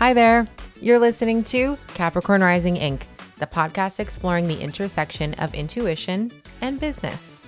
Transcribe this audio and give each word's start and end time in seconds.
Hi 0.00 0.14
there. 0.14 0.46
You're 0.80 0.98
listening 0.98 1.44
to 1.44 1.76
Capricorn 1.88 2.40
Rising 2.40 2.76
Inc., 2.76 3.02
the 3.38 3.46
podcast 3.46 4.00
exploring 4.00 4.48
the 4.48 4.58
intersection 4.58 5.34
of 5.34 5.54
intuition 5.54 6.32
and 6.62 6.80
business. 6.80 7.46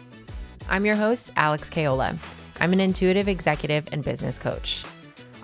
I'm 0.69 0.85
your 0.85 0.97
host, 0.97 1.33
Alex 1.37 1.71
Kayola. 1.71 2.19
I'm 2.61 2.75
an 2.75 2.81
intuitive 2.81 3.27
executive 3.27 3.89
and 3.91 4.05
business 4.05 4.37
coach. 4.37 4.85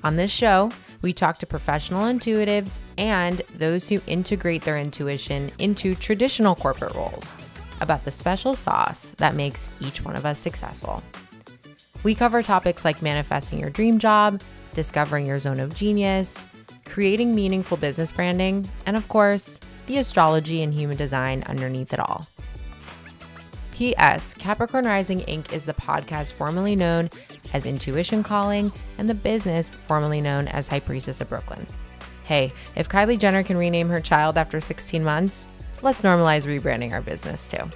On 0.05 0.17
this 0.17 0.31
show, 0.31 0.71
we 1.01 1.15
talk 1.15 1.39
to 1.39 1.47
professional 1.47 2.05
intuitives 2.05 2.77
and 2.99 3.41
those 3.55 3.89
who 3.89 4.03
integrate 4.07 4.65
their 4.65 4.77
intuition 4.77 5.51
into 5.59 5.95
traditional 5.95 6.57
corporate 6.57 6.95
roles 6.95 7.39
about 7.81 8.05
the 8.05 8.11
special 8.11 8.55
sauce 8.55 9.15
that 9.17 9.35
makes 9.35 9.71
each 9.81 10.05
one 10.05 10.15
of 10.15 10.27
us 10.27 10.39
successful. 10.39 11.03
We 12.03 12.15
cover 12.15 12.43
topics 12.43 12.85
like 12.85 13.01
manifesting 13.01 13.61
your 13.61 13.71
dream 13.71 13.99
job, 13.99 14.43
discovering 14.75 15.27
your 15.27 15.39
zone 15.39 15.59
of 15.59 15.75
genius, 15.75 16.45
creating 16.89 17.35
meaningful 17.35 17.77
business 17.77 18.11
branding, 18.11 18.69
and 18.87 18.97
of 18.97 19.07
course, 19.09 19.61
the 19.87 19.99
astrology 19.99 20.63
and 20.63 20.75
human 20.75 20.97
design 20.97 21.45
underneath 21.47 21.93
it 21.93 22.01
all. 22.01 22.27
P.S. 23.73 24.35
Capricorn 24.35 24.87
Rising 24.87 25.21
Inc. 25.21 25.53
is 25.53 25.65
the 25.65 25.75
podcast 25.75 26.33
formerly 26.33 26.75
known 26.75 27.11
as 27.53 27.65
Intuition 27.65 28.23
Calling 28.25 28.73
and 28.99 29.09
the 29.09 29.15
business 29.15 29.71
formerly 29.71 30.21
known 30.21 30.49
as 30.49 30.69
Priestess 30.69 31.21
of 31.21 31.29
Brooklyn. 31.29 31.65
Hey, 32.25 32.53
if 32.75 32.89
Kylie 32.89 33.19
Jenner 33.19 33.43
can 33.45 33.57
rename 33.57 33.89
her 33.89 34.01
child 34.01 34.37
after 34.37 34.61
16 34.61 35.05
months, 35.05 35.47
let's 35.81 36.03
normalize 36.03 36.43
rebranding 36.43 36.93
our 36.93 37.01
business 37.01 37.47
too. 37.47 37.71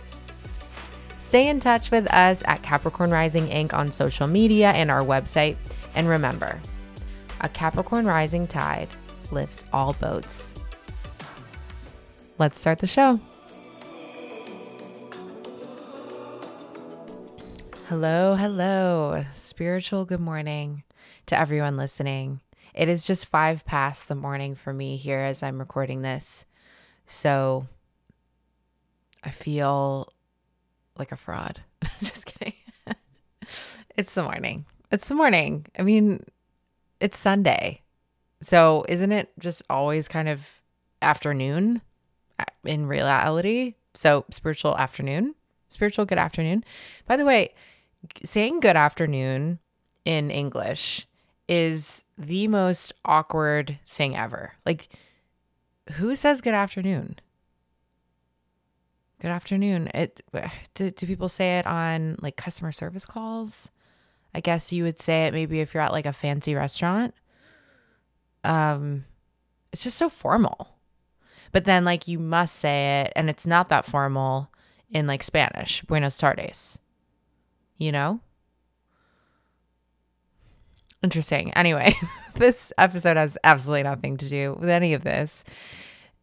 Stay 1.19 1.49
in 1.49 1.61
touch 1.61 1.91
with 1.91 2.13
us 2.13 2.43
at 2.47 2.63
Capricorn 2.63 3.11
Rising 3.11 3.47
Inc. 3.49 3.73
on 3.73 3.93
social 3.93 4.27
media 4.27 4.73
and 4.73 4.91
our 4.91 5.03
website. 5.03 5.57
And 5.95 6.09
remember, 6.09 6.61
a 7.41 7.49
Capricorn 7.49 8.07
rising 8.07 8.47
tide 8.47 8.89
lifts 9.33 9.65
all 9.73 9.95
boats. 9.95 10.55
Let's 12.39 12.59
start 12.59 12.79
the 12.79 12.87
show. 12.87 13.21
Hello, 17.89 18.37
hello. 18.37 19.25
Spiritual 19.33 20.05
good 20.05 20.21
morning 20.21 20.83
to 21.27 21.39
everyone 21.39 21.77
listening. 21.77 22.41
It 22.75 22.89
is 22.89 23.07
just 23.07 23.27
five 23.27 23.67
past 23.67 24.09
the 24.09 24.15
morning 24.15 24.55
for 24.55 24.73
me 24.73 24.97
here 24.97 25.19
as 25.19 25.43
I'm 25.43 25.59
recording 25.59 26.03
this. 26.03 26.47
So 27.07 27.67
I 29.23 29.31
feel 29.31 30.11
like 30.97 31.13
a 31.13 31.17
fraud. 31.17 31.61
just 32.01 32.27
kidding. 32.27 32.55
it's 33.97 34.15
the 34.15 34.23
morning. 34.23 34.65
It's 34.91 35.09
the 35.09 35.15
morning. 35.15 35.67
I 35.79 35.83
mean, 35.83 36.25
it's 36.99 37.19
Sunday. 37.19 37.82
So 38.43 38.85
isn't 38.89 39.13
it 39.13 39.31
just 39.39 39.63
always 39.71 40.09
kind 40.09 40.29
of 40.29 40.61
afternoon 41.01 41.81
uh, 42.39 42.45
in 42.65 42.87
reality? 42.87 43.77
So 43.95 44.25
spiritual 44.31 44.77
afternoon, 44.77 45.35
spiritual 45.69 46.05
good 46.05 46.19
afternoon. 46.19 46.65
By 47.07 47.17
the 47.17 47.25
way, 47.25 47.55
saying 48.25 48.61
good 48.61 48.77
afternoon 48.77 49.61
in 50.05 50.31
English 50.31 51.07
is 51.49 52.03
the 52.19 52.49
most 52.49 52.93
awkward 53.05 53.79
thing 53.89 54.17
ever. 54.17 54.55
Like, 54.67 54.89
who 55.93 56.17
says 56.17 56.41
good 56.41 56.55
afternoon? 56.55 57.19
Good 59.21 59.31
afternoon. 59.31 59.89
It 59.95 60.21
do, 60.75 60.91
do 60.91 61.07
people 61.07 61.29
say 61.29 61.59
it 61.59 61.67
on 61.67 62.17
like 62.21 62.37
customer 62.37 62.73
service 62.73 63.07
calls? 63.07 63.71
I 64.35 64.41
guess 64.41 64.73
you 64.73 64.83
would 64.83 64.99
say 64.99 65.27
it 65.27 65.35
maybe 65.35 65.61
if 65.61 65.75
you're 65.75 65.83
at 65.83 65.93
like 65.93 66.07
a 66.07 66.13
fancy 66.13 66.57
restaurant. 66.57 67.15
Um 68.45 69.05
it's 69.73 69.85
just 69.85 69.99
so 69.99 70.09
formal. 70.09 70.69
But 71.53 71.65
then 71.65 71.85
like 71.85 72.09
you 72.09 72.19
must 72.19 72.57
say 72.57 73.03
it 73.03 73.13
and 73.17 73.29
it's 73.31 73.47
not 73.47 73.69
that 73.69 73.87
formal 73.87 74.51
in 74.91 75.07
like 75.07 75.23
Spanish, 75.23 75.83
Buenos 75.83 76.19
tardes 76.19 76.79
you 77.83 77.93
know? 77.93 78.21
Interesting. 81.03 81.53
Anyway, 81.55 81.95
this 82.35 82.73
episode 82.79 83.17
has 83.17 83.37
absolutely 83.43 83.83
nothing 83.83 84.17
to 84.19 84.29
do 84.29 84.57
with 84.59 84.69
any 84.69 84.95
of 84.95 85.03
this, 85.03 85.45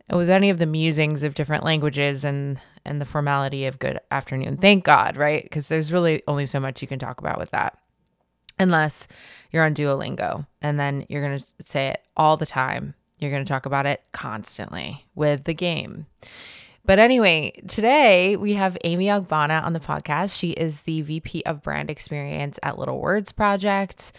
with 0.10 0.30
any 0.30 0.50
of 0.50 0.58
the 0.58 0.66
musings 0.66 1.24
of 1.24 1.34
different 1.34 1.64
languages 1.64 2.24
and 2.24 2.60
and 2.86 3.02
the 3.02 3.06
formality 3.06 3.66
of 3.66 3.78
good 3.78 4.00
afternoon. 4.10 4.56
Thank 4.56 4.86
God, 4.86 5.18
right? 5.18 5.44
Because 5.44 5.68
there's 5.68 5.92
really 5.92 6.24
only 6.30 6.46
so 6.46 6.62
much 6.62 6.82
you 6.82 6.88
can 6.88 6.98
talk 6.98 7.20
about 7.20 7.38
with 7.38 7.52
that. 7.52 7.78
Unless 8.60 9.08
you're 9.52 9.64
on 9.64 9.74
Duolingo 9.74 10.46
and 10.62 10.80
then 10.80 11.06
you're 11.10 11.22
going 11.22 11.40
to 11.40 11.46
say 11.62 11.88
it 11.88 12.04
all 12.18 12.38
the 12.38 12.46
time. 12.46 12.94
You're 13.18 13.32
going 13.32 13.44
to 13.44 13.50
talk 13.50 13.66
about 13.66 13.86
it 13.86 14.04
constantly 14.12 15.06
with 15.16 15.46
the 15.46 15.54
game. 15.54 16.06
But 16.86 17.00
anyway, 17.00 17.54
today 17.68 18.36
we 18.36 18.54
have 18.54 18.78
Amy 18.84 19.08
Ogbonna 19.08 19.64
on 19.64 19.74
the 19.74 19.80
podcast. 19.80 20.38
She 20.38 20.52
is 20.52 20.82
the 20.84 21.02
VP 21.02 21.44
of 21.46 21.62
Brand 21.62 21.90
Experience 21.92 22.60
at 22.64 22.80
Little 22.80 23.00
Words 23.00 23.32
Project. 23.32 24.14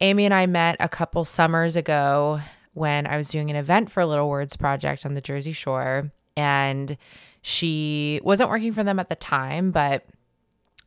Amy 0.00 0.24
and 0.24 0.34
I 0.34 0.46
met 0.46 0.76
a 0.80 0.88
couple 0.88 1.24
summers 1.24 1.76
ago 1.76 2.40
when 2.72 3.06
I 3.06 3.16
was 3.16 3.28
doing 3.28 3.50
an 3.50 3.56
event 3.56 3.90
for 3.90 4.04
Little 4.04 4.28
Words 4.28 4.56
Project 4.56 5.04
on 5.04 5.14
the 5.14 5.20
Jersey 5.20 5.52
Shore. 5.52 6.10
And 6.36 6.96
she 7.42 8.20
wasn't 8.24 8.50
working 8.50 8.72
for 8.72 8.82
them 8.82 8.98
at 8.98 9.08
the 9.08 9.16
time, 9.16 9.70
but 9.70 10.04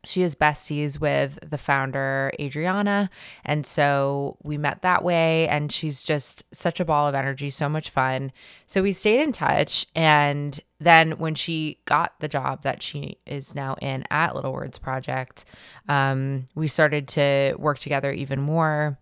she 0.06 0.22
is 0.22 0.36
besties 0.36 1.00
with 1.00 1.40
the 1.50 1.58
founder 1.58 2.31
adriana. 2.40 3.09
And 3.46 3.66
so 3.66 4.38
we 4.44 4.58
met 4.58 4.81
that 4.81 5.03
way 5.03 5.47
and 5.47 5.72
she's 5.72 6.03
just 6.03 6.44
such 6.53 6.80
a 6.80 6.86
ball 6.86 7.08
of 7.08 7.16
energy 7.16 7.50
so 7.50 7.69
much 7.69 7.90
fun. 7.90 8.31
So 8.66 8.84
we 8.84 8.92
stayed 8.92 9.22
in 9.22 9.31
touch 9.31 9.86
and 9.96 10.59
then 10.80 11.12
when 11.13 11.36
she 11.36 11.80
got 11.86 12.19
the 12.19 12.28
job 12.28 12.63
that 12.63 12.81
she 12.81 13.18
is 13.25 13.56
now 13.56 13.75
in 13.81 14.03
at 14.12 14.36
little 14.36 14.52
words 14.52 14.78
project 14.78 15.46
um, 15.88 16.47
we 16.56 16.68
started 16.68 17.08
to 17.09 17.56
work 17.58 17.80
together 17.80 18.12
even 18.12 18.42
more 18.42 19.00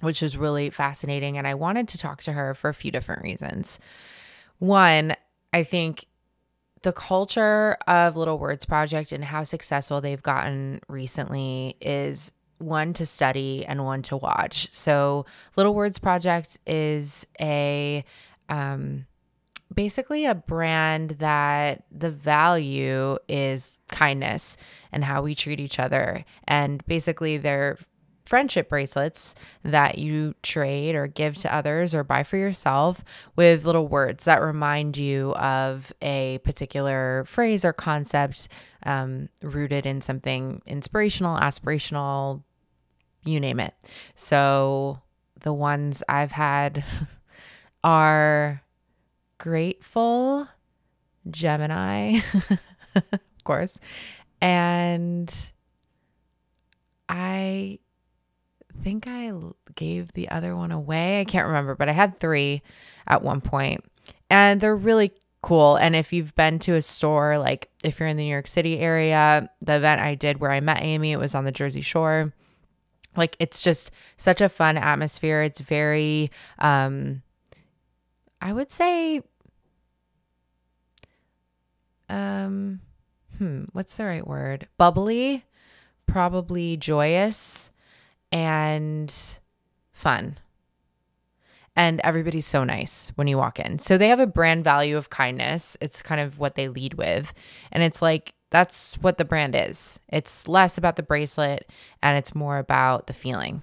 which 0.00 0.20
was 0.20 0.36
really 0.36 0.68
fascinating 0.68 1.38
and 1.38 1.46
i 1.46 1.54
wanted 1.54 1.88
to 1.88 1.96
talk 1.96 2.22
to 2.22 2.32
her 2.32 2.54
for 2.54 2.68
a 2.68 2.74
few 2.74 2.90
different 2.90 3.22
reasons. 3.22 3.78
One 4.58 5.14
i 5.52 5.62
think 5.62 6.06
the 6.82 6.92
culture 6.92 7.76
of 7.86 8.16
Little 8.16 8.38
Words 8.38 8.64
Project 8.64 9.12
and 9.12 9.24
how 9.24 9.44
successful 9.44 10.00
they've 10.00 10.22
gotten 10.22 10.80
recently 10.88 11.76
is 11.80 12.32
one 12.58 12.92
to 12.94 13.06
study 13.06 13.64
and 13.66 13.84
one 13.84 14.02
to 14.02 14.16
watch. 14.16 14.72
So, 14.72 15.26
Little 15.56 15.74
Words 15.74 15.98
Project 15.98 16.58
is 16.66 17.26
a 17.40 18.04
um, 18.48 19.06
basically 19.74 20.24
a 20.26 20.34
brand 20.34 21.10
that 21.18 21.84
the 21.90 22.10
value 22.10 23.18
is 23.28 23.78
kindness 23.88 24.56
and 24.92 25.04
how 25.04 25.22
we 25.22 25.34
treat 25.34 25.60
each 25.60 25.78
other. 25.78 26.24
And 26.46 26.86
basically, 26.86 27.36
they're 27.36 27.78
friendship 28.26 28.68
bracelets 28.68 29.34
that 29.62 29.98
you 29.98 30.34
trade 30.42 30.94
or 30.94 31.06
give 31.06 31.36
to 31.36 31.54
others 31.54 31.94
or 31.94 32.04
buy 32.04 32.24
for 32.24 32.36
yourself 32.36 33.04
with 33.36 33.64
little 33.64 33.86
words 33.86 34.24
that 34.24 34.42
remind 34.42 34.96
you 34.96 35.32
of 35.34 35.92
a 36.02 36.38
particular 36.44 37.24
phrase 37.26 37.64
or 37.64 37.72
concept 37.72 38.48
um, 38.84 39.28
rooted 39.42 39.86
in 39.86 40.00
something 40.00 40.60
inspirational, 40.66 41.38
aspirational, 41.38 42.42
you 43.24 43.40
name 43.40 43.60
it. 43.60 43.74
So 44.16 45.00
the 45.40 45.52
ones 45.52 46.02
I've 46.08 46.32
had 46.32 46.84
are 47.84 48.62
grateful, 49.38 50.48
Gemini, 51.30 52.20
of 52.94 53.44
course, 53.44 53.78
and 54.40 55.32
I 57.08 57.78
think 58.82 59.06
I 59.06 59.32
gave 59.74 60.12
the 60.12 60.28
other 60.28 60.56
one 60.56 60.72
away. 60.72 61.20
I 61.20 61.24
can't 61.24 61.46
remember, 61.46 61.74
but 61.74 61.88
I 61.88 61.92
had 61.92 62.18
three 62.18 62.62
at 63.06 63.22
one 63.22 63.40
point, 63.40 63.84
and 64.30 64.60
they're 64.60 64.76
really 64.76 65.12
cool. 65.42 65.76
And 65.76 65.94
if 65.94 66.12
you've 66.12 66.34
been 66.34 66.58
to 66.60 66.74
a 66.74 66.82
store, 66.82 67.38
like 67.38 67.70
if 67.84 68.00
you're 68.00 68.08
in 68.08 68.16
the 68.16 68.24
New 68.24 68.30
York 68.30 68.46
City 68.46 68.78
area, 68.78 69.48
the 69.60 69.76
event 69.76 70.00
I 70.00 70.14
did 70.14 70.40
where 70.40 70.50
I 70.50 70.60
met 70.60 70.82
Amy, 70.82 71.12
it 71.12 71.18
was 71.18 71.34
on 71.34 71.44
the 71.44 71.52
Jersey 71.52 71.82
Shore. 71.82 72.32
Like 73.16 73.36
it's 73.38 73.62
just 73.62 73.90
such 74.16 74.40
a 74.40 74.48
fun 74.48 74.76
atmosphere. 74.76 75.42
It's 75.42 75.60
very, 75.60 76.30
um, 76.58 77.22
I 78.40 78.52
would 78.52 78.70
say, 78.70 79.22
um, 82.08 82.80
hmm, 83.38 83.64
what's 83.72 83.96
the 83.96 84.04
right 84.04 84.26
word? 84.26 84.68
Bubbly, 84.78 85.44
probably 86.06 86.76
joyous 86.76 87.70
and 88.32 89.14
fun. 89.92 90.38
And 91.78 92.00
everybody's 92.02 92.46
so 92.46 92.64
nice 92.64 93.12
when 93.16 93.26
you 93.26 93.36
walk 93.36 93.60
in. 93.60 93.78
So 93.78 93.98
they 93.98 94.08
have 94.08 94.20
a 94.20 94.26
brand 94.26 94.64
value 94.64 94.96
of 94.96 95.10
kindness. 95.10 95.76
It's 95.80 96.00
kind 96.00 96.20
of 96.20 96.38
what 96.38 96.54
they 96.54 96.68
lead 96.68 96.94
with. 96.94 97.34
And 97.70 97.82
it's 97.82 98.00
like, 98.00 98.32
that's 98.50 98.94
what 98.94 99.18
the 99.18 99.24
brand 99.24 99.54
is. 99.54 100.00
It's 100.08 100.48
less 100.48 100.78
about 100.78 100.96
the 100.96 101.02
bracelet 101.02 101.70
and 102.02 102.16
it's 102.16 102.34
more 102.34 102.58
about 102.58 103.08
the 103.08 103.12
feeling. 103.12 103.62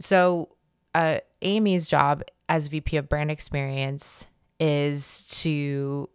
So, 0.00 0.50
uh, 0.94 1.20
Amy's 1.42 1.88
job 1.88 2.22
as 2.48 2.68
VP 2.68 2.96
of 2.96 3.08
brand 3.08 3.30
experience 3.30 4.26
is 4.58 5.22
to 5.42 6.08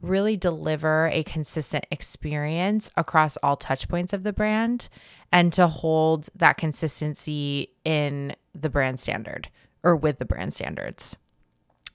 really 0.00 0.36
deliver 0.36 1.08
a 1.12 1.22
consistent 1.24 1.86
experience 1.90 2.90
across 2.96 3.36
all 3.38 3.56
touch 3.56 3.88
points 3.88 4.12
of 4.12 4.22
the 4.22 4.32
brand 4.32 4.88
and 5.32 5.52
to 5.52 5.66
hold 5.66 6.28
that 6.34 6.56
consistency 6.56 7.70
in 7.84 8.34
the 8.54 8.70
brand 8.70 9.00
standard 9.00 9.48
or 9.82 9.96
with 9.96 10.18
the 10.18 10.24
brand 10.24 10.54
standards. 10.54 11.16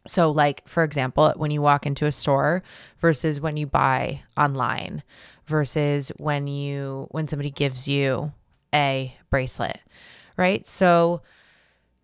So, 0.05 0.31
like, 0.31 0.67
for 0.67 0.83
example, 0.83 1.31
when 1.38 1.51
you 1.51 1.61
walk 1.61 1.85
into 1.85 2.05
a 2.05 2.11
store 2.11 2.61
versus 3.00 3.39
when 3.39 3.55
you 3.55 3.65
buy 3.65 4.23
online 4.35 5.01
versus 5.45 6.09
when 6.17 6.47
you, 6.47 7.07
when 7.11 7.27
somebody 7.27 7.51
gives 7.51 7.88
you 7.88 8.33
a 8.73 9.15
bracelet, 9.29 9.79
right? 10.35 10.67
So, 10.67 11.21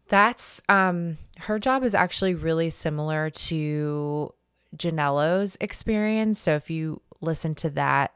that's, 0.08 0.62
um, 0.70 1.18
her 1.40 1.60
job 1.60 1.84
is 1.84 1.94
actually 1.94 2.36
really 2.36 2.70
similar 2.70 3.30
to 3.30 4.34
Janello's 4.76 5.58
experience. 5.62 6.40
So, 6.40 6.56
if 6.56 6.70
you 6.70 7.02
listen 7.22 7.56
to 7.56 7.70
that 7.72 8.14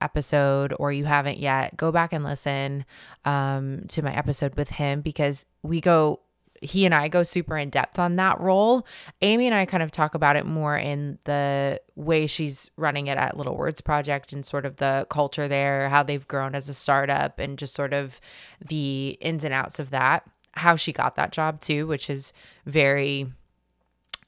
episode 0.00 0.74
or 0.78 0.92
you 0.92 1.04
haven't 1.04 1.38
yet, 1.38 1.76
go 1.76 1.90
back 1.90 2.12
and 2.12 2.24
listen 2.24 2.84
um, 3.24 3.84
to 3.88 4.02
my 4.02 4.14
episode 4.14 4.54
with 4.56 4.70
him 4.70 5.00
because 5.00 5.46
we 5.62 5.80
go 5.80 6.20
he 6.62 6.84
and 6.84 6.94
I 6.94 7.08
go 7.08 7.22
super 7.22 7.56
in 7.56 7.70
depth 7.70 7.98
on 7.98 8.16
that 8.16 8.40
role. 8.40 8.86
Amy 9.22 9.46
and 9.46 9.54
I 9.54 9.66
kind 9.66 9.82
of 9.82 9.90
talk 9.90 10.14
about 10.14 10.36
it 10.36 10.46
more 10.46 10.76
in 10.76 11.18
the 11.24 11.80
way 11.94 12.26
she's 12.26 12.70
running 12.76 13.08
it 13.08 13.18
at 13.18 13.36
Little 13.36 13.56
Words 13.56 13.80
Project 13.80 14.32
and 14.32 14.44
sort 14.44 14.64
of 14.64 14.76
the 14.76 15.06
culture 15.10 15.48
there, 15.48 15.88
how 15.88 16.02
they've 16.02 16.26
grown 16.26 16.54
as 16.54 16.68
a 16.68 16.74
startup, 16.74 17.38
and 17.38 17.58
just 17.58 17.74
sort 17.74 17.92
of 17.92 18.20
the 18.66 19.18
ins 19.20 19.44
and 19.44 19.54
outs 19.54 19.78
of 19.78 19.90
that. 19.90 20.28
How 20.52 20.76
she 20.76 20.92
got 20.92 21.16
that 21.16 21.32
job 21.32 21.60
too, 21.60 21.86
which 21.86 22.08
is 22.08 22.32
very 22.64 23.30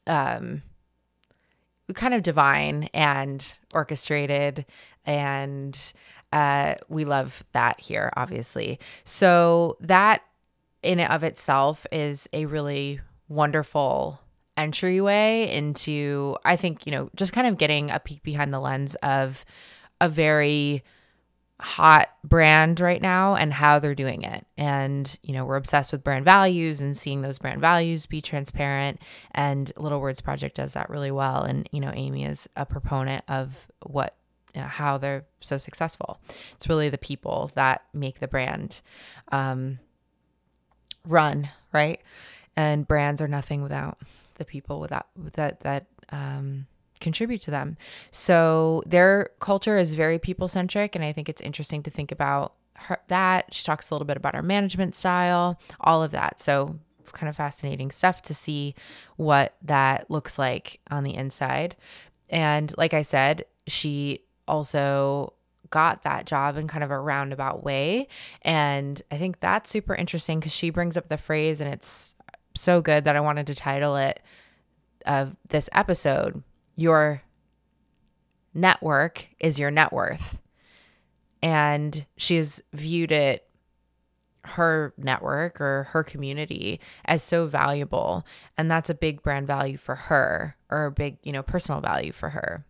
um 0.07 0.63
kind 1.95 2.15
of 2.15 2.23
divine 2.23 2.89
and 2.95 3.57
orchestrated 3.75 4.67
and 5.07 5.93
uh 6.33 6.75
we 6.89 7.05
love 7.05 7.45
that 7.53 7.81
here 7.81 8.13
obviously. 8.17 8.79
So 9.05 9.77
that 9.81 10.23
in 10.83 11.01
and 11.01 11.13
of 11.13 11.25
itself 11.25 11.87
is 11.91 12.29
a 12.33 12.47
really 12.47 13.01
wonderful 13.29 14.21
entryway 14.57 15.49
into 15.51 16.37
I 16.45 16.57
think, 16.57 16.85
you 16.85 16.93
know, 16.93 17.11
just 17.17 17.33
kind 17.33 17.47
of 17.47 17.59
getting 17.59 17.91
a 17.91 18.01
peek 18.01 18.23
behind 18.23 18.53
the 18.53 18.61
lens 18.61 18.95
of 18.97 19.45
a 20.01 20.09
very 20.09 20.83
hot 21.61 22.09
brand 22.23 22.81
right 22.81 23.03
now 23.03 23.35
and 23.35 23.53
how 23.53 23.79
they're 23.79 23.95
doing 23.95 24.23
it. 24.23 24.47
And, 24.57 25.19
you 25.23 25.33
know, 25.33 25.45
we're 25.45 25.57
obsessed 25.57 25.91
with 25.91 26.05
brand 26.05 26.25
values 26.25 26.81
and 26.81 26.97
seeing 26.97 27.23
those 27.23 27.39
brand 27.39 27.61
values 27.61 28.07
be 28.07 28.23
transparent. 28.23 29.01
And 29.33 29.73
Little 29.77 30.01
Words 30.01 30.21
Project 30.21 30.57
does 30.57 30.75
that 30.75 30.91
really 30.91 31.11
well. 31.11 31.43
And, 31.43 31.69
you 31.73 31.81
know, 31.81 31.93
Amy 31.95 32.25
is 32.25 32.49
a 32.57 32.65
proponent 32.65 33.25
of 33.29 33.67
what, 33.85 34.15
you 34.55 34.61
know, 34.61 34.69
how 34.69 34.99
they're 34.99 35.27
so 35.41 35.59
successful. 35.59 36.21
It's 36.53 36.69
really 36.69 36.89
the 36.89 36.99
people 36.99 37.51
that 37.55 37.83
make 37.93 38.21
the 38.21 38.29
brand. 38.29 38.81
Um, 39.33 39.81
run, 41.09 41.49
right? 41.73 42.01
And 42.57 42.87
brands 42.87 43.21
are 43.21 43.29
nothing 43.29 43.63
without 43.63 43.99
the 44.37 44.45
people 44.45 44.79
without 44.79 45.07
that 45.35 45.61
that 45.61 45.87
um, 46.11 46.67
contribute 47.01 47.41
to 47.43 47.51
them. 47.51 47.77
So 48.11 48.83
their 48.87 49.31
culture 49.41 49.79
is 49.79 49.95
very 49.95 50.19
people 50.19 50.49
centric, 50.49 50.95
and 50.95 51.05
I 51.05 51.13
think 51.13 51.29
it's 51.29 51.43
interesting 51.43 51.83
to 51.85 51.91
think 51.91 52.13
about 52.13 52.55
her, 52.75 52.99
that. 53.09 53.53
She 53.53 53.65
talks 53.65 53.91
a 53.91 53.95
little 53.95 54.07
bit 54.07 54.17
about 54.17 54.35
her 54.35 54.43
management 54.43 54.95
style, 54.95 55.59
all 55.81 56.03
of 56.03 56.11
that. 56.13 56.41
So 56.41 56.79
kind 57.13 57.31
of 57.31 57.37
fascinating 57.37 57.91
stuff 57.91 58.21
to 58.21 58.35
see 58.35 58.75
what 59.17 59.55
that 59.63 60.11
looks 60.11 60.39
like 60.39 60.79
on 60.91 61.05
the 61.05 61.15
inside. 61.15 61.75
And 62.29 62.73
like 62.77 62.93
I 62.93 63.01
said, 63.01 63.47
she 63.67 64.21
also 64.47 65.33
got 65.71 66.03
that 66.03 66.27
job 66.27 66.59
in 66.59 66.69
kind 66.69 66.85
of 66.85 66.91
a 66.91 66.99
roundabout 66.99 67.65
way. 67.65 68.09
And 68.43 69.01
I 69.11 69.17
think 69.17 69.41
that's 69.41 69.71
super 69.71 69.95
interesting 69.95 70.39
because 70.39 70.53
she 70.53 70.69
brings 70.71 70.97
up 70.99 71.09
the 71.09 71.17
phrase, 71.17 71.63
and 71.63 71.73
it's 71.73 72.15
so 72.55 72.83
good 72.83 73.05
that 73.05 73.17
I 73.17 73.21
wanted 73.21 73.47
to 73.47 73.55
title 73.55 73.97
it 73.97 74.21
of 75.07 75.35
this 75.49 75.71
episode 75.73 76.43
Your 76.79 77.23
network 78.55 79.27
is 79.41 79.59
your 79.59 79.71
net 79.71 79.93
worth. 79.93 80.39
And 81.43 82.07
she's 82.17 82.63
viewed 82.73 83.13
it 83.13 83.45
her 84.45 84.95
network 84.97 85.61
or 85.61 85.89
her 85.91 86.03
community 86.03 86.81
as 87.05 87.23
so 87.23 87.47
valuable 87.47 88.25
and 88.57 88.71
that's 88.71 88.89
a 88.89 88.95
big 88.95 89.23
brand 89.23 89.47
value 89.47 89.77
for 89.77 89.95
her 89.95 90.57
or 90.71 90.87
a 90.87 90.91
big 90.91 91.19
you 91.23 91.33
know 91.33 91.43
personal 91.43 91.83
value 91.83 92.13
for 92.13 92.31
her 92.31 92.65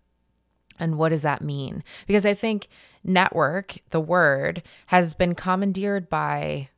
and 0.78 0.96
what 0.96 1.10
does 1.10 1.22
that 1.22 1.42
mean? 1.42 1.82
Because 2.06 2.24
I 2.24 2.34
think 2.34 2.68
network, 3.02 3.78
the 3.90 4.00
word, 4.00 4.62
has 4.86 5.14
been 5.14 5.34
commandeered 5.34 6.08
by 6.08 6.68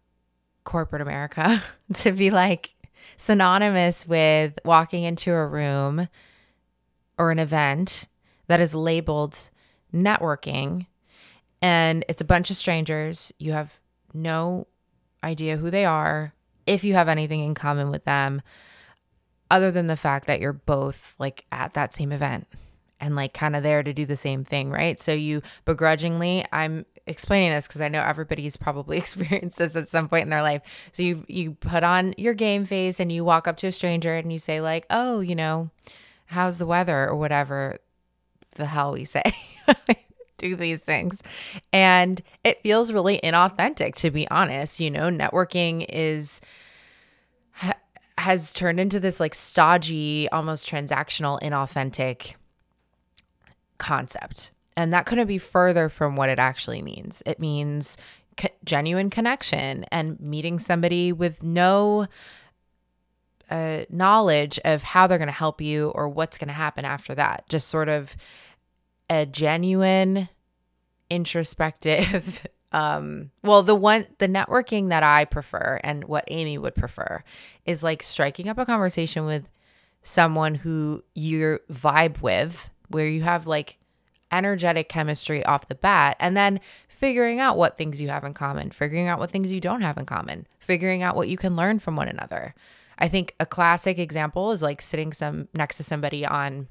corporate 0.65 1.03
America 1.03 1.63
to 1.95 2.13
be 2.13 2.31
like 2.31 2.75
synonymous 3.17 4.07
with 4.07 4.59
walking 4.65 5.05
into 5.05 5.33
a 5.33 5.47
room 5.47 6.09
or 7.21 7.31
an 7.31 7.39
event 7.39 8.09
that 8.47 8.61
is 8.61 8.75
labeled 8.75 9.51
networking 9.95 10.87
and 11.61 12.03
it's 12.09 12.23
a 12.23 12.25
bunch 12.25 12.51
of 12.51 12.57
strangers. 12.57 13.31
You 13.39 13.53
have 13.53 13.79
no 14.15 14.67
idea 15.23 15.59
who 15.59 15.71
they 15.71 15.85
are, 15.85 16.33
if 16.67 16.83
you 16.83 16.95
have 16.95 17.09
anything 17.09 17.45
in 17.45 17.55
common 17.55 17.91
with 17.91 18.05
them, 18.05 18.41
other 19.51 19.71
than 19.71 19.87
the 19.87 19.97
fact 19.99 20.27
that 20.29 20.41
you're 20.41 20.55
both 20.55 21.15
like 21.19 21.45
at 21.53 21.75
that 21.75 21.93
same 21.93 22.11
event 22.11 22.47
and 23.01 23.15
like 23.15 23.35
kind 23.35 23.55
of 23.55 23.63
there 23.63 23.83
to 23.83 23.93
do 23.93 24.07
the 24.07 24.17
same 24.17 24.43
thing, 24.43 24.71
right? 24.71 24.99
So 24.99 25.13
you 25.13 25.43
begrudgingly, 25.67 26.47
I'm 26.53 26.87
explaining 27.07 27.51
this 27.51 27.67
because 27.67 27.83
I 27.83 27.89
know 27.89 28.01
everybody's 28.01 28.57
probably 28.57 28.97
experienced 29.05 29.59
this 29.59 29.77
at 29.77 29.91
some 29.91 30.09
point 30.09 30.23
in 30.23 30.31
their 30.31 30.43
life. 30.43 30.91
So 30.93 31.03
you 31.03 31.27
you 31.29 31.53
put 31.53 31.83
on 31.83 32.15
your 32.17 32.33
game 32.33 32.65
face 32.65 32.99
and 32.99 33.13
you 33.13 33.23
walk 33.23 33.47
up 33.47 33.59
to 33.59 33.67
a 33.67 33.73
stranger 33.73 34.15
and 34.15 34.33
you 34.33 34.39
say 34.39 34.63
like, 34.63 34.87
"Oh, 34.89 35.21
you 35.21 35.35
know, 35.35 35.71
how's 36.31 36.59
the 36.59 36.67
weather?" 36.67 37.09
or 37.09 37.17
whatever 37.17 37.79
the 38.57 38.67
hell 38.67 38.93
we 38.93 39.05
say. 39.05 39.23
do 40.41 40.57
these 40.57 40.83
things. 40.83 41.23
And 41.73 42.21
it 42.43 42.63
feels 42.63 42.91
really 42.91 43.21
inauthentic 43.23 43.95
to 43.97 44.11
be 44.11 44.29
honest, 44.31 44.81
you 44.81 44.91
know, 44.91 45.11
networking 45.11 45.87
is 45.89 46.41
has 48.19 48.53
turned 48.53 48.79
into 48.79 49.01
this 49.01 49.19
like 49.19 49.35
stodgy, 49.35 50.29
almost 50.31 50.69
transactional, 50.69 51.41
inauthentic 51.41 52.35
concept. 53.79 54.53
And 54.77 54.93
that 54.93 55.07
couldn't 55.07 55.27
be 55.27 55.39
further 55.39 55.89
from 55.89 56.17
what 56.17 56.29
it 56.29 56.39
actually 56.39 56.83
means. 56.83 57.23
It 57.25 57.41
means 57.41 57.97
co- 58.37 58.49
genuine 58.65 59.09
connection 59.09 59.85
and 59.91 60.21
meeting 60.21 60.59
somebody 60.59 61.13
with 61.13 61.43
no 61.43 62.07
uh, 63.51 63.85
knowledge 63.91 64.59
of 64.65 64.83
how 64.83 65.07
they're 65.07 65.19
going 65.19 65.29
to 65.29 65.33
help 65.33 65.61
you 65.61 65.89
or 65.91 66.09
what's 66.09 66.39
going 66.39 66.49
to 66.49 66.55
happen 66.55 66.85
after 66.85 67.15
that. 67.15 67.49
Just 67.49 67.69
sort 67.69 67.89
of 67.89 68.17
a 69.09 69.27
genuine, 69.27 70.29
introspective. 71.09 72.47
um 72.73 73.33
well 73.43 73.65
the 73.65 73.75
one 73.75 74.07
the 74.19 74.29
networking 74.29 74.91
that 74.91 75.03
i 75.03 75.25
prefer 75.25 75.81
and 75.83 76.05
what 76.05 76.23
amy 76.29 76.57
would 76.57 76.77
prefer 76.77 77.21
is 77.67 77.83
like 77.83 78.01
striking 78.01 78.49
up 78.49 78.59
a 78.59 78.65
conversation 78.65 79.27
with 79.27 79.49
someone 80.05 80.55
who 80.55 81.03
you 81.13 81.59
vibe 81.69 82.23
with 82.23 82.71
where 82.89 83.09
you 83.09 83.23
have 83.23 83.49
like 83.49 83.81
energetic 84.33 84.89
chemistry 84.89 85.45
off 85.45 85.69
the 85.69 85.75
bat 85.75 86.17
and 86.21 86.37
then 86.37 86.61
figuring 86.89 87.41
out 87.41 87.57
what 87.57 87.77
things 87.77 88.01
you 88.01 88.09
have 88.09 88.25
in 88.25 88.35
common, 88.35 88.71
figuring 88.71 89.09
out 89.09 89.19
what 89.19 89.31
things 89.31 89.53
you 89.53 89.61
don't 89.61 89.83
have 89.83 89.99
in 89.99 90.07
common, 90.07 90.47
figuring 90.59 91.03
out 91.03 91.17
what 91.17 91.29
you 91.29 91.37
can 91.37 91.57
learn 91.57 91.79
from 91.79 91.97
one 91.97 92.09
another. 92.09 92.55
I 93.01 93.09
think 93.09 93.35
a 93.41 93.47
classic 93.47 93.99
example 93.99 94.53
is 94.53 94.63
like 94.63 94.83
sitting 94.83 95.13
some 95.13 95.49
next 95.55 95.79
to 95.79 95.83
somebody 95.83 96.27
on 96.27 96.69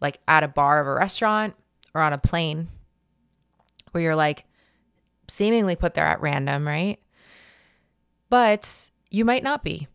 like 0.00 0.20
at 0.26 0.42
a 0.42 0.48
bar 0.48 0.80
of 0.80 0.86
a 0.86 0.94
restaurant 0.94 1.54
or 1.94 2.00
on 2.00 2.12
a 2.12 2.18
plane 2.18 2.68
where 3.92 4.02
you're 4.02 4.16
like 4.16 4.44
seemingly 5.28 5.76
put 5.76 5.94
there 5.94 6.06
at 6.06 6.20
random, 6.20 6.66
right? 6.66 6.98
But 8.28 8.90
you 9.10 9.24
might 9.24 9.44
not 9.44 9.62
be. 9.62 9.86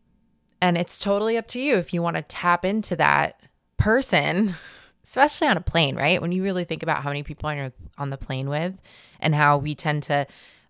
And 0.62 0.78
it's 0.78 0.98
totally 0.98 1.38
up 1.38 1.48
to 1.48 1.60
you 1.60 1.76
if 1.76 1.94
you 1.94 2.02
want 2.02 2.16
to 2.16 2.22
tap 2.22 2.64
into 2.66 2.96
that 2.96 3.42
person 3.78 4.56
especially 5.10 5.48
on 5.48 5.58
a 5.58 5.62
plane, 5.62 5.96
right? 5.96 6.22
When 6.22 6.32
you 6.32 6.44
really 6.44 6.66
think 6.66 6.84
about 6.84 7.02
how 7.02 7.10
many 7.10 7.24
people 7.24 7.52
you're 7.52 7.74
on 7.98 8.12
the 8.12 8.18
plane 8.18 8.48
with 8.48 8.76
and 9.20 9.34
how 9.34 9.58
we 9.58 9.74
tend 9.74 10.04
to 10.04 10.28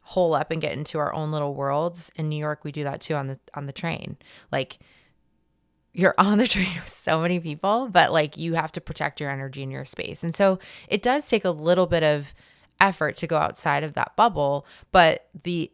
hole 0.09 0.33
up 0.33 0.49
and 0.49 0.59
get 0.59 0.73
into 0.73 0.97
our 0.97 1.13
own 1.13 1.31
little 1.31 1.53
worlds. 1.53 2.11
In 2.15 2.29
New 2.29 2.39
York, 2.39 2.63
we 2.63 2.71
do 2.71 2.83
that 2.83 2.99
too 2.99 3.13
on 3.13 3.27
the 3.27 3.39
on 3.53 3.67
the 3.67 3.71
train. 3.71 4.17
Like 4.51 4.79
you're 5.93 6.15
on 6.17 6.39
the 6.39 6.47
train 6.55 6.73
with 6.75 6.89
so 6.89 7.21
many 7.21 7.39
people, 7.39 7.87
but 7.91 8.11
like 8.11 8.35
you 8.35 8.55
have 8.55 8.71
to 8.71 8.81
protect 8.81 9.21
your 9.21 9.29
energy 9.29 9.61
and 9.61 9.71
your 9.71 9.85
space. 9.85 10.23
And 10.23 10.35
so 10.35 10.57
it 10.87 11.03
does 11.03 11.29
take 11.29 11.45
a 11.45 11.51
little 11.51 11.85
bit 11.85 12.01
of 12.01 12.33
effort 12.81 13.17
to 13.17 13.27
go 13.27 13.37
outside 13.37 13.83
of 13.83 13.93
that 13.93 14.15
bubble, 14.15 14.65
but 14.91 15.27
the 15.43 15.71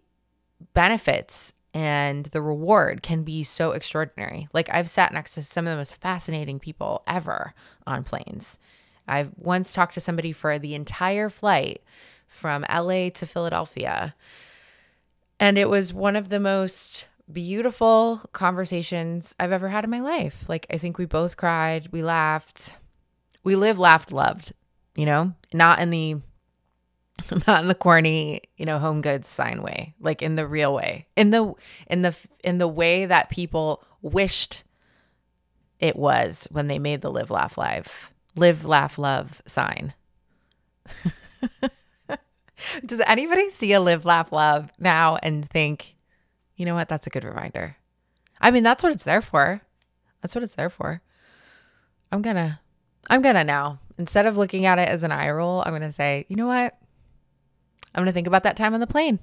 benefits 0.74 1.54
and 1.74 2.26
the 2.28 2.42
reward 2.42 3.04
can 3.04 3.24
be 3.24 3.42
so 3.42 3.72
extraordinary. 3.72 4.50
Like 4.52 4.70
I've 4.70 4.90
sat 4.90 5.14
next 5.14 5.36
to 5.36 5.44
some 5.44 5.66
of 5.66 5.72
the 5.72 5.78
most 5.78 5.96
fascinating 5.96 6.60
people 6.60 7.04
ever 7.08 7.54
on 7.88 8.04
planes. 8.04 8.60
I've 9.08 9.32
once 9.38 9.72
talked 9.72 9.94
to 9.94 10.02
somebody 10.02 10.34
for 10.34 10.60
the 10.60 10.76
entire 10.76 11.30
flight 11.30 11.82
from 12.36 12.66
LA 12.70 13.10
to 13.10 13.26
Philadelphia. 13.26 14.14
And 15.40 15.58
it 15.58 15.70
was 15.70 15.94
one 15.94 16.16
of 16.16 16.30
the 16.30 16.40
most 16.40 17.08
beautiful 17.32 18.22
conversations 18.34 19.34
I've 19.40 19.52
ever 19.52 19.70
had 19.70 19.84
in 19.84 19.90
my 19.90 20.02
life. 20.02 20.48
Like, 20.48 20.66
I 20.70 20.78
think 20.78 20.98
we 20.98 21.06
both 21.06 21.38
cried, 21.38 21.90
we 21.92 22.04
laughed, 22.04 22.76
we 23.44 23.56
live, 23.56 23.80
laughed, 23.80 24.12
loved, 24.12 24.54
you 24.96 25.06
know, 25.06 25.34
not 25.54 25.80
in 25.80 25.90
the 25.90 26.18
not 27.48 27.62
in 27.62 27.68
the 27.68 27.76
corny, 27.76 28.42
you 28.58 28.66
know, 28.66 28.78
home 28.78 29.02
goods 29.02 29.28
sign 29.28 29.62
way, 29.62 29.96
like 30.00 30.22
in 30.22 30.36
the 30.36 30.48
real 30.48 30.74
way, 30.74 31.08
in 31.16 31.32
the 31.32 31.54
in 31.88 32.02
the 32.02 32.16
in 32.44 32.58
the 32.58 32.68
way 32.68 33.06
that 33.06 33.30
people 33.30 33.84
wished 34.02 34.64
it 35.80 35.96
was 35.96 36.48
when 36.52 36.68
they 36.68 36.80
made 36.80 37.02
the 37.02 37.12
live, 37.12 37.32
laugh, 37.32 37.58
live, 37.58 38.14
live, 38.36 38.66
laugh, 38.66 38.98
love 38.98 39.42
sign. 39.46 39.94
Does 42.86 43.02
anybody 43.02 43.50
see 43.50 43.74
a 43.74 43.80
live, 43.80 44.06
laugh, 44.06 44.32
love 44.32 44.72
now 44.80 45.18
and 45.18 45.48
think, 45.48 45.96
you 46.56 46.66
know 46.66 46.76
what, 46.76 46.90
that's 46.90 47.08
a 47.08 47.10
good 47.10 47.24
reminder? 47.24 47.78
I 48.40 48.52
mean, 48.52 48.64
that's 48.64 48.84
what 48.84 48.92
it's 48.92 49.06
there 49.06 49.22
for. 49.22 49.62
That's 50.22 50.36
what 50.36 50.44
it's 50.44 50.56
there 50.56 50.70
for. 50.70 51.02
I'm 52.12 52.22
gonna, 52.22 52.60
I'm 53.10 53.22
gonna 53.22 53.44
now 53.44 53.80
instead 53.98 54.26
of 54.26 54.38
looking 54.38 54.66
at 54.66 54.80
it 54.80 54.88
as 54.88 55.04
an 55.04 55.12
eye 55.12 55.30
roll, 55.30 55.64
I'm 55.66 55.74
gonna 55.74 55.92
say, 55.92 56.26
you 56.28 56.36
know 56.36 56.48
what? 56.48 56.78
I'm 57.94 58.06
to 58.06 58.12
think 58.12 58.28
about 58.28 58.44
that 58.44 58.58
time 58.58 58.74
on 58.74 58.80
the 58.80 58.88
plane. 58.88 59.20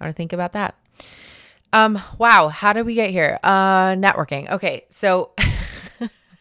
I'm 0.00 0.08
to 0.08 0.12
think 0.12 0.32
about 0.32 0.52
that. 0.52 0.74
Um, 1.72 2.00
wow, 2.18 2.48
how 2.48 2.72
did 2.72 2.86
we 2.86 2.94
get 2.94 3.10
here? 3.10 3.38
Uh, 3.42 3.90
networking. 3.90 4.50
Okay, 4.50 4.86
so 4.88 5.32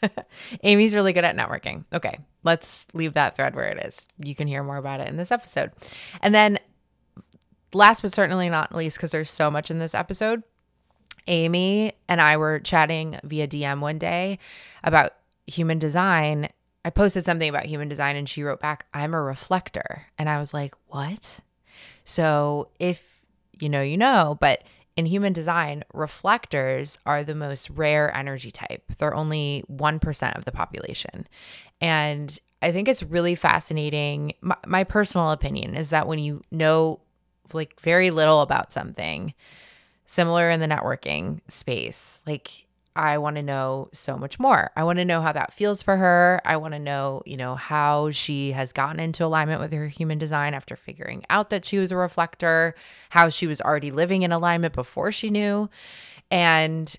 Amy's 0.64 0.94
really 0.94 1.14
good 1.14 1.24
at 1.24 1.36
networking. 1.36 1.86
Okay, 1.94 2.20
let's 2.44 2.88
leave 2.94 3.14
that 3.14 3.36
thread 3.36 3.56
where 3.56 3.70
it 3.70 3.86
is. 3.86 4.08
You 4.18 4.36
can 4.36 4.48
hear 4.48 4.64
more 4.64 4.78
about 4.78 5.00
it 5.00 5.08
in 5.08 5.18
this 5.18 5.32
episode. 5.32 5.72
And 6.22 6.34
then, 6.34 6.60
last 7.74 8.02
but 8.02 8.14
certainly 8.14 8.50
not 8.50 8.74
least, 8.75 8.98
because 8.98 9.12
there's 9.12 9.32
so 9.32 9.50
much 9.52 9.72
in 9.72 9.80
this 9.80 9.96
episode, 9.96 10.44
Amy 11.28 11.94
and 12.08 12.22
I 12.22 12.38
were 12.38 12.60
chatting 12.60 13.20
via 13.24 13.48
DM 13.48 13.80
one 13.80 13.98
day 13.98 14.40
about 14.84 15.14
human 15.48 15.80
design 15.80 16.50
I 16.86 16.92
posted 16.92 17.25
something 17.25 17.50
about 17.50 17.66
human 17.66 17.90
design 17.90 18.16
and 18.16 18.30
she 18.30 18.44
wrote 18.44 18.60
back, 18.60 18.86
I'm 18.94 19.16
a 19.16 19.22
reflector. 19.22 20.06
And 20.20 20.30
I 20.30 20.38
was 20.38 20.54
like, 20.54 20.75
what? 20.86 21.40
So 22.04 22.70
if 22.80 23.25
you 23.60 23.70
know, 23.70 23.82
you 23.82 23.98
know, 23.98 24.38
but 24.40 24.62
in 24.98 25.06
human 25.06 25.34
design, 25.34 25.84
reflectors 25.94 27.00
are 27.06 27.24
the 27.24 27.36
most 27.36 27.70
rare 27.70 28.16
energy 28.16 28.52
type. 28.52 28.84
They're 28.98 29.14
only 29.14 29.64
1% 29.70 30.38
of 30.38 30.46
the 30.46 30.52
population. 30.52 31.28
And 31.82 32.38
I 32.62 32.72
think 32.72 32.88
it's 32.88 33.04
really 33.04 33.36
fascinating. 33.36 34.34
My, 34.42 34.56
my, 34.66 34.84
personal 34.84 35.32
opinion 35.32 35.75
is 35.75 35.90
that 35.90 36.08
when 36.08 36.20
you 36.20 36.44
know 36.50 37.02
like 37.54 37.80
very 37.82 38.10
little 38.10 38.42
about 38.42 38.72
something, 38.72 39.34
similar 40.06 40.50
in 40.50 40.62
the 40.62 40.68
networking 40.68 41.42
space, 41.50 42.22
like 42.25 42.64
I 42.96 43.18
want 43.18 43.36
to 43.36 43.44
know 43.44 43.90
so 43.92 44.18
much 44.18 44.40
more. 44.40 44.72
I 44.75 44.84
want 44.86 45.00
to 45.00 45.06
know 45.06 45.22
how 45.22 45.34
that 45.34 45.52
feels 45.52 45.82
for 45.82 45.98
her. 45.98 46.40
I 46.46 46.56
want 46.58 46.74
to 46.74 46.80
know, 46.80 47.24
you 47.25 47.36
know, 47.36 47.56
how 47.56 48.12
she 48.12 48.54
has 48.54 48.72
gotten 48.72 49.02
into 49.02 49.25
alignment 49.25 49.60
with 49.60 49.74
her 49.74 49.88
human 49.88 50.18
design 50.18 50.54
after 50.54 50.78
figuring 50.78 51.25
out 51.30 51.50
that 51.50 51.66
she 51.66 51.78
was 51.78 51.92
a 51.92 51.98
reflector, 51.98 52.74
how 53.10 53.28
she 53.28 53.48
was 53.48 53.60
already 53.60 53.92
living 53.92 54.22
in 54.22 54.32
alignment 54.32 54.74
before 54.74 55.12
she 55.12 55.30
knew. 55.30 55.70
And 56.32 56.96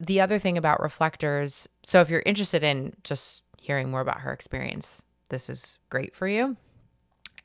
the 0.00 0.20
other 0.20 0.40
thing 0.40 0.58
about 0.58 0.82
reflectors, 0.82 1.68
so 1.84 2.00
if 2.00 2.10
you're 2.10 2.22
interested 2.26 2.64
in 2.64 2.94
just 3.04 3.42
hearing 3.58 3.90
more 3.90 4.00
about 4.00 4.22
her 4.22 4.32
experience, 4.32 5.04
this 5.28 5.48
is 5.48 5.78
great 5.88 6.16
for 6.16 6.26
you. 6.26 6.56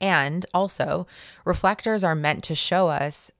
And 0.02 0.46
also, 0.54 1.06
reflectors 1.46 2.04
are 2.04 2.16
meant 2.16 2.44
to 2.46 2.56
show 2.56 2.88
us 2.88 3.32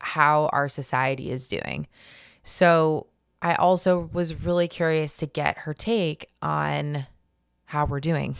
how 0.00 0.50
our 0.52 0.68
society 0.68 1.30
is 1.30 1.48
doing. 1.48 1.86
So, 2.42 3.06
I 3.40 3.54
also 3.54 4.10
was 4.12 4.34
really 4.34 4.68
curious 4.68 5.16
to 5.18 5.26
get 5.26 5.58
her 5.58 5.74
take 5.74 6.30
on 6.42 7.06
how 7.66 7.84
we're 7.84 8.00
doing. 8.00 8.36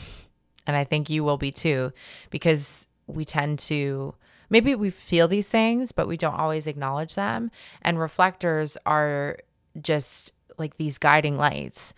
And 0.67 0.75
I 0.75 0.83
think 0.83 1.09
you 1.09 1.23
will 1.23 1.37
be 1.37 1.51
too, 1.51 1.93
because 2.29 2.87
we 3.07 3.25
tend 3.25 3.59
to 3.59 4.15
maybe 4.49 4.75
we 4.75 4.89
feel 4.89 5.27
these 5.27 5.49
things, 5.49 5.91
but 5.91 6.07
we 6.07 6.17
don't 6.17 6.35
always 6.35 6.67
acknowledge 6.67 7.15
them. 7.15 7.51
And 7.81 7.99
reflectors 7.99 8.77
are 8.85 9.37
just 9.81 10.33
like 10.57 10.77
these 10.77 10.97
guiding 10.97 11.37
lights. 11.37 11.93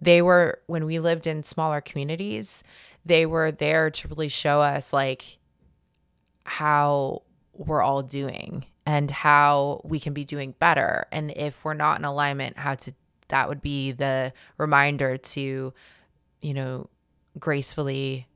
They 0.00 0.22
were, 0.22 0.60
when 0.66 0.86
we 0.86 0.98
lived 0.98 1.26
in 1.26 1.42
smaller 1.42 1.80
communities, 1.80 2.62
they 3.04 3.26
were 3.26 3.50
there 3.50 3.90
to 3.90 4.08
really 4.08 4.28
show 4.28 4.60
us 4.60 4.92
like 4.92 5.38
how 6.44 7.22
we're 7.52 7.82
all 7.82 8.02
doing 8.02 8.64
and 8.86 9.10
how 9.10 9.80
we 9.84 9.98
can 9.98 10.14
be 10.14 10.24
doing 10.24 10.54
better. 10.60 11.06
And 11.10 11.32
if 11.32 11.64
we're 11.64 11.74
not 11.74 11.98
in 11.98 12.04
alignment, 12.04 12.56
how 12.56 12.76
to, 12.76 12.94
that 13.28 13.48
would 13.48 13.60
be 13.60 13.90
the 13.90 14.32
reminder 14.56 15.16
to, 15.16 15.74
you 16.40 16.54
know, 16.54 16.88
gracefully 17.38 18.28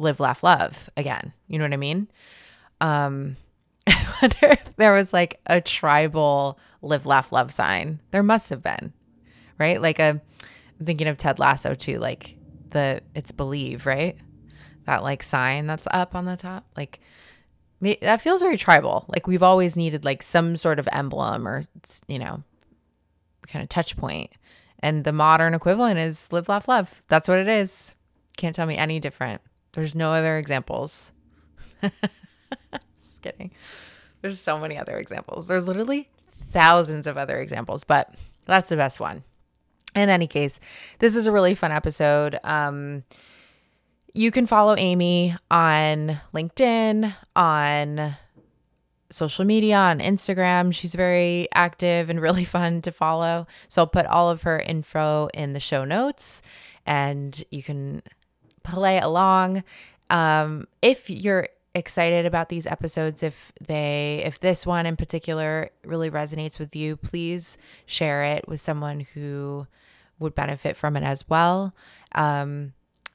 live, 0.00 0.18
laugh, 0.18 0.42
love 0.42 0.90
again. 0.96 1.32
You 1.46 1.58
know 1.58 1.64
what 1.64 1.72
I 1.72 1.76
mean? 1.76 2.08
Um, 2.80 3.36
I 3.86 4.06
wonder 4.20 4.38
if 4.42 4.74
there 4.76 4.92
was 4.92 5.12
like 5.12 5.40
a 5.46 5.60
tribal 5.60 6.58
live, 6.82 7.06
laugh, 7.06 7.30
love 7.30 7.52
sign. 7.52 8.00
There 8.10 8.24
must 8.24 8.50
have 8.50 8.62
been, 8.62 8.92
right? 9.56 9.80
Like 9.80 10.00
a, 10.00 10.20
I'm 10.80 10.86
thinking 10.86 11.06
of 11.06 11.16
Ted 11.16 11.38
Lasso 11.38 11.76
too, 11.76 12.00
like 12.00 12.36
the, 12.70 13.00
it's 13.14 13.30
believe, 13.30 13.86
right? 13.86 14.16
That 14.86 15.04
like 15.04 15.22
sign 15.22 15.68
that's 15.68 15.86
up 15.92 16.16
on 16.16 16.24
the 16.24 16.36
top. 16.36 16.66
Like, 16.76 16.98
that 17.82 18.20
feels 18.20 18.40
very 18.40 18.56
tribal. 18.56 19.04
Like 19.08 19.26
we've 19.26 19.42
always 19.42 19.76
needed 19.76 20.04
like 20.04 20.22
some 20.22 20.56
sort 20.56 20.78
of 20.78 20.88
emblem 20.92 21.46
or 21.46 21.64
you 22.06 22.18
know, 22.18 22.42
kind 23.46 23.62
of 23.62 23.68
touch 23.68 23.96
point. 23.96 24.30
And 24.80 25.04
the 25.04 25.12
modern 25.12 25.54
equivalent 25.54 25.98
is 25.98 26.32
live, 26.32 26.48
laugh, 26.48 26.68
love. 26.68 27.02
That's 27.08 27.28
what 27.28 27.38
it 27.38 27.48
is. 27.48 27.94
Can't 28.36 28.54
tell 28.54 28.66
me 28.66 28.76
any 28.76 28.98
different. 28.98 29.40
There's 29.72 29.94
no 29.94 30.12
other 30.12 30.38
examples. 30.38 31.12
Just 32.96 33.22
kidding. 33.22 33.52
There's 34.20 34.40
so 34.40 34.58
many 34.58 34.78
other 34.78 34.98
examples. 34.98 35.46
There's 35.46 35.68
literally 35.68 36.08
thousands 36.50 37.06
of 37.06 37.16
other 37.16 37.40
examples, 37.40 37.84
but 37.84 38.14
that's 38.44 38.68
the 38.68 38.76
best 38.76 39.00
one. 39.00 39.24
In 39.94 40.08
any 40.08 40.26
case, 40.26 40.58
this 40.98 41.14
is 41.14 41.26
a 41.26 41.32
really 41.32 41.54
fun 41.54 41.72
episode. 41.72 42.38
Um, 42.44 43.04
you 44.14 44.30
can 44.30 44.46
follow 44.46 44.76
Amy 44.76 45.36
on 45.50 46.20
LinkedIn, 46.34 47.14
on 47.34 48.16
social 49.10 49.44
media, 49.44 49.76
on 49.76 50.00
Instagram. 50.00 50.74
She's 50.74 50.94
very 50.94 51.48
active 51.54 52.10
and 52.10 52.20
really 52.20 52.44
fun 52.44 52.82
to 52.82 52.92
follow. 52.92 53.46
So 53.68 53.82
I'll 53.82 53.86
put 53.86 54.06
all 54.06 54.30
of 54.30 54.42
her 54.42 54.58
info 54.58 55.28
in 55.34 55.52
the 55.52 55.60
show 55.60 55.84
notes 55.84 56.42
and 56.86 57.42
you 57.50 57.62
can 57.62 58.02
play 58.62 58.98
along. 58.98 59.64
Um, 60.10 60.66
if 60.82 61.08
you're 61.08 61.48
excited 61.74 62.26
about 62.26 62.50
these 62.50 62.66
episodes 62.66 63.22
if 63.22 63.50
they 63.66 64.22
if 64.26 64.38
this 64.40 64.66
one 64.66 64.84
in 64.84 64.94
particular 64.94 65.70
really 65.86 66.10
resonates 66.10 66.58
with 66.58 66.76
you 66.76 66.98
please 66.98 67.56
share 67.86 68.24
it 68.24 68.46
with 68.46 68.60
someone 68.60 69.00
who 69.14 69.66
would 70.18 70.34
benefit 70.34 70.76
from 70.76 70.98
it 70.98 71.02
as 71.02 71.26
well 71.30 71.74
um, 72.14 72.74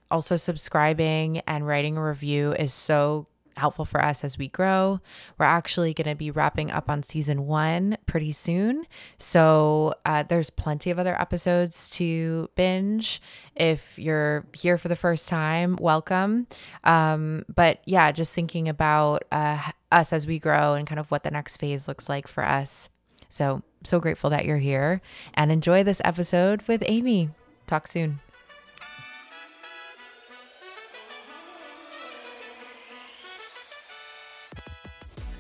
also, 0.10 0.38
subscribing 0.38 1.40
and 1.48 1.68
writing 1.68 1.98
a 1.98 2.04
review 2.04 2.54
is 2.54 2.74
so 2.74 3.28
helpful 3.58 3.86
for 3.86 4.02
us 4.02 4.24
as 4.24 4.38
we 4.38 4.48
grow. 4.48 5.00
We're 5.38 5.46
actually 5.46 5.94
going 5.94 6.10
to 6.10 6.16
be 6.16 6.32
wrapping 6.32 6.72
up 6.72 6.90
on 6.90 7.04
season 7.04 7.46
one 7.46 7.98
pretty 8.06 8.32
soon. 8.32 8.86
So 9.18 9.94
uh, 10.06 10.24
there's 10.24 10.50
plenty 10.50 10.92
of 10.92 11.00
other 11.00 11.20
episodes 11.20 11.90
to 11.92 12.50
binge. 12.56 13.22
If 13.56 13.98
you're 13.98 14.46
here 14.54 14.78
for 14.78 14.88
the 14.88 14.96
first 14.96 15.28
time, 15.28 15.76
welcome. 15.80 16.48
Um, 16.84 17.46
but 17.54 17.82
yeah, 17.86 18.12
just 18.12 18.34
thinking 18.34 18.70
about 18.70 19.24
uh, 19.32 19.72
us 19.92 20.14
as 20.14 20.28
we 20.28 20.40
grow 20.40 20.76
and 20.76 20.88
kind 20.88 21.00
of 21.00 21.12
what 21.12 21.24
the 21.24 21.32
next 21.32 21.58
phase 21.58 21.88
looks 21.88 22.08
like 22.08 22.28
for 22.28 22.46
us. 22.46 22.90
So, 23.30 23.64
so 23.84 24.00
grateful 24.00 24.30
that 24.30 24.46
you're 24.46 24.58
here 24.58 25.02
and 25.34 25.52
enjoy 25.52 25.84
this 25.84 26.02
episode 26.06 26.62
with 26.68 26.84
Amy. 26.86 27.30
Talk 27.66 27.88
soon. 27.88 28.20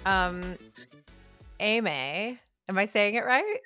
Um, 0.07 0.57
Ame. 1.59 2.39
Am 2.69 2.77
I 2.77 2.85
saying 2.85 3.15
it 3.15 3.25
right? 3.25 3.57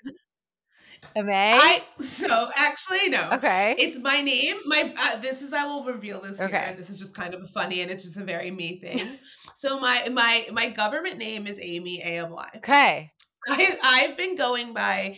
Ame. 1.16 1.30
I 1.30 1.84
so 2.00 2.50
actually 2.56 3.10
no. 3.10 3.30
Okay. 3.34 3.76
It's 3.78 4.00
my 4.00 4.22
name. 4.22 4.56
My 4.66 4.94
uh, 5.00 5.20
this 5.20 5.42
is 5.42 5.54
I 5.54 5.66
will 5.66 5.84
reveal 5.84 6.22
this 6.22 6.42
okay. 6.42 6.52
here, 6.52 6.66
and 6.68 6.78
this 6.78 6.90
is 6.90 6.98
just 6.98 7.16
kind 7.16 7.34
of 7.34 7.48
funny, 7.52 7.82
and 7.82 7.92
it's 7.92 8.04
just 8.04 8.18
a 8.18 8.24
very 8.24 8.50
me 8.50 8.80
thing. 8.80 9.08
so 9.56 9.80
my 9.80 10.10
my 10.12 10.48
my 10.52 10.70
government 10.70 11.18
name 11.18 11.46
is 11.46 11.60
Amy 11.62 12.02
A 12.02 12.26
M 12.26 12.32
Y. 12.32 12.50
Okay. 12.58 13.12
I, 13.48 13.78
I've 13.84 14.18
been 14.18 14.36
going 14.36 14.74
by 14.74 15.18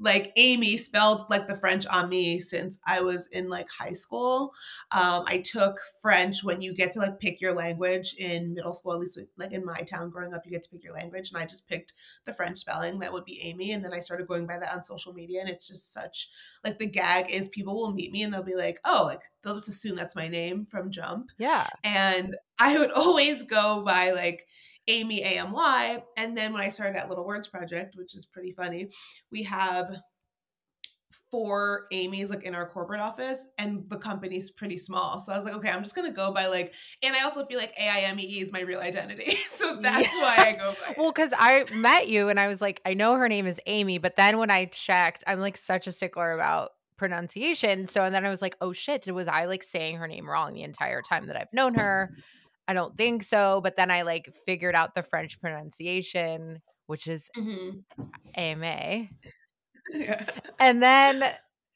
like 0.00 0.32
Amy 0.36 0.78
spelled 0.78 1.26
like 1.28 1.46
the 1.46 1.56
French 1.56 1.86
on 1.86 2.08
me 2.08 2.40
since 2.40 2.80
I 2.86 3.02
was 3.02 3.28
in 3.28 3.48
like 3.48 3.68
high 3.70 3.92
school. 3.92 4.52
Um, 4.90 5.24
I 5.26 5.42
took 5.44 5.78
French 6.00 6.42
when 6.42 6.62
you 6.62 6.74
get 6.74 6.94
to 6.94 6.98
like 7.00 7.20
pick 7.20 7.40
your 7.40 7.52
language 7.52 8.14
in 8.18 8.54
middle 8.54 8.72
school, 8.72 8.94
at 8.94 9.00
least 9.00 9.18
like 9.36 9.52
in 9.52 9.64
my 9.64 9.82
town 9.82 10.08
growing 10.08 10.32
up, 10.32 10.46
you 10.46 10.50
get 10.50 10.62
to 10.62 10.70
pick 10.70 10.82
your 10.82 10.94
language. 10.94 11.30
And 11.30 11.40
I 11.40 11.44
just 11.44 11.68
picked 11.68 11.92
the 12.24 12.32
French 12.32 12.58
spelling 12.58 12.98
that 13.00 13.12
would 13.12 13.26
be 13.26 13.42
Amy. 13.42 13.72
And 13.72 13.84
then 13.84 13.92
I 13.92 14.00
started 14.00 14.26
going 14.26 14.46
by 14.46 14.58
that 14.58 14.72
on 14.72 14.82
social 14.82 15.12
media. 15.12 15.40
And 15.40 15.50
it's 15.50 15.68
just 15.68 15.92
such 15.92 16.30
like 16.64 16.78
the 16.78 16.86
gag 16.86 17.30
is 17.30 17.48
people 17.48 17.74
will 17.74 17.92
meet 17.92 18.10
me 18.10 18.22
and 18.22 18.32
they'll 18.32 18.42
be 18.42 18.56
like, 18.56 18.80
oh, 18.86 19.04
like 19.04 19.20
they'll 19.42 19.54
just 19.54 19.68
assume 19.68 19.96
that's 19.96 20.16
my 20.16 20.28
name 20.28 20.66
from 20.70 20.90
Jump. 20.90 21.30
Yeah. 21.38 21.66
And 21.84 22.36
I 22.58 22.78
would 22.78 22.90
always 22.94 23.42
go 23.42 23.82
by 23.84 24.12
like, 24.12 24.46
Amy 24.88 25.22
AMY. 25.22 26.02
And 26.16 26.36
then 26.36 26.52
when 26.52 26.62
I 26.62 26.68
started 26.68 26.98
at 26.98 27.08
Little 27.08 27.26
Words 27.26 27.48
Project, 27.48 27.94
which 27.96 28.14
is 28.14 28.26
pretty 28.26 28.52
funny, 28.52 28.90
we 29.30 29.42
have 29.44 29.96
four 31.30 31.86
Amy's 31.92 32.28
like 32.30 32.42
in 32.42 32.54
our 32.54 32.68
corporate 32.68 33.00
office 33.00 33.52
and 33.56 33.84
the 33.88 33.96
company's 33.96 34.50
pretty 34.50 34.76
small. 34.76 35.20
So 35.20 35.32
I 35.32 35.36
was 35.36 35.44
like, 35.44 35.54
okay, 35.54 35.70
I'm 35.70 35.82
just 35.82 35.94
gonna 35.94 36.10
go 36.10 36.32
by 36.32 36.46
like 36.46 36.74
and 37.02 37.14
I 37.14 37.22
also 37.22 37.44
feel 37.44 37.58
like 37.58 37.72
AIMEE 37.78 38.42
is 38.42 38.52
my 38.52 38.62
real 38.62 38.80
identity. 38.80 39.36
so 39.50 39.78
that's 39.80 40.14
yeah. 40.14 40.22
why 40.22 40.36
I 40.38 40.56
go 40.58 40.74
by 40.84 40.94
Well, 40.98 41.12
because 41.12 41.32
I 41.36 41.64
met 41.72 42.08
you 42.08 42.28
and 42.28 42.40
I 42.40 42.48
was 42.48 42.60
like, 42.60 42.80
I 42.84 42.94
know 42.94 43.14
her 43.14 43.28
name 43.28 43.46
is 43.46 43.60
Amy, 43.66 43.98
but 43.98 44.16
then 44.16 44.38
when 44.38 44.50
I 44.50 44.66
checked, 44.66 45.22
I'm 45.26 45.38
like 45.38 45.56
such 45.56 45.86
a 45.86 45.92
stickler 45.92 46.32
about 46.32 46.70
pronunciation. 46.96 47.86
So 47.86 48.04
and 48.04 48.14
then 48.14 48.26
I 48.26 48.30
was 48.30 48.42
like, 48.42 48.56
oh 48.60 48.72
shit, 48.72 49.10
was 49.12 49.28
I 49.28 49.44
like 49.44 49.62
saying 49.62 49.96
her 49.96 50.08
name 50.08 50.28
wrong 50.28 50.52
the 50.52 50.62
entire 50.62 51.00
time 51.00 51.26
that 51.28 51.36
I've 51.36 51.52
known 51.52 51.74
her? 51.74 52.12
I 52.70 52.72
don't 52.72 52.96
think 52.96 53.24
so. 53.24 53.60
But 53.64 53.74
then 53.74 53.90
I 53.90 54.02
like 54.02 54.32
figured 54.46 54.76
out 54.76 54.94
the 54.94 55.02
French 55.02 55.40
pronunciation, 55.40 56.62
which 56.86 57.08
is 57.08 57.28
mm-hmm. 57.36 57.80
AMA. 58.36 59.08
Yeah. 59.92 60.24
And 60.60 60.80
then 60.80 61.24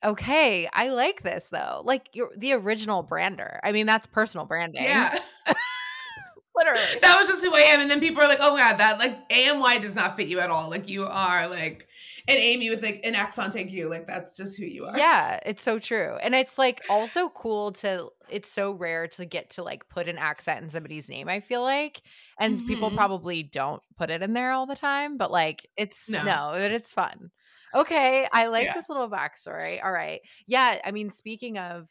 okay, 0.04 0.68
I 0.72 0.90
like 0.90 1.24
this 1.24 1.48
though. 1.50 1.82
Like 1.84 2.10
you're 2.12 2.30
the 2.36 2.52
original 2.52 3.02
brander. 3.02 3.58
I 3.64 3.72
mean, 3.72 3.86
that's 3.86 4.06
personal 4.06 4.46
branding. 4.46 4.84
Yeah. 4.84 5.18
Literally. 6.54 7.00
That 7.02 7.18
was 7.18 7.26
just 7.26 7.44
who 7.44 7.52
I 7.52 7.62
am. 7.62 7.80
And 7.80 7.90
then 7.90 7.98
people 7.98 8.22
are 8.22 8.28
like, 8.28 8.38
oh 8.40 8.52
my 8.52 8.60
god, 8.60 8.78
that 8.78 9.00
like 9.00 9.18
AMY 9.32 9.80
does 9.80 9.96
not 9.96 10.16
fit 10.16 10.28
you 10.28 10.38
at 10.38 10.48
all. 10.48 10.70
Like 10.70 10.88
you 10.88 11.06
are 11.06 11.48
like 11.48 11.88
and 12.26 12.38
Amy 12.38 12.70
with 12.70 12.82
like 12.82 13.00
an 13.04 13.14
accent 13.14 13.54
you. 13.70 13.90
Like 13.90 14.06
that's 14.06 14.36
just 14.36 14.58
who 14.58 14.64
you 14.64 14.86
are. 14.86 14.96
Yeah, 14.96 15.40
it's 15.44 15.62
so 15.62 15.78
true. 15.78 16.16
And 16.22 16.34
it's 16.34 16.56
like 16.58 16.80
also 16.88 17.28
cool 17.28 17.72
to 17.72 18.08
it's 18.30 18.50
so 18.50 18.72
rare 18.72 19.06
to 19.08 19.24
get 19.26 19.50
to 19.50 19.62
like 19.62 19.88
put 19.88 20.08
an 20.08 20.16
accent 20.16 20.64
in 20.64 20.70
somebody's 20.70 21.08
name, 21.08 21.28
I 21.28 21.40
feel 21.40 21.62
like. 21.62 22.02
And 22.38 22.58
mm-hmm. 22.58 22.66
people 22.66 22.90
probably 22.90 23.42
don't 23.42 23.82
put 23.96 24.10
it 24.10 24.22
in 24.22 24.32
there 24.32 24.52
all 24.52 24.66
the 24.66 24.74
time, 24.74 25.18
but 25.18 25.30
like 25.30 25.68
it's 25.76 26.08
no, 26.08 26.22
no 26.24 26.50
but 26.54 26.70
it's 26.70 26.92
fun. 26.92 27.30
Okay. 27.74 28.26
I 28.32 28.46
like 28.46 28.66
yeah. 28.66 28.74
this 28.74 28.88
little 28.88 29.10
backstory. 29.10 29.84
All 29.84 29.92
right. 29.92 30.20
Yeah. 30.46 30.80
I 30.84 30.92
mean, 30.92 31.10
speaking 31.10 31.58
of 31.58 31.88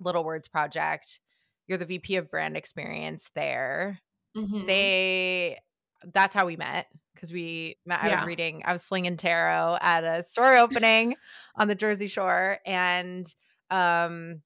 Little 0.00 0.24
Words 0.24 0.48
Project, 0.48 1.20
you're 1.68 1.78
the 1.78 1.86
VP 1.86 2.16
of 2.16 2.30
brand 2.30 2.56
experience 2.56 3.30
there. 3.34 4.00
Mm-hmm. 4.36 4.66
They 4.66 5.58
that's 6.12 6.34
how 6.34 6.46
we 6.46 6.56
met 6.56 6.86
because 7.14 7.32
we 7.32 7.76
met. 7.86 8.02
I 8.02 8.14
was 8.14 8.24
reading, 8.24 8.62
I 8.64 8.72
was 8.72 8.82
slinging 8.82 9.16
tarot 9.16 9.78
at 9.80 10.04
a 10.04 10.22
store 10.22 10.56
opening 10.56 11.14
on 11.56 11.68
the 11.68 11.74
Jersey 11.74 12.08
Shore, 12.08 12.58
and 12.66 13.32
um, 13.70 14.42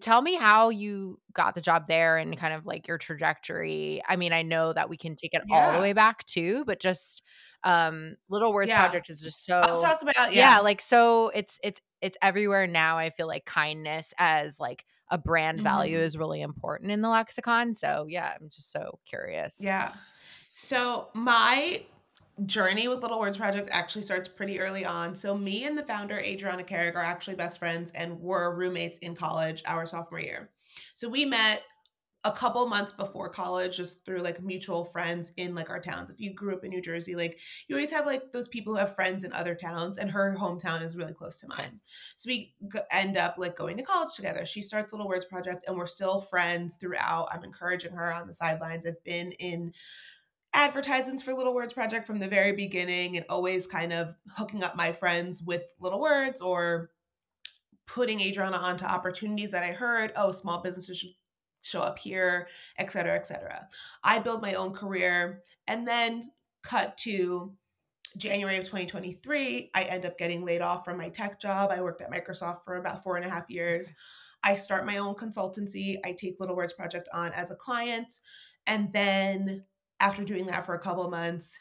tell 0.00 0.22
me 0.22 0.36
how 0.36 0.68
you 0.68 1.18
got 1.32 1.54
the 1.54 1.60
job 1.60 1.88
there 1.88 2.16
and 2.16 2.36
kind 2.36 2.54
of 2.54 2.66
like 2.66 2.86
your 2.86 2.98
trajectory. 2.98 4.02
I 4.08 4.16
mean, 4.16 4.32
I 4.32 4.42
know 4.42 4.72
that 4.72 4.88
we 4.88 4.96
can 4.96 5.16
take 5.16 5.34
it 5.34 5.42
yeah. 5.48 5.56
all 5.56 5.72
the 5.72 5.80
way 5.80 5.92
back 5.92 6.24
too, 6.26 6.64
but 6.64 6.80
just 6.80 7.22
um 7.64 8.14
Little 8.28 8.52
Words 8.52 8.68
yeah. 8.68 8.80
Project 8.80 9.10
is 9.10 9.20
just 9.20 9.44
so 9.44 9.60
Let's 9.60 9.82
talk 9.82 10.00
about 10.00 10.32
yeah. 10.32 10.54
yeah, 10.54 10.58
like 10.60 10.80
so 10.80 11.30
it's 11.34 11.58
it's 11.62 11.80
it's 12.00 12.16
everywhere 12.22 12.66
now. 12.66 12.98
I 12.98 13.10
feel 13.10 13.26
like 13.26 13.44
kindness 13.44 14.14
as 14.18 14.60
like 14.60 14.84
a 15.10 15.18
brand 15.18 15.58
mm-hmm. 15.58 15.64
value 15.64 15.98
is 15.98 16.16
really 16.16 16.40
important 16.40 16.92
in 16.92 17.02
the 17.02 17.08
lexicon. 17.08 17.74
So 17.74 18.06
yeah, 18.08 18.32
I'm 18.40 18.48
just 18.48 18.70
so 18.70 18.98
curious. 19.06 19.58
Yeah. 19.60 19.92
So 20.52 21.08
my 21.14 21.82
journey 22.46 22.88
with 22.88 23.02
Little 23.02 23.20
Words 23.20 23.38
Project 23.38 23.68
actually 23.72 24.02
starts 24.02 24.28
pretty 24.28 24.60
early 24.60 24.84
on. 24.84 25.14
So 25.14 25.36
me 25.36 25.64
and 25.64 25.76
the 25.76 25.82
founder, 25.82 26.18
Adriana 26.18 26.62
Carrig, 26.62 26.94
are 26.94 27.02
actually 27.02 27.36
best 27.36 27.58
friends 27.58 27.92
and 27.92 28.18
were 28.20 28.54
roommates 28.54 28.98
in 29.00 29.14
college 29.14 29.62
our 29.66 29.86
sophomore 29.86 30.20
year. 30.20 30.50
So 30.94 31.08
we 31.08 31.24
met 31.24 31.62
a 32.24 32.32
couple 32.32 32.66
months 32.66 32.92
before 32.92 33.30
college 33.30 33.78
just 33.78 34.04
through 34.04 34.20
like 34.20 34.42
mutual 34.42 34.84
friends 34.84 35.32
in 35.38 35.54
like 35.54 35.70
our 35.70 35.80
towns. 35.80 36.10
If 36.10 36.20
you 36.20 36.34
grew 36.34 36.54
up 36.54 36.64
in 36.64 36.70
New 36.70 36.82
Jersey, 36.82 37.14
like 37.14 37.38
you 37.66 37.74
always 37.74 37.90
have 37.92 38.04
like 38.04 38.30
those 38.32 38.48
people 38.48 38.74
who 38.74 38.78
have 38.78 38.94
friends 38.94 39.24
in 39.24 39.32
other 39.32 39.54
towns 39.54 39.96
and 39.96 40.10
her 40.10 40.36
hometown 40.38 40.82
is 40.82 40.96
really 40.96 41.14
close 41.14 41.40
to 41.40 41.48
mine. 41.48 41.80
So 42.16 42.28
we 42.28 42.54
end 42.92 43.16
up 43.16 43.36
like 43.38 43.56
going 43.56 43.78
to 43.78 43.82
college 43.82 44.14
together. 44.14 44.44
She 44.44 44.60
starts 44.60 44.92
Little 44.92 45.08
Words 45.08 45.24
Project 45.24 45.64
and 45.66 45.76
we're 45.76 45.86
still 45.86 46.20
friends 46.20 46.76
throughout. 46.76 47.28
I'm 47.32 47.42
encouraging 47.42 47.92
her 47.92 48.12
on 48.12 48.26
the 48.26 48.34
sidelines. 48.34 48.84
I've 48.84 49.02
been 49.02 49.32
in 49.32 49.72
advertisements 50.52 51.22
for 51.22 51.34
Little 51.34 51.54
Words 51.54 51.72
Project 51.72 52.06
from 52.06 52.18
the 52.18 52.28
very 52.28 52.52
beginning 52.52 53.16
and 53.16 53.26
always 53.28 53.66
kind 53.66 53.92
of 53.92 54.14
hooking 54.36 54.64
up 54.64 54.76
my 54.76 54.92
friends 54.92 55.42
with 55.46 55.72
Little 55.80 56.00
Words 56.00 56.40
or 56.40 56.90
putting 57.86 58.20
Adriana 58.20 58.56
onto 58.56 58.84
opportunities 58.84 59.50
that 59.50 59.64
I 59.64 59.72
heard, 59.72 60.12
oh, 60.16 60.30
small 60.30 60.62
businesses 60.62 60.98
should 60.98 61.10
show 61.62 61.80
up 61.80 61.98
here, 61.98 62.48
et 62.78 62.90
cetera, 62.90 63.14
et 63.14 63.26
cetera. 63.26 63.68
I 64.02 64.18
build 64.18 64.42
my 64.42 64.54
own 64.54 64.72
career 64.72 65.42
and 65.66 65.86
then 65.86 66.30
cut 66.62 66.96
to 66.98 67.52
January 68.16 68.56
of 68.56 68.64
2023. 68.64 69.70
I 69.74 69.82
end 69.84 70.04
up 70.04 70.18
getting 70.18 70.44
laid 70.44 70.62
off 70.62 70.84
from 70.84 70.98
my 70.98 71.08
tech 71.08 71.40
job. 71.40 71.70
I 71.70 71.80
worked 71.80 72.02
at 72.02 72.10
Microsoft 72.10 72.64
for 72.64 72.76
about 72.76 73.02
four 73.02 73.16
and 73.16 73.26
a 73.26 73.30
half 73.30 73.48
years. 73.48 73.94
I 74.42 74.56
start 74.56 74.86
my 74.86 74.98
own 74.98 75.14
consultancy. 75.14 75.96
I 76.04 76.12
take 76.12 76.40
Little 76.40 76.56
Words 76.56 76.72
Project 76.72 77.08
on 77.12 77.32
as 77.32 77.50
a 77.50 77.56
client. 77.56 78.12
And 78.66 78.92
then 78.92 79.64
after 80.00 80.24
doing 80.24 80.46
that 80.46 80.66
for 80.66 80.74
a 80.74 80.80
couple 80.80 81.08
months, 81.10 81.58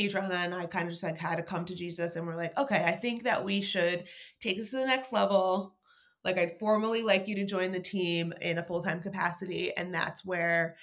Adriana 0.00 0.34
and 0.34 0.54
I 0.54 0.66
kind 0.66 0.86
of 0.86 0.92
just 0.92 1.04
like 1.04 1.18
had 1.18 1.36
to 1.36 1.42
come 1.42 1.64
to 1.66 1.74
Jesus 1.74 2.16
and 2.16 2.26
we're 2.26 2.36
like, 2.36 2.56
okay, 2.58 2.82
I 2.84 2.92
think 2.92 3.22
that 3.24 3.44
we 3.44 3.60
should 3.60 4.04
take 4.40 4.56
this 4.56 4.70
to 4.70 4.78
the 4.78 4.86
next 4.86 5.12
level. 5.12 5.76
Like 6.24 6.36
I'd 6.36 6.58
formally 6.58 7.02
like 7.02 7.28
you 7.28 7.36
to 7.36 7.44
join 7.44 7.70
the 7.70 7.80
team 7.80 8.32
in 8.40 8.58
a 8.58 8.64
full-time 8.64 9.00
capacity. 9.00 9.76
And 9.76 9.94
that's 9.94 10.24
where 10.24 10.76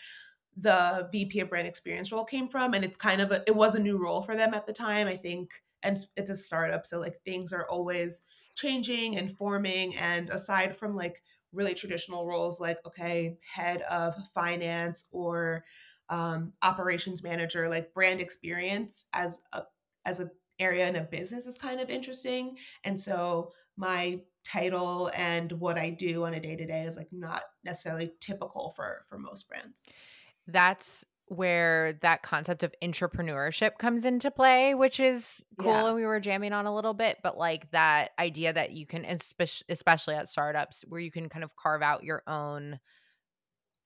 the 0.56 1.10
VP 1.12 1.42
of 1.42 1.50
brand 1.50 1.68
experience 1.68 2.12
role 2.12 2.24
came 2.24 2.48
from. 2.48 2.74
And 2.74 2.86
it's 2.86 2.98
kind 2.98 3.22
of 3.22 3.32
a 3.32 3.44
it 3.48 3.56
was 3.56 3.76
a 3.76 3.82
new 3.82 3.98
role 3.98 4.22
for 4.22 4.36
them 4.36 4.54
at 4.54 4.66
the 4.66 4.74
time, 4.74 5.08
I 5.08 5.18
think. 5.18 5.52
And 5.84 5.98
it's 6.16 6.30
a 6.30 6.36
startup. 6.36 6.86
So 6.86 7.00
like 7.00 7.20
things 7.26 7.52
are 7.52 7.68
always 7.68 8.28
changing 8.56 9.18
and 9.18 9.36
forming. 9.38 9.96
And 9.98 10.30
aside 10.30 10.76
from 10.76 10.96
like 10.96 11.22
really 11.52 11.74
traditional 11.74 12.26
roles 12.26 12.62
like, 12.62 12.78
okay, 12.86 13.38
head 13.54 13.82
of 13.84 14.16
finance 14.34 15.10
or 15.12 15.66
um, 16.12 16.54
operations 16.62 17.24
manager, 17.24 17.70
like 17.70 17.94
brand 17.94 18.20
experience 18.20 19.08
as 19.14 19.42
a 19.54 19.64
as 20.06 20.20
an 20.20 20.30
area 20.60 20.88
in 20.88 20.98
a 20.98 21.02
business 21.02 21.48
is 21.48 21.58
kind 21.58 21.80
of 21.80 21.90
interesting. 21.90 22.58
And 22.84 23.00
so 23.00 23.52
my 23.78 24.20
title 24.44 25.10
and 25.16 25.52
what 25.54 25.78
I 25.78 25.90
do 25.90 26.26
on 26.26 26.34
a 26.34 26.40
day 26.40 26.56
to 26.56 26.66
day 26.66 26.84
is 26.84 26.98
like 26.98 27.10
not 27.12 27.44
necessarily 27.64 28.14
typical 28.20 28.74
for 28.76 29.02
for 29.08 29.18
most 29.18 29.48
brands. 29.50 29.88
That's 30.48 31.06
where 31.28 31.94
that 32.02 32.24
concept 32.24 32.62
of 32.62 32.74
entrepreneurship 32.84 33.78
comes 33.78 34.04
into 34.04 34.30
play, 34.30 34.76
which 34.76 35.00
is 35.00 35.46
cool. 35.58 35.72
Yeah. 35.72 35.86
And 35.88 35.96
we 35.96 36.06
were 36.06 36.20
jamming 36.20 36.52
on 36.52 36.66
a 36.66 36.76
little 36.76 36.94
bit, 36.94 37.20
but 37.24 37.38
like 37.38 37.72
that 37.72 38.12
idea 38.20 38.52
that 38.52 38.72
you 38.72 38.86
can, 38.86 39.06
especially 39.70 40.16
at 40.16 40.28
startups, 40.28 40.84
where 40.90 41.00
you 41.00 41.10
can 41.10 41.30
kind 41.30 41.46
of 41.46 41.56
carve 41.56 41.82
out 41.82 42.04
your 42.04 42.22
own 42.28 42.82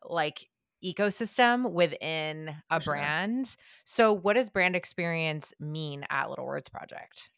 like 0.04 0.48
ecosystem 0.84 1.72
within 1.72 2.56
a 2.70 2.82
sure. 2.82 2.94
brand. 2.94 3.56
So, 3.84 4.14
what 4.14 4.34
does 4.34 4.50
brand 4.50 4.76
experience 4.76 5.54
mean 5.60 6.06
at 6.10 6.30
Little 6.30 6.46
Words 6.46 6.70
Project? 6.70 7.30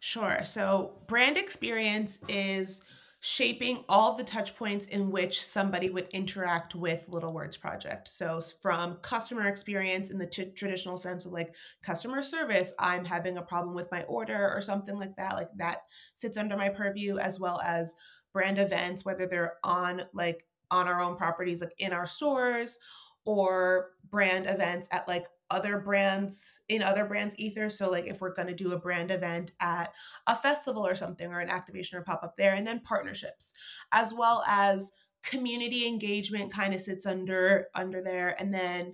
Sure. 0.00 0.44
So, 0.44 0.98
brand 1.06 1.36
experience 1.36 2.22
is 2.28 2.84
shaping 3.20 3.82
all 3.88 4.14
the 4.14 4.22
touch 4.22 4.54
points 4.56 4.86
in 4.86 5.10
which 5.10 5.44
somebody 5.44 5.90
would 5.90 6.06
interact 6.10 6.74
with 6.74 7.08
Little 7.08 7.32
Words 7.32 7.56
Project. 7.56 8.08
So, 8.08 8.40
from 8.62 8.96
customer 8.96 9.48
experience 9.48 10.10
in 10.10 10.18
the 10.18 10.26
t- 10.26 10.52
traditional 10.54 10.96
sense 10.96 11.26
of 11.26 11.32
like 11.32 11.54
customer 11.82 12.22
service, 12.22 12.74
I'm 12.78 13.04
having 13.04 13.38
a 13.38 13.42
problem 13.42 13.74
with 13.74 13.90
my 13.90 14.02
order 14.04 14.52
or 14.54 14.62
something 14.62 14.98
like 14.98 15.16
that, 15.16 15.34
like 15.34 15.50
that 15.56 15.78
sits 16.14 16.36
under 16.36 16.56
my 16.56 16.68
purview, 16.68 17.18
as 17.18 17.40
well 17.40 17.60
as 17.64 17.96
brand 18.32 18.58
events, 18.58 19.04
whether 19.04 19.26
they're 19.26 19.54
on 19.64 20.02
like 20.12 20.44
on 20.70 20.88
our 20.88 21.00
own 21.00 21.16
properties, 21.16 21.60
like 21.60 21.74
in 21.78 21.92
our 21.92 22.06
stores 22.06 22.78
or 23.24 23.90
brand 24.10 24.46
events 24.46 24.88
at 24.92 25.06
like 25.08 25.26
other 25.50 25.78
brands 25.78 26.60
in 26.68 26.82
other 26.82 27.04
brands 27.04 27.38
ether 27.38 27.70
so 27.70 27.88
like 27.88 28.08
if 28.08 28.20
we're 28.20 28.34
going 28.34 28.48
to 28.48 28.54
do 28.54 28.72
a 28.72 28.78
brand 28.78 29.12
event 29.12 29.52
at 29.60 29.92
a 30.26 30.34
festival 30.34 30.84
or 30.84 30.96
something 30.96 31.30
or 31.30 31.38
an 31.38 31.48
activation 31.48 31.96
or 31.96 32.02
pop 32.02 32.24
up 32.24 32.36
there 32.36 32.54
and 32.54 32.66
then 32.66 32.80
partnerships 32.80 33.52
as 33.92 34.12
well 34.12 34.42
as 34.48 34.90
community 35.22 35.86
engagement 35.86 36.52
kind 36.52 36.74
of 36.74 36.80
sits 36.80 37.06
under 37.06 37.66
under 37.76 38.02
there 38.02 38.34
and 38.40 38.52
then 38.52 38.92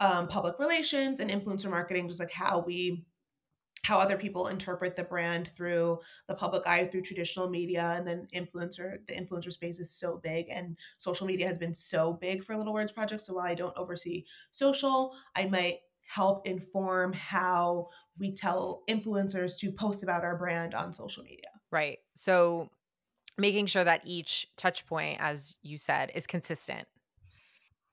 um, 0.00 0.28
public 0.28 0.58
relations 0.58 1.20
and 1.20 1.30
influencer 1.30 1.70
marketing, 1.70 2.08
just 2.08 2.20
like 2.20 2.32
how 2.32 2.60
we 2.60 3.04
how 3.86 3.98
other 3.98 4.16
people 4.16 4.48
interpret 4.48 4.96
the 4.96 5.04
brand 5.04 5.48
through 5.54 6.00
the 6.26 6.34
public 6.34 6.66
eye 6.66 6.86
through 6.86 7.02
traditional 7.02 7.48
media 7.48 7.94
and 7.96 8.04
then 8.04 8.26
influencer 8.34 8.96
the 9.06 9.14
influencer 9.14 9.52
space 9.52 9.78
is 9.78 9.92
so 9.92 10.18
big 10.24 10.46
and 10.50 10.76
social 10.96 11.24
media 11.24 11.46
has 11.46 11.56
been 11.56 11.72
so 11.72 12.12
big 12.14 12.42
for 12.42 12.56
little 12.56 12.72
words 12.72 12.90
project. 12.90 13.20
So 13.20 13.34
while 13.34 13.46
i 13.46 13.54
don't 13.54 13.76
oversee 13.78 14.24
social 14.50 15.14
i 15.36 15.44
might 15.44 15.78
help 16.08 16.46
inform 16.48 17.12
how 17.12 17.88
we 18.18 18.34
tell 18.34 18.82
influencers 18.88 19.56
to 19.58 19.70
post 19.70 20.02
about 20.02 20.24
our 20.24 20.36
brand 20.36 20.74
on 20.74 20.92
social 20.92 21.22
media. 21.24 21.50
Right. 21.70 21.98
So 22.14 22.70
making 23.38 23.66
sure 23.66 23.84
that 23.84 24.02
each 24.04 24.48
touch 24.56 24.86
point 24.86 25.18
as 25.20 25.56
you 25.62 25.78
said 25.78 26.10
is 26.14 26.26
consistent 26.26 26.86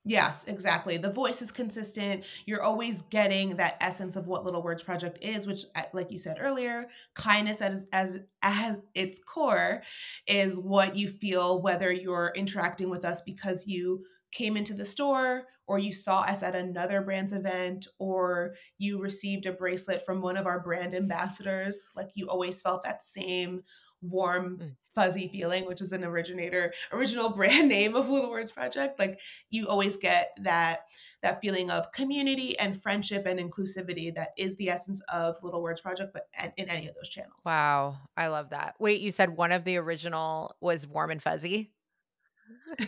Yes, 0.05 0.49
exactly. 0.49 0.97
The 0.97 1.09
voice 1.11 1.41
is 1.41 1.51
consistent. 1.51 2.25
You're 2.45 2.61
always 2.61 3.03
getting 3.03 3.55
that 3.55 3.77
essence 3.79 4.17
of 4.17 4.27
what 4.27 4.43
Little 4.43 4.61
Words 4.61 4.83
Project 4.83 5.17
is, 5.21 5.47
which, 5.47 5.61
uh, 5.75 5.83
like 5.93 6.11
you 6.11 6.19
said 6.19 6.37
earlier, 6.41 6.89
kindness 7.15 7.61
as 7.61 7.87
as 7.93 8.19
as 8.41 8.77
its 8.93 9.23
core 9.23 9.81
is 10.27 10.59
what 10.59 10.97
you 10.97 11.07
feel 11.07 11.61
whether 11.61 11.89
you're 11.91 12.33
interacting 12.35 12.89
with 12.89 13.05
us 13.05 13.21
because 13.23 13.65
you 13.65 14.03
came 14.33 14.57
into 14.57 14.73
the 14.73 14.83
store 14.83 15.45
or 15.67 15.79
you 15.79 15.93
saw 15.93 16.21
us 16.21 16.43
at 16.43 16.55
another 16.55 17.01
brand's 17.01 17.31
event 17.31 17.87
or 17.97 18.55
you 18.79 18.99
received 18.99 19.45
a 19.45 19.53
bracelet 19.53 20.03
from 20.05 20.21
one 20.21 20.35
of 20.35 20.45
our 20.47 20.59
brand 20.59 20.93
ambassadors. 20.95 21.81
Like 21.95 22.09
you 22.15 22.27
always 22.27 22.61
felt 22.61 22.83
that 22.83 23.03
same 23.03 23.61
warm 24.03 24.57
mm. 24.57 24.75
fuzzy 24.93 25.27
feeling 25.27 25.65
which 25.65 25.81
is 25.81 25.91
an 25.91 26.03
originator 26.03 26.73
original 26.91 27.29
brand 27.35 27.67
name 27.67 27.95
of 27.95 28.09
little 28.09 28.29
words 28.29 28.51
project 28.51 28.99
like 28.99 29.19
you 29.49 29.67
always 29.67 29.97
get 29.97 30.37
that 30.41 30.81
that 31.23 31.39
feeling 31.41 31.71
of 31.71 31.91
community 31.93 32.59
and 32.59 32.79
friendship 32.79 33.25
and 33.25 33.39
inclusivity 33.39 34.13
that 34.13 34.33
is 34.37 34.57
the 34.57 34.69
essence 34.69 35.01
of 35.11 35.41
little 35.41 35.63
words 35.63 35.81
project 35.81 36.13
but 36.13 36.27
in 36.57 36.69
any 36.69 36.87
of 36.87 36.93
those 36.95 37.09
channels. 37.09 37.41
Wow. 37.45 37.95
I 38.15 38.27
love 38.27 38.49
that. 38.49 38.75
Wait 38.77 39.01
you 39.01 39.09
said 39.09 39.35
one 39.35 39.51
of 39.51 39.63
the 39.63 39.77
original 39.77 40.55
was 40.61 40.85
warm 40.85 41.09
and 41.09 41.23
fuzzy? 41.23 41.71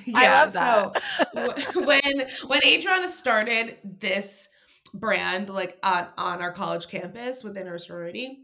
Yeah 0.06 0.50
so 0.50 0.92
when 1.76 2.28
when 2.48 2.60
adriana 2.66 3.08
started 3.08 3.78
this 3.84 4.50
brand 4.94 5.50
like 5.50 5.78
on 5.84 6.08
on 6.18 6.42
our 6.42 6.52
college 6.52 6.88
campus 6.88 7.44
within 7.44 7.68
our 7.68 7.78
sorority 7.78 8.40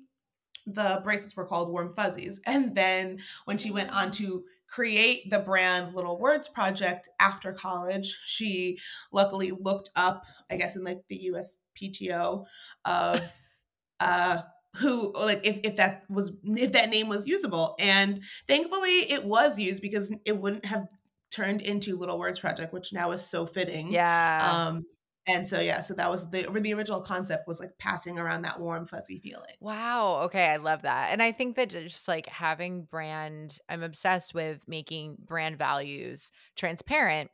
the 0.65 1.01
bracelets 1.03 1.35
were 1.35 1.45
called 1.45 1.69
Warm 1.69 1.93
Fuzzies. 1.93 2.41
And 2.45 2.75
then 2.75 3.19
when 3.45 3.57
she 3.57 3.71
went 3.71 3.95
on 3.95 4.11
to 4.11 4.43
create 4.67 5.29
the 5.29 5.39
brand 5.39 5.93
Little 5.93 6.17
Words 6.17 6.47
Project 6.47 7.09
after 7.19 7.51
college, 7.51 8.17
she 8.25 8.79
luckily 9.11 9.51
looked 9.51 9.89
up, 9.95 10.23
I 10.49 10.55
guess, 10.55 10.75
in 10.75 10.83
like 10.83 11.01
the 11.09 11.31
USPTO 11.33 12.45
of 12.85 13.33
uh 13.99 14.41
who 14.77 15.13
like 15.13 15.45
if, 15.45 15.59
if 15.63 15.75
that 15.75 16.03
was 16.09 16.35
if 16.43 16.71
that 16.71 16.89
name 16.89 17.09
was 17.09 17.27
usable. 17.27 17.75
And 17.79 18.23
thankfully 18.47 19.11
it 19.11 19.25
was 19.25 19.59
used 19.59 19.81
because 19.81 20.15
it 20.25 20.37
wouldn't 20.37 20.65
have 20.65 20.87
turned 21.29 21.61
into 21.61 21.97
little 21.97 22.19
words 22.19 22.39
project 22.39 22.73
which 22.73 22.93
now 22.93 23.11
is 23.11 23.21
so 23.21 23.45
fitting. 23.45 23.91
Yeah. 23.91 24.67
Um 24.67 24.85
and 25.27 25.47
so 25.47 25.59
yeah, 25.59 25.81
so 25.81 25.93
that 25.93 26.09
was 26.09 26.31
the 26.31 26.43
the 26.43 26.73
original 26.73 27.01
concept 27.01 27.47
was 27.47 27.59
like 27.59 27.77
passing 27.77 28.17
around 28.17 28.41
that 28.41 28.59
warm 28.59 28.87
fuzzy 28.87 29.19
feeling. 29.19 29.55
Wow. 29.59 30.21
Okay, 30.23 30.47
I 30.47 30.57
love 30.57 30.81
that. 30.81 31.11
And 31.11 31.21
I 31.21 31.31
think 31.31 31.55
that 31.57 31.69
just 31.69 32.07
like 32.07 32.25
having 32.25 32.83
brand 32.83 33.59
I'm 33.69 33.83
obsessed 33.83 34.33
with 34.33 34.67
making 34.67 35.17
brand 35.23 35.57
values 35.57 36.31
transparent 36.55 37.29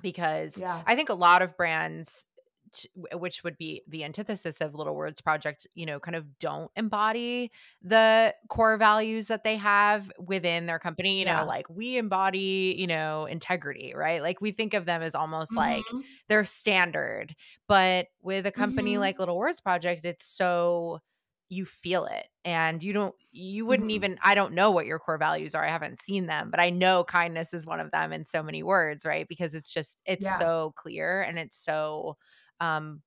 because 0.00 0.58
yeah. 0.58 0.80
I 0.86 0.94
think 0.94 1.08
a 1.08 1.14
lot 1.14 1.42
of 1.42 1.56
brands 1.56 2.24
which 3.14 3.44
would 3.44 3.56
be 3.56 3.82
the 3.88 4.04
antithesis 4.04 4.60
of 4.60 4.74
little 4.74 4.94
words 4.94 5.20
project 5.20 5.66
you 5.74 5.86
know 5.86 5.98
kind 5.98 6.16
of 6.16 6.38
don't 6.38 6.70
embody 6.76 7.50
the 7.82 8.34
core 8.48 8.76
values 8.76 9.28
that 9.28 9.44
they 9.44 9.56
have 9.56 10.10
within 10.18 10.66
their 10.66 10.78
company 10.78 11.20
you 11.20 11.26
yeah. 11.26 11.40
know 11.40 11.46
like 11.46 11.68
we 11.68 11.96
embody 11.96 12.74
you 12.78 12.86
know 12.86 13.26
integrity 13.26 13.92
right 13.96 14.22
like 14.22 14.40
we 14.40 14.50
think 14.50 14.74
of 14.74 14.84
them 14.86 15.02
as 15.02 15.14
almost 15.14 15.52
mm-hmm. 15.52 15.58
like 15.74 15.84
they're 16.28 16.44
standard 16.44 17.34
but 17.66 18.08
with 18.22 18.46
a 18.46 18.52
company 18.52 18.92
mm-hmm. 18.92 19.00
like 19.00 19.18
little 19.18 19.36
words 19.36 19.60
project 19.60 20.04
it's 20.04 20.26
so 20.26 21.00
you 21.50 21.64
feel 21.64 22.04
it 22.04 22.26
and 22.44 22.82
you 22.82 22.92
don't 22.92 23.14
you 23.32 23.64
wouldn't 23.64 23.88
mm-hmm. 23.88 23.96
even 23.96 24.18
i 24.22 24.34
don't 24.34 24.52
know 24.52 24.70
what 24.70 24.86
your 24.86 24.98
core 24.98 25.18
values 25.18 25.54
are 25.54 25.64
i 25.64 25.68
haven't 25.68 26.00
seen 26.00 26.26
them 26.26 26.50
but 26.50 26.60
i 26.60 26.68
know 26.68 27.04
kindness 27.04 27.54
is 27.54 27.66
one 27.66 27.80
of 27.80 27.90
them 27.90 28.12
in 28.12 28.24
so 28.24 28.42
many 28.42 28.62
words 28.62 29.06
right 29.06 29.28
because 29.28 29.54
it's 29.54 29.70
just 29.70 29.98
it's 30.04 30.26
yeah. 30.26 30.38
so 30.38 30.72
clear 30.76 31.22
and 31.22 31.38
it's 31.38 31.56
so 31.56 32.16
um 32.60 33.02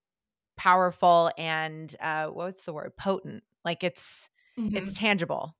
powerful 0.57 1.31
and 1.37 1.95
uh 1.99 2.27
what's 2.27 2.65
the 2.65 2.73
word? 2.73 2.95
Potent. 2.97 3.43
Like 3.65 3.83
it's 3.83 4.29
mm-hmm. 4.57 4.75
it's 4.75 4.93
tangible. 4.93 5.55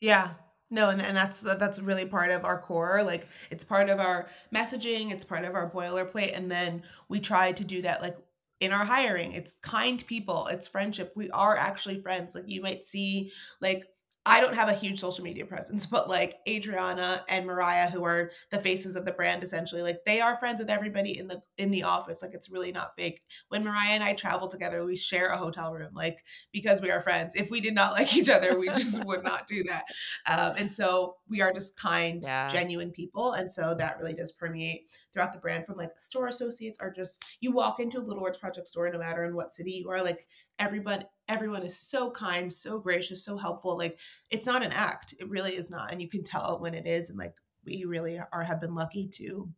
Yeah. 0.00 0.30
No 0.70 0.88
and, 0.88 1.02
and 1.02 1.16
that's 1.16 1.40
that's 1.40 1.78
really 1.80 2.06
part 2.06 2.30
of 2.30 2.44
our 2.44 2.60
core 2.60 3.02
like 3.04 3.28
it's 3.50 3.62
part 3.62 3.90
of 3.90 4.00
our 4.00 4.28
messaging 4.54 5.12
it's 5.12 5.24
part 5.24 5.44
of 5.44 5.54
our 5.54 5.70
boilerplate 5.70 6.34
and 6.34 6.50
then 6.50 6.82
we 7.10 7.20
try 7.20 7.52
to 7.52 7.62
do 7.62 7.82
that 7.82 8.00
like 8.00 8.16
in 8.62 8.72
our 8.72 8.84
hiring. 8.84 9.32
It's 9.32 9.56
kind 9.56 10.04
people 10.06 10.46
it's 10.46 10.68
friendship. 10.68 11.12
We 11.16 11.30
are 11.30 11.56
actually 11.56 12.00
friends. 12.00 12.34
Like 12.34 12.48
you 12.48 12.62
might 12.62 12.84
see 12.84 13.32
like 13.60 13.86
I 14.24 14.40
don't 14.40 14.54
have 14.54 14.68
a 14.68 14.74
huge 14.74 15.00
social 15.00 15.24
media 15.24 15.44
presence, 15.46 15.86
but 15.92 16.08
like 16.08 16.36
Adriana 16.48 17.24
and 17.28 17.46
Mariah, 17.46 17.90
who 17.90 18.04
are 18.04 18.30
the 18.50 18.58
faces 18.58 18.94
of 18.94 19.04
the 19.04 19.12
brand 19.12 19.42
essentially, 19.42 19.82
like 19.82 20.04
they 20.06 20.20
are 20.20 20.38
friends 20.38 20.60
with 20.60 20.70
everybody 20.70 21.18
in 21.18 21.26
the 21.26 21.42
in 21.58 21.70
the 21.70 21.82
office. 21.82 22.22
Like 22.22 22.34
it's 22.34 22.50
really 22.50 22.72
not 22.72 22.94
fake. 22.96 23.22
When 23.48 23.64
Mariah 23.64 23.90
and 23.90 24.04
I 24.04 24.14
travel 24.14 24.48
together, 24.48 24.84
we 24.84 24.96
share 24.96 25.28
a 25.28 25.38
hotel 25.38 25.72
room, 25.72 25.90
like 25.94 26.24
because 26.52 26.80
we 26.80 26.90
are 26.90 27.00
friends. 27.00 27.34
If 27.34 27.50
we 27.50 27.60
did 27.60 27.74
not 27.74 27.92
like 27.98 28.16
each 28.16 28.28
other, 28.28 28.58
we 28.58 28.68
just 28.68 29.04
would 29.04 29.24
not 29.24 29.46
do 29.46 29.64
that. 29.64 29.84
Um, 30.26 30.54
and 30.56 30.70
so 30.70 31.16
we 31.28 31.40
are 31.40 31.52
just 31.52 31.78
kind, 31.78 32.22
yeah. 32.22 32.48
genuine 32.48 32.90
people, 32.90 33.32
and 33.32 33.50
so 33.50 33.74
that 33.74 33.98
really 33.98 34.14
does 34.14 34.32
permeate 34.32 34.86
throughout 35.12 35.32
the 35.32 35.38
brand. 35.38 35.66
From 35.66 35.76
like 35.76 35.98
store 35.98 36.28
associates 36.28 36.78
are 36.80 36.90
just 36.90 37.24
you 37.40 37.50
walk 37.50 37.80
into 37.80 37.98
a 37.98 38.02
Little 38.02 38.22
Words 38.22 38.38
Project 38.38 38.68
store, 38.68 38.90
no 38.90 38.98
matter 38.98 39.24
in 39.24 39.34
what 39.34 39.52
city 39.52 39.72
you 39.72 39.90
are, 39.90 40.02
like 40.02 40.26
everyone 40.58 41.04
everyone 41.28 41.62
is 41.62 41.76
so 41.76 42.10
kind 42.10 42.52
so 42.52 42.78
gracious 42.78 43.24
so 43.24 43.36
helpful 43.36 43.76
like 43.76 43.98
it's 44.30 44.46
not 44.46 44.62
an 44.62 44.72
act 44.72 45.14
it 45.18 45.28
really 45.28 45.56
is 45.56 45.70
not 45.70 45.92
and 45.92 46.02
you 46.02 46.08
can 46.08 46.22
tell 46.22 46.58
when 46.60 46.74
it 46.74 46.86
is 46.86 47.10
and 47.10 47.18
like 47.18 47.34
we 47.64 47.84
really 47.84 48.18
are 48.32 48.42
have 48.42 48.60
been 48.60 48.74
lucky 48.74 49.08
to 49.08 49.48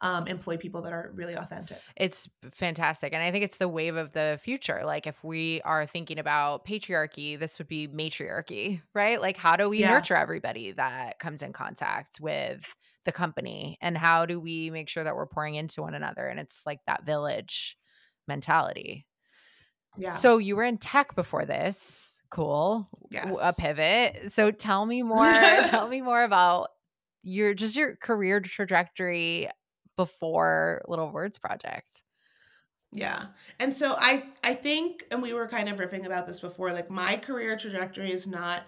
um, 0.00 0.26
employ 0.26 0.56
people 0.56 0.82
that 0.82 0.92
are 0.92 1.10
really 1.14 1.34
authentic. 1.34 1.78
It's 1.96 2.28
fantastic. 2.52 3.12
And 3.12 3.22
I 3.22 3.30
think 3.30 3.44
it's 3.44 3.58
the 3.58 3.68
wave 3.68 3.96
of 3.96 4.12
the 4.12 4.38
future. 4.42 4.82
Like, 4.84 5.06
if 5.06 5.22
we 5.24 5.60
are 5.62 5.86
thinking 5.86 6.18
about 6.18 6.64
patriarchy, 6.64 7.38
this 7.38 7.58
would 7.58 7.68
be 7.68 7.86
matriarchy, 7.86 8.82
right? 8.94 9.20
Like, 9.20 9.36
how 9.36 9.56
do 9.56 9.68
we 9.68 9.80
yeah. 9.80 9.90
nurture 9.90 10.16
everybody 10.16 10.72
that 10.72 11.18
comes 11.18 11.42
in 11.42 11.52
contact 11.52 12.20
with 12.20 12.74
the 13.04 13.12
company? 13.12 13.78
And 13.80 13.96
how 13.96 14.26
do 14.26 14.40
we 14.40 14.70
make 14.70 14.88
sure 14.88 15.04
that 15.04 15.16
we're 15.16 15.26
pouring 15.26 15.54
into 15.54 15.82
one 15.82 15.94
another? 15.94 16.26
And 16.26 16.40
it's 16.40 16.62
like 16.66 16.80
that 16.86 17.04
village 17.04 17.76
mentality. 18.28 19.06
Yeah. 19.96 20.12
So 20.12 20.38
you 20.38 20.56
were 20.56 20.64
in 20.64 20.78
tech 20.78 21.14
before 21.14 21.44
this. 21.44 22.20
Cool. 22.30 22.88
Yes. 23.10 23.36
A 23.42 23.52
pivot. 23.52 24.32
So 24.32 24.50
tell 24.50 24.84
me 24.84 25.02
more. 25.04 25.32
tell 25.64 25.88
me 25.88 26.00
more 26.02 26.22
about 26.22 26.68
your 27.22 27.54
just 27.54 27.76
your 27.76 27.96
career 27.96 28.40
trajectory 28.40 29.48
before 29.96 30.82
Little 30.86 31.10
Words 31.10 31.38
Project. 31.38 32.02
Yeah. 32.92 33.26
And 33.58 33.74
so 33.74 33.94
I 33.98 34.24
I 34.44 34.54
think 34.54 35.04
and 35.10 35.22
we 35.22 35.32
were 35.32 35.48
kind 35.48 35.68
of 35.68 35.78
riffing 35.78 36.06
about 36.06 36.26
this 36.26 36.40
before 36.40 36.72
like 36.72 36.90
my 36.90 37.16
career 37.16 37.56
trajectory 37.56 38.10
is 38.10 38.26
not 38.26 38.62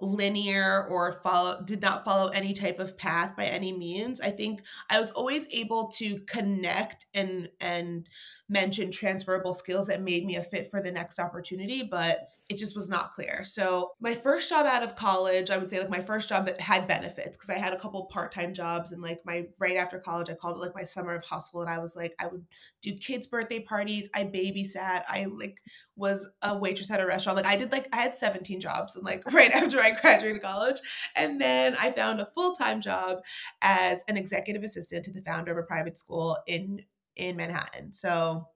linear 0.00 0.86
or 0.88 1.20
follow 1.22 1.62
did 1.62 1.82
not 1.82 2.04
follow 2.04 2.28
any 2.28 2.52
type 2.52 2.78
of 2.78 2.96
path 2.96 3.36
by 3.36 3.44
any 3.44 3.72
means. 3.72 4.20
I 4.20 4.30
think 4.30 4.62
I 4.88 4.98
was 4.98 5.10
always 5.10 5.48
able 5.52 5.88
to 5.96 6.18
connect 6.20 7.06
and 7.14 7.48
and 7.60 8.08
mention 8.48 8.90
transferable 8.90 9.52
skills 9.52 9.86
that 9.86 10.02
made 10.02 10.24
me 10.24 10.36
a 10.36 10.44
fit 10.44 10.70
for 10.70 10.82
the 10.82 10.90
next 10.90 11.18
opportunity, 11.18 11.82
but 11.82 12.30
it 12.50 12.58
just 12.58 12.74
was 12.74 12.88
not 12.88 13.14
clear. 13.14 13.44
So, 13.44 13.92
my 14.00 14.12
first 14.12 14.50
job 14.50 14.66
out 14.66 14.82
of 14.82 14.96
college, 14.96 15.50
I 15.50 15.56
would 15.56 15.70
say 15.70 15.78
like 15.78 15.88
my 15.88 16.00
first 16.00 16.28
job 16.28 16.46
that 16.46 16.60
had 16.60 16.88
benefits 16.88 17.36
because 17.36 17.48
I 17.48 17.58
had 17.58 17.72
a 17.72 17.78
couple 17.78 18.04
part-time 18.06 18.54
jobs 18.54 18.90
and 18.90 19.00
like 19.00 19.20
my 19.24 19.46
right 19.60 19.76
after 19.76 20.00
college, 20.00 20.28
I 20.28 20.34
called 20.34 20.56
it 20.56 20.60
like 20.60 20.74
my 20.74 20.82
summer 20.82 21.14
of 21.14 21.24
hustle 21.24 21.60
and 21.60 21.70
I 21.70 21.78
was 21.78 21.94
like 21.94 22.12
I 22.18 22.26
would 22.26 22.44
do 22.82 22.96
kids 22.96 23.28
birthday 23.28 23.60
parties, 23.60 24.10
I 24.16 24.24
babysat, 24.24 25.04
I 25.08 25.28
like 25.32 25.62
was 25.94 26.28
a 26.42 26.58
waitress 26.58 26.90
at 26.90 26.98
a 26.98 27.06
restaurant. 27.06 27.36
Like 27.36 27.46
I 27.46 27.54
did 27.54 27.70
like 27.70 27.88
I 27.92 27.98
had 27.98 28.16
17 28.16 28.58
jobs 28.58 28.96
and 28.96 29.04
like 29.04 29.24
right 29.32 29.52
after 29.52 29.80
I 29.80 29.92
graduated 29.92 30.42
college. 30.42 30.80
And 31.14 31.40
then 31.40 31.76
I 31.80 31.92
found 31.92 32.20
a 32.20 32.30
full-time 32.34 32.80
job 32.80 33.18
as 33.62 34.02
an 34.08 34.16
executive 34.16 34.64
assistant 34.64 35.04
to 35.04 35.12
the 35.12 35.22
founder 35.22 35.52
of 35.52 35.58
a 35.58 35.66
private 35.68 35.98
school 35.98 36.36
in 36.48 36.82
in 37.14 37.36
Manhattan. 37.36 37.92
So 37.92 38.48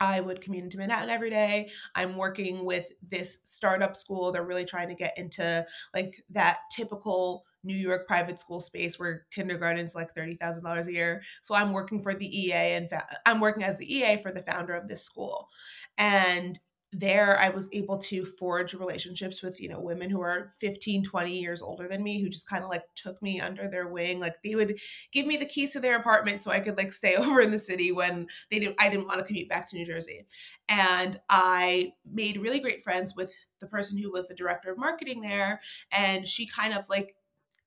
I 0.00 0.20
would 0.20 0.40
commute 0.40 0.64
into 0.64 0.78
Manhattan 0.78 1.10
every 1.10 1.30
day. 1.30 1.70
I'm 1.94 2.16
working 2.16 2.64
with 2.64 2.88
this 3.08 3.40
startup 3.44 3.96
school. 3.96 4.30
They're 4.30 4.44
really 4.44 4.64
trying 4.64 4.88
to 4.88 4.94
get 4.94 5.16
into 5.18 5.66
like 5.94 6.22
that 6.30 6.58
typical 6.70 7.44
New 7.64 7.74
York 7.74 8.06
private 8.06 8.38
school 8.38 8.60
space 8.60 8.98
where 8.98 9.26
kindergarten 9.32 9.84
is 9.84 9.94
like 9.94 10.14
$30,000 10.14 10.86
a 10.86 10.92
year. 10.92 11.22
So 11.42 11.54
I'm 11.54 11.72
working 11.72 12.02
for 12.02 12.14
the 12.14 12.40
EA 12.44 12.52
and 12.52 12.88
fa- 12.88 13.08
I'm 13.26 13.40
working 13.40 13.64
as 13.64 13.78
the 13.78 13.92
EA 13.92 14.22
for 14.22 14.32
the 14.32 14.42
founder 14.42 14.74
of 14.74 14.88
this 14.88 15.02
school. 15.02 15.48
And 15.96 16.58
there 16.92 17.38
I 17.38 17.50
was 17.50 17.68
able 17.72 17.98
to 17.98 18.24
forge 18.24 18.72
relationships 18.72 19.42
with, 19.42 19.60
you 19.60 19.68
know, 19.68 19.78
women 19.78 20.08
who 20.08 20.22
are 20.22 20.52
15, 20.58 21.04
20 21.04 21.38
years 21.38 21.60
older 21.60 21.86
than 21.86 22.02
me 22.02 22.22
who 22.22 22.30
just 22.30 22.48
kind 22.48 22.64
of 22.64 22.70
like 22.70 22.84
took 22.94 23.20
me 23.20 23.40
under 23.40 23.68
their 23.68 23.88
wing. 23.88 24.20
Like 24.20 24.36
they 24.42 24.54
would 24.54 24.78
give 25.12 25.26
me 25.26 25.36
the 25.36 25.44
keys 25.44 25.72
to 25.72 25.80
their 25.80 25.96
apartment 25.96 26.42
so 26.42 26.50
I 26.50 26.60
could 26.60 26.78
like 26.78 26.92
stay 26.92 27.16
over 27.18 27.40
in 27.40 27.50
the 27.50 27.58
city 27.58 27.92
when 27.92 28.26
they 28.50 28.58
didn't 28.58 28.76
I 28.80 28.88
didn't 28.88 29.06
want 29.06 29.18
to 29.20 29.26
commute 29.26 29.48
back 29.48 29.68
to 29.68 29.76
New 29.76 29.84
Jersey. 29.84 30.26
And 30.68 31.20
I 31.28 31.92
made 32.10 32.38
really 32.38 32.60
great 32.60 32.82
friends 32.82 33.14
with 33.16 33.32
the 33.60 33.66
person 33.66 33.98
who 33.98 34.10
was 34.10 34.28
the 34.28 34.34
director 34.34 34.70
of 34.70 34.78
marketing 34.78 35.20
there 35.20 35.60
and 35.90 36.28
she 36.28 36.46
kind 36.46 36.72
of 36.72 36.84
like 36.88 37.16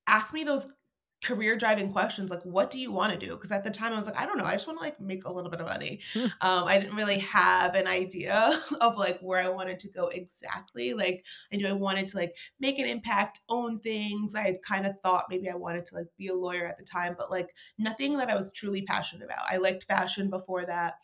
asked 0.06 0.34
me 0.34 0.42
those 0.42 0.74
career 1.22 1.56
driving 1.56 1.92
questions 1.92 2.30
like 2.30 2.42
what 2.42 2.68
do 2.70 2.80
you 2.80 2.90
want 2.90 3.12
to 3.12 3.18
do 3.18 3.32
because 3.34 3.52
at 3.52 3.62
the 3.62 3.70
time 3.70 3.92
i 3.92 3.96
was 3.96 4.06
like 4.06 4.18
i 4.18 4.26
don't 4.26 4.38
know 4.38 4.44
i 4.44 4.52
just 4.52 4.66
want 4.66 4.76
to 4.76 4.84
like 4.84 5.00
make 5.00 5.24
a 5.24 5.32
little 5.32 5.50
bit 5.50 5.60
of 5.60 5.66
money 5.66 6.00
hmm. 6.12 6.24
um, 6.40 6.64
i 6.64 6.78
didn't 6.78 6.96
really 6.96 7.18
have 7.18 7.76
an 7.76 7.86
idea 7.86 8.60
of 8.80 8.98
like 8.98 9.20
where 9.20 9.40
i 9.40 9.48
wanted 9.48 9.78
to 9.78 9.88
go 9.88 10.08
exactly 10.08 10.94
like 10.94 11.24
i 11.52 11.56
knew 11.56 11.66
i 11.66 11.72
wanted 11.72 12.08
to 12.08 12.16
like 12.16 12.34
make 12.58 12.78
an 12.78 12.86
impact 12.86 13.38
own 13.48 13.78
things 13.78 14.34
i 14.34 14.40
had 14.40 14.62
kind 14.62 14.84
of 14.84 14.98
thought 15.00 15.26
maybe 15.30 15.48
i 15.48 15.54
wanted 15.54 15.84
to 15.84 15.94
like 15.94 16.06
be 16.18 16.26
a 16.26 16.34
lawyer 16.34 16.66
at 16.66 16.76
the 16.76 16.84
time 16.84 17.14
but 17.16 17.30
like 17.30 17.54
nothing 17.78 18.16
that 18.16 18.28
i 18.28 18.34
was 18.34 18.52
truly 18.52 18.82
passionate 18.82 19.24
about 19.24 19.44
i 19.48 19.56
liked 19.58 19.84
fashion 19.84 20.28
before 20.28 20.66
that 20.66 20.94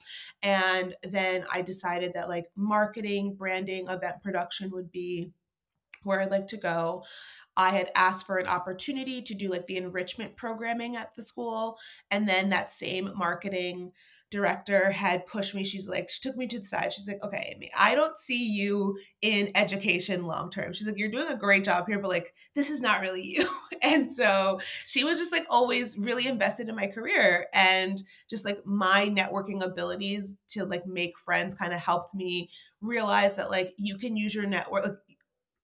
and 0.42 0.96
then 1.04 1.44
i 1.52 1.62
decided 1.62 2.12
that 2.14 2.28
like 2.28 2.46
marketing 2.56 3.34
branding 3.34 3.86
event 3.86 4.20
production 4.20 4.68
would 4.70 4.90
be 4.90 5.30
where 6.04 6.20
I'd 6.20 6.30
like 6.30 6.48
to 6.48 6.56
go. 6.56 7.04
I 7.58 7.70
had 7.70 7.90
asked 7.96 8.24
for 8.24 8.38
an 8.38 8.46
opportunity 8.46 9.20
to 9.20 9.34
do 9.34 9.50
like 9.50 9.66
the 9.66 9.76
enrichment 9.76 10.36
programming 10.36 10.96
at 10.96 11.14
the 11.16 11.22
school. 11.22 11.76
And 12.10 12.28
then 12.28 12.50
that 12.50 12.70
same 12.70 13.12
marketing 13.16 13.92
director 14.30 14.90
had 14.90 15.26
pushed 15.26 15.54
me. 15.54 15.64
She's 15.64 15.88
like, 15.88 16.10
she 16.10 16.20
took 16.20 16.36
me 16.36 16.46
to 16.48 16.58
the 16.58 16.64
side. 16.64 16.92
She's 16.92 17.08
like, 17.08 17.22
okay, 17.24 17.52
Amy, 17.54 17.70
I 17.76 17.94
don't 17.94 18.16
see 18.16 18.46
you 18.46 18.98
in 19.22 19.50
education 19.54 20.24
long 20.24 20.50
term. 20.50 20.72
She's 20.72 20.86
like, 20.86 20.98
you're 20.98 21.10
doing 21.10 21.28
a 21.28 21.36
great 21.36 21.64
job 21.64 21.86
here, 21.88 21.98
but 21.98 22.10
like, 22.10 22.34
this 22.54 22.70
is 22.70 22.80
not 22.80 23.00
really 23.00 23.22
you. 23.26 23.48
and 23.82 24.08
so 24.08 24.60
she 24.86 25.02
was 25.02 25.18
just 25.18 25.32
like 25.32 25.46
always 25.48 25.96
really 25.98 26.26
invested 26.28 26.68
in 26.68 26.76
my 26.76 26.86
career 26.86 27.46
and 27.54 28.04
just 28.28 28.44
like 28.44 28.64
my 28.66 29.08
networking 29.08 29.64
abilities 29.64 30.38
to 30.50 30.64
like 30.64 30.86
make 30.86 31.18
friends 31.18 31.54
kind 31.54 31.72
of 31.72 31.80
helped 31.80 32.14
me 32.14 32.50
realize 32.80 33.36
that 33.36 33.50
like 33.50 33.74
you 33.78 33.96
can 33.96 34.16
use 34.16 34.34
your 34.34 34.46
network. 34.46 34.84
Like, 34.84 35.07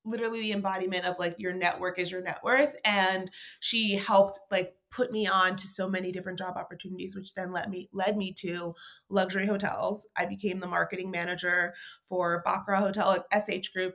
literally 0.05 0.40
the 0.40 0.53
embodiment 0.53 1.05
of 1.05 1.19
like 1.19 1.35
your 1.38 1.53
network 1.53 1.99
is 1.99 2.11
your 2.11 2.23
net 2.23 2.40
worth 2.43 2.77
and 2.85 3.31
she 3.61 3.95
helped 3.95 4.38
like 4.51 4.75
put 4.90 5.11
me 5.11 5.27
on 5.27 5.57
to 5.57 5.67
so 5.67 5.88
many 5.88 6.12
different 6.12 6.38
job 6.38 6.57
opportunities 6.57 7.17
which 7.17 7.35
then 7.35 7.53
let 7.53 7.71
me 7.71 7.88
led 7.93 8.17
me 8.17 8.33
to 8.33 8.75
luxury 9.09 9.47
hotels. 9.47 10.09
I 10.17 10.27
became 10.27 10.61
the 10.61 10.67
marketing 10.67 11.11
manager 11.11 11.75
for 12.07 12.43
baccarat 12.45 12.81
hotel. 12.81 13.25
Sh 13.33 13.69
group 13.73 13.95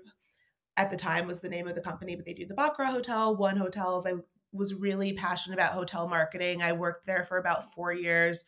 at 0.78 0.91
the 0.91 0.98
time 0.98 1.28
was 1.28 1.41
the 1.41 1.50
name 1.50 1.67
of 1.67 1.76
the 1.76 1.82
company 1.82 2.15
but 2.15 2.26
they 2.26 2.34
do 2.34 2.45
the 2.45 2.54
baccarat 2.54 2.91
hotel. 2.91 3.36
One 3.36 3.58
hotels 3.58 4.06
i 4.06 4.13
was 4.51 4.73
really 4.73 5.13
passionate 5.13 5.55
about 5.55 5.73
hotel 5.73 6.07
marketing 6.07 6.62
i 6.62 6.71
worked 6.71 7.05
there 7.05 7.23
for 7.23 7.38
about 7.38 7.71
four 7.73 7.93
years 7.93 8.45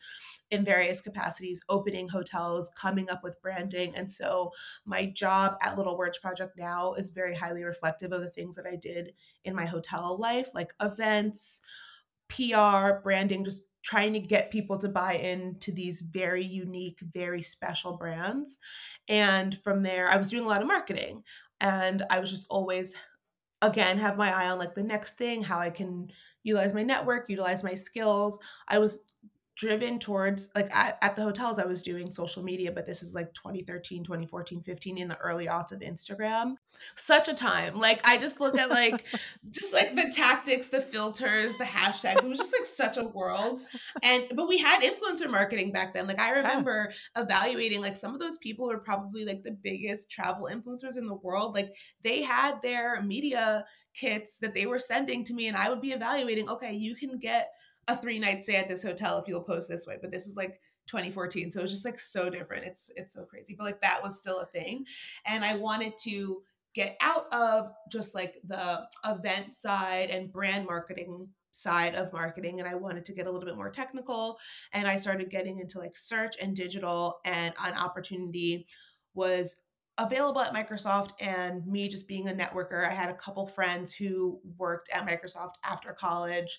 in 0.52 0.66
various 0.66 1.00
capacities, 1.00 1.64
opening 1.70 2.06
hotels, 2.08 2.70
coming 2.78 3.08
up 3.08 3.24
with 3.24 3.40
branding. 3.40 3.96
And 3.96 4.12
so 4.12 4.52
my 4.84 5.06
job 5.06 5.56
at 5.62 5.78
Little 5.78 5.96
Words 5.96 6.18
Project 6.18 6.58
now 6.58 6.92
is 6.92 7.08
very 7.08 7.34
highly 7.34 7.64
reflective 7.64 8.12
of 8.12 8.20
the 8.20 8.30
things 8.30 8.56
that 8.56 8.66
I 8.66 8.76
did 8.76 9.14
in 9.46 9.56
my 9.56 9.64
hotel 9.64 10.18
life, 10.20 10.48
like 10.54 10.74
events, 10.78 11.62
PR, 12.28 13.00
branding, 13.02 13.46
just 13.46 13.62
trying 13.82 14.12
to 14.12 14.20
get 14.20 14.50
people 14.50 14.76
to 14.78 14.90
buy 14.90 15.14
into 15.14 15.72
these 15.72 16.02
very 16.02 16.44
unique, 16.44 16.98
very 17.14 17.40
special 17.40 17.96
brands. 17.96 18.58
And 19.08 19.58
from 19.64 19.82
there, 19.82 20.06
I 20.08 20.16
was 20.16 20.28
doing 20.28 20.44
a 20.44 20.48
lot 20.48 20.60
of 20.60 20.68
marketing 20.68 21.22
and 21.60 22.02
I 22.10 22.18
was 22.20 22.30
just 22.30 22.46
always 22.50 22.94
again 23.62 23.96
have 23.96 24.16
my 24.16 24.32
eye 24.32 24.50
on 24.50 24.58
like 24.58 24.74
the 24.74 24.82
next 24.82 25.14
thing 25.14 25.42
how 25.42 25.58
i 25.58 25.70
can 25.70 26.10
utilize 26.42 26.74
my 26.74 26.82
network 26.82 27.28
utilize 27.28 27.64
my 27.64 27.74
skills. 27.74 28.38
I 28.68 28.78
was 28.78 29.06
driven 29.62 29.96
towards 29.96 30.50
like 30.56 30.74
at, 30.74 30.98
at, 31.02 31.14
the 31.14 31.22
hotels 31.22 31.60
i 31.60 31.64
was 31.64 31.84
doing 31.84 32.10
social 32.10 32.42
media 32.42 32.72
but 32.72 32.84
this 32.84 33.00
is 33.00 33.14
like 33.14 33.32
2013 33.32 34.02
2014 34.02 34.60
15 34.60 34.98
in 34.98 35.06
the 35.06 35.16
early 35.18 35.46
aughts 35.46 35.70
of 35.70 35.78
instagram. 35.78 36.56
Such 36.96 37.28
a 37.28 37.34
time. 37.34 37.78
Like 37.78 38.00
i 38.04 38.18
just 38.18 38.40
look 38.40 38.58
at 38.58 38.70
like 38.70 39.04
just 39.50 39.72
like 39.72 39.94
the 39.94 40.10
tactics 40.12 40.66
the 40.66 40.82
filters 40.82 41.56
the 41.58 41.64
hashtags. 41.64 42.24
It 42.24 42.28
was 42.28 42.38
just 42.38 42.52
like 42.52 42.66
such 42.66 42.96
a 42.96 43.04
world. 43.04 43.60
And 44.02 44.24
but 44.34 44.48
we 44.48 44.58
had 44.58 44.82
influencer 44.82 45.30
marketing 45.30 45.70
back 45.70 45.94
then. 45.94 46.08
Like 46.08 46.18
i 46.18 46.30
remember 46.30 46.92
evaluating 47.16 47.80
like 47.80 47.96
some 47.96 48.14
of 48.14 48.20
those 48.20 48.38
people 48.38 48.66
were 48.66 48.78
probably 48.78 49.24
like 49.24 49.44
the 49.44 49.52
biggest 49.52 50.10
travel 50.10 50.48
influencers 50.52 50.96
in 50.96 51.06
the 51.06 51.14
world. 51.14 51.54
Like 51.54 51.72
they 52.02 52.22
had 52.22 52.60
their 52.62 53.00
media 53.00 53.64
kits 53.94 54.38
that 54.38 54.54
they 54.54 54.66
were 54.66 54.80
sending 54.80 55.22
to 55.22 55.34
me 55.34 55.48
and 55.48 55.56
i 55.56 55.68
would 55.68 55.82
be 55.82 55.92
evaluating 55.92 56.48
okay 56.48 56.72
you 56.72 56.94
can 56.94 57.18
get 57.18 57.50
a 57.88 57.96
three 57.96 58.18
night 58.18 58.42
stay 58.42 58.56
at 58.56 58.68
this 58.68 58.82
hotel 58.82 59.18
if 59.18 59.28
you'll 59.28 59.42
post 59.42 59.68
this 59.68 59.86
way. 59.86 59.96
But 60.00 60.10
this 60.10 60.26
is 60.26 60.36
like 60.36 60.60
2014. 60.86 61.50
So 61.50 61.60
it 61.60 61.62
was 61.62 61.70
just 61.70 61.84
like 61.84 61.98
so 61.98 62.30
different. 62.30 62.64
It's 62.64 62.90
it's 62.96 63.14
so 63.14 63.24
crazy. 63.24 63.54
But 63.56 63.64
like 63.64 63.80
that 63.82 64.02
was 64.02 64.18
still 64.18 64.40
a 64.40 64.46
thing. 64.46 64.84
And 65.26 65.44
I 65.44 65.56
wanted 65.56 65.96
to 66.04 66.42
get 66.74 66.96
out 67.00 67.32
of 67.32 67.72
just 67.90 68.14
like 68.14 68.36
the 68.46 68.86
event 69.04 69.52
side 69.52 70.10
and 70.10 70.32
brand 70.32 70.66
marketing 70.66 71.28
side 71.50 71.94
of 71.94 72.12
marketing 72.12 72.60
and 72.60 72.68
I 72.68 72.74
wanted 72.74 73.04
to 73.04 73.12
get 73.12 73.26
a 73.26 73.30
little 73.30 73.46
bit 73.46 73.56
more 73.56 73.70
technical 73.70 74.38
and 74.72 74.88
I 74.88 74.96
started 74.96 75.28
getting 75.28 75.58
into 75.58 75.78
like 75.78 75.98
search 75.98 76.36
and 76.40 76.56
digital 76.56 77.20
and 77.26 77.52
an 77.62 77.74
opportunity 77.74 78.66
was 79.12 79.62
available 79.98 80.40
at 80.40 80.54
Microsoft 80.54 81.10
and 81.20 81.66
me 81.66 81.88
just 81.88 82.08
being 82.08 82.28
a 82.28 82.32
networker 82.32 82.88
I 82.88 82.94
had 82.94 83.10
a 83.10 83.14
couple 83.14 83.46
friends 83.46 83.92
who 83.92 84.40
worked 84.56 84.88
at 84.94 85.06
Microsoft 85.06 85.52
after 85.62 85.92
college 85.92 86.58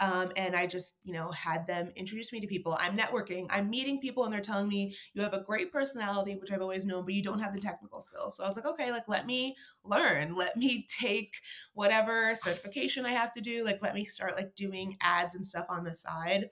um, 0.00 0.32
and 0.36 0.56
I 0.56 0.66
just, 0.66 0.98
you 1.04 1.12
know, 1.12 1.30
had 1.30 1.66
them 1.66 1.90
introduce 1.94 2.32
me 2.32 2.40
to 2.40 2.46
people. 2.46 2.76
I'm 2.80 2.96
networking, 2.96 3.46
I'm 3.50 3.68
meeting 3.68 4.00
people, 4.00 4.24
and 4.24 4.32
they're 4.32 4.40
telling 4.40 4.68
me 4.68 4.94
you 5.12 5.22
have 5.22 5.34
a 5.34 5.42
great 5.42 5.70
personality, 5.70 6.36
which 6.36 6.50
I've 6.50 6.62
always 6.62 6.86
known, 6.86 7.04
but 7.04 7.12
you 7.12 7.22
don't 7.22 7.40
have 7.40 7.54
the 7.54 7.60
technical 7.60 8.00
skills. 8.00 8.36
So 8.36 8.44
I 8.44 8.46
was 8.46 8.56
like, 8.56 8.64
okay, 8.64 8.90
like 8.92 9.08
let 9.08 9.26
me 9.26 9.56
learn, 9.84 10.34
let 10.36 10.56
me 10.56 10.86
take 10.88 11.34
whatever 11.74 12.34
certification 12.34 13.04
I 13.04 13.12
have 13.12 13.32
to 13.32 13.40
do, 13.42 13.64
like 13.64 13.82
let 13.82 13.94
me 13.94 14.06
start 14.06 14.36
like 14.36 14.54
doing 14.54 14.96
ads 15.02 15.34
and 15.34 15.44
stuff 15.44 15.66
on 15.68 15.84
the 15.84 15.94
side. 15.94 16.48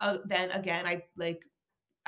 Uh, 0.00 0.18
then 0.24 0.50
again, 0.52 0.86
I 0.86 1.02
like 1.16 1.42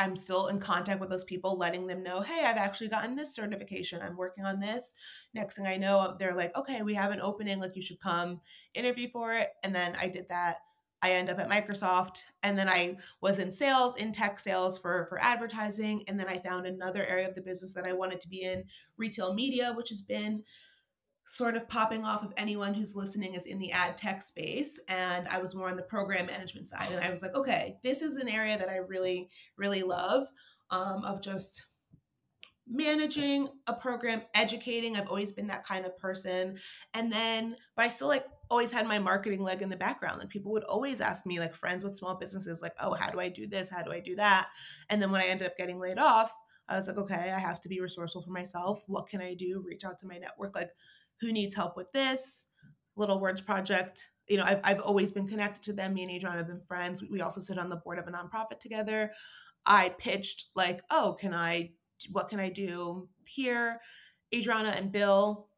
I'm 0.03 0.17
still 0.17 0.49
in 0.49 0.59
contact 0.59 1.01
with 1.01 1.11
those 1.11 1.23
people, 1.23 1.57
letting 1.57 1.87
them 1.87 2.03
know, 2.03 2.21
hey, 2.21 2.45
I've 2.45 2.57
actually 2.57 2.88
gotten 2.88 3.15
this 3.15 3.35
certification. 3.35 4.03
I'm 4.03 4.17
working 4.17 4.45
on 4.45 4.59
this. 4.59 4.97
Next 5.33 5.57
thing 5.57 5.67
I 5.67 5.77
know, 5.77 6.17
they're 6.19 6.35
like, 6.35 6.57
okay, 6.57 6.83
we 6.83 6.95
have 6.95 7.12
an 7.12 7.21
opening. 7.21 7.61
Like, 7.61 7.77
you 7.77 7.83
should 7.83 8.01
come 8.01 8.41
interview 8.75 9.09
for 9.09 9.35
it. 9.35 9.51
And 9.62 9.73
then 9.73 9.97
I 10.01 10.09
did 10.09 10.29
that. 10.29 10.57
I 11.03 11.12
end 11.12 11.31
up 11.31 11.38
at 11.38 11.49
Microsoft. 11.49 12.25
And 12.43 12.59
then 12.59 12.69
I 12.69 12.97
was 13.21 13.38
in 13.38 13.53
sales, 13.53 13.97
in 13.97 14.12
tech 14.12 14.41
sales 14.41 14.77
for, 14.77 15.07
for 15.09 15.23
advertising. 15.23 16.03
And 16.09 16.19
then 16.19 16.27
I 16.27 16.38
found 16.38 16.67
another 16.67 17.07
area 17.07 17.29
of 17.29 17.37
the 17.37 17.41
business 17.41 17.73
that 17.75 17.87
I 17.87 17.93
wanted 17.93 18.21
to 18.21 18.29
be 18.29 18.43
in 18.43 18.65
retail 18.97 19.35
media, 19.35 19.73
which 19.77 19.88
has 19.91 20.01
been 20.01 20.43
sort 21.25 21.57
of 21.57 21.69
popping 21.69 22.05
off 22.05 22.23
of 22.23 22.33
anyone 22.37 22.75
who's 22.75 22.97
listening 22.97 23.35
is 23.35 23.47
in 23.47 23.59
the 23.59 23.73
ad 23.73 23.97
tech 23.97 24.23
space 24.23 24.81
and 24.89 25.29
i 25.29 25.39
was 25.39 25.55
more 25.55 25.69
on 25.69 25.77
the 25.77 25.83
program 25.83 26.27
management 26.27 26.69
side 26.69 26.89
and 26.91 27.05
i 27.05 27.11
was 27.11 27.23
like 27.23 27.35
okay 27.35 27.79
this 27.85 28.03
is 28.03 28.17
an 28.17 28.29
area 28.29 28.59
that 28.59 28.69
i 28.69 28.77
really 28.77 29.29
really 29.57 29.83
love 29.83 30.27
um, 30.71 31.05
of 31.05 31.23
just 31.23 31.67
managing 32.69 33.49
a 33.67 33.75
program 33.75 34.23
educating. 34.35 34.97
I've 34.97 35.09
always 35.09 35.33
been 35.33 35.49
that 35.49 35.67
kind 35.67 35.85
of 35.85 35.97
person. 35.97 36.59
And 36.95 37.13
then 37.13 37.57
but 37.77 37.85
i 37.85 37.89
still 37.89 38.09
like 38.09 38.27
always 38.51 38.73
had 38.73 38.87
my 38.87 38.99
marketing 38.99 39.43
leg 39.43 39.63
in 39.63 39.69
the 39.69 39.77
background. 39.77 40.21
Like 40.21 40.29
people 40.29 40.53
would 40.53 40.65
always 40.65 41.01
ask 41.01 41.27
me 41.27 41.41
like 41.41 41.55
friends 41.55 41.85
with 41.85 41.97
small 41.97 42.15
businesses 42.15 42.63
like 42.63 42.75
oh 42.81 42.95
how 42.95 43.11
do 43.11 43.21
i 43.21 43.29
do 43.29 43.47
this? 43.47 43.69
How 43.69 43.83
do 43.83 43.93
i 43.93 44.01
do 44.01 44.17
that? 44.17 44.49
And 44.89 45.01
then 45.03 45.11
when 45.11 45.21
i 45.21 45.27
ended 45.27 45.47
up 45.47 45.57
getting 45.57 45.79
laid 45.79 45.99
off 45.99 46.33
i 46.69 46.77
was 46.77 46.87
like 46.87 46.97
okay 46.97 47.33
i 47.35 47.41
have 47.41 47.61
to 47.61 47.69
be 47.69 47.81
resourceful 47.81 48.23
for 48.23 48.31
myself. 48.31 48.83
What 48.87 49.09
can 49.09 49.21
i 49.21 49.35
do? 49.35 49.63
Reach 49.67 49.85
out 49.85 49.99
to 49.99 50.07
my 50.07 50.19
network. 50.19 50.55
Like 50.55 50.71
who 51.23 51.33
needs 51.33 51.55
help 51.55 51.77
with 51.77 51.91
this? 51.93 52.49
Little 52.97 53.19
words 53.19 53.41
project 53.41 54.11
you 54.29 54.37
know 54.37 54.45
I've, 54.45 54.61
I've 54.65 54.81
always 54.81 55.13
been 55.13 55.29
connected 55.29 55.63
to 55.65 55.73
them 55.73 55.95
me 55.95 56.03
and 56.03 56.11
adrian 56.11 56.37
have 56.37 56.47
been 56.47 56.61
friends. 56.61 57.05
We 57.09 57.21
also 57.21 57.41
sit 57.41 57.59
on 57.59 57.69
the 57.69 57.77
board 57.77 57.99
of 57.99 58.07
a 58.07 58.11
nonprofit 58.11 58.61
together. 58.61 59.13
I 59.67 59.91
pitched 59.91 60.51
like 60.55 60.83
oh 60.91 61.17
can 61.21 61.35
i 61.35 61.71
what 62.11 62.29
can 62.29 62.41
i 62.41 62.49
do 62.49 63.09
here? 63.27 63.79
Adriana 64.35 64.71
and 64.71 64.91
bill 64.91 65.49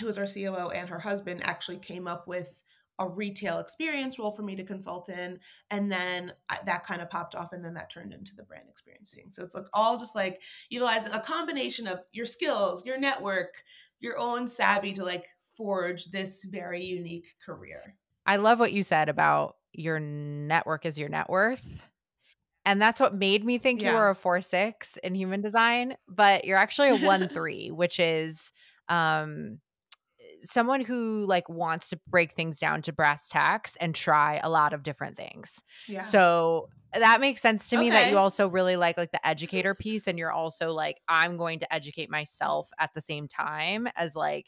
who 0.00 0.08
is 0.08 0.18
our 0.18 0.26
coo 0.26 0.70
and 0.70 0.88
her 0.88 0.98
husband 0.98 1.40
actually 1.44 1.78
came 1.78 2.06
up 2.06 2.26
with 2.26 2.62
a 3.00 3.08
retail 3.08 3.58
experience 3.58 4.20
role 4.20 4.30
for 4.30 4.42
me 4.42 4.54
to 4.54 4.62
consult 4.62 5.08
in 5.08 5.40
and 5.72 5.90
then 5.90 6.32
I, 6.48 6.58
that 6.66 6.86
kind 6.86 7.02
of 7.02 7.10
popped 7.10 7.34
off 7.34 7.52
and 7.52 7.64
then 7.64 7.74
that 7.74 7.90
turned 7.90 8.12
into 8.12 8.36
the 8.36 8.44
brand 8.44 8.66
experiencing 8.70 9.32
so 9.32 9.42
it's 9.42 9.56
like 9.56 9.66
all 9.72 9.98
just 9.98 10.14
like 10.14 10.40
utilizing 10.70 11.12
a 11.12 11.18
combination 11.18 11.88
of 11.88 12.00
your 12.12 12.26
skills 12.26 12.86
your 12.86 12.98
network 12.98 13.54
your 14.00 14.18
own 14.18 14.46
savvy 14.48 14.92
to 14.94 15.04
like 15.04 15.26
forge 15.56 16.06
this 16.06 16.44
very 16.44 16.84
unique 16.84 17.26
career. 17.44 17.96
I 18.26 18.36
love 18.36 18.58
what 18.58 18.72
you 18.72 18.82
said 18.82 19.08
about 19.08 19.56
your 19.72 20.00
network 20.00 20.86
is 20.86 20.98
your 20.98 21.08
net 21.08 21.28
worth. 21.28 21.88
And 22.64 22.80
that's 22.80 22.98
what 22.98 23.14
made 23.14 23.44
me 23.44 23.58
think 23.58 23.82
you 23.82 23.92
were 23.92 24.08
a 24.10 24.14
4-6 24.14 24.98
in 24.98 25.14
human 25.14 25.42
design, 25.42 25.96
but 26.08 26.46
you're 26.46 26.56
actually 26.56 26.88
a 26.88 26.98
1-3, 26.98 27.72
which 27.72 28.00
is 28.00 28.52
um 28.88 29.58
someone 30.44 30.80
who 30.82 31.24
like 31.26 31.48
wants 31.48 31.88
to 31.90 32.00
break 32.08 32.34
things 32.34 32.58
down 32.58 32.82
to 32.82 32.92
brass 32.92 33.28
tacks 33.28 33.76
and 33.76 33.94
try 33.94 34.40
a 34.42 34.50
lot 34.50 34.72
of 34.72 34.82
different 34.82 35.16
things. 35.16 35.62
Yeah. 35.86 36.00
So 36.00 36.68
that 36.92 37.20
makes 37.20 37.40
sense 37.42 37.70
to 37.70 37.76
me 37.76 37.90
that 37.90 38.06
you 38.06 38.18
also 38.18 38.48
really 38.48 38.76
like 38.76 38.96
like 38.98 39.10
the 39.12 39.26
educator 39.26 39.74
piece 39.74 40.06
and 40.06 40.18
you're 40.18 40.30
also 40.32 40.72
like 40.72 41.00
I'm 41.08 41.36
going 41.36 41.58
to 41.60 41.74
educate 41.74 42.10
myself 42.10 42.68
at 42.78 42.90
the 42.94 43.00
same 43.00 43.26
time 43.28 43.88
as 43.96 44.14
like 44.14 44.46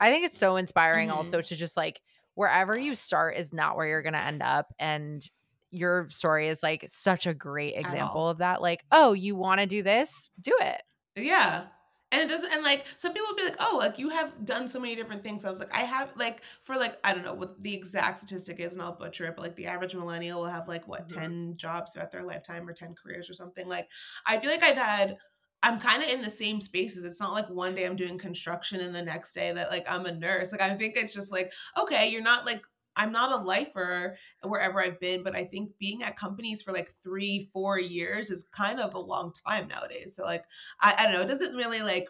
I 0.00 0.10
think 0.10 0.24
it's 0.26 0.36
so 0.38 0.56
inspiring 0.56 1.08
Mhm. 1.08 1.12
also 1.12 1.42
to 1.42 1.56
just 1.56 1.76
like 1.76 2.00
wherever 2.34 2.76
you 2.76 2.94
start 2.94 3.36
is 3.36 3.52
not 3.52 3.76
where 3.76 3.86
you're 3.86 4.02
going 4.02 4.12
to 4.12 4.18
end 4.20 4.42
up 4.42 4.72
and 4.78 5.22
your 5.70 6.08
story 6.10 6.48
is 6.48 6.62
like 6.62 6.84
such 6.88 7.26
a 7.26 7.34
great 7.34 7.74
example 7.76 8.28
of 8.28 8.38
that 8.38 8.62
like 8.62 8.84
oh 8.92 9.12
you 9.12 9.34
want 9.36 9.60
to 9.60 9.66
do 9.66 9.82
this 9.82 10.30
do 10.40 10.56
it 10.60 10.82
Yeah. 11.16 11.68
And 12.12 12.22
it 12.22 12.28
doesn't, 12.28 12.52
and 12.52 12.62
like 12.62 12.86
some 12.96 13.12
people 13.12 13.26
would 13.28 13.36
be 13.36 13.44
like, 13.44 13.56
oh, 13.58 13.78
like 13.80 13.98
you 13.98 14.10
have 14.10 14.44
done 14.44 14.68
so 14.68 14.78
many 14.78 14.94
different 14.94 15.24
things. 15.24 15.44
I 15.44 15.50
was 15.50 15.58
like, 15.58 15.74
I 15.74 15.80
have 15.80 16.14
like 16.16 16.42
for 16.62 16.76
like 16.76 16.98
I 17.02 17.12
don't 17.12 17.24
know 17.24 17.34
what 17.34 17.60
the 17.60 17.74
exact 17.74 18.18
statistic 18.18 18.60
is, 18.60 18.74
and 18.74 18.82
I'll 18.82 18.92
butcher 18.94 19.26
it, 19.26 19.34
but 19.34 19.42
like 19.42 19.56
the 19.56 19.66
average 19.66 19.94
millennial 19.94 20.40
will 20.40 20.48
have 20.48 20.68
like 20.68 20.86
what 20.86 21.08
Mhm. 21.08 21.14
ten 21.14 21.56
jobs 21.56 21.92
throughout 21.92 22.12
their 22.12 22.22
lifetime 22.22 22.68
or 22.68 22.72
ten 22.74 22.94
careers 22.94 23.28
or 23.28 23.34
something. 23.34 23.66
Like 23.66 23.88
I 24.24 24.38
feel 24.38 24.50
like 24.50 24.62
I've 24.62 24.76
had. 24.76 25.18
I'm 25.62 25.80
kind 25.80 26.02
of 26.02 26.08
in 26.08 26.22
the 26.22 26.30
same 26.30 26.60
spaces. 26.60 27.02
It's 27.02 27.18
not 27.18 27.32
like 27.32 27.48
one 27.48 27.74
day 27.74 27.86
I'm 27.86 27.96
doing 27.96 28.18
construction 28.18 28.80
and 28.80 28.94
the 28.94 29.02
next 29.02 29.32
day 29.32 29.52
that 29.52 29.70
like 29.70 29.90
I'm 29.90 30.06
a 30.06 30.12
nurse. 30.12 30.52
Like 30.52 30.60
I 30.60 30.76
think 30.76 30.96
it's 30.96 31.14
just 31.14 31.32
like 31.32 31.52
okay, 31.76 32.08
you're 32.08 32.22
not 32.22 32.46
like 32.46 32.64
I'm 32.96 33.12
not 33.12 33.32
a 33.32 33.44
lifer 33.44 34.16
wherever 34.42 34.80
I've 34.80 35.00
been, 35.00 35.22
but 35.22 35.36
I 35.36 35.44
think 35.44 35.70
being 35.78 36.02
at 36.02 36.16
companies 36.16 36.62
for 36.62 36.72
like 36.72 36.92
three, 37.02 37.50
four 37.52 37.78
years 37.78 38.30
is 38.30 38.48
kind 38.52 38.80
of 38.80 38.94
a 38.94 38.98
long 38.98 39.32
time 39.46 39.68
nowadays. 39.68 40.16
So 40.16 40.24
like 40.24 40.44
I, 40.80 40.94
I 40.98 41.02
don't 41.04 41.12
know, 41.12 41.22
it 41.22 41.28
doesn't 41.28 41.54
really 41.54 41.82
like 41.82 42.08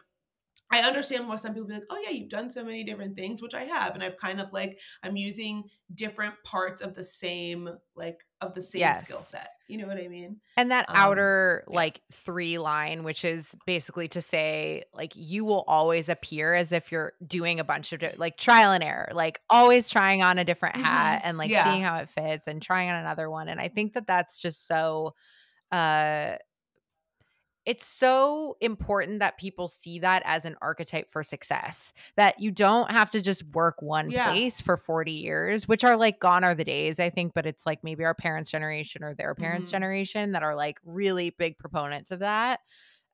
I 0.70 0.80
understand 0.80 1.28
why 1.28 1.36
some 1.36 1.54
people 1.54 1.68
be 1.68 1.74
like, 1.74 1.84
oh 1.90 2.02
yeah, 2.02 2.10
you've 2.10 2.28
done 2.28 2.50
so 2.50 2.64
many 2.64 2.82
different 2.82 3.14
things, 3.14 3.40
which 3.40 3.54
I 3.54 3.62
have. 3.64 3.94
And 3.94 4.02
I've 4.02 4.16
kind 4.16 4.40
of 4.40 4.52
like 4.52 4.80
I'm 5.02 5.16
using 5.16 5.64
different 5.94 6.34
parts 6.44 6.82
of 6.82 6.94
the 6.94 7.04
same 7.04 7.68
like 7.94 8.25
of 8.40 8.54
the 8.54 8.62
same 8.62 8.94
skill 8.94 9.22
set. 9.22 9.50
You 9.68 9.78
know 9.78 9.86
what 9.86 9.98
I 9.98 10.08
mean? 10.08 10.40
And 10.58 10.70
that 10.70 10.86
Um 10.88 10.94
outer 10.94 11.64
yeah. 11.66 11.66
like 11.66 12.00
three 12.12 12.58
line, 12.58 13.04
which 13.04 13.24
is 13.26 13.54
basically 13.66 14.08
to 14.08 14.22
say, 14.22 14.84
like, 14.94 15.12
you 15.14 15.44
will 15.44 15.64
always 15.66 16.08
appear 16.08 16.54
as 16.54 16.72
if 16.72 16.90
you're 16.90 17.12
doing 17.26 17.60
a 17.60 17.64
bunch 17.64 17.92
of 17.92 18.02
like 18.16 18.38
trial 18.38 18.72
and 18.72 18.82
error, 18.82 19.10
like 19.12 19.40
always 19.50 19.90
trying 19.90 20.22
on 20.22 20.38
a 20.38 20.44
different 20.44 20.76
hat 20.76 21.20
Mhm. 21.22 21.28
and 21.28 21.36
like 21.38 21.50
Yeah. 21.50 21.64
seeing 21.64 21.82
how 21.82 21.96
it 21.96 22.08
fits 22.08 22.46
and 22.46 22.62
trying 22.62 22.88
on 22.88 22.96
another 23.00 23.28
one. 23.28 23.48
And 23.48 23.60
I 23.60 23.68
think 23.68 23.92
that 23.94 24.06
that's 24.06 24.38
just 24.40 24.66
so, 24.66 25.14
uh, 25.72 26.36
it's 27.66 27.84
so 27.84 28.56
important 28.60 29.18
that 29.18 29.38
people 29.38 29.68
see 29.68 29.98
that 29.98 30.22
as 30.24 30.44
an 30.44 30.56
archetype 30.62 31.10
for 31.10 31.22
success 31.22 31.92
that 32.16 32.40
you 32.40 32.50
don't 32.50 32.90
have 32.90 33.10
to 33.10 33.20
just 33.20 33.44
work 33.48 33.82
one 33.82 34.12
Yeah. 34.12 34.14
place 34.14 34.60
for 34.60 34.76
40 34.76 35.12
years 35.12 35.68
which 35.68 35.84
are 35.84 35.96
like 35.96 36.20
gone 36.20 36.44
are 36.44 36.54
the 36.54 36.64
days 36.64 37.00
i 37.00 37.10
think 37.10 37.34
but 37.34 37.46
it's 37.46 37.66
like 37.66 37.82
maybe 37.84 38.04
our 38.04 38.14
parents 38.14 38.50
generation 38.50 39.02
or 39.04 39.14
their 39.14 39.34
parents 39.34 39.68
Mhm. 39.68 39.70
generation 39.70 40.32
that 40.32 40.42
are 40.42 40.54
like 40.54 40.78
really 40.84 41.30
big 41.30 41.58
proponents 41.58 42.10
of 42.10 42.20
that 42.20 42.60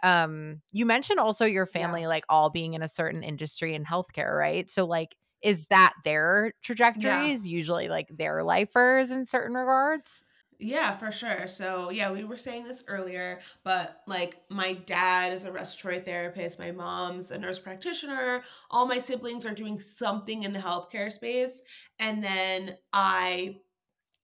um 0.03 0.61
you 0.73 0.85
mentioned 0.87 1.21
also 1.21 1.45
your 1.45 1.67
family 1.67 2.07
Yeah. 2.07 2.07
like 2.07 2.25
all 2.29 2.51
being 2.51 2.75
in 2.75 2.83
a 2.83 2.88
certain 2.88 3.23
industry 3.23 3.75
in 3.75 3.85
healthcare 3.85 4.37
right 4.37 4.69
so 4.69 4.85
like 4.85 5.15
is 5.43 5.67
that 5.69 5.95
their 6.05 6.53
trajectories 6.62 7.47
usually 7.47 7.88
like 7.88 8.09
their 8.17 8.43
lifers 8.45 9.11
in 9.11 9.25
certain 9.25 9.55
regards 9.57 10.23
Yeah, 10.64 10.96
for 10.96 11.11
sure. 11.11 11.48
So, 11.48 11.90
yeah, 11.90 12.12
we 12.12 12.22
were 12.22 12.37
saying 12.37 12.68
this 12.68 12.85
earlier, 12.87 13.40
but 13.64 14.01
like 14.07 14.42
my 14.48 14.75
dad 14.75 15.33
is 15.33 15.44
a 15.44 15.51
respiratory 15.51 16.05
therapist, 16.05 16.61
my 16.61 16.70
mom's 16.70 17.33
a 17.33 17.38
nurse 17.38 17.59
practitioner, 17.59 18.44
all 18.70 18.87
my 18.87 19.01
siblings 19.01 19.44
are 19.44 19.55
doing 19.55 19.81
something 19.81 20.44
in 20.44 20.53
the 20.53 20.61
healthcare 20.61 21.11
space. 21.11 21.62
And 21.98 22.22
then 22.22 22.77
I 22.92 23.57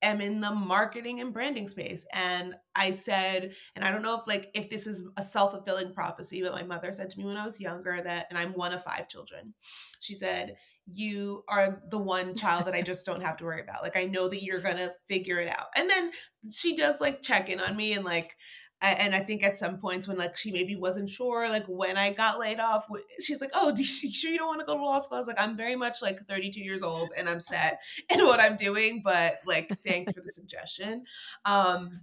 am 0.01 0.21
in 0.21 0.41
the 0.41 0.55
marketing 0.55 1.19
and 1.19 1.33
branding 1.33 1.67
space. 1.67 2.07
And 2.15 2.55
I 2.77 2.93
said, 2.93 3.53
and 3.75 3.85
I 3.85 3.91
don't 3.91 4.03
know 4.03 4.21
if 4.21 4.29
like 4.29 4.53
if 4.55 4.71
this 4.71 4.87
is 4.87 5.09
a 5.17 5.25
self-fulfilling 5.25 5.93
prophecy, 5.93 6.41
but 6.41 6.55
my 6.55 6.63
mother 6.63 6.93
said 6.93 7.11
to 7.11 7.19
me 7.19 7.25
when 7.25 7.37
I 7.37 7.45
was 7.45 7.61
younger 7.61 8.01
that, 8.01 8.29
and 8.31 8.39
I'm 8.39 8.53
one 8.53 8.73
of 8.73 8.85
five 8.85 9.09
children. 9.09 9.55
She 9.99 10.15
said, 10.15 10.55
You 10.91 11.45
are 11.49 11.83
the 11.91 11.99
one 11.99 12.35
child 12.35 12.67
that 12.67 12.75
I 12.75 12.83
just 12.83 13.05
don't 13.05 13.23
have 13.23 13.37
to 13.39 13.45
worry 13.45 13.61
about. 13.61 13.83
Like 13.83 13.97
I 13.97 14.07
know 14.07 14.29
that 14.29 14.43
you're 14.43 14.61
gonna 14.61 14.93
figure 15.09 15.39
it 15.39 15.49
out. 15.49 15.67
And 15.77 15.89
then 15.89 16.13
she 16.51 16.77
does 16.77 17.01
like 17.01 17.23
check 17.23 17.49
in 17.51 17.61
on 17.61 17.77
me 17.77 17.93
and 17.93 18.05
like 18.05 18.37
and 18.81 19.15
I 19.15 19.21
think 19.21 19.43
at 19.43 19.59
some 19.59 19.79
points 19.79 20.07
when 20.07 20.19
like 20.19 20.37
she 20.37 20.53
maybe 20.53 20.77
wasn't 20.77 21.11
sure 21.11 21.49
like 21.49 21.67
when 21.67 21.97
I 21.97 22.13
got 22.13 22.39
laid 22.39 22.61
off, 22.61 22.87
she's 23.21 23.41
like, 23.41 23.51
"Oh, 23.53 23.73
do 23.75 23.83
you 23.83 23.87
sure 23.87 24.31
you 24.31 24.39
don't 24.39 24.47
want 24.47 24.61
to 24.61 24.67
go 24.67 24.77
to 24.77 24.85
law 24.85 25.01
school?" 25.01 25.17
I 25.17 25.21
was 25.21 25.27
like, 25.27 25.41
"I'm 25.41 25.57
very 25.57 25.75
much 25.75 26.01
like 26.01 26.21
32 26.29 26.61
years 26.61 26.83
old 26.83 27.11
and 27.17 27.29
I'm 27.29 27.41
set 27.41 27.81
in 28.11 28.25
what 28.25 28.41
I'm 28.41 28.57
doing, 28.57 29.03
but 29.05 29.39
like 29.47 29.77
thanks 29.87 30.13
for 30.13 30.21
the 30.21 30.33
suggestion." 30.33 31.05
Um, 31.45 32.03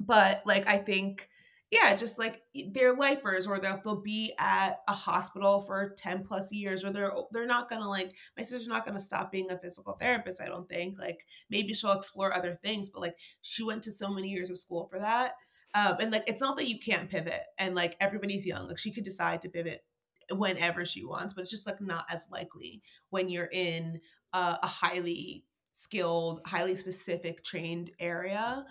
but 0.00 0.42
like 0.46 0.68
I 0.68 0.78
think 0.78 1.28
yeah, 1.70 1.94
just 1.96 2.18
like 2.18 2.42
they're 2.72 2.96
lifers 2.96 3.46
or 3.46 3.58
they'll, 3.58 3.80
they'll 3.84 4.00
be 4.00 4.32
at 4.38 4.80
a 4.88 4.92
hospital 4.92 5.60
for 5.60 5.94
10 5.98 6.24
plus 6.24 6.50
years 6.50 6.82
or 6.82 6.90
they're 6.90 7.12
they're 7.30 7.46
not 7.46 7.68
gonna 7.68 7.88
like 7.88 8.14
my 8.36 8.42
sister's 8.42 8.68
not 8.68 8.86
gonna 8.86 8.98
stop 8.98 9.30
being 9.30 9.50
a 9.50 9.58
physical 9.58 9.94
therapist, 10.00 10.40
I 10.40 10.46
don't 10.46 10.68
think. 10.68 10.98
Like 10.98 11.26
maybe 11.50 11.74
she'll 11.74 11.92
explore 11.92 12.32
other 12.32 12.58
things, 12.62 12.88
but 12.88 13.02
like 13.02 13.16
she 13.42 13.62
went 13.62 13.82
to 13.82 13.92
so 13.92 14.08
many 14.10 14.28
years 14.28 14.50
of 14.50 14.58
school 14.58 14.88
for 14.90 14.98
that. 14.98 15.34
Um, 15.74 15.96
and 16.00 16.12
like 16.12 16.24
it's 16.26 16.40
not 16.40 16.56
that 16.56 16.68
you 16.68 16.78
can't 16.78 17.10
pivot 17.10 17.42
and 17.58 17.74
like 17.74 17.96
everybody's 18.00 18.46
young. 18.46 18.66
Like 18.66 18.78
she 18.78 18.92
could 18.92 19.04
decide 19.04 19.42
to 19.42 19.50
pivot 19.50 19.84
whenever 20.30 20.86
she 20.86 21.04
wants, 21.04 21.34
but 21.34 21.42
it's 21.42 21.50
just 21.50 21.66
like 21.66 21.82
not 21.82 22.06
as 22.10 22.28
likely 22.32 22.82
when 23.10 23.28
you're 23.28 23.50
in 23.52 24.00
a 24.32 24.66
highly 24.66 25.44
skilled, 25.72 26.40
highly 26.46 26.76
specific 26.76 27.44
trained 27.44 27.90
area 28.00 28.64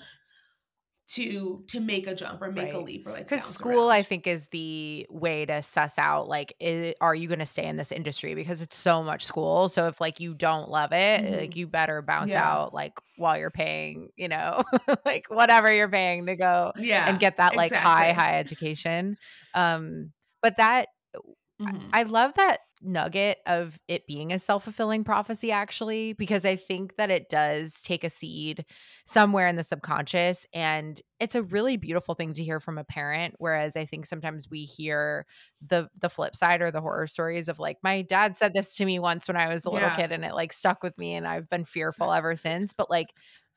to 1.07 1.63
to 1.67 1.79
make 1.79 2.07
a 2.07 2.15
jump 2.15 2.41
or 2.41 2.51
make 2.51 2.73
a 2.73 2.79
leap 2.79 3.07
or 3.07 3.11
like 3.11 3.29
Because 3.29 3.43
school, 3.45 3.89
I 3.89 4.03
think, 4.03 4.25
is 4.25 4.47
the 4.47 5.05
way 5.09 5.45
to 5.45 5.61
suss 5.61 5.97
out 5.99 6.29
like, 6.29 6.55
i 6.61 6.95
are 7.01 7.13
you 7.13 7.27
going 7.27 7.39
to 7.39 7.45
stay 7.45 7.65
in 7.65 7.75
this 7.75 7.91
industry? 7.91 8.35
Because 8.35 8.61
it's 8.61 8.77
so 8.77 9.03
much 9.03 9.25
school. 9.25 9.67
So 9.67 9.87
if 9.87 9.99
like 9.99 10.19
you 10.21 10.33
don't 10.33 10.69
love 10.69 10.93
it, 10.93 11.25
like 11.29 11.53
Mhm. 11.53 11.57
you 11.57 11.67
better 11.67 12.01
bounce 12.01 12.35
Yeah. 12.35 12.37
out 12.37 12.73
like 12.73 12.93
while 13.17 13.37
you're 13.37 13.51
paying, 13.51 14.09
you 14.15 14.29
know, 14.29 14.63
like 15.05 15.25
whatever 15.29 15.71
you're 15.73 15.89
paying 15.89 16.25
to 16.27 16.35
go 16.37 16.71
yeah 16.73 17.05
and 17.05 17.19
get 17.19 17.35
that 17.37 17.55
like 17.55 17.75
high, 17.75 18.13
exactly. 18.13 18.13
high 18.13 18.37
education. 18.39 19.17
Um, 19.53 20.13
but 20.41 20.55
that 20.57 20.87
I 21.65 21.71
Mhm. 21.71 21.99
I 22.01 22.03
love 22.03 22.35
that 22.35 22.59
nugget 22.81 23.39
of 23.47 23.79
it 23.87 24.05
being 24.07 24.31
a 24.31 24.39
self-fulfilling 24.39 25.03
prophecy 25.03 25.51
actually 25.51 26.13
because 26.13 26.45
I 26.45 26.55
think 26.55 26.95
that 26.97 27.09
it 27.09 27.29
does 27.29 27.81
take 27.81 28.03
a 28.03 28.09
seed 28.09 28.65
somewhere 29.05 29.47
in 29.47 29.55
the 29.55 29.63
subconscious 29.63 30.45
and 30.53 31.01
it's 31.19 31.35
a 31.35 31.43
really 31.43 31.77
beautiful 31.77 32.13
thing 32.15 32.33
to 32.33 32.43
hear 32.43 32.59
from 32.59 32.77
a 32.77 32.83
parent 32.83 33.35
whereas 33.39 33.75
I 33.75 33.85
think 33.85 34.05
sometimes 34.05 34.49
we 34.49 34.63
hear 34.63 35.25
the 35.65 35.89
the 35.99 36.09
flip 36.09 36.35
side 36.35 36.61
or 36.61 36.71
the 36.71 36.81
horror 36.81 37.07
stories 37.07 37.47
of 37.47 37.59
like 37.59 37.77
my 37.83 38.01
dad 38.03 38.37
said 38.37 38.53
this 38.53 38.75
to 38.75 38.85
me 38.85 38.99
once 38.99 39.27
when 39.27 39.37
I 39.37 39.47
was 39.47 39.65
a 39.65 39.71
little 39.71 39.89
Yeah. 39.89 39.91
kid 39.91 40.11
and 40.11 40.23
it 40.23 40.33
like 40.33 40.53
stuck 40.53 40.83
with 40.83 40.97
me 40.97 41.15
and 41.15 41.27
I've 41.27 41.49
been 41.49 41.65
fearful 41.65 42.13
ever 42.13 42.35
since 42.37 42.73
but 42.73 42.89
like 42.89 43.13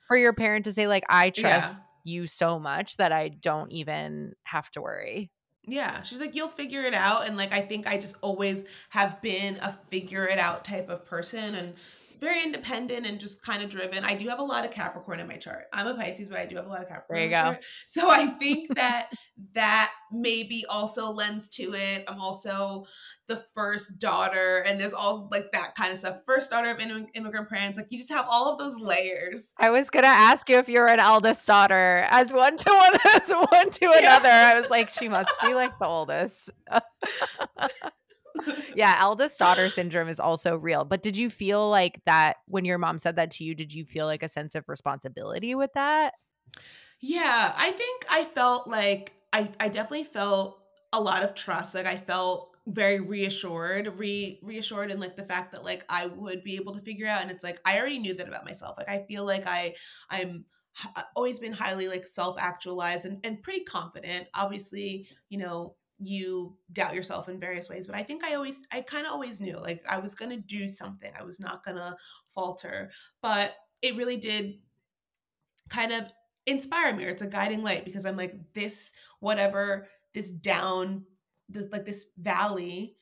for 0.07 0.17
your 0.17 0.33
parent 0.33 0.65
to 0.65 0.73
say 0.73 0.87
like 0.87 1.05
I 1.09 1.31
Yeah. 1.37 1.79
trust 1.79 1.83
you 2.05 2.27
so 2.27 2.59
much 2.59 2.97
that 2.97 3.13
I 3.13 3.29
don't 3.29 3.71
even 3.73 4.35
have 4.45 4.71
to 4.73 4.81
worry. 4.83 5.31
Yeah, 5.67 6.03
she's 6.03 6.21
like, 6.21 6.35
you'll 6.35 6.49
figure 6.49 6.83
it 6.83 6.95
out. 6.95 7.27
And 7.27 7.37
like, 7.37 7.53
I 7.53 7.61
think 7.61 7.87
I 7.87 7.99
just 7.99 8.17
always 8.23 8.67
have 8.89 9.21
been 9.23 9.57
a 9.57 9.79
figure 9.91 10.27
it 10.27 10.39
out 10.39 10.65
type 10.65 10.89
of 10.89 11.07
person 11.07 11.55
and 11.55 11.75
very 12.21 12.43
independent 12.43 13.07
and 13.07 13.19
just 13.19 13.45
kind 13.45 13.63
of 13.63 13.71
driven. 13.71 14.05
I 14.05 14.15
do 14.15 14.29
have 14.29 14.39
a 14.41 14.45
lot 14.45 14.65
of 14.65 14.71
Capricorn 14.71 15.21
in 15.21 15.27
my 15.27 15.37
chart. 15.37 15.65
I'm 15.73 15.87
a 15.87 15.95
Pisces, 15.95 16.29
but 16.29 16.39
I 16.39 16.47
do 16.47 16.57
have 16.57 16.67
a 16.67 16.69
lot 16.69 16.83
of 16.83 16.89
Capricorn 16.89 17.17
There 17.19 17.25
you 17.25 17.31
go. 17.31 17.37
chart. 17.37 17.65
So 17.87 18.11
I 18.11 18.27
think 18.27 18.75
that 18.75 19.09
that 19.55 19.91
maybe 20.13 20.65
also 20.69 21.11
lends 21.11 21.49
to 21.51 21.73
it. 21.75 22.05
I'm 22.07 22.21
also 22.21 22.85
the 23.31 23.45
first 23.55 23.99
daughter, 24.01 24.59
and 24.67 24.79
there's 24.79 24.93
all 24.93 25.29
like 25.31 25.51
that 25.53 25.75
kind 25.75 25.93
of 25.93 25.99
stuff. 25.99 26.19
First 26.27 26.51
daughter 26.51 26.69
of 26.71 26.79
immi- 26.79 27.07
immigrant 27.15 27.49
parents. 27.49 27.79
Like, 27.79 27.87
you 27.91 27.99
just 27.99 28.11
have 28.13 28.27
all 28.29 28.53
of 28.53 28.59
those 28.59 28.79
layers. 28.79 29.55
I 29.59 29.71
was 29.71 29.89
gonna 29.89 30.09
ask 30.09 30.49
you 30.51 30.59
if 30.59 30.69
you 30.69 30.81
were 30.81 30.89
an 30.89 31.01
eldest 31.01 31.47
daughter, 31.47 32.05
as 32.11 32.33
one 32.33 32.57
to 32.59 32.71
one, 32.71 32.99
as 33.15 33.31
one 33.31 33.71
to 33.71 33.87
Yeah. 33.87 33.99
another. 33.99 34.29
I 34.29 34.61
was 34.61 34.69
like, 34.69 34.91
she 34.91 35.09
must 35.09 35.31
be 35.41 35.55
like 35.55 35.79
the 35.79 35.87
oldest. 35.87 36.51
yeah, 38.75 38.97
eldest 38.99 39.39
daughter 39.39 39.69
syndrome 39.71 40.09
is 40.09 40.21
also 40.21 40.57
real. 40.57 40.85
But 40.85 41.03
did 41.03 41.17
you 41.17 41.31
feel 41.31 41.69
like 41.71 42.01
that 42.07 42.39
when 42.47 42.65
your 42.65 42.79
mom 42.79 42.99
said 42.99 43.17
that 43.17 43.31
to 43.33 43.45
you? 43.45 43.55
Did 43.55 43.73
you 43.73 43.85
feel 43.85 44.07
like 44.07 44.23
a 44.23 44.29
sense 44.29 44.55
of 44.55 44.69
responsibility 44.69 45.55
with 45.55 45.73
that? 45.75 46.15
Yeah, 47.01 47.55
I 47.57 47.71
think 47.71 48.05
I 48.11 48.25
felt 48.25 48.67
like 48.69 49.15
I 49.33 49.49
I 49.59 49.69
definitely 49.69 50.05
felt 50.05 50.63
a 50.93 51.01
lot 51.01 51.23
of 51.23 51.35
trust. 51.35 51.75
Like 51.75 51.87
I 51.87 51.97
felt 51.97 52.50
very 52.67 53.01
reassured, 53.01 53.99
re 53.99 54.39
reassured 54.43 54.91
in 54.91 55.01
like 55.01 55.17
the 55.17 55.25
fact 55.25 55.53
that 55.53 55.65
like 55.65 55.85
I 55.89 56.07
would 56.07 56.45
be 56.45 56.57
able 56.57 56.75
to 56.75 56.83
figure 56.83 57.07
out. 57.07 57.23
And 57.23 57.31
it's 57.31 57.45
like 57.45 57.61
I 57.65 57.79
already 57.79 57.99
knew 57.99 58.15
that 58.15 58.29
about 58.29 58.45
myself. 58.45 58.77
Like 58.79 58.89
I 58.89 59.05
feel 59.09 59.25
like 59.25 59.47
I 59.47 59.75
I'm 60.11 60.45
uh, 60.97 61.03
always 61.17 61.39
been 61.39 61.53
highly 61.53 61.89
like 61.89 62.07
self 62.07 62.37
actualized 62.39 63.07
and, 63.07 63.25
and 63.25 63.43
pretty 63.43 63.65
confident. 63.65 64.29
Obviously, 64.35 65.09
you 65.29 65.39
know, 65.39 65.75
you 66.03 66.57
doubt 66.73 66.95
yourself 66.95 67.29
in 67.29 67.39
various 67.39 67.69
ways 67.69 67.87
but 67.87 67.95
i 67.95 68.03
think 68.03 68.25
i 68.25 68.35
always 68.35 68.67
i 68.73 68.81
kind 68.81 69.07
of 69.07 69.13
always 69.13 69.39
knew 69.41 69.59
like 69.61 69.85
i 69.87 69.99
was 69.99 70.15
going 70.15 70.31
to 70.31 70.39
do 70.39 70.67
something 70.67 71.13
i 71.19 71.23
was 71.23 71.39
not 71.39 71.63
going 71.63 71.77
to 71.77 71.95
falter 72.35 72.91
but 73.21 73.55
it 73.83 73.97
really 73.97 74.17
did 74.17 74.55
kind 75.69 75.93
of 75.93 76.05
inspire 76.47 76.97
me 76.97 77.05
or 77.05 77.11
it's 77.11 77.21
a 77.21 77.27
guiding 77.27 77.63
light 77.63 77.85
because 77.85 78.07
i'm 78.07 78.17
like 78.17 78.35
this 78.55 78.93
whatever 79.21 79.87
this 80.15 80.31
down 80.31 81.05
the, 81.51 81.69
like 81.73 81.85
this 81.85 82.13
valley 82.19 82.97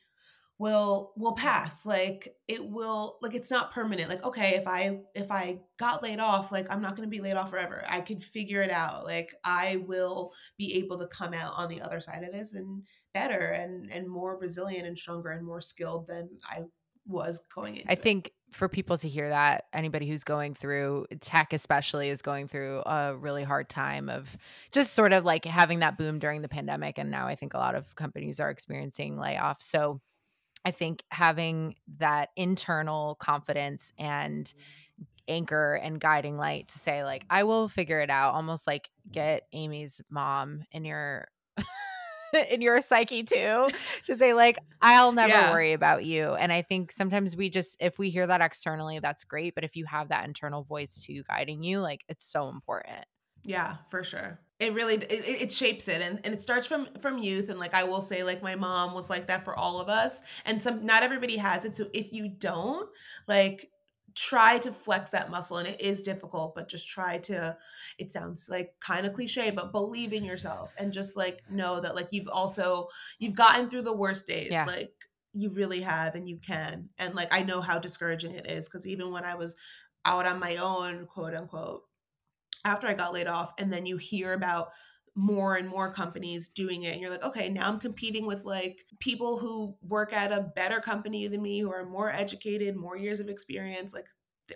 will 0.59 1.13
will 1.15 1.33
pass 1.33 1.85
like 1.85 2.35
it 2.49 2.63
will 2.63 3.17
like 3.21 3.33
it's 3.33 3.49
not 3.49 3.71
permanent 3.71 4.09
like 4.09 4.23
okay 4.25 4.55
if 4.55 4.67
i 4.67 4.99
if 5.15 5.31
i 5.31 5.57
got 5.77 6.03
laid 6.03 6.19
off 6.19 6.51
like 6.51 6.67
i'm 6.69 6.81
not 6.81 6.97
going 6.97 7.07
to 7.07 7.09
be 7.09 7.21
laid 7.21 7.35
off 7.35 7.49
forever. 7.49 7.83
I 7.87 8.01
could 8.01 8.23
figure 8.23 8.61
it 8.61 8.69
out 8.69 9.05
like 9.05 9.33
i 9.45 9.77
will 9.87 10.33
be 10.57 10.75
able 10.75 10.99
to 10.99 11.07
come 11.07 11.33
out 11.33 11.53
on 11.55 11.69
the 11.69 11.81
other 11.81 12.01
side 12.01 12.23
of 12.23 12.33
this 12.33 12.53
and 12.53 12.83
better 13.13 13.39
and 13.39 13.89
and 13.89 14.07
more 14.07 14.37
resilient 14.37 14.85
and 14.85 14.97
stronger 14.97 15.29
and 15.29 15.45
more 15.45 15.61
skilled 15.61 16.07
than 16.07 16.29
i 16.43 16.63
was 17.07 17.45
going 17.55 17.77
into 17.77 17.91
i 17.91 17.95
think 17.95 18.33
for 18.51 18.67
people 18.67 18.97
to 18.97 19.07
hear 19.07 19.29
that 19.29 19.65
anybody 19.73 20.07
who's 20.07 20.23
going 20.23 20.55
through 20.55 21.05
tech 21.21 21.53
especially 21.53 22.09
is 22.09 22.21
going 22.21 22.47
through 22.47 22.81
a 22.85 23.15
really 23.15 23.43
hard 23.43 23.69
time 23.69 24.09
of 24.09 24.35
just 24.71 24.93
sort 24.93 25.13
of 25.13 25.25
like 25.25 25.45
having 25.45 25.79
that 25.79 25.97
boom 25.97 26.19
during 26.19 26.41
the 26.41 26.49
pandemic 26.49 26.97
and 26.97 27.11
now 27.11 27.27
i 27.27 27.35
think 27.35 27.53
a 27.53 27.57
lot 27.57 27.75
of 27.75 27.95
companies 27.95 28.39
are 28.39 28.49
experiencing 28.49 29.17
layoffs. 29.17 29.63
So 29.63 30.01
I 30.65 30.71
think 30.71 31.03
having 31.09 31.75
that 31.97 32.29
internal 32.35 33.15
confidence 33.15 33.93
and 33.97 34.51
anchor 35.27 35.75
and 35.75 35.99
guiding 35.99 36.37
light 36.37 36.67
to 36.69 36.79
say 36.79 37.03
like 37.03 37.23
I 37.29 37.43
will 37.43 37.69
figure 37.69 37.99
it 37.99 38.09
out 38.09 38.33
almost 38.33 38.65
like 38.65 38.89
get 39.11 39.43
Aimée's 39.53 40.01
mom 40.09 40.63
in 40.71 40.85
your 40.85 41.27
in 42.51 42.61
your 42.61 42.81
psyche 42.81 43.23
too 43.23 43.67
to 44.05 44.15
say 44.15 44.33
like 44.33 44.57
I'll 44.81 45.11
never 45.11 45.33
yeah. 45.33 45.51
worry 45.51 45.73
about 45.73 46.05
you. 46.05 46.33
And 46.33 46.53
I 46.53 46.61
think 46.61 46.91
sometimes 46.91 47.35
we 47.35 47.49
just 47.49 47.77
if 47.81 47.99
we 47.99 48.09
hear 48.09 48.27
that 48.27 48.41
externally 48.41 48.99
that's 48.99 49.23
great 49.23 49.55
but 49.55 49.63
if 49.63 49.75
you 49.75 49.85
have 49.85 50.09
that 50.09 50.25
internal 50.25 50.63
voice 50.63 51.01
too 51.01 51.23
guiding 51.27 51.63
you 51.63 51.79
like 51.79 52.01
it's 52.07 52.25
so 52.25 52.49
important. 52.49 53.05
Yeah 53.43 53.77
for 53.89 54.03
sure. 54.03 54.39
It 54.59 54.73
really 54.73 54.95
it, 54.95 55.11
it 55.11 55.53
shapes 55.53 55.87
it 55.87 56.01
and, 56.01 56.19
and 56.23 56.33
it 56.33 56.41
starts 56.41 56.67
from 56.67 56.87
from 56.99 57.17
youth 57.17 57.49
and 57.49 57.59
like 57.59 57.73
i 57.73 57.85
will 57.85 58.01
say 58.01 58.25
like 58.25 58.43
my 58.43 58.55
mom 58.55 58.93
was 58.93 59.09
like 59.09 59.27
that 59.27 59.45
for 59.45 59.57
all 59.57 59.79
of 59.79 59.87
us 59.87 60.21
and 60.45 60.61
some 60.61 60.85
not 60.85 61.01
everybody 61.01 61.37
has 61.37 61.63
it 61.63 61.75
so 61.75 61.85
if 61.93 62.11
you 62.11 62.27
don't 62.27 62.89
like 63.25 63.69
try 64.15 64.57
to 64.57 64.71
flex 64.71 65.11
that 65.11 65.29
muscle 65.29 65.57
and 65.57 65.67
it 65.67 65.79
is 65.81 66.01
difficult 66.01 66.55
but 66.55 66.69
just 66.69 66.87
try 66.87 67.17
to 67.17 67.55
it 67.97 68.11
sounds 68.11 68.47
like 68.49 68.73
kind 68.79 69.05
of 69.05 69.13
cliche 69.13 69.51
but 69.51 69.71
believe 69.71 70.13
in 70.13 70.23
yourself 70.23 70.71
and 70.77 70.93
just 70.93 71.17
like 71.17 71.41
know 71.49 71.79
that 71.79 71.95
like 71.95 72.07
you've 72.11 72.29
also 72.29 72.87
you've 73.19 73.35
gotten 73.35 73.69
through 73.69 73.81
the 73.81 73.93
worst 73.93 74.27
days 74.27 74.51
yeah. 74.51 74.65
like 74.65 74.93
you 75.33 75.49
really 75.51 75.81
have 75.81 76.15
and 76.15 76.27
you 76.27 76.37
can 76.37 76.89
and 76.97 77.15
like 77.15 77.27
i 77.31 77.43
know 77.43 77.61
how 77.61 77.77
discouraging 77.77 78.33
it 78.33 78.49
is 78.49 78.67
because 78.67 78.87
even 78.87 79.11
when 79.11 79.23
i 79.23 79.35
was 79.35 79.55
out 80.05 80.25
on 80.25 80.39
my 80.39 80.55
own 80.57 81.05
quote 81.05 81.35
unquote 81.35 81.83
after 82.65 82.87
I 82.87 82.93
got 82.93 83.13
laid 83.13 83.27
off, 83.27 83.53
and 83.57 83.71
then 83.71 83.85
you 83.85 83.97
hear 83.97 84.33
about 84.33 84.69
more 85.19 85.55
and 85.55 85.67
more 85.67 85.91
companies 85.91 86.47
doing 86.47 86.83
it 86.83 86.93
and 86.93 87.01
you're 87.01 87.09
like 87.09 87.23
okay 87.23 87.49
now 87.49 87.67
i'm 87.67 87.77
competing 87.77 88.25
with 88.25 88.45
like 88.45 88.85
people 88.99 89.37
who 89.37 89.75
work 89.81 90.13
at 90.13 90.31
a 90.31 90.49
better 90.55 90.79
company 90.79 91.27
than 91.27 91.41
me 91.41 91.59
who 91.59 91.69
are 91.69 91.85
more 91.85 92.09
educated 92.09 92.75
more 92.75 92.95
years 92.95 93.19
of 93.19 93.27
experience 93.27 93.93
like 93.93 94.05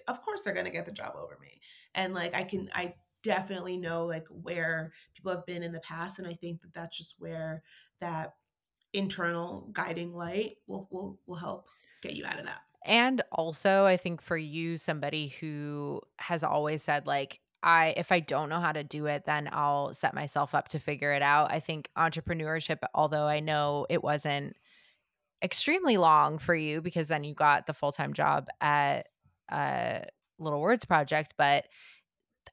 of 0.07 0.21
course 0.21 0.41
they're 0.41 0.53
going 0.53 0.65
to 0.65 0.71
get 0.71 0.85
the 0.85 0.91
job 0.91 1.13
over 1.15 1.37
me. 1.41 1.59
And 1.95 2.13
like 2.13 2.35
i 2.35 2.43
can 2.43 2.69
i 2.73 2.95
definitely 3.21 3.77
know 3.77 4.05
like 4.05 4.25
where 4.29 4.91
people 5.15 5.31
have 5.31 5.45
been 5.45 5.63
in 5.63 5.71
the 5.71 5.79
past 5.79 6.19
and 6.19 6.27
i 6.27 6.33
think 6.33 6.61
that 6.61 6.73
that's 6.73 6.97
just 6.97 7.15
where 7.19 7.63
that 8.01 8.33
internal 8.93 9.69
guiding 9.71 10.13
light 10.13 10.57
will 10.67 10.87
will, 10.91 11.19
will 11.25 11.35
help 11.35 11.67
get 12.01 12.13
you 12.13 12.25
out 12.25 12.39
of 12.39 12.45
that. 12.45 12.61
And 12.85 13.21
also 13.31 13.85
i 13.85 13.97
think 13.97 14.21
for 14.21 14.37
you 14.37 14.77
somebody 14.77 15.29
who 15.39 16.01
has 16.17 16.43
always 16.43 16.83
said 16.83 17.07
like 17.07 17.39
I 17.63 17.93
if 17.97 18.11
I 18.11 18.19
don't 18.19 18.49
know 18.49 18.59
how 18.59 18.73
to 18.73 18.83
do 18.83 19.05
it, 19.05 19.23
then 19.25 19.49
I'll 19.51 19.93
set 19.93 20.13
myself 20.13 20.53
up 20.53 20.67
to 20.69 20.79
figure 20.79 21.13
it 21.13 21.21
out. 21.21 21.51
I 21.51 21.59
think 21.61 21.89
entrepreneurship, 21.97 22.79
although 22.93 23.25
I 23.25 23.39
know 23.39 23.87
it 23.89 24.03
wasn't 24.03 24.55
extremely 25.41 25.97
long 25.97 26.37
for 26.37 26.53
you 26.53 26.81
because 26.81 27.07
then 27.07 27.23
you 27.23 27.33
got 27.33 27.65
the 27.65 27.73
full-time 27.73 28.13
job 28.13 28.47
at 28.61 29.07
Little 30.39 30.61
Words 30.61 30.85
Project, 30.85 31.35
but 31.37 31.65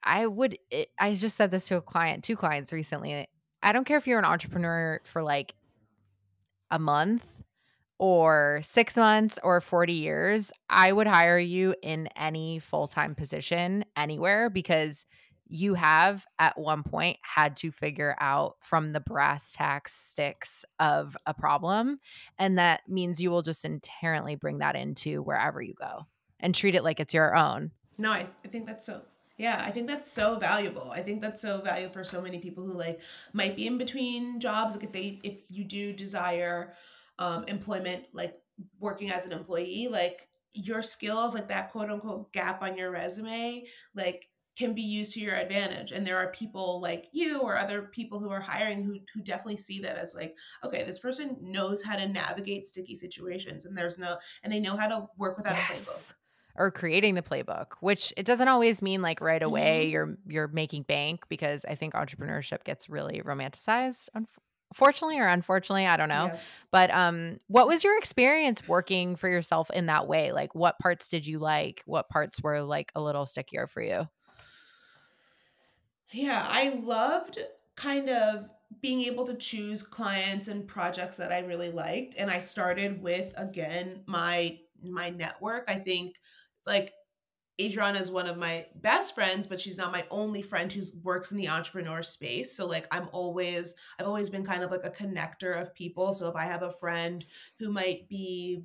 I 0.02 0.26
would 0.26 0.56
it, 0.70 0.88
I 0.98 1.14
just 1.14 1.36
said 1.36 1.50
this 1.50 1.68
to 1.68 1.76
a 1.76 1.82
client, 1.82 2.24
two 2.24 2.36
clients 2.36 2.72
recently. 2.72 3.26
I 3.62 3.72
don't 3.72 3.84
care 3.84 3.98
if 3.98 4.06
you're 4.06 4.18
an 4.18 4.24
entrepreneur 4.24 5.00
for 5.04 5.22
like 5.22 5.54
a 6.70 6.78
month 6.78 7.39
or 8.00 8.60
six 8.62 8.96
months 8.96 9.38
or 9.44 9.60
40 9.60 9.92
years, 9.92 10.50
I 10.70 10.90
would 10.90 11.06
hire 11.06 11.38
you 11.38 11.74
in 11.82 12.08
any 12.16 12.58
full 12.58 12.86
time 12.86 13.14
position 13.14 13.84
anywhere 13.94 14.48
because 14.48 15.04
you 15.46 15.74
have 15.74 16.24
at 16.38 16.58
one 16.58 16.82
point 16.82 17.18
had 17.20 17.58
to 17.58 17.70
figure 17.70 18.16
out 18.18 18.56
from 18.60 18.92
the 18.92 19.00
brass 19.00 19.52
tacks 19.52 19.92
sticks 19.92 20.64
of 20.78 21.14
a 21.26 21.34
problem. 21.34 21.98
And 22.38 22.58
that 22.58 22.80
means 22.88 23.20
you 23.20 23.30
will 23.30 23.42
just 23.42 23.66
inherently 23.66 24.34
bring 24.34 24.58
that 24.58 24.76
into 24.76 25.22
wherever 25.22 25.60
you 25.60 25.74
go 25.74 26.06
and 26.38 26.54
treat 26.54 26.74
it 26.74 26.84
like 26.84 27.00
it's 27.00 27.12
your 27.12 27.36
own. 27.36 27.70
No, 27.98 28.12
I, 28.12 28.26
I 28.42 28.48
think 28.48 28.66
that's 28.66 28.86
so 28.86 29.02
yeah, 29.36 29.62
I 29.64 29.70
think 29.70 29.88
that's 29.88 30.10
so 30.10 30.38
valuable. 30.38 30.90
I 30.90 31.00
think 31.00 31.20
that's 31.20 31.42
so 31.42 31.60
valuable 31.60 31.92
for 31.92 32.04
so 32.04 32.22
many 32.22 32.38
people 32.38 32.64
who 32.64 32.72
like 32.72 33.00
might 33.34 33.56
be 33.56 33.66
in 33.66 33.76
between 33.76 34.40
jobs. 34.40 34.74
Like 34.74 34.84
if 34.84 34.92
they 34.92 35.20
if 35.22 35.34
you 35.50 35.64
do 35.64 35.92
desire 35.92 36.72
um, 37.20 37.44
employment, 37.44 38.04
like 38.12 38.34
working 38.80 39.10
as 39.10 39.26
an 39.26 39.32
employee, 39.32 39.88
like 39.90 40.28
your 40.52 40.82
skills, 40.82 41.34
like 41.34 41.48
that 41.48 41.70
quote 41.70 41.90
unquote 41.90 42.32
gap 42.32 42.62
on 42.62 42.76
your 42.76 42.90
resume, 42.90 43.64
like 43.94 44.26
can 44.58 44.74
be 44.74 44.82
used 44.82 45.14
to 45.14 45.20
your 45.20 45.36
advantage. 45.36 45.92
And 45.92 46.04
there 46.04 46.18
are 46.18 46.32
people 46.32 46.80
like 46.80 47.06
you 47.12 47.40
or 47.40 47.56
other 47.56 47.82
people 47.82 48.18
who 48.18 48.30
are 48.30 48.40
hiring 48.40 48.82
who 48.82 48.98
who 49.14 49.22
definitely 49.22 49.58
see 49.58 49.80
that 49.80 49.96
as 49.96 50.14
like, 50.14 50.34
okay, 50.64 50.82
this 50.82 50.98
person 50.98 51.36
knows 51.40 51.82
how 51.82 51.96
to 51.96 52.08
navigate 52.08 52.66
sticky 52.66 52.96
situations 52.96 53.64
and 53.64 53.76
there's 53.76 53.98
no 53.98 54.16
and 54.42 54.52
they 54.52 54.60
know 54.60 54.76
how 54.76 54.88
to 54.88 55.06
work 55.16 55.36
without 55.36 55.54
yes. 55.54 55.70
a 55.70 55.74
playbook 55.74 56.14
or 56.56 56.70
creating 56.70 57.14
the 57.14 57.22
playbook 57.22 57.66
which 57.80 58.12
it 58.16 58.26
doesn't 58.26 58.48
always 58.48 58.82
mean 58.82 59.00
like 59.00 59.20
right 59.20 59.42
away 59.42 59.84
mm-hmm. 59.84 59.92
you're 59.92 60.18
you're 60.26 60.48
making 60.48 60.82
bank 60.82 61.24
because 61.28 61.64
i 61.68 61.76
think 61.76 61.94
entrepreneurship 61.94 62.64
gets 62.64 62.88
really 62.88 63.22
romanticized 63.24 64.08
fortunately 64.72 65.18
or 65.18 65.26
unfortunately 65.26 65.86
i 65.86 65.96
don't 65.96 66.08
know. 66.08 66.30
Yes. 66.32 66.54
but 66.70 66.90
um 66.90 67.38
what 67.48 67.66
was 67.66 67.82
your 67.84 67.98
experience 67.98 68.66
working 68.68 69.16
for 69.16 69.28
yourself 69.28 69.70
in 69.70 69.86
that 69.86 70.06
way? 70.06 70.32
Like 70.32 70.54
what 70.54 70.78
parts 70.78 71.08
did 71.08 71.26
you 71.26 71.38
like? 71.38 71.82
What 71.86 72.08
parts 72.08 72.42
were 72.42 72.60
like 72.62 72.92
a 72.94 73.02
little 73.02 73.26
stickier 73.26 73.66
for 73.66 73.82
you? 73.82 74.08
Yeah 76.12 76.44
i 76.48 76.80
loved 76.82 77.38
kind 77.76 78.08
of 78.10 78.48
being 78.80 79.02
able 79.02 79.26
to 79.26 79.34
choose 79.34 79.82
clients 79.82 80.48
and 80.48 80.66
projects 80.66 81.16
that 81.16 81.32
i 81.32 81.40
really 81.40 81.70
liked 81.70 82.14
and 82.18 82.30
i 82.30 82.40
started 82.40 83.02
with 83.02 83.32
again 83.36 84.02
my 84.06 84.58
my 84.82 85.10
network. 85.10 85.64
I 85.68 85.76
think 85.76 86.16
like 86.66 86.92
Adriana 87.60 87.98
is 87.98 88.10
one 88.10 88.26
of 88.26 88.38
my 88.38 88.66
best 88.76 89.14
friends, 89.14 89.46
but 89.46 89.60
she's 89.60 89.78
not 89.78 89.92
my 89.92 90.04
only 90.10 90.42
friend 90.42 90.72
who 90.72 90.82
works 91.02 91.30
in 91.30 91.36
the 91.36 91.48
entrepreneur 91.48 92.02
space. 92.02 92.56
So 92.56 92.66
like 92.66 92.86
I'm 92.90 93.08
always 93.12 93.74
I've 93.98 94.06
always 94.06 94.28
been 94.28 94.46
kind 94.46 94.62
of 94.62 94.70
like 94.70 94.84
a 94.84 94.90
connector 94.90 95.60
of 95.60 95.74
people. 95.74 96.12
So 96.12 96.28
if 96.28 96.36
I 96.36 96.46
have 96.46 96.62
a 96.62 96.72
friend 96.72 97.24
who 97.58 97.70
might 97.70 98.08
be 98.08 98.64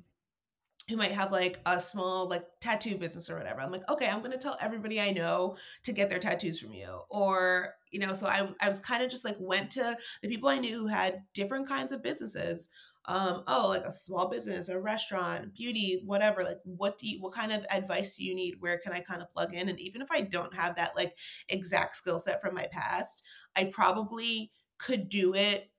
who 0.88 0.96
might 0.96 1.12
have 1.12 1.32
like 1.32 1.58
a 1.66 1.80
small 1.80 2.28
like 2.28 2.44
tattoo 2.60 2.96
business 2.96 3.28
or 3.28 3.36
whatever. 3.36 3.60
I'm 3.60 3.72
like, 3.72 3.88
okay, 3.88 4.08
I'm 4.08 4.22
gonna 4.22 4.38
tell 4.38 4.56
everybody 4.60 5.00
I 5.00 5.10
know 5.10 5.56
to 5.82 5.92
get 5.92 6.08
their 6.08 6.20
tattoos 6.20 6.60
from 6.60 6.72
you. 6.72 7.00
Or, 7.08 7.74
you 7.90 7.98
know, 7.98 8.12
so 8.12 8.28
I 8.28 8.48
I 8.60 8.68
was 8.68 8.80
kind 8.80 9.02
of 9.02 9.10
just 9.10 9.24
like 9.24 9.36
went 9.40 9.70
to 9.72 9.96
the 10.22 10.28
people 10.28 10.48
I 10.48 10.58
knew 10.58 10.78
who 10.80 10.86
had 10.86 11.24
different 11.34 11.68
kinds 11.68 11.90
of 11.90 12.02
businesses 12.02 12.70
um, 13.06 13.44
oh, 13.46 13.68
like 13.68 13.84
a 13.84 13.92
small 13.92 14.28
business, 14.28 14.68
a 14.68 14.80
restaurant, 14.80 15.54
beauty, 15.54 16.02
whatever. 16.04 16.42
Like, 16.42 16.58
what 16.64 16.98
do 16.98 17.08
you, 17.08 17.20
what 17.20 17.34
kind 17.34 17.52
of 17.52 17.64
advice 17.70 18.16
do 18.16 18.24
you 18.24 18.34
need? 18.34 18.56
Where 18.58 18.78
can 18.78 18.92
I 18.92 19.00
kind 19.00 19.22
of 19.22 19.30
plug 19.30 19.54
in? 19.54 19.68
And 19.68 19.80
even 19.80 20.02
if 20.02 20.10
I 20.10 20.22
don't 20.22 20.54
have 20.54 20.76
that 20.76 20.96
like 20.96 21.16
exact 21.48 21.96
skill 21.96 22.18
set 22.18 22.40
from 22.40 22.54
my 22.54 22.66
past, 22.70 23.22
I 23.54 23.70
probably 23.72 24.50
could 24.78 25.08
do 25.08 25.34
it 25.34 25.70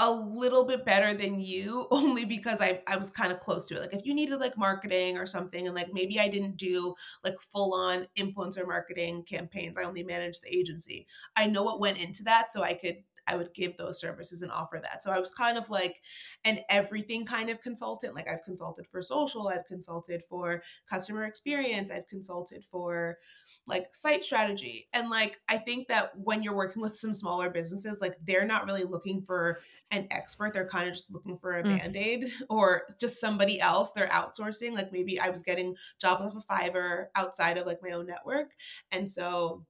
a 0.00 0.10
little 0.10 0.66
bit 0.66 0.84
better 0.84 1.14
than 1.14 1.38
you 1.38 1.86
only 1.90 2.24
because 2.24 2.60
I, 2.60 2.82
I 2.86 2.96
was 2.96 3.10
kind 3.10 3.32
of 3.32 3.40
close 3.40 3.68
to 3.68 3.76
it. 3.76 3.80
Like 3.80 3.94
if 3.94 4.04
you 4.04 4.14
needed 4.14 4.40
like 4.40 4.58
marketing 4.58 5.16
or 5.16 5.26
something 5.26 5.66
and 5.66 5.74
like 5.74 5.92
maybe 5.92 6.18
I 6.20 6.28
didn't 6.28 6.56
do 6.56 6.94
like 7.22 7.36
full 7.52 7.74
on 7.74 8.06
influencer 8.18 8.66
marketing 8.66 9.24
campaigns, 9.24 9.78
I 9.78 9.84
only 9.84 10.02
managed 10.02 10.42
the 10.42 10.54
agency. 10.54 11.06
I 11.36 11.46
know 11.46 11.62
what 11.62 11.80
went 11.80 11.98
into 11.98 12.24
that 12.24 12.50
so 12.50 12.62
I 12.62 12.74
could 12.74 12.96
I 13.26 13.36
would 13.36 13.54
give 13.54 13.76
those 13.76 14.00
services 14.00 14.42
and 14.42 14.52
offer 14.52 14.80
that. 14.82 15.02
So 15.02 15.10
I 15.10 15.18
was 15.18 15.34
kind 15.34 15.56
of 15.56 15.70
like 15.70 16.02
an 16.44 16.60
everything 16.68 17.24
kind 17.24 17.50
of 17.50 17.60
consultant. 17.62 18.14
Like 18.14 18.28
I've 18.28 18.44
consulted 18.44 18.86
for 18.86 19.02
social, 19.02 19.48
I've 19.48 19.66
consulted 19.66 20.22
for 20.28 20.62
customer 20.88 21.24
experience, 21.24 21.90
I've 21.90 22.08
consulted 22.08 22.64
for 22.70 23.18
like 23.66 23.94
site 23.94 24.24
strategy. 24.24 24.88
And 24.92 25.10
like 25.10 25.40
I 25.48 25.58
think 25.58 25.88
that 25.88 26.12
when 26.18 26.42
you're 26.42 26.54
working 26.54 26.82
with 26.82 26.96
some 26.96 27.14
smaller 27.14 27.50
businesses, 27.50 28.00
like 28.00 28.16
they're 28.26 28.46
not 28.46 28.66
really 28.66 28.84
looking 28.84 29.22
for 29.22 29.58
an 29.90 30.06
expert. 30.10 30.52
They're 30.52 30.68
kind 30.68 30.88
of 30.88 30.94
just 30.94 31.14
looking 31.14 31.38
for 31.38 31.58
a 31.58 31.62
mm. 31.62 31.78
band-aid 31.78 32.30
or 32.48 32.82
just 33.00 33.20
somebody 33.20 33.60
else 33.60 33.92
they're 33.92 34.08
outsourcing. 34.08 34.72
Like 34.72 34.92
maybe 34.92 35.20
I 35.20 35.30
was 35.30 35.42
getting 35.42 35.76
jobs 36.00 36.22
off 36.22 36.36
of 36.36 36.46
Fiverr 36.46 37.06
outside 37.14 37.58
of 37.58 37.66
like 37.66 37.80
my 37.82 37.90
own 37.90 38.06
network. 38.06 38.50
And 38.90 39.08
so 39.08 39.64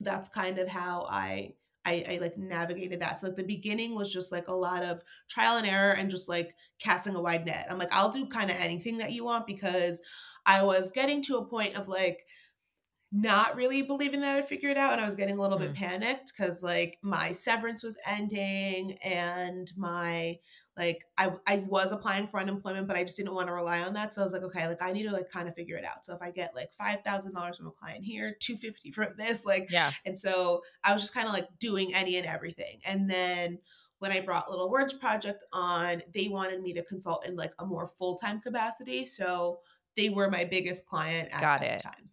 that's 0.00 0.28
kind 0.28 0.58
of 0.58 0.68
how 0.68 1.06
I 1.10 1.54
I, 1.88 2.04
I, 2.14 2.18
like 2.18 2.36
navigated 2.36 3.00
that. 3.00 3.18
So 3.18 3.28
like 3.28 3.36
the 3.36 3.42
beginning 3.42 3.94
was 3.94 4.12
just 4.12 4.30
like 4.32 4.48
a 4.48 4.54
lot 4.54 4.82
of 4.82 5.02
trial 5.28 5.56
and 5.56 5.66
error 5.66 5.92
and 5.92 6.10
just 6.10 6.28
like 6.28 6.54
casting 6.78 7.14
a 7.14 7.22
wide 7.22 7.46
net. 7.46 7.66
I'm 7.70 7.78
like, 7.78 7.92
I'll 7.92 8.10
do 8.10 8.26
kind 8.26 8.50
of 8.50 8.56
anything 8.58 8.98
that 8.98 9.12
you 9.12 9.24
want 9.24 9.46
because 9.46 10.02
I 10.46 10.62
was 10.62 10.90
getting 10.90 11.22
to 11.24 11.38
a 11.38 11.44
point 11.44 11.76
of 11.76 11.88
like 11.88 12.20
not 13.10 13.56
really 13.56 13.82
believing 13.82 14.20
that 14.20 14.36
I'd 14.36 14.48
figure 14.48 14.68
it 14.68 14.76
out. 14.76 14.92
And 14.92 15.00
I 15.00 15.06
was 15.06 15.14
getting 15.14 15.38
a 15.38 15.40
little 15.40 15.56
mm. 15.56 15.62
bit 15.62 15.74
panicked 15.74 16.32
because 16.36 16.62
like 16.62 16.98
my 17.02 17.32
severance 17.32 17.82
was 17.82 17.98
ending 18.06 18.98
and 19.02 19.70
my 19.76 20.38
like 20.76 21.04
I 21.16 21.32
I 21.46 21.64
was 21.66 21.90
applying 21.90 22.28
for 22.28 22.38
unemployment, 22.38 22.86
but 22.86 22.96
I 22.96 23.04
just 23.04 23.16
didn't 23.16 23.34
want 23.34 23.48
to 23.48 23.54
rely 23.54 23.80
on 23.80 23.94
that. 23.94 24.12
So 24.12 24.20
I 24.20 24.24
was 24.24 24.34
like, 24.34 24.42
okay, 24.42 24.68
like 24.68 24.82
I 24.82 24.92
need 24.92 25.04
to 25.04 25.10
like 25.10 25.30
kind 25.30 25.48
of 25.48 25.54
figure 25.54 25.76
it 25.76 25.84
out. 25.84 26.04
So 26.04 26.14
if 26.14 26.20
I 26.20 26.30
get 26.30 26.54
like 26.54 26.70
five 26.76 27.02
thousand 27.02 27.32
dollars 27.34 27.56
from 27.56 27.68
a 27.68 27.70
client 27.70 28.04
here, 28.04 28.36
two 28.40 28.58
fifty 28.58 28.92
from 28.92 29.08
this, 29.16 29.46
like 29.46 29.68
yeah. 29.70 29.92
And 30.04 30.18
so 30.18 30.60
I 30.84 30.92
was 30.92 31.02
just 31.02 31.14
kind 31.14 31.26
of 31.26 31.32
like 31.32 31.48
doing 31.58 31.94
any 31.94 32.16
and 32.16 32.26
everything. 32.26 32.80
And 32.84 33.10
then 33.10 33.58
when 34.00 34.12
I 34.12 34.20
brought 34.20 34.50
Little 34.50 34.70
Words 34.70 34.92
Project 34.92 35.42
on, 35.52 36.02
they 36.12 36.28
wanted 36.28 36.60
me 36.60 36.74
to 36.74 36.84
consult 36.84 37.26
in 37.26 37.36
like 37.36 37.52
a 37.58 37.64
more 37.64 37.86
full 37.86 38.16
time 38.16 38.40
capacity. 38.40 39.06
So 39.06 39.60
they 39.96 40.10
were 40.10 40.30
my 40.30 40.44
biggest 40.44 40.86
client 40.86 41.30
at 41.32 41.40
Got 41.40 41.60
that 41.60 41.82
time 41.82 42.10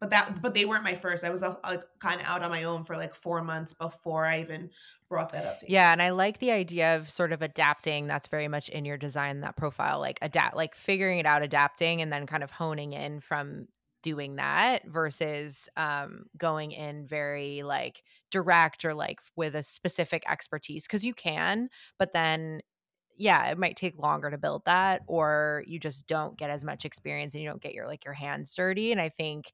but 0.00 0.10
that 0.10 0.40
but 0.42 0.54
they 0.54 0.64
weren't 0.64 0.84
my 0.84 0.94
first 0.94 1.24
i 1.24 1.30
was 1.30 1.42
uh, 1.42 1.54
like 1.64 1.82
kind 1.98 2.20
of 2.20 2.26
out 2.26 2.42
on 2.42 2.50
my 2.50 2.64
own 2.64 2.84
for 2.84 2.96
like 2.96 3.14
four 3.14 3.42
months 3.42 3.74
before 3.74 4.26
i 4.26 4.40
even 4.40 4.70
brought 5.08 5.32
that 5.32 5.44
up 5.44 5.58
to 5.58 5.66
you. 5.66 5.74
yeah 5.74 5.92
and 5.92 6.00
i 6.00 6.10
like 6.10 6.38
the 6.38 6.50
idea 6.50 6.96
of 6.96 7.10
sort 7.10 7.32
of 7.32 7.42
adapting 7.42 8.06
that's 8.06 8.28
very 8.28 8.48
much 8.48 8.68
in 8.68 8.84
your 8.84 8.96
design 8.96 9.40
that 9.40 9.56
profile 9.56 10.00
like 10.00 10.18
adapt 10.22 10.56
like 10.56 10.74
figuring 10.74 11.18
it 11.18 11.26
out 11.26 11.42
adapting 11.42 12.00
and 12.00 12.12
then 12.12 12.26
kind 12.26 12.42
of 12.42 12.50
honing 12.50 12.92
in 12.92 13.20
from 13.20 13.66
doing 14.02 14.36
that 14.36 14.86
versus 14.86 15.68
um, 15.76 16.24
going 16.38 16.72
in 16.72 17.06
very 17.06 17.62
like 17.62 18.02
direct 18.30 18.84
or 18.84 18.94
like 18.94 19.20
with 19.36 19.54
a 19.54 19.62
specific 19.62 20.22
expertise 20.26 20.86
because 20.86 21.04
you 21.04 21.12
can 21.12 21.68
but 21.98 22.12
then 22.12 22.60
yeah, 23.20 23.50
it 23.50 23.58
might 23.58 23.76
take 23.76 23.98
longer 23.98 24.30
to 24.30 24.38
build 24.38 24.64
that, 24.64 25.02
or 25.06 25.62
you 25.66 25.78
just 25.78 26.06
don't 26.06 26.38
get 26.38 26.48
as 26.48 26.64
much 26.64 26.86
experience 26.86 27.34
and 27.34 27.42
you 27.42 27.50
don't 27.50 27.60
get 27.60 27.74
your 27.74 27.86
like 27.86 28.06
your 28.06 28.14
hands 28.14 28.54
dirty. 28.54 28.92
And 28.92 29.00
I 29.00 29.10
think 29.10 29.52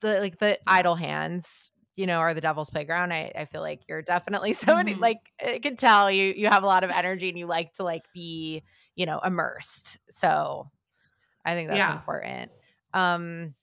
the 0.00 0.18
like 0.18 0.38
the 0.38 0.58
idle 0.66 0.96
hands, 0.96 1.70
you 1.94 2.08
know, 2.08 2.18
are 2.18 2.34
the 2.34 2.40
devil's 2.40 2.70
playground. 2.70 3.12
I, 3.12 3.30
I 3.38 3.44
feel 3.44 3.60
like 3.60 3.82
you're 3.88 4.02
definitely 4.02 4.52
somebody 4.52 4.94
mm-hmm. 4.94 5.00
like 5.00 5.20
I 5.40 5.60
can 5.60 5.76
tell 5.76 6.10
you 6.10 6.34
you 6.36 6.48
have 6.48 6.64
a 6.64 6.66
lot 6.66 6.82
of 6.82 6.90
energy 6.90 7.28
and 7.28 7.38
you 7.38 7.46
like 7.46 7.74
to 7.74 7.84
like 7.84 8.02
be, 8.12 8.64
you 8.96 9.06
know, 9.06 9.20
immersed. 9.20 10.00
So 10.10 10.68
I 11.44 11.54
think 11.54 11.68
that's 11.68 11.78
yeah. 11.78 11.92
important. 11.92 12.50
Um 12.94 13.54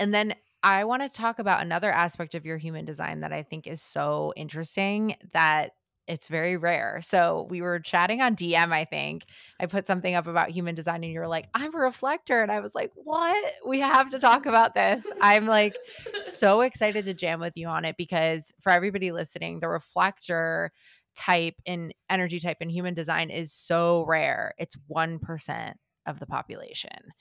and 0.00 0.14
then 0.14 0.34
I 0.62 0.84
want 0.84 1.02
to 1.02 1.10
talk 1.10 1.38
about 1.38 1.62
another 1.62 1.92
aspect 1.92 2.34
of 2.34 2.46
your 2.46 2.56
human 2.56 2.86
design 2.86 3.20
that 3.20 3.32
I 3.34 3.42
think 3.42 3.66
is 3.66 3.82
so 3.82 4.32
interesting 4.34 5.16
that 5.34 5.72
it's 6.06 6.28
very 6.28 6.56
rare. 6.56 7.00
So 7.02 7.46
we 7.48 7.62
were 7.62 7.80
chatting 7.80 8.20
on 8.20 8.36
DM, 8.36 8.72
I 8.72 8.84
think. 8.84 9.24
I 9.58 9.66
put 9.66 9.86
something 9.86 10.14
up 10.14 10.26
about 10.26 10.50
human 10.50 10.74
design 10.74 11.02
and 11.02 11.12
you 11.12 11.20
were 11.20 11.28
like, 11.28 11.48
I'm 11.54 11.74
a 11.74 11.78
reflector. 11.78 12.42
And 12.42 12.52
I 12.52 12.60
was 12.60 12.74
like, 12.74 12.92
what? 12.94 13.52
We 13.66 13.80
have 13.80 14.10
to 14.10 14.18
talk 14.18 14.46
about 14.46 14.74
this. 14.74 15.10
I'm 15.22 15.46
like 15.46 15.76
so 16.20 16.60
excited 16.60 17.06
to 17.06 17.14
jam 17.14 17.40
with 17.40 17.56
you 17.56 17.68
on 17.68 17.84
it 17.84 17.96
because 17.96 18.52
for 18.60 18.70
everybody 18.70 19.12
listening, 19.12 19.60
the 19.60 19.68
reflector 19.68 20.72
type 21.14 21.54
in 21.64 21.92
energy 22.10 22.40
type 22.40 22.58
in 22.60 22.68
human 22.68 22.94
design 22.94 23.30
is 23.30 23.52
so 23.52 24.04
rare. 24.06 24.52
It's 24.58 24.76
1% 24.94 25.74
of 26.06 26.20
the 26.20 26.26
population. 26.26 27.12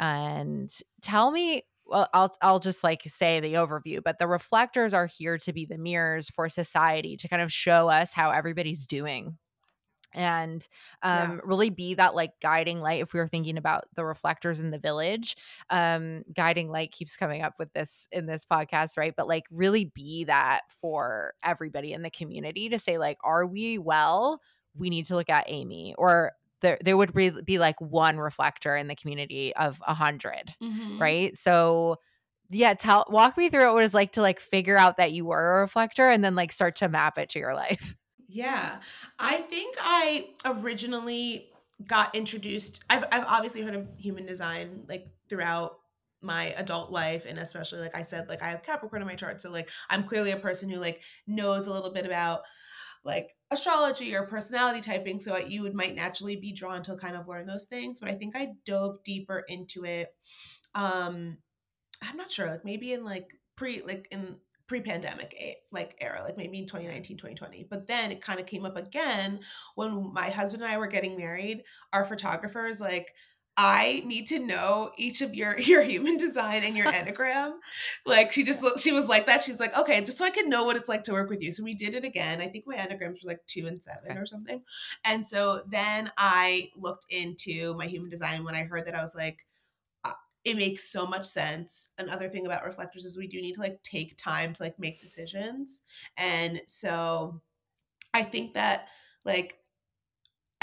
And 0.00 0.72
tell 1.02 1.30
me 1.30 1.64
well 1.86 2.08
I'll 2.12 2.34
I'll 2.40 2.60
just 2.60 2.84
like 2.84 3.02
say 3.06 3.40
the 3.40 3.54
overview, 3.54 4.02
but 4.02 4.18
the 4.18 4.26
reflectors 4.26 4.94
are 4.94 5.06
here 5.06 5.38
to 5.38 5.52
be 5.52 5.66
the 5.66 5.78
mirrors 5.78 6.28
for 6.30 6.48
society 6.48 7.16
to 7.18 7.28
kind 7.28 7.42
of 7.42 7.52
show 7.52 7.88
us 7.88 8.12
how 8.12 8.30
everybody's 8.30 8.86
doing 8.86 9.38
and 10.14 10.66
um, 11.02 11.32
yeah. 11.32 11.40
really 11.44 11.70
be 11.70 11.94
that 11.94 12.14
like 12.14 12.32
guiding 12.40 12.80
light 12.80 13.02
if 13.02 13.12
we 13.12 13.20
were 13.20 13.28
thinking 13.28 13.58
about 13.58 13.84
the 13.96 14.04
reflectors 14.04 14.60
in 14.60 14.70
the 14.70 14.78
village 14.78 15.36
um, 15.70 16.22
guiding 16.34 16.70
light 16.70 16.92
keeps 16.92 17.16
coming 17.16 17.42
up 17.42 17.54
with 17.58 17.72
this 17.72 18.08
in 18.12 18.26
this 18.26 18.46
podcast 18.46 18.96
right 18.96 19.14
but 19.16 19.28
like 19.28 19.44
really 19.50 19.86
be 19.86 20.24
that 20.24 20.62
for 20.68 21.34
everybody 21.42 21.92
in 21.92 22.02
the 22.02 22.10
community 22.10 22.68
to 22.68 22.78
say 22.78 22.96
like 22.96 23.18
are 23.24 23.46
we 23.46 23.76
well 23.76 24.40
we 24.76 24.90
need 24.90 25.06
to 25.06 25.14
look 25.14 25.30
at 25.30 25.48
Aimée 25.48 25.94
or 25.98 26.32
there 26.60 26.78
there 26.82 26.96
would 26.96 27.12
be, 27.12 27.30
be 27.30 27.58
like 27.58 27.80
one 27.80 28.18
reflector 28.18 28.76
in 28.76 28.88
the 28.88 28.96
community 28.96 29.54
of 29.56 29.80
a 29.86 29.94
100 29.94 30.54
mm-hmm. 30.62 30.98
right? 31.00 31.36
So 31.36 31.98
yeah 32.50 32.74
tell 32.74 33.06
walk 33.08 33.36
me 33.38 33.48
through 33.48 33.66
what 33.66 33.78
it 33.78 33.82
was 33.82 33.94
like 33.94 34.12
to 34.12 34.22
like 34.22 34.38
figure 34.38 34.76
out 34.76 34.98
that 34.98 35.12
you 35.12 35.24
were 35.24 35.56
a 35.56 35.60
reflector 35.62 36.08
and 36.08 36.22
then 36.22 36.34
like 36.34 36.52
start 36.52 36.76
to 36.76 36.88
map 36.88 37.18
it 37.18 37.30
to 37.30 37.38
your 37.38 37.54
life. 37.54 37.96
Yeah. 38.28 38.78
I 39.18 39.38
think 39.38 39.76
i 39.80 40.28
originally 40.44 41.50
got 41.86 42.14
introduced 42.14 42.84
i've, 42.88 43.04
I've 43.10 43.26
obviously 43.26 43.62
heard 43.62 43.74
of 43.74 43.88
human 43.98 44.26
design 44.26 44.84
like 44.88 45.08
throughout 45.28 45.78
my 46.22 46.46
adult 46.56 46.90
life 46.90 47.24
and 47.28 47.36
especially 47.36 47.80
like 47.80 47.96
i 47.96 48.02
said 48.02 48.28
like 48.28 48.42
i 48.42 48.50
have 48.50 48.62
capricorn 48.62 49.02
in 49.02 49.08
my 49.08 49.16
chart 49.16 49.40
so 49.40 49.50
like 49.50 49.68
i'm 49.90 50.04
clearly 50.04 50.30
a 50.30 50.36
person 50.36 50.70
who 50.70 50.78
like 50.78 51.02
knows 51.26 51.66
a 51.66 51.72
little 51.72 51.90
bit 51.90 52.06
about 52.06 52.42
like 53.04 53.34
astrology 53.54 54.14
or 54.14 54.26
personality 54.26 54.80
typing 54.80 55.20
so 55.20 55.36
you 55.36 55.62
would 55.62 55.74
might 55.74 55.94
naturally 55.94 56.36
be 56.36 56.52
drawn 56.52 56.82
to 56.82 56.96
kind 56.96 57.16
of 57.16 57.26
learn 57.26 57.46
those 57.46 57.64
things 57.64 57.98
but 58.00 58.10
i 58.10 58.14
think 58.14 58.36
i 58.36 58.48
dove 58.66 59.02
deeper 59.02 59.44
into 59.48 59.84
it 59.84 60.08
um 60.74 61.36
i'm 62.02 62.16
not 62.16 62.30
sure 62.30 62.50
like 62.50 62.64
maybe 62.64 62.92
in 62.92 63.04
like 63.04 63.30
pre 63.56 63.82
like 63.82 64.06
in 64.10 64.36
pre-pandemic 64.66 65.36
like 65.72 65.96
era 66.00 66.22
like 66.24 66.38
maybe 66.38 66.58
in 66.58 66.66
2019 66.66 67.18
2020 67.18 67.66
but 67.68 67.86
then 67.86 68.10
it 68.10 68.22
kind 68.22 68.40
of 68.40 68.46
came 68.46 68.64
up 68.64 68.76
again 68.76 69.40
when 69.74 70.12
my 70.12 70.30
husband 70.30 70.62
and 70.62 70.72
i 70.72 70.78
were 70.78 70.86
getting 70.86 71.16
married 71.16 71.62
our 71.92 72.04
photographers 72.04 72.80
like 72.80 73.12
I 73.56 74.02
need 74.04 74.26
to 74.28 74.40
know 74.40 74.90
each 74.96 75.22
of 75.22 75.34
your 75.34 75.58
your 75.60 75.82
human 75.82 76.16
design 76.16 76.64
and 76.64 76.76
your 76.76 76.86
enneagram. 76.92 77.54
like 78.04 78.32
she 78.32 78.44
just 78.44 78.64
she 78.80 78.92
was 78.92 79.08
like 79.08 79.26
that. 79.26 79.42
She's 79.42 79.60
like, 79.60 79.76
okay, 79.76 80.00
just 80.00 80.18
so 80.18 80.24
I 80.24 80.30
can 80.30 80.48
know 80.48 80.64
what 80.64 80.76
it's 80.76 80.88
like 80.88 81.04
to 81.04 81.12
work 81.12 81.30
with 81.30 81.42
you. 81.42 81.52
So 81.52 81.62
we 81.62 81.74
did 81.74 81.94
it 81.94 82.04
again. 82.04 82.40
I 82.40 82.48
think 82.48 82.64
my 82.66 82.76
enneagrams 82.76 83.22
were 83.22 83.28
like 83.28 83.46
two 83.46 83.66
and 83.66 83.82
seven 83.82 84.10
okay. 84.10 84.18
or 84.18 84.26
something. 84.26 84.62
And 85.04 85.24
so 85.24 85.62
then 85.68 86.10
I 86.16 86.70
looked 86.76 87.06
into 87.10 87.74
my 87.74 87.86
human 87.86 88.10
design. 88.10 88.44
When 88.44 88.54
I 88.54 88.64
heard 88.64 88.86
that, 88.86 88.96
I 88.96 89.02
was 89.02 89.14
like, 89.14 89.46
uh, 90.04 90.12
it 90.44 90.56
makes 90.56 90.90
so 90.90 91.06
much 91.06 91.24
sense. 91.24 91.92
Another 91.98 92.28
thing 92.28 92.46
about 92.46 92.64
reflectors 92.64 93.04
is 93.04 93.16
we 93.16 93.28
do 93.28 93.40
need 93.40 93.54
to 93.54 93.60
like 93.60 93.82
take 93.82 94.16
time 94.16 94.52
to 94.54 94.62
like 94.62 94.78
make 94.78 95.00
decisions. 95.00 95.82
And 96.16 96.60
so 96.66 97.40
I 98.12 98.22
think 98.22 98.54
that 98.54 98.88
like 99.24 99.58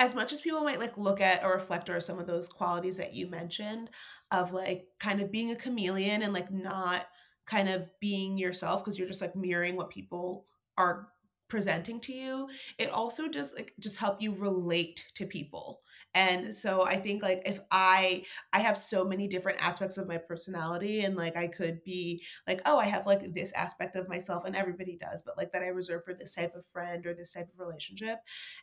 as 0.02 0.16
much 0.16 0.34
as 0.34 0.41
people 0.41 0.62
might 0.62 0.80
like 0.80 0.97
look 0.97 1.22
at 1.22 1.43
or 1.43 1.54
reflect 1.54 1.88
or 1.88 1.99
some 1.99 2.18
of 2.18 2.26
those 2.26 2.52
qualities 2.52 2.97
that 2.97 3.14
you 3.14 3.28
mentioned 3.28 3.88
of 4.32 4.52
like 4.52 4.88
kind 4.99 5.22
of 5.22 5.32
being 5.32 5.52
a 5.52 5.56
chameleon 5.56 6.24
and 6.24 6.34
like 6.34 6.52
not 6.52 7.06
kind 7.45 7.70
of 7.70 7.88
being 7.99 8.36
yourself 8.36 8.84
because 8.84 8.97
you're 8.97 9.08
just 9.08 9.22
like 9.22 9.36
mirroring 9.36 9.76
what 9.76 9.91
people 9.91 10.47
are 10.76 11.10
presenting 11.49 11.99
to 11.99 12.14
you 12.14 12.49
it 12.80 12.89
also 12.89 13.28
does 13.28 13.54
like 13.54 13.74
just 13.80 13.99
help 13.99 14.22
you 14.22 14.34
relate 14.34 15.06
to 15.14 15.26
people. 15.26 15.82
And 16.14 16.54
so 16.54 16.82
i 16.84 16.97
think 16.97 17.22
like 17.22 17.43
if 17.45 17.62
i 17.72 18.26
i 18.52 18.60
have 18.60 18.78
so 18.78 19.06
many 19.06 19.28
different 19.30 19.64
aspects 19.66 19.97
of 19.97 20.10
my 20.10 20.18
personality 20.18 21.06
and 21.06 21.16
like 21.16 21.38
i 21.38 21.47
could 21.47 21.82
be 21.86 22.22
like 22.45 22.62
oh 22.66 22.78
i 22.78 22.86
have 22.86 23.06
like 23.06 23.34
this 23.34 23.54
aspect 23.54 23.95
of 23.95 24.10
myself 24.10 24.43
and 24.43 24.54
everybody 24.54 24.97
does 24.97 25.24
but 25.26 25.38
like 25.38 25.54
that 25.54 25.64
i 25.64 25.68
reserve 25.68 26.04
for 26.04 26.14
this 26.14 26.36
type 26.36 26.54
of 26.54 26.66
friend 26.66 27.06
or 27.06 27.14
this 27.14 27.32
type 27.32 27.47
of 27.54 27.60
relationship. 27.66 28.18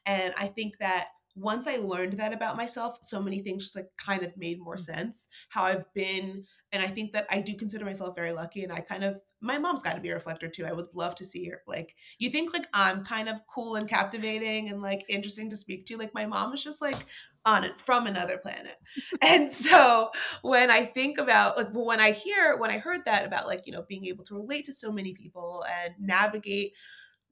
And 0.04 0.34
i 0.36 0.46
think 0.48 0.76
that 0.78 1.08
once 1.36 1.66
I 1.66 1.76
learned 1.76 2.14
that 2.14 2.32
about 2.32 2.56
myself, 2.56 2.98
so 3.02 3.22
many 3.22 3.40
things 3.40 3.64
just 3.64 3.76
like 3.76 3.88
kind 3.96 4.22
of 4.22 4.36
made 4.36 4.60
more 4.60 4.76
mm. 4.76 4.80
sense. 4.80 5.28
How 5.48 5.64
I've 5.64 5.92
been, 5.94 6.44
and 6.72 6.82
I 6.82 6.88
think 6.88 7.12
that 7.12 7.26
I 7.30 7.40
do 7.40 7.54
consider 7.54 7.84
myself 7.84 8.14
very 8.16 8.32
lucky. 8.32 8.64
And 8.64 8.72
I 8.72 8.80
kind 8.80 9.04
of, 9.04 9.20
my 9.40 9.58
mom's 9.58 9.82
got 9.82 9.94
to 9.94 10.00
be 10.00 10.08
a 10.08 10.14
reflector 10.14 10.48
too. 10.48 10.66
I 10.66 10.72
would 10.72 10.88
love 10.94 11.14
to 11.16 11.24
see 11.24 11.48
her. 11.48 11.62
Like, 11.66 11.94
you 12.18 12.30
think 12.30 12.52
like 12.52 12.66
I'm 12.74 13.04
kind 13.04 13.28
of 13.28 13.36
cool 13.52 13.76
and 13.76 13.88
captivating 13.88 14.68
and 14.68 14.82
like 14.82 15.04
interesting 15.08 15.48
to 15.50 15.56
speak 15.56 15.86
to. 15.86 15.96
Like, 15.96 16.14
my 16.14 16.26
mom 16.26 16.52
is 16.54 16.62
just 16.62 16.82
like 16.82 17.06
on 17.44 17.64
it 17.64 17.80
from 17.80 18.06
another 18.06 18.38
planet. 18.38 18.76
and 19.22 19.50
so 19.50 20.10
when 20.42 20.70
I 20.70 20.84
think 20.84 21.18
about 21.18 21.56
like, 21.56 21.68
when 21.72 22.00
I 22.00 22.12
hear, 22.12 22.56
when 22.58 22.70
I 22.70 22.78
heard 22.78 23.04
that 23.04 23.26
about 23.26 23.46
like, 23.46 23.62
you 23.66 23.72
know, 23.72 23.84
being 23.88 24.06
able 24.06 24.24
to 24.24 24.34
relate 24.34 24.64
to 24.64 24.72
so 24.72 24.90
many 24.90 25.14
people 25.14 25.64
and 25.82 25.94
navigate 26.00 26.72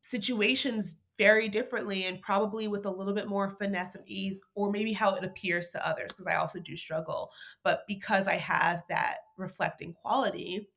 situations 0.07 1.03
very 1.19 1.49
differently 1.49 2.05
and 2.05 2.23
probably 2.23 2.69
with 2.69 2.87
a 2.87 2.91
little 2.91 3.15
bit 3.15 3.27
more 3.27 3.51
finesse 3.51 3.97
and 3.97 4.09
ease 4.09 4.41
or 4.55 4.71
maybe 4.71 4.93
how 4.93 5.15
it 5.15 5.25
appears 5.25 5.71
to 5.71 5.87
others 5.87 6.13
because 6.13 6.27
I 6.27 6.37
also 6.37 6.61
do 6.61 6.77
struggle 6.77 7.33
but 7.65 7.81
because 7.89 8.29
I 8.29 8.37
have 8.37 8.85
that 8.89 9.19
reflecting 9.37 9.95
quality 9.95 10.69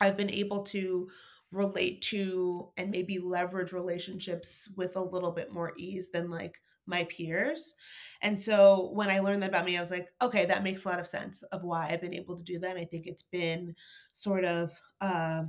I've 0.00 0.16
been 0.16 0.30
able 0.30 0.62
to 0.64 1.10
relate 1.52 2.00
to 2.02 2.70
and 2.76 2.90
maybe 2.90 3.18
leverage 3.18 3.72
relationships 3.72 4.72
with 4.76 4.96
a 4.96 5.02
little 5.02 5.32
bit 5.32 5.52
more 5.52 5.72
ease 5.76 6.10
than 6.10 6.30
like 6.30 6.58
my 6.86 7.04
peers. 7.04 7.74
And 8.22 8.40
so 8.40 8.90
when 8.92 9.10
I 9.10 9.20
learned 9.20 9.42
that 9.42 9.50
about 9.50 9.64
me, 9.64 9.76
I 9.76 9.80
was 9.80 9.90
like, 9.90 10.08
okay, 10.22 10.46
that 10.46 10.62
makes 10.62 10.84
a 10.84 10.88
lot 10.88 11.00
of 11.00 11.06
sense 11.06 11.42
of 11.44 11.64
why 11.64 11.88
I've 11.88 12.00
been 12.00 12.14
able 12.14 12.36
to 12.36 12.44
do 12.44 12.58
that. 12.60 12.70
And 12.70 12.78
I 12.78 12.84
think 12.84 13.06
it's 13.06 13.22
been 13.24 13.74
sort 14.12 14.44
of 14.44 14.70
uh, 15.00 15.44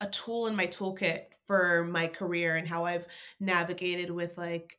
a 0.00 0.08
tool 0.08 0.46
in 0.46 0.56
my 0.56 0.66
toolkit 0.66 1.24
for 1.46 1.84
my 1.84 2.06
career 2.06 2.56
and 2.56 2.66
how 2.66 2.84
I've 2.84 3.06
navigated 3.40 4.10
with 4.10 4.38
like 4.38 4.78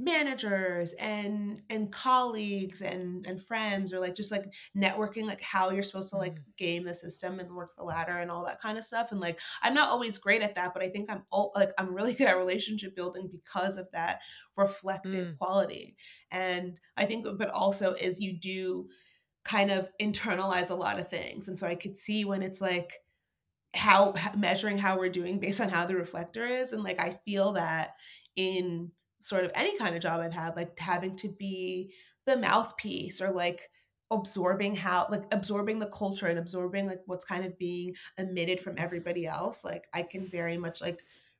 managers 0.00 0.94
and 0.94 1.60
and 1.68 1.92
colleagues 1.92 2.80
and 2.80 3.26
and 3.26 3.42
friends 3.42 3.92
or 3.92 4.00
like 4.00 4.14
just 4.14 4.32
like 4.32 4.46
networking 4.74 5.26
like 5.26 5.42
how 5.42 5.70
you're 5.70 5.82
supposed 5.82 6.08
to 6.08 6.16
like 6.16 6.36
mm. 6.36 6.56
game 6.56 6.84
the 6.84 6.94
system 6.94 7.38
and 7.38 7.54
work 7.54 7.70
the 7.76 7.84
ladder 7.84 8.16
and 8.16 8.30
all 8.30 8.44
that 8.46 8.60
kind 8.62 8.78
of 8.78 8.84
stuff 8.84 9.12
and 9.12 9.20
like 9.20 9.38
i'm 9.62 9.74
not 9.74 9.90
always 9.90 10.16
great 10.16 10.40
at 10.40 10.54
that 10.54 10.72
but 10.72 10.82
i 10.82 10.88
think 10.88 11.10
i'm 11.10 11.22
all, 11.30 11.52
like 11.54 11.70
i'm 11.76 11.94
really 11.94 12.14
good 12.14 12.28
at 12.28 12.38
relationship 12.38 12.96
building 12.96 13.28
because 13.30 13.76
of 13.76 13.86
that 13.92 14.20
reflective 14.56 15.28
mm. 15.28 15.38
quality 15.38 15.94
and 16.30 16.78
i 16.96 17.04
think 17.04 17.26
but 17.36 17.50
also 17.50 17.92
as 17.94 18.20
you 18.20 18.38
do 18.38 18.88
kind 19.44 19.70
of 19.70 19.90
internalize 20.00 20.70
a 20.70 20.74
lot 20.74 20.98
of 20.98 21.10
things 21.10 21.46
and 21.46 21.58
so 21.58 21.66
i 21.66 21.74
could 21.74 21.96
see 21.96 22.24
when 22.24 22.42
it's 22.42 22.62
like 22.62 22.94
how 23.74 24.14
measuring 24.36 24.78
how 24.78 24.98
we're 24.98 25.08
doing 25.08 25.38
based 25.38 25.60
on 25.60 25.68
how 25.68 25.86
the 25.86 25.94
reflector 25.94 26.44
is 26.44 26.72
and 26.72 26.82
like 26.82 27.00
i 27.00 27.18
feel 27.24 27.52
that 27.52 27.94
in 28.36 28.90
sort 29.20 29.44
of 29.44 29.52
any 29.54 29.76
kind 29.78 29.94
of 29.94 30.02
job 30.02 30.20
I've 30.20 30.32
had, 30.32 30.56
like 30.56 30.78
having 30.78 31.16
to 31.16 31.28
be 31.28 31.92
the 32.26 32.36
mouthpiece 32.36 33.20
or 33.20 33.30
like 33.30 33.68
absorbing 34.10 34.74
how 34.74 35.06
like 35.08 35.22
absorbing 35.30 35.78
the 35.78 35.86
culture 35.86 36.26
and 36.26 36.38
absorbing 36.38 36.86
like 36.86 37.00
what's 37.06 37.24
kind 37.24 37.44
of 37.44 37.56
being 37.58 37.94
emitted 38.18 38.58
from 38.58 38.74
everybody 38.76 39.24
else 39.24 39.64
like 39.64 39.86
i 39.94 40.02
can 40.02 40.28
very 40.28 40.56
much 40.56 40.80
like 40.80 40.98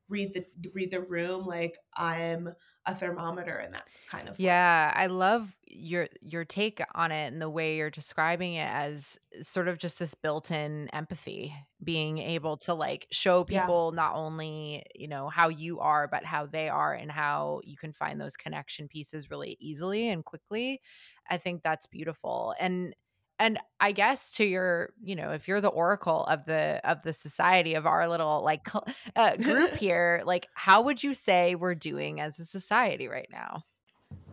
read 0.08 0.32
the 0.32 0.44
read 0.72 0.92
the 0.92 1.00
room 1.00 1.44
like 1.44 1.76
i'm 1.96 2.48
a 2.86 2.94
thermometer 2.94 3.58
in 3.58 3.72
that 3.72 3.86
kind 4.08 4.28
of 4.28 4.40
yeah 4.40 4.92
i 4.96 5.06
love 5.06 5.54
your 5.66 6.08
your 6.22 6.44
take 6.44 6.82
on 6.94 7.12
it 7.12 7.30
and 7.30 7.40
the 7.40 7.50
way 7.50 7.76
you're 7.76 7.90
describing 7.90 8.54
it 8.54 8.68
as 8.68 9.18
sort 9.42 9.68
of 9.68 9.78
just 9.78 9.98
this 9.98 10.14
built-in 10.14 10.88
empathy 10.92 11.54
being 11.84 12.18
able 12.18 12.56
to 12.56 12.72
like 12.72 13.06
show 13.12 13.44
people 13.44 13.92
yeah. 13.92 14.02
not 14.02 14.14
only 14.14 14.82
you 14.94 15.08
know 15.08 15.28
how 15.28 15.48
you 15.48 15.78
are 15.78 16.08
but 16.08 16.24
how 16.24 16.46
they 16.46 16.68
are 16.68 16.94
and 16.94 17.10
how 17.10 17.60
you 17.64 17.76
can 17.76 17.92
find 17.92 18.20
those 18.20 18.36
connection 18.36 18.88
pieces 18.88 19.30
really 19.30 19.56
easily 19.60 20.08
and 20.08 20.24
quickly. 20.24 20.80
I 21.28 21.38
think 21.38 21.62
that's 21.62 21.86
beautiful. 21.86 22.54
And 22.58 22.94
and 23.40 23.58
i 23.80 23.90
guess 23.90 24.30
to 24.30 24.44
your 24.44 24.92
you 25.02 25.16
know 25.16 25.32
if 25.32 25.48
you're 25.48 25.60
the 25.60 25.68
oracle 25.68 26.24
of 26.26 26.44
the 26.44 26.80
of 26.88 27.02
the 27.02 27.12
society 27.12 27.74
of 27.74 27.86
our 27.86 28.06
little 28.06 28.42
like 28.44 28.68
uh, 29.16 29.36
group 29.36 29.72
here 29.76 30.22
like 30.24 30.46
how 30.54 30.82
would 30.82 31.02
you 31.02 31.14
say 31.14 31.56
we're 31.56 31.74
doing 31.74 32.20
as 32.20 32.38
a 32.38 32.44
society 32.44 33.08
right 33.08 33.28
now? 33.32 33.64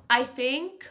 I 0.09 0.23
think 0.23 0.85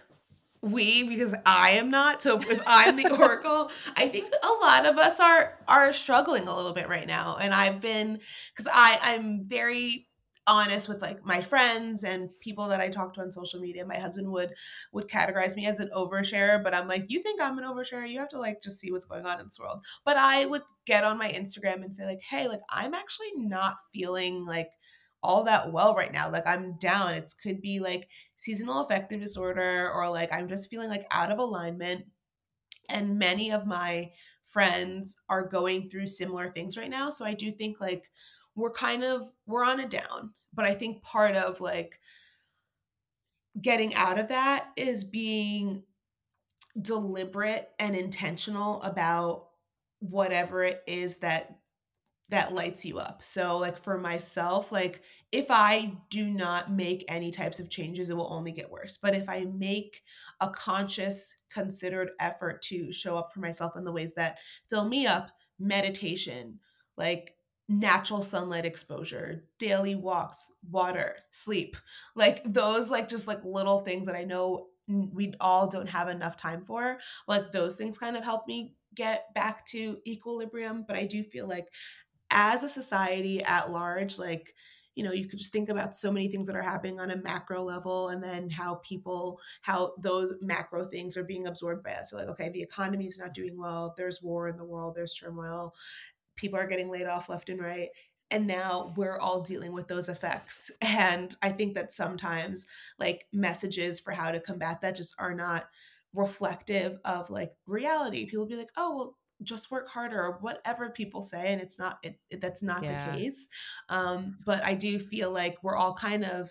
we 0.63 1.07
because 1.07 1.35
i 1.45 1.71
am 1.71 1.91
not 1.91 2.23
so 2.23 2.41
if 2.41 2.63
i'm 2.67 2.97
the 2.97 3.09
oracle 3.15 3.71
i 3.97 4.09
think 4.09 4.27
a 4.43 4.65
lot 4.65 4.87
of 4.87 4.97
us 4.99 5.21
are 5.21 5.59
are 5.69 5.93
struggling 5.93 6.49
a 6.49 6.57
little 6.57 6.73
bit 6.73 6.89
right 6.89 7.07
now 7.07 7.37
and 7.41 7.55
i've 7.55 7.81
been 7.81 8.19
because 8.53 8.67
i 8.73 8.99
i'm 9.03 9.45
very 9.45 10.09
honest 10.47 10.89
with 10.89 11.03
like 11.03 11.25
my 11.25 11.41
friends 11.41 12.05
and 12.05 12.29
people 12.41 12.69
that 12.69 12.81
I 12.81 12.89
talk 12.89 13.15
to 13.15 13.21
on 13.21 13.33
social 13.33 13.61
media. 13.61 13.85
My 13.85 13.99
husband 13.99 14.31
would 14.31 14.55
would 14.93 15.09
categorize 15.09 15.57
me 15.57 15.67
as 15.67 15.81
an 15.81 15.91
oversharer, 15.95 16.63
but 16.63 16.75
I'm 16.75 16.89
like, 16.89 17.07
you 17.09 17.23
think 17.23 17.41
I'm 17.41 17.59
an 17.59 17.65
oversharer? 17.65 18.09
You 18.09 18.19
have 18.21 18.29
to 18.31 18.39
like 18.39 18.63
just 18.63 18.81
see 18.81 18.93
what's 18.93 19.05
going 19.05 19.27
on 19.27 19.41
in 19.41 19.47
this 19.47 19.59
world. 19.59 19.85
But 20.05 20.17
I 20.17 20.47
would 20.47 20.63
get 20.87 21.05
on 21.05 21.19
my 21.19 21.31
Instagram 21.31 21.83
and 21.83 21.95
say 21.95 22.07
like, 22.07 22.23
hey, 22.29 22.49
like 22.49 22.61
I'm 22.71 22.95
actually 22.95 23.33
not 23.37 23.77
feeling 23.93 24.47
like 24.47 24.71
all 25.23 25.45
that 25.45 25.73
well 25.73 25.95
right 25.95 26.13
now. 26.13 26.31
Like 26.31 26.47
I'm 26.47 26.77
down. 26.79 27.15
It 27.15 27.33
could 27.43 27.61
be 27.61 27.81
like 27.81 28.09
seasonal 28.37 28.85
affective 28.85 29.21
disorder 29.21 29.91
or 29.93 30.09
like 30.11 30.33
I'm 30.33 30.49
just 30.49 30.71
feeling 30.71 30.89
like 30.89 31.07
out 31.11 31.33
of 31.33 31.39
alignment. 31.39 32.05
And 32.89 33.19
many 33.19 33.51
of 33.51 33.67
my 33.67 34.11
friends 34.47 35.21
are 35.29 35.49
going 35.49 35.91
through 35.91 36.07
similar 36.07 36.53
things 36.53 36.77
right 36.77 36.91
now. 36.91 37.11
So 37.11 37.25
I 37.25 37.35
do 37.35 37.51
think 37.51 37.81
like 37.81 38.05
we're 38.55 38.73
kind 38.73 39.05
of 39.05 39.29
we're 39.47 39.65
on 39.65 39.81
a 39.81 39.89
down 39.89 40.33
but 40.57 40.65
i 40.65 40.75
think 40.75 41.03
part 41.03 41.37
of 41.37 41.61
like 41.61 42.01
getting 43.61 43.95
out 43.95 44.19
of 44.19 44.29
that 44.29 44.69
is 44.77 45.05
being 45.05 45.83
deliberate 46.81 47.71
and 47.79 47.97
intentional 47.97 48.83
about 48.83 49.49
whatever 50.01 50.63
it 50.63 50.83
is 50.87 51.19
that 51.19 51.59
that 52.29 52.55
lights 52.55 52.85
you 52.85 52.99
up. 52.99 53.23
So 53.23 53.59
like 53.59 53.79
for 53.79 53.99
myself, 53.99 54.73
like 54.73 55.03
if 55.31 55.47
I 55.49 55.93
do 56.11 56.29
not 56.29 56.73
make 56.73 57.05
any 57.07 57.31
types 57.31 57.61
of 57.61 57.71
changes, 57.71 58.11
it 58.11 58.17
will 58.17 58.33
only 58.33 58.51
get 58.51 58.71
worse. 58.71 58.97
But 58.97 59.15
if 59.15 59.29
I 59.29 59.47
make 59.55 60.03
a 60.41 60.49
conscious, 60.51 61.37
considered 61.51 62.11
effort 62.19 62.63
to 62.63 62.93
show 62.93 63.17
up 63.17 63.33
for 63.33 63.39
myself 63.39 63.77
in 63.77 63.85
the 63.85 63.93
ways 63.93 64.15
that 64.15 64.39
fill 64.69 64.89
me 64.89 65.07
up, 65.07 65.31
meditation, 65.61 66.59
like 66.97 67.36
natural 67.69 68.23
sunlight 68.23 68.65
exposure, 68.65 69.45
daily 69.59 69.95
walks, 69.95 70.53
water, 70.71 71.17
sleep. 71.33 71.77
Like 72.15 72.43
those 72.45 72.91
like 72.91 73.09
just 73.09 73.27
like 73.27 73.45
little 73.45 73.81
things 73.81 74.07
that 74.07 74.17
I 74.17 74.25
know 74.25 74.69
we 74.89 75.35
all 75.41 75.69
don't 75.69 75.89
have 75.89 76.09
enough 76.09 76.37
time 76.37 76.65
for. 76.65 76.99
Like 77.27 77.51
those 77.53 77.77
things 77.77 77.99
kind 77.99 78.17
of 78.17 78.25
help 78.25 78.47
me 78.47 78.77
get 78.95 79.35
back 79.35 79.67
to 79.67 79.99
equilibrium, 80.07 80.85
but 80.87 80.97
I 80.97 81.07
do 81.07 81.25
feel 81.25 81.49
like 81.49 81.69
as 82.31 82.63
a 82.63 82.69
society 82.69 83.43
at 83.45 83.71
large 83.71 84.19
like 84.19 84.55
you 84.97 85.05
know 85.05 85.13
you 85.13 85.29
could 85.29 85.39
just 85.39 85.53
think 85.53 85.69
about 85.69 85.95
so 85.95 86.11
many 86.11 86.29
things 86.29 86.47
that 86.47 86.57
are 86.57 86.63
happening 86.63 86.99
on 86.99 87.11
a 87.11 87.17
macro 87.17 87.63
level 87.63 88.09
and 88.09 88.23
then 88.23 88.51
how 88.51 88.77
people 88.77 89.39
how 89.63 89.93
those 89.99 90.35
macro 90.43 90.87
things 90.87 91.17
are 91.17 91.25
being 91.25 91.47
absorbed 91.47 91.85
by 91.85 91.93
us 91.93 92.11
so 92.11 92.17
like 92.17 92.29
okay 92.29 92.49
the 92.49 92.63
economy 92.63 93.07
is 93.07 93.19
not 93.19 93.35
doing 93.35 93.57
well 93.57 93.95
there's 93.97 94.23
war 94.23 94.49
in 94.49 94.57
the 94.57 94.65
world 94.65 94.95
there's 94.95 95.15
turmoil 95.15 95.75
people 96.37 96.59
are 96.59 96.67
getting 96.67 96.91
laid 96.91 97.07
off 97.07 97.29
left 97.29 97.49
and 97.49 97.61
right 97.61 97.89
and 98.31 98.47
now 98.47 98.93
we're 98.97 99.19
all 99.19 99.41
dealing 99.41 99.73
with 99.73 99.89
those 99.89 100.09
effects. 100.09 100.71
And 100.83 101.35
i 101.43 101.51
think 101.51 101.75
that 101.75 101.93
sometimes 101.93 102.67
like 102.99 103.27
messages 103.33 104.01
for 104.01 104.13
how 104.13 104.31
to 104.31 104.41
combat 104.41 104.81
that 104.81 104.97
just 104.97 105.15
are 105.19 105.35
not 105.35 105.67
reflective 106.15 106.99
of 107.05 107.31
like 107.31 107.53
reality. 107.67 108.27
People 108.27 108.47
be 108.47 108.57
like 108.57 108.71
oh 108.77 108.97
well 108.97 109.17
just 109.43 109.71
work 109.71 109.87
harder 109.89 110.19
or 110.19 110.39
whatever 110.41 110.89
people 110.89 111.21
say 111.21 111.53
and 111.53 111.61
it's 111.61 111.79
not 111.79 111.99
it, 112.03 112.19
it 112.31 112.41
that's 112.41 112.63
not 112.63 112.83
yeah. 112.83 113.11
the 113.11 113.19
case. 113.19 113.49
Um 113.89 114.39
but 114.47 114.65
i 114.65 114.75
do 114.75 114.99
feel 114.99 115.31
like 115.31 115.57
we're 115.63 115.77
all 115.77 115.95
kind 115.95 116.25
of 116.25 116.51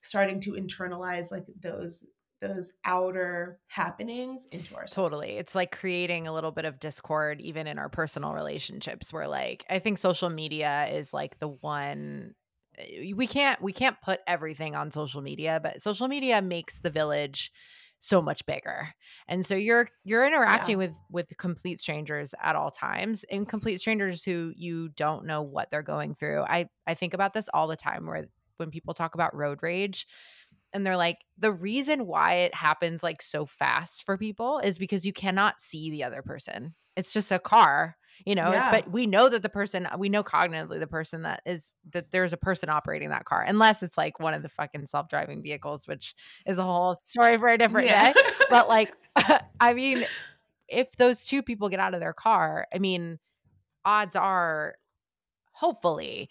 starting 0.00 0.40
to 0.40 0.52
internalize 0.52 1.30
like 1.30 1.44
those 1.60 2.06
those 2.42 2.74
outer 2.84 3.60
happenings 3.68 4.46
into 4.50 4.74
ourselves. 4.74 4.92
Totally. 4.94 5.38
It's 5.38 5.54
like 5.54 5.70
creating 5.70 6.26
a 6.26 6.34
little 6.34 6.50
bit 6.50 6.64
of 6.64 6.80
discord 6.80 7.40
even 7.40 7.66
in 7.66 7.78
our 7.78 7.88
personal 7.88 8.34
relationships 8.34 9.12
where 9.12 9.28
like 9.28 9.64
I 9.70 9.78
think 9.78 9.96
social 9.96 10.28
media 10.28 10.88
is 10.90 11.14
like 11.14 11.38
the 11.38 11.48
one 11.48 12.34
eh, 12.76 13.12
we 13.14 13.26
can't 13.26 13.62
we 13.62 13.72
can't 13.72 13.96
put 14.02 14.20
everything 14.26 14.74
on 14.74 14.90
social 14.90 15.22
media, 15.22 15.60
but 15.62 15.80
social 15.80 16.08
media 16.08 16.42
makes 16.42 16.80
the 16.80 16.90
village 16.90 17.52
so 18.00 18.20
much 18.20 18.44
bigger. 18.46 18.88
And 19.28 19.46
so 19.46 19.54
you're 19.54 19.88
you're 20.04 20.26
interacting 20.26 20.80
yeah. 20.80 20.88
with 20.88 20.96
with 21.10 21.38
complete 21.38 21.78
strangers 21.78 22.34
at 22.42 22.56
all 22.56 22.72
times 22.72 23.24
and 23.30 23.48
complete 23.48 23.78
strangers 23.78 24.24
who 24.24 24.52
you 24.56 24.88
don't 24.88 25.24
know 25.24 25.42
what 25.42 25.70
they're 25.70 25.82
going 25.82 26.16
through. 26.16 26.42
I 26.42 26.68
I 26.86 26.94
think 26.94 27.14
about 27.14 27.32
this 27.32 27.48
all 27.54 27.68
the 27.68 27.76
time 27.76 28.06
where 28.06 28.26
when 28.56 28.70
people 28.70 28.94
talk 28.94 29.14
about 29.14 29.34
road 29.34 29.60
rage, 29.62 30.06
and 30.72 30.86
they're 30.86 30.96
like 30.96 31.18
the 31.38 31.52
reason 31.52 32.06
why 32.06 32.34
it 32.34 32.54
happens 32.54 33.02
like 33.02 33.22
so 33.22 33.46
fast 33.46 34.04
for 34.04 34.16
people 34.16 34.58
is 34.58 34.78
because 34.78 35.04
you 35.04 35.12
cannot 35.12 35.60
see 35.60 35.90
the 35.90 36.04
other 36.04 36.22
person 36.22 36.74
it's 36.96 37.12
just 37.12 37.32
a 37.32 37.38
car 37.38 37.96
you 38.26 38.34
know 38.34 38.52
yeah. 38.52 38.70
but 38.70 38.90
we 38.90 39.06
know 39.06 39.28
that 39.28 39.42
the 39.42 39.48
person 39.48 39.88
we 39.98 40.08
know 40.08 40.22
cognitively 40.22 40.78
the 40.78 40.86
person 40.86 41.22
that 41.22 41.42
is 41.46 41.74
that 41.92 42.10
there's 42.10 42.32
a 42.32 42.36
person 42.36 42.68
operating 42.68 43.10
that 43.10 43.24
car 43.24 43.42
unless 43.46 43.82
it's 43.82 43.96
like 43.98 44.18
one 44.20 44.34
of 44.34 44.42
the 44.42 44.48
fucking 44.48 44.86
self-driving 44.86 45.42
vehicles 45.42 45.86
which 45.86 46.14
is 46.46 46.58
a 46.58 46.62
whole 46.62 46.94
story 46.94 47.38
for 47.38 47.48
a 47.48 47.58
different 47.58 47.88
yeah. 47.88 48.12
day 48.12 48.20
but 48.50 48.68
like 48.68 48.92
i 49.60 49.72
mean 49.74 50.04
if 50.68 50.94
those 50.96 51.24
two 51.24 51.42
people 51.42 51.68
get 51.68 51.80
out 51.80 51.94
of 51.94 52.00
their 52.00 52.12
car 52.12 52.66
i 52.74 52.78
mean 52.78 53.18
odds 53.84 54.16
are 54.16 54.76
hopefully 55.52 56.28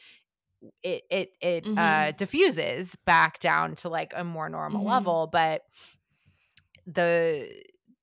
it 0.84 1.04
it 1.10 1.30
it 1.42 1.66
mm-hmm. 1.66 1.78
uh 1.78 2.12
diffuses 2.12 2.96
back 3.06 3.40
down 3.40 3.76
to 3.76 3.90
like 3.90 4.14
a 4.16 4.24
more 4.24 4.50
normal 4.50 4.82
mm-hmm. 4.82 4.90
level 4.90 5.30
but 5.32 5.64
the, 6.88 7.48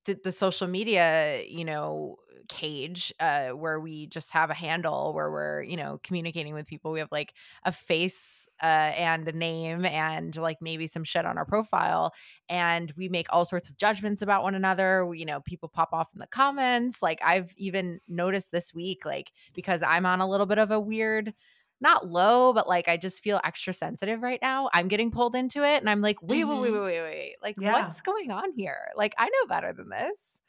the 0.04 0.18
the 0.24 0.32
social 0.32 0.66
media 0.66 1.42
you 1.46 1.64
know 1.64 2.16
cage 2.48 3.12
uh, 3.20 3.50
where 3.50 3.78
we 3.78 4.06
just 4.06 4.32
have 4.32 4.50
a 4.50 4.54
handle 4.54 5.12
where 5.14 5.30
we're 5.30 5.62
you 5.62 5.76
know 5.76 6.00
communicating 6.02 6.54
with 6.54 6.66
people 6.66 6.90
we 6.90 6.98
have 6.98 7.12
like 7.12 7.34
a 7.64 7.70
face 7.70 8.48
uh, 8.62 8.66
and 8.96 9.28
a 9.28 9.32
name 9.32 9.84
and 9.84 10.34
like 10.36 10.56
maybe 10.60 10.86
some 10.86 11.04
shit 11.04 11.26
on 11.26 11.38
our 11.38 11.44
profile 11.44 12.12
and 12.48 12.92
we 12.96 13.08
make 13.08 13.26
all 13.30 13.44
sorts 13.44 13.68
of 13.68 13.76
judgments 13.76 14.22
about 14.22 14.42
one 14.42 14.54
another 14.54 15.06
we, 15.06 15.18
you 15.18 15.26
know 15.26 15.40
people 15.40 15.68
pop 15.68 15.90
off 15.92 16.08
in 16.14 16.18
the 16.18 16.26
comments 16.26 17.02
like 17.02 17.20
i've 17.24 17.52
even 17.56 18.00
noticed 18.08 18.50
this 18.50 18.74
week 18.74 19.04
like 19.04 19.30
because 19.54 19.82
i'm 19.82 20.06
on 20.06 20.20
a 20.20 20.28
little 20.28 20.46
bit 20.46 20.58
of 20.58 20.70
a 20.70 20.80
weird 20.80 21.34
not 21.80 22.08
low, 22.08 22.52
but 22.52 22.68
like 22.68 22.88
I 22.88 22.96
just 22.96 23.22
feel 23.22 23.40
extra 23.44 23.72
sensitive 23.72 24.22
right 24.22 24.40
now. 24.42 24.68
I'm 24.72 24.88
getting 24.88 25.10
pulled 25.10 25.36
into 25.36 25.64
it 25.64 25.80
and 25.80 25.88
I'm 25.88 26.00
like, 26.00 26.22
wait, 26.22 26.44
mm-hmm. 26.44 26.60
wait, 26.60 26.72
wait, 26.72 26.80
wait, 26.80 26.82
wait, 26.82 27.02
wait. 27.02 27.36
Like, 27.42 27.56
yeah. 27.58 27.72
what's 27.72 28.00
going 28.00 28.30
on 28.30 28.52
here? 28.56 28.88
Like, 28.96 29.14
I 29.18 29.26
know 29.26 29.46
better 29.48 29.72
than 29.72 29.88
this. 29.88 30.40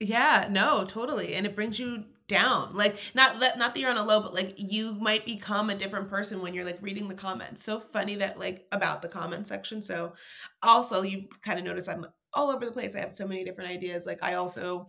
Yeah, 0.00 0.48
no, 0.50 0.84
totally. 0.84 1.34
And 1.34 1.46
it 1.46 1.54
brings 1.54 1.78
you 1.78 2.04
down. 2.32 2.74
Like 2.74 2.96
not 3.14 3.40
that 3.40 3.58
not 3.58 3.74
that 3.74 3.80
you're 3.80 3.90
on 3.90 3.98
a 3.98 4.04
low, 4.04 4.20
but 4.20 4.34
like 4.34 4.54
you 4.56 4.98
might 5.00 5.26
become 5.26 5.70
a 5.70 5.74
different 5.74 6.08
person 6.08 6.40
when 6.40 6.54
you're 6.54 6.64
like 6.64 6.78
reading 6.80 7.06
the 7.06 7.14
comments. 7.14 7.62
So 7.62 7.78
funny 7.78 8.16
that 8.16 8.38
like 8.38 8.66
about 8.72 9.02
the 9.02 9.08
comment 9.08 9.46
section. 9.46 9.82
So 9.82 10.14
also 10.62 11.02
you 11.02 11.28
kind 11.42 11.58
of 11.58 11.64
notice 11.64 11.88
I'm 11.88 12.06
all 12.32 12.50
over 12.50 12.64
the 12.64 12.72
place. 12.72 12.96
I 12.96 13.00
have 13.00 13.12
so 13.12 13.28
many 13.28 13.44
different 13.44 13.70
ideas. 13.70 14.06
Like 14.06 14.22
I 14.22 14.34
also 14.34 14.86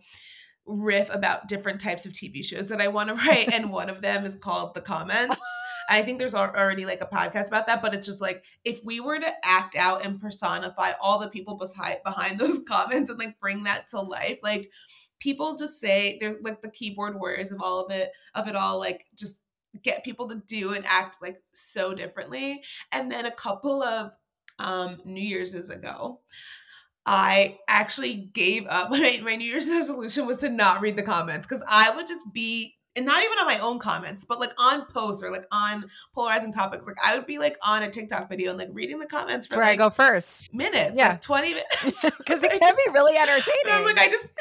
riff 0.66 1.08
about 1.12 1.48
different 1.48 1.80
types 1.80 2.06
of 2.06 2.12
TV 2.12 2.44
shows 2.44 2.68
that 2.68 2.80
I 2.80 2.88
want 2.88 3.08
to 3.08 3.14
write, 3.14 3.52
and 3.52 3.70
one 3.70 3.90
of 3.90 4.02
them 4.02 4.24
is 4.24 4.34
called 4.34 4.74
The 4.74 4.80
Comments. 4.80 5.42
I 5.88 6.02
think 6.02 6.18
there's 6.18 6.34
already 6.34 6.86
like 6.86 7.02
a 7.02 7.06
podcast 7.06 7.48
about 7.48 7.66
that, 7.66 7.82
but 7.82 7.94
it's 7.94 8.06
just 8.06 8.22
like 8.22 8.42
if 8.64 8.80
we 8.84 9.00
were 9.00 9.18
to 9.18 9.32
act 9.44 9.76
out 9.76 10.04
and 10.04 10.20
personify 10.20 10.92
all 11.00 11.18
the 11.18 11.28
people 11.28 11.56
behind 11.56 11.98
behind 12.04 12.38
those 12.38 12.64
comments 12.68 13.10
and 13.10 13.18
like 13.18 13.38
bring 13.38 13.64
that 13.64 13.88
to 13.88 14.00
life, 14.00 14.38
like 14.42 14.70
people 15.20 15.56
just 15.56 15.80
say 15.80 16.18
there's 16.20 16.36
like 16.42 16.62
the 16.62 16.70
keyboard 16.70 17.18
warriors 17.18 17.52
of 17.52 17.60
all 17.60 17.84
of 17.84 17.90
it 17.90 18.12
of 18.34 18.48
it 18.48 18.56
all, 18.56 18.78
like 18.78 19.04
just 19.14 19.44
get 19.82 20.04
people 20.04 20.28
to 20.28 20.42
do 20.46 20.74
and 20.74 20.84
act 20.86 21.16
like 21.20 21.42
so 21.52 21.94
differently. 21.94 22.62
And 22.92 23.10
then 23.10 23.26
a 23.26 23.30
couple 23.30 23.82
of 23.82 24.12
um 24.58 24.98
New 25.04 25.20
Year's 25.20 25.54
ago, 25.68 26.20
I 27.06 27.58
actually 27.68 28.30
gave 28.32 28.66
up. 28.66 28.90
My, 28.94 29.20
my 29.22 29.36
New 29.36 29.44
Year's 29.44 29.68
resolution 29.68 30.26
was 30.26 30.40
to 30.40 30.48
not 30.48 30.80
read 30.80 30.96
the 30.96 31.02
comments 31.02 31.46
because 31.46 31.64
I 31.68 31.94
would 31.96 32.06
just 32.06 32.32
be, 32.32 32.74
and 32.96 33.04
not 33.04 33.22
even 33.22 33.38
on 33.38 33.46
my 33.46 33.58
own 33.58 33.80
comments, 33.80 34.24
but 34.24 34.38
like 34.38 34.52
on 34.56 34.86
posts 34.86 35.22
or 35.22 35.30
like 35.30 35.46
on 35.50 35.84
polarizing 36.14 36.52
topics. 36.52 36.86
Like 36.86 36.96
I 37.04 37.16
would 37.16 37.26
be 37.26 37.38
like 37.38 37.56
on 37.62 37.82
a 37.82 37.90
TikTok 37.90 38.28
video 38.28 38.50
and 38.50 38.58
like 38.58 38.68
reading 38.72 39.00
the 39.00 39.06
comments 39.06 39.46
for 39.46 39.56
where 39.56 39.66
like, 39.66 39.74
I 39.74 39.76
go 39.76 39.90
first. 39.90 40.54
Minutes. 40.54 40.94
Yeah. 40.96 41.08
Like 41.08 41.20
20 41.20 41.48
minutes. 41.48 42.10
Because 42.18 42.42
it 42.42 42.52
can 42.60 42.74
be 42.76 42.92
really 42.92 43.16
entertaining. 43.16 43.64
I'm 43.68 43.84
like, 43.84 43.98
I 43.98 44.08
just. 44.08 44.32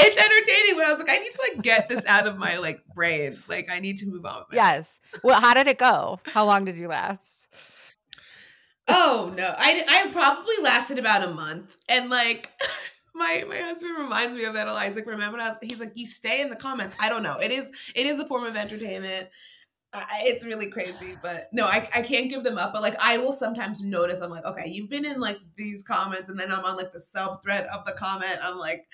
it's 0.00 0.18
entertaining 0.18 0.74
but 0.74 0.84
i 0.84 0.90
was 0.90 0.98
like 0.98 1.10
i 1.10 1.18
need 1.18 1.30
to 1.30 1.38
like 1.48 1.62
get 1.62 1.88
this 1.88 2.04
out 2.06 2.26
of 2.26 2.36
my 2.36 2.58
like 2.58 2.84
brain 2.92 3.40
like 3.46 3.70
i 3.70 3.78
need 3.78 3.96
to 3.96 4.06
move 4.06 4.26
on 4.26 4.42
yes 4.50 4.98
well 5.22 5.40
how 5.40 5.54
did 5.54 5.68
it 5.68 5.78
go 5.78 6.18
how 6.24 6.44
long 6.44 6.64
did 6.64 6.76
you 6.76 6.88
last 6.88 7.39
Oh 8.92 9.32
no, 9.36 9.54
I 9.56 9.82
I 9.88 10.10
probably 10.12 10.54
lasted 10.62 10.98
about 10.98 11.22
a 11.22 11.30
month, 11.32 11.76
and 11.88 12.10
like 12.10 12.50
my 13.14 13.44
my 13.48 13.56
husband 13.56 13.96
reminds 13.98 14.36
me 14.36 14.44
of 14.44 14.54
that. 14.54 14.68
Eliza, 14.68 14.96
like, 14.96 15.06
remember, 15.06 15.38
I 15.38 15.48
was, 15.48 15.58
he's 15.62 15.80
like, 15.80 15.92
you 15.94 16.06
stay 16.06 16.40
in 16.40 16.50
the 16.50 16.56
comments. 16.56 16.96
I 17.00 17.08
don't 17.08 17.22
know. 17.22 17.38
It 17.38 17.50
is 17.50 17.70
it 17.94 18.06
is 18.06 18.18
a 18.18 18.26
form 18.26 18.44
of 18.44 18.56
entertainment. 18.56 19.28
It's 19.92 20.44
really 20.44 20.70
crazy, 20.70 21.16
but 21.20 21.48
no, 21.52 21.64
I, 21.64 21.88
I 21.94 22.02
can't 22.02 22.30
give 22.30 22.44
them 22.44 22.58
up. 22.58 22.72
But 22.72 22.82
like, 22.82 22.96
I 23.02 23.18
will 23.18 23.32
sometimes 23.32 23.82
notice. 23.82 24.20
I'm 24.20 24.30
like, 24.30 24.44
okay, 24.44 24.68
you've 24.68 24.88
been 24.88 25.04
in 25.04 25.20
like 25.20 25.38
these 25.56 25.82
comments, 25.82 26.30
and 26.30 26.38
then 26.38 26.52
I'm 26.52 26.64
on 26.64 26.76
like 26.76 26.92
the 26.92 27.00
sub 27.00 27.42
thread 27.42 27.66
of 27.66 27.84
the 27.84 27.92
comment. 27.92 28.38
I'm 28.42 28.56
like, 28.56 28.86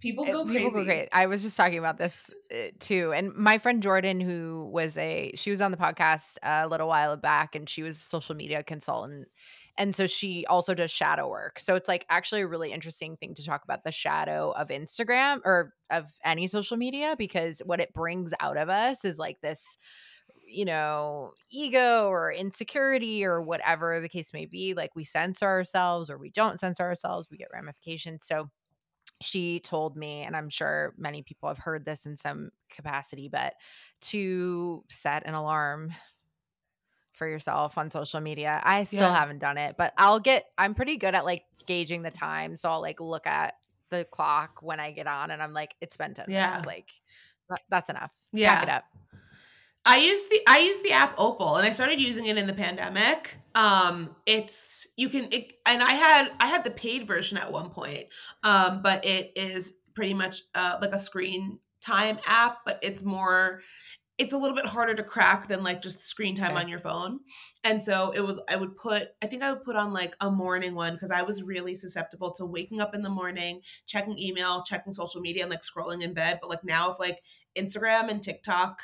people 0.00 0.24
go 0.26 0.44
crazy. 0.44 0.58
People 0.58 0.80
go 0.80 0.84
crazy. 0.84 1.08
I 1.12 1.26
was 1.26 1.42
just 1.42 1.56
talking 1.56 1.78
about 1.78 1.96
this 1.96 2.30
uh, 2.52 2.68
too, 2.78 3.12
and 3.14 3.34
my 3.34 3.58
friend 3.58 3.82
Jordan, 3.82 4.20
who 4.20 4.68
was 4.70 4.98
a 4.98 5.32
she 5.34 5.50
was 5.50 5.60
on 5.62 5.70
the 5.70 5.78
podcast 5.78 6.36
a 6.42 6.68
little 6.68 6.88
while 6.88 7.16
back, 7.16 7.54
and 7.54 7.68
she 7.68 7.82
was 7.82 7.96
a 7.96 8.00
social 8.00 8.34
media 8.34 8.62
consultant, 8.62 9.28
and 9.78 9.96
so 9.96 10.06
she 10.06 10.44
also 10.46 10.74
does 10.74 10.90
shadow 10.90 11.26
work. 11.26 11.58
So 11.58 11.74
it's 11.74 11.88
like 11.88 12.04
actually 12.10 12.42
a 12.42 12.46
really 12.46 12.70
interesting 12.70 13.16
thing 13.16 13.34
to 13.36 13.44
talk 13.44 13.64
about 13.64 13.82
the 13.82 13.92
shadow 13.92 14.50
of 14.50 14.68
Instagram 14.68 15.40
or 15.46 15.72
of 15.90 16.04
any 16.22 16.48
social 16.48 16.76
media 16.76 17.14
because 17.16 17.62
what 17.64 17.80
it 17.80 17.94
brings 17.94 18.34
out 18.40 18.58
of 18.58 18.68
us 18.68 19.06
is 19.06 19.18
like 19.18 19.40
this 19.40 19.78
you 20.46 20.64
know, 20.64 21.32
ego 21.50 22.08
or 22.08 22.32
insecurity 22.32 23.24
or 23.24 23.40
whatever 23.40 24.00
the 24.00 24.08
case 24.08 24.32
may 24.32 24.46
be. 24.46 24.74
Like 24.74 24.94
we 24.94 25.04
censor 25.04 25.46
ourselves 25.46 26.10
or 26.10 26.18
we 26.18 26.30
don't 26.30 26.60
censor 26.60 26.84
ourselves, 26.84 27.28
we 27.30 27.36
get 27.36 27.48
ramifications. 27.52 28.24
So 28.24 28.50
she 29.20 29.60
told 29.60 29.96
me, 29.96 30.22
and 30.22 30.36
I'm 30.36 30.50
sure 30.50 30.94
many 30.98 31.22
people 31.22 31.48
have 31.48 31.58
heard 31.58 31.84
this 31.84 32.06
in 32.06 32.16
some 32.16 32.50
capacity, 32.70 33.28
but 33.28 33.54
to 34.02 34.84
set 34.88 35.26
an 35.26 35.34
alarm 35.34 35.92
for 37.14 37.28
yourself 37.28 37.78
on 37.78 37.90
social 37.90 38.20
media. 38.20 38.60
I 38.62 38.84
still 38.84 39.00
yeah. 39.00 39.18
haven't 39.18 39.38
done 39.38 39.56
it, 39.56 39.76
but 39.78 39.92
I'll 39.96 40.20
get, 40.20 40.46
I'm 40.58 40.74
pretty 40.74 40.96
good 40.96 41.14
at 41.14 41.24
like 41.24 41.44
gauging 41.66 42.02
the 42.02 42.10
time. 42.10 42.56
So 42.56 42.68
I'll 42.68 42.80
like 42.80 43.00
look 43.00 43.26
at 43.26 43.54
the 43.90 44.04
clock 44.04 44.58
when 44.62 44.80
I 44.80 44.90
get 44.90 45.06
on 45.06 45.30
and 45.30 45.40
I'm 45.40 45.52
like, 45.52 45.76
it's 45.80 45.96
been 45.96 46.12
10 46.12 46.26
yeah. 46.28 46.50
minutes. 46.50 46.66
Like, 46.66 46.90
that's 47.68 47.88
enough. 47.88 48.10
Yeah. 48.32 48.54
Back 48.54 48.62
it 48.64 48.68
up. 48.68 48.84
I 49.84 49.98
use 49.98 50.22
the 50.28 50.40
I 50.46 50.60
use 50.60 50.80
the 50.82 50.92
app 50.92 51.14
Opal 51.18 51.56
and 51.56 51.66
I 51.66 51.70
started 51.70 52.00
using 52.00 52.26
it 52.26 52.36
in 52.36 52.46
the 52.46 52.52
pandemic. 52.52 53.36
Um 53.54 54.14
it's 54.26 54.86
you 54.96 55.08
can 55.08 55.28
it 55.30 55.54
and 55.66 55.82
I 55.82 55.92
had 55.92 56.32
I 56.40 56.46
had 56.46 56.64
the 56.64 56.70
paid 56.70 57.06
version 57.06 57.36
at 57.36 57.52
one 57.52 57.70
point. 57.70 58.06
Um 58.42 58.82
but 58.82 59.04
it 59.04 59.32
is 59.36 59.80
pretty 59.94 60.14
much 60.14 60.42
uh 60.54 60.78
like 60.80 60.92
a 60.92 60.98
screen 60.98 61.58
time 61.80 62.18
app, 62.26 62.58
but 62.64 62.78
it's 62.82 63.04
more 63.04 63.60
it's 64.16 64.32
a 64.32 64.38
little 64.38 64.54
bit 64.54 64.66
harder 64.66 64.94
to 64.94 65.02
crack 65.02 65.48
than 65.48 65.64
like 65.64 65.82
just 65.82 66.02
screen 66.02 66.36
time 66.36 66.52
okay. 66.52 66.62
on 66.62 66.68
your 66.68 66.78
phone. 66.78 67.18
And 67.64 67.82
so 67.82 68.12
it 68.12 68.20
would 68.20 68.38
I 68.48 68.56
would 68.56 68.76
put 68.76 69.08
I 69.22 69.26
think 69.26 69.42
I 69.42 69.52
would 69.52 69.64
put 69.64 69.76
on 69.76 69.92
like 69.92 70.16
a 70.20 70.30
morning 70.30 70.74
one 70.74 70.94
because 70.94 71.10
I 71.10 71.22
was 71.22 71.42
really 71.42 71.74
susceptible 71.74 72.30
to 72.32 72.46
waking 72.46 72.80
up 72.80 72.94
in 72.94 73.02
the 73.02 73.10
morning, 73.10 73.60
checking 73.86 74.18
email, 74.18 74.62
checking 74.62 74.92
social 74.92 75.20
media 75.20 75.42
and 75.42 75.50
like 75.50 75.62
scrolling 75.62 76.02
in 76.02 76.14
bed. 76.14 76.38
But 76.40 76.48
like 76.48 76.64
now 76.64 76.92
if 76.92 76.98
like 76.98 77.22
Instagram 77.58 78.08
and 78.08 78.22
TikTok 78.22 78.82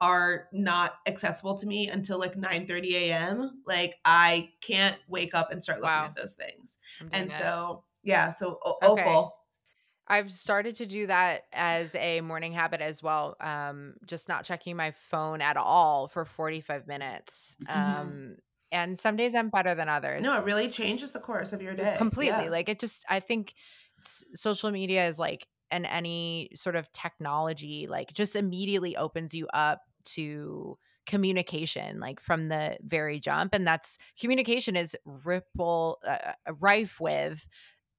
are 0.00 0.48
not 0.52 0.94
accessible 1.06 1.56
to 1.56 1.66
me 1.66 1.88
until 1.88 2.18
like 2.18 2.36
9 2.36 2.66
30 2.66 2.96
a.m. 2.96 3.62
Like 3.66 3.96
I 4.04 4.50
can't 4.60 4.96
wake 5.08 5.34
up 5.34 5.52
and 5.52 5.62
start 5.62 5.80
looking 5.80 5.90
wow. 5.90 6.04
at 6.06 6.16
those 6.16 6.34
things. 6.34 6.78
And 7.12 7.30
so 7.30 7.84
yeah, 8.02 8.30
so 8.30 8.58
o- 8.64 8.78
okay. 8.82 9.02
opal. 9.02 9.36
I've 10.06 10.32
started 10.32 10.74
to 10.76 10.86
do 10.86 11.06
that 11.06 11.42
as 11.52 11.94
a 11.94 12.20
morning 12.20 12.52
habit 12.52 12.80
as 12.80 13.00
well. 13.00 13.36
Um, 13.40 13.94
just 14.06 14.28
not 14.28 14.44
checking 14.44 14.76
my 14.76 14.90
phone 14.90 15.40
at 15.40 15.56
all 15.56 16.08
for 16.08 16.24
45 16.24 16.88
minutes. 16.88 17.56
Mm-hmm. 17.68 18.00
Um, 18.00 18.36
and 18.72 18.98
some 18.98 19.16
days 19.16 19.36
I'm 19.36 19.50
better 19.50 19.74
than 19.76 19.88
others. 19.88 20.24
No, 20.24 20.36
it 20.36 20.44
really 20.44 20.68
changes 20.68 21.12
the 21.12 21.20
course 21.20 21.52
of 21.52 21.62
your 21.62 21.74
day. 21.74 21.94
Completely. 21.96 22.44
Yeah. 22.44 22.50
Like 22.50 22.68
it 22.68 22.80
just, 22.80 23.04
I 23.08 23.20
think 23.20 23.54
social 24.34 24.72
media 24.72 25.06
is 25.06 25.16
like, 25.18 25.46
and 25.70 25.86
any 25.86 26.50
sort 26.56 26.74
of 26.74 26.90
technology, 26.90 27.86
like 27.88 28.12
just 28.12 28.34
immediately 28.34 28.96
opens 28.96 29.32
you 29.32 29.46
up 29.54 29.80
to 30.04 30.78
communication 31.06 31.98
like 31.98 32.20
from 32.20 32.48
the 32.48 32.76
very 32.82 33.18
jump 33.18 33.54
and 33.54 33.66
that's 33.66 33.98
communication 34.20 34.76
is 34.76 34.96
ripple 35.24 35.98
uh, 36.06 36.32
uh, 36.46 36.52
rife 36.60 37.00
with 37.00 37.48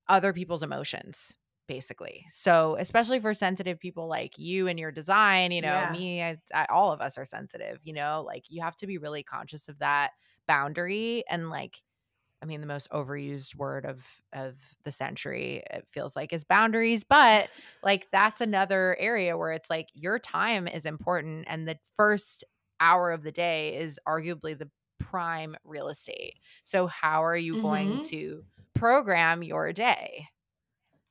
other 0.08 0.32
people's 0.32 0.64
emotions 0.64 1.38
basically 1.68 2.26
so 2.30 2.78
especially 2.80 3.20
for 3.20 3.34
sensitive 3.34 3.80
people 3.80 4.08
like 4.08 4.38
you 4.38 4.68
and 4.68 4.80
your 4.80 4.92
design 4.92 5.52
you 5.52 5.62
know 5.62 5.68
yeah. 5.68 5.92
me 5.92 6.24
I, 6.24 6.38
I, 6.54 6.66
all 6.70 6.92
of 6.92 7.02
us 7.02 7.18
are 7.18 7.26
sensitive 7.26 7.80
you 7.84 7.94
know 7.94 8.24
like 8.26 8.44
you 8.50 8.62
have 8.62 8.78
to 8.78 8.88
be 8.88 8.98
really 8.98 9.24
conscious 9.24 9.68
of 9.68 9.80
that 9.80 10.12
boundary 10.48 11.24
and 11.30 11.50
like 11.50 11.82
I 12.42 12.46
mean, 12.48 12.62
the 12.62 12.68
most 12.68 12.90
overused 12.90 13.56
word 13.56 13.86
of 13.86 14.04
of 14.34 14.56
the 14.84 14.92
century, 14.92 15.64
it 15.70 15.86
feels 15.92 16.16
like, 16.16 16.34
is 16.34 16.44
boundaries. 16.44 17.04
But 17.04 17.50
like 17.84 18.08
that's 18.12 18.42
another 18.42 18.98
area 19.00 19.38
where 19.38 19.52
it's 19.52 19.70
like 19.70 19.90
your 19.94 20.20
time 20.20 20.68
is 20.68 20.86
important, 20.86 21.46
and 21.48 21.68
the 21.68 21.78
first 21.96 22.44
hour 22.80 23.12
of 23.12 23.24
the 23.24 23.32
day 23.32 23.78
is 23.78 24.00
arguably 24.08 24.58
the 24.58 24.70
prime 25.00 25.56
real 25.64 25.90
estate. 25.90 26.36
So 26.64 26.88
how 26.88 27.24
are 27.24 27.36
you 27.36 27.54
mm-hmm. 27.54 27.62
going 27.62 28.00
to 28.06 28.44
program 28.74 29.44
your 29.44 29.72
day? 29.74 30.28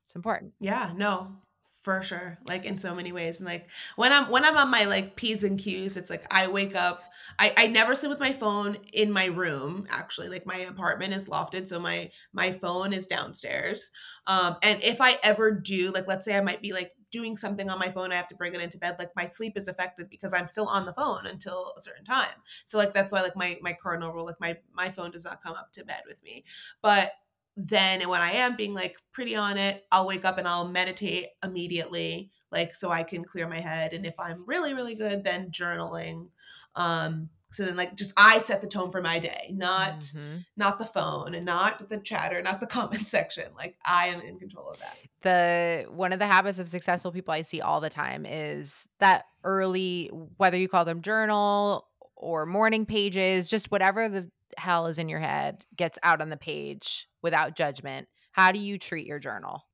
It's 0.05 0.17
important. 0.17 0.55
Yeah, 0.59 0.93
no, 0.97 1.37
for 1.83 2.03
sure 2.03 2.39
like 2.47 2.65
in 2.65 2.77
so 2.77 2.95
many 2.95 3.11
ways 3.11 3.41
and 3.41 3.49
like 3.49 3.69
when 3.97 4.13
i'm 4.13 4.31
when 4.31 4.45
i'm 4.45 4.57
on 4.57 4.71
my 4.71 4.85
like 4.85 5.17
p's 5.17 5.45
and 5.45 5.59
q's 5.59 5.97
it's 5.97 6.11
like 6.11 6.27
i 6.31 6.47
wake 6.47 6.77
up 6.77 7.03
i 7.39 7.53
i 7.57 7.67
never 7.67 7.95
sleep 7.95 8.11
with 8.11 8.21
my 8.21 8.33
phone 8.33 8.77
in 8.93 9.11
my 9.11 9.27
room 9.27 9.87
actually 9.89 10.29
like 10.29 10.45
my 10.45 10.57
apartment 10.57 11.15
is 11.15 11.29
lofted 11.29 11.67
so 11.67 11.81
my 11.81 12.11
my 12.33 12.53
phone 12.53 12.93
is 12.93 13.07
downstairs 13.07 13.93
um 14.27 14.57
and 14.63 14.83
if 14.83 15.01
i 15.01 15.19
ever 15.23 15.51
do 15.51 15.91
like 15.93 16.07
let's 16.07 16.25
say 16.25 16.37
i 16.37 16.43
might 16.43 16.61
be 16.61 16.73
like 16.73 16.93
doing 17.11 17.37
something 17.37 17.71
on 17.71 17.79
my 17.79 17.91
phone 17.91 18.13
i 18.13 18.17
have 18.17 18.29
to 18.29 18.37
bring 18.37 18.55
it 18.55 18.61
into 18.61 18.79
bed 18.79 18.97
like 18.99 19.11
my 19.17 19.27
sleep 19.27 19.57
is 19.57 19.67
affected 19.67 20.09
because 20.11 20.35
i'm 20.35 20.49
still 20.49 20.67
on 20.67 20.85
the 20.85 20.93
phone 20.93 21.27
until 21.27 21.73
a 21.77 21.81
certain 21.81 22.05
time 22.05 22.29
so 22.67 22.77
like 22.77 22.93
that's 22.93 23.11
why 23.11 23.23
like 23.23 23.37
my 23.37 23.59
my 23.63 23.73
cardinal 23.73 24.13
rule 24.13 24.27
like 24.27 24.41
my 24.41 24.57
my 24.75 24.91
phone 24.91 25.11
does 25.11 25.25
not 25.25 25.43
come 25.43 25.55
up 25.55 25.73
to 25.73 25.85
bed 25.85 26.03
with 26.07 26.23
me 26.23 26.45
but 26.83 27.11
then 27.57 28.09
when 28.09 28.21
I 28.21 28.33
am 28.33 28.57
being 28.57 28.75
like 28.75 28.97
pretty 29.13 29.37
on 29.37 29.59
it, 29.59 29.85
I'll 29.91 30.07
wake 30.07 30.25
up 30.25 30.39
and 30.39 30.49
I'll 30.49 30.69
meditate 30.69 31.27
immediately 31.43 32.31
like 32.53 32.75
so 32.75 32.91
I 32.91 33.03
can 33.03 33.25
clear 33.25 33.49
my 33.49 33.61
head. 33.61 33.93
And 33.93 34.05
if 34.05 34.19
I'm 34.19 34.45
really, 34.47 34.75
really 34.75 34.95
good, 34.95 35.25
then 35.25 35.51
journaling. 35.51 36.29
Um, 36.75 37.29
so 37.53 37.65
then 37.65 37.77
like 37.77 37.97
just 37.97 38.13
I 38.17 38.39
set 38.41 38.61
the 38.61 38.69
tone 38.69 38.93
for 38.93 39.03
my 39.03 39.19
day, 39.19 39.51
not 39.53 40.01
mm-hmm. 40.01 40.39
not 40.57 40.79
the 40.79 40.85
phone 40.85 41.35
and 41.35 41.45
not 41.45 41.89
the 41.89 41.99
chatter, 41.99 42.41
not 42.43 42.61
the 42.61 42.67
comment 42.69 43.07
section. 43.07 43.47
Like 43.57 43.77
I 43.85 44.07
am 44.07 44.21
in 44.21 44.39
control 44.39 44.69
of 44.71 44.79
that. 44.79 44.97
The 45.23 45.91
one 45.91 46.13
of 46.13 46.19
the 46.19 46.27
habits 46.27 46.59
of 46.59 46.69
successful 46.69 47.13
people 47.13 47.35
I 47.35 47.43
see 47.43 47.61
all 47.61 47.81
the 47.81 47.91
time 47.91 48.25
is 48.25 48.87
that 49.01 49.25
early 49.43 50.09
whether 50.37 50.57
you 50.57 50.69
call 50.69 50.85
them 50.85 51.03
journal 51.03 51.89
or 52.15 52.47
morning 52.47 52.87
pages, 52.87 53.51
just 53.51 53.71
whatever 53.71 54.09
the 54.09 54.31
hell 54.57 54.87
is 54.87 54.99
in 54.99 55.09
your 55.09 55.21
head 55.21 55.65
gets 55.77 55.99
out 56.03 56.21
on 56.21 56.29
the 56.29 56.37
page 56.37 57.09
without 57.23 57.57
judgment. 57.57 58.09
How 58.33 58.53
do 58.53 58.59
you 58.59 58.79
treat 58.79 59.07
your 59.07 59.19
journal? 59.19 59.67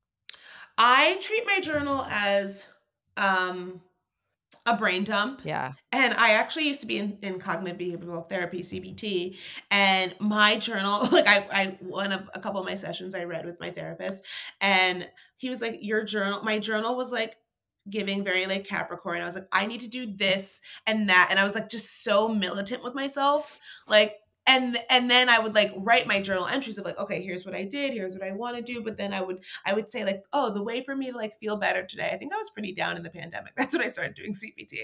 I 0.79 1.19
treat 1.21 1.47
my 1.47 1.61
journal 1.61 2.07
as 2.09 2.73
um 3.17 3.81
a 4.67 4.77
brain 4.77 5.05
dump. 5.05 5.43
Yeah. 5.45 5.73
And 5.93 6.13
I 6.15 6.33
actually 6.33 6.67
used 6.67 6.81
to 6.81 6.87
be 6.87 6.99
in, 6.99 7.19
in 7.23 7.39
cognitive 7.39 7.79
behavioral 7.79 8.29
therapy, 8.29 8.63
CBT, 8.63 9.37
and 9.71 10.13
my 10.19 10.57
journal, 10.57 11.07
like 11.13 11.29
I, 11.29 11.47
I 11.53 11.79
one 11.81 12.13
of 12.13 12.29
a 12.35 12.41
couple 12.41 12.61
of 12.61 12.67
my 12.67 12.75
sessions 12.75 13.15
I 13.15 13.25
read 13.25 13.47
with 13.47 13.61
my 13.61 13.71
therapist, 13.71 14.25
and 14.61 15.09
he 15.37 15.49
was 15.51 15.63
like, 15.63 15.77
Your 15.81 16.05
journal, 16.05 16.43
my 16.43 16.59
journal 16.59 16.97
was 16.97 17.13
like 17.13 17.37
giving 17.89 18.25
very 18.25 18.47
like 18.47 18.67
Capricorn. 18.67 19.23
I 19.23 19.27
was 19.27 19.37
like, 19.37 19.49
I 19.53 19.67
need 19.67 19.81
to 19.81 19.89
do 19.89 20.07
this 20.07 20.61
and 20.87 21.09
that. 21.09 21.29
And 21.31 21.39
I 21.39 21.45
was 21.45 21.55
like 21.55 21.69
just 21.69 22.03
so 22.03 22.29
militant 22.29 22.83
with 22.83 22.95
myself. 22.95 23.59
Like 23.87 24.17
and 24.47 24.79
and 24.91 25.11
then 25.11 25.29
i 25.29 25.39
would 25.39 25.55
like 25.55 25.73
write 25.79 26.07
my 26.07 26.21
journal 26.21 26.47
entries 26.47 26.79
of 26.79 26.85
like 26.85 26.99
okay 26.99 27.23
here's 27.23 27.45
what 27.45 27.55
i 27.55 27.65
did 27.65 27.93
here's 27.93 28.15
what 28.15 28.27
i 28.27 28.33
want 28.33 28.57
to 28.57 28.63
do 28.63 28.83
but 28.83 28.97
then 28.97 29.13
i 29.13 29.21
would 29.21 29.39
i 29.65 29.73
would 29.73 29.89
say 29.89 30.05
like 30.05 30.23
oh 30.33 30.53
the 30.53 30.63
way 30.63 30.83
for 30.85 30.95
me 30.95 31.11
to 31.11 31.17
like 31.17 31.39
feel 31.39 31.57
better 31.57 31.85
today 31.85 32.11
i 32.13 32.17
think 32.17 32.33
i 32.33 32.37
was 32.37 32.51
pretty 32.51 32.73
down 32.73 32.97
in 32.97 33.03
the 33.03 33.11
pandemic 33.11 33.55
that's 33.57 33.75
when 33.75 33.85
i 33.85 33.89
started 33.89 34.15
doing 34.15 34.33
cbt 34.33 34.79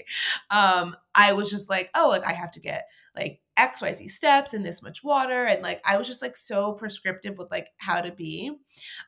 um 0.49 0.95
i 1.15 1.33
was 1.33 1.49
just 1.49 1.69
like 1.69 1.89
oh 1.95 2.09
like 2.09 2.25
i 2.25 2.33
have 2.33 2.51
to 2.51 2.59
get 2.59 2.85
like 3.15 3.39
xyz 3.57 4.09
steps 4.09 4.53
and 4.53 4.65
this 4.65 4.81
much 4.81 5.03
water 5.03 5.45
and 5.45 5.61
like 5.61 5.81
i 5.85 5.97
was 5.97 6.07
just 6.07 6.21
like 6.21 6.35
so 6.35 6.73
prescriptive 6.73 7.37
with 7.37 7.51
like 7.51 7.69
how 7.77 8.01
to 8.01 8.11
be 8.11 8.51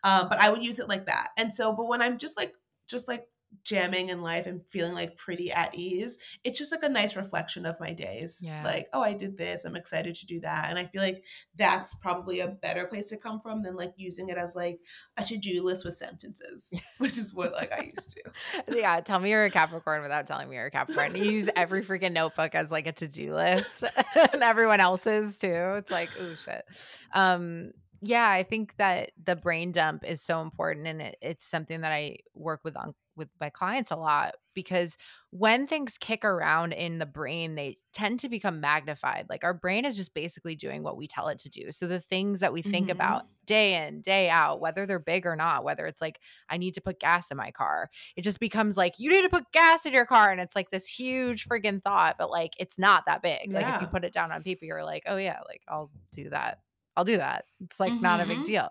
um 0.03 0.27
but 0.29 0.39
i 0.39 0.49
would 0.49 0.63
use 0.63 0.79
it 0.79 0.87
like 0.87 1.07
that. 1.07 1.29
And 1.37 1.53
so 1.53 1.73
but 1.73 1.87
when 1.87 2.01
i'm 2.01 2.17
just 2.17 2.37
like 2.37 2.53
just 2.87 3.07
like 3.07 3.25
jamming 3.63 4.09
in 4.09 4.21
life 4.21 4.45
and 4.45 4.61
feeling 4.67 4.93
like 4.93 5.17
pretty 5.17 5.51
at 5.51 5.75
ease, 5.75 6.19
it's 6.43 6.57
just 6.57 6.71
like 6.71 6.83
a 6.83 6.89
nice 6.89 7.15
reflection 7.15 7.65
of 7.65 7.79
my 7.79 7.93
days. 7.93 8.43
Yeah. 8.45 8.63
Like, 8.63 8.87
oh, 8.93 9.01
I 9.01 9.13
did 9.13 9.37
this. 9.37 9.65
I'm 9.65 9.75
excited 9.75 10.15
to 10.15 10.25
do 10.25 10.39
that. 10.41 10.69
And 10.69 10.77
I 10.77 10.85
feel 10.85 11.01
like 11.01 11.23
that's 11.55 11.95
probably 11.95 12.39
a 12.39 12.47
better 12.47 12.85
place 12.85 13.09
to 13.09 13.17
come 13.17 13.39
from 13.39 13.63
than 13.63 13.75
like 13.75 13.93
using 13.97 14.29
it 14.29 14.37
as 14.37 14.55
like 14.55 14.79
a 15.17 15.23
to-do 15.23 15.63
list 15.63 15.85
with 15.85 15.95
sentences, 15.95 16.73
which 16.97 17.17
is 17.17 17.33
what 17.33 17.53
like 17.53 17.71
I 17.71 17.91
used 17.95 18.13
to. 18.13 18.75
yeah. 18.75 18.99
Tell 19.01 19.19
me 19.19 19.29
you're 19.29 19.45
a 19.45 19.51
Capricorn 19.51 20.01
without 20.01 20.27
telling 20.27 20.49
me 20.49 20.55
you're 20.55 20.65
a 20.65 20.71
Capricorn. 20.71 21.15
You 21.15 21.23
use 21.23 21.49
every 21.55 21.83
freaking 21.83 22.13
notebook 22.13 22.55
as 22.55 22.71
like 22.71 22.87
a 22.87 22.91
to-do 22.91 23.33
list 23.33 23.83
and 24.33 24.43
everyone 24.43 24.79
else's 24.79 25.39
too. 25.39 25.47
It's 25.47 25.91
like, 25.91 26.09
oh 26.19 26.35
shit. 26.35 26.65
Um, 27.13 27.71
yeah, 28.01 28.29
I 28.29 28.43
think 28.43 28.75
that 28.77 29.11
the 29.23 29.35
brain 29.35 29.71
dump 29.71 30.03
is 30.05 30.21
so 30.21 30.41
important 30.41 30.87
and 30.87 31.01
it, 31.01 31.17
it's 31.21 31.45
something 31.45 31.81
that 31.81 31.91
I 31.91 32.17
work 32.33 32.61
with 32.63 32.75
on 32.77 32.93
with 33.15 33.29
my 33.39 33.49
clients 33.49 33.91
a 33.91 33.95
lot 33.95 34.35
because 34.53 34.97
when 35.31 35.67
things 35.67 35.97
kick 35.97 36.25
around 36.25 36.73
in 36.73 36.97
the 36.99 37.05
brain 37.05 37.55
they 37.55 37.77
tend 37.93 38.19
to 38.19 38.29
become 38.29 38.59
magnified 38.59 39.25
like 39.29 39.43
our 39.43 39.53
brain 39.53 39.85
is 39.85 39.95
just 39.95 40.13
basically 40.13 40.55
doing 40.55 40.83
what 40.83 40.97
we 40.97 41.07
tell 41.07 41.27
it 41.27 41.37
to 41.37 41.49
do 41.49 41.71
so 41.71 41.87
the 41.87 41.99
things 41.99 42.39
that 42.39 42.53
we 42.53 42.61
think 42.61 42.87
mm-hmm. 42.87 42.97
about 42.97 43.23
day 43.45 43.85
in 43.85 44.01
day 44.01 44.29
out 44.29 44.59
whether 44.59 44.85
they're 44.85 44.99
big 44.99 45.25
or 45.25 45.35
not 45.35 45.63
whether 45.63 45.85
it's 45.85 46.01
like 46.01 46.19
i 46.49 46.57
need 46.57 46.73
to 46.73 46.81
put 46.81 46.99
gas 46.99 47.31
in 47.31 47.37
my 47.37 47.51
car 47.51 47.89
it 48.15 48.23
just 48.23 48.39
becomes 48.39 48.75
like 48.75 48.93
you 48.97 49.09
need 49.09 49.21
to 49.21 49.29
put 49.29 49.51
gas 49.51 49.85
in 49.85 49.93
your 49.93 50.05
car 50.05 50.31
and 50.31 50.41
it's 50.41 50.55
like 50.55 50.69
this 50.69 50.87
huge 50.87 51.47
friggin 51.47 51.81
thought 51.81 52.15
but 52.17 52.29
like 52.29 52.53
it's 52.59 52.79
not 52.79 53.05
that 53.05 53.21
big 53.21 53.39
yeah. 53.47 53.59
like 53.59 53.75
if 53.75 53.81
you 53.81 53.87
put 53.87 54.03
it 54.03 54.13
down 54.13 54.31
on 54.31 54.43
paper 54.43 54.65
you're 54.65 54.83
like 54.83 55.03
oh 55.07 55.17
yeah 55.17 55.39
like 55.47 55.61
i'll 55.67 55.91
do 56.11 56.29
that 56.29 56.59
I'll 56.95 57.05
do 57.05 57.17
that. 57.17 57.45
It's 57.61 57.79
like 57.79 57.93
mm-hmm. 57.93 58.03
not 58.03 58.21
a 58.21 58.25
big 58.25 58.37
mm-hmm. 58.37 58.45
deal. 58.45 58.69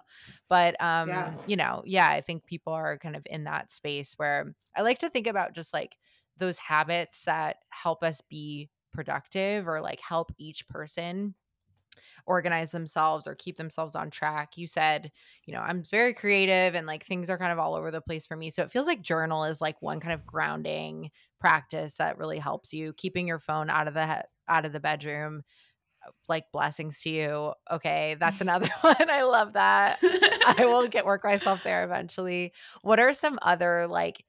But 0.49 0.81
um, 0.81 1.09
yeah. 1.09 1.35
you 1.47 1.57
know, 1.57 1.83
yeah, 1.85 2.09
I 2.09 2.21
think 2.21 2.47
people 2.47 2.73
are 2.73 2.99
kind 2.99 3.17
of 3.17 3.27
in 3.27 3.45
that 3.45 3.71
space 3.71 4.15
where 4.17 4.55
I 4.77 4.83
like 4.83 4.99
to 4.99 5.11
think 5.11 5.27
about 5.27 5.55
just 5.55 5.73
like 5.73 5.97
those 6.39 6.59
habits 6.59 7.25
that 7.25 7.59
help 7.71 8.03
us 8.03 8.21
be 8.29 8.71
productive 8.93 9.69
or 9.69 9.81
like 9.81 10.01
help 10.01 10.33
each 10.39 10.67
person 10.69 11.35
organize 12.27 12.71
themselves 12.71 13.27
or 13.27 13.35
keep 13.35 13.57
themselves 13.57 13.95
on 13.95 14.11
track. 14.11 14.57
You 14.57 14.67
said, 14.67 15.13
you 15.45 15.55
know, 15.55 15.61
I'm 15.61 15.83
very 15.83 16.15
creative 16.15 16.75
and 16.75 16.87
like 16.87 17.05
things 17.05 17.31
are 17.31 17.39
kind 17.39 17.53
of 17.53 17.59
all 17.59 17.75
over 17.75 17.91
the 17.91 18.01
place 18.01 18.27
for 18.27 18.37
me. 18.37 18.51
So 18.51 18.63
it 18.63 18.71
feels 18.71 18.87
like 18.87 19.03
journal 19.03 19.45
is 19.45 19.61
like 19.61 19.81
one 19.81 20.01
kind 20.01 20.15
of 20.15 20.27
grounding 20.27 21.11
practice 21.41 21.97
that 21.97 22.19
really 22.19 22.39
helps 22.39 22.73
you 22.73 22.93
keeping 22.95 23.29
your 23.29 23.39
phone 23.39 23.71
out 23.71 23.89
of 23.89 23.95
the 23.95 24.07
he- 24.07 24.23
out 24.49 24.65
of 24.65 24.73
the 24.73 24.81
bedroom 24.81 25.43
like 26.29 26.51
blessings 26.53 27.03
to 27.03 27.11
you. 27.11 27.53
Okay, 27.71 28.17
that's 28.19 28.41
another 28.43 28.69
one. 28.81 29.11
I 29.11 29.23
love 29.23 29.55
that. 29.55 29.99
I 30.03 30.67
will 30.67 30.89
get 30.89 31.07
work 31.07 31.25
myself 31.25 31.61
there 31.65 31.85
eventually. 31.85 32.53
What 32.83 33.01
are 33.01 33.13
some 33.13 33.39
other 33.43 33.87
like 33.87 34.25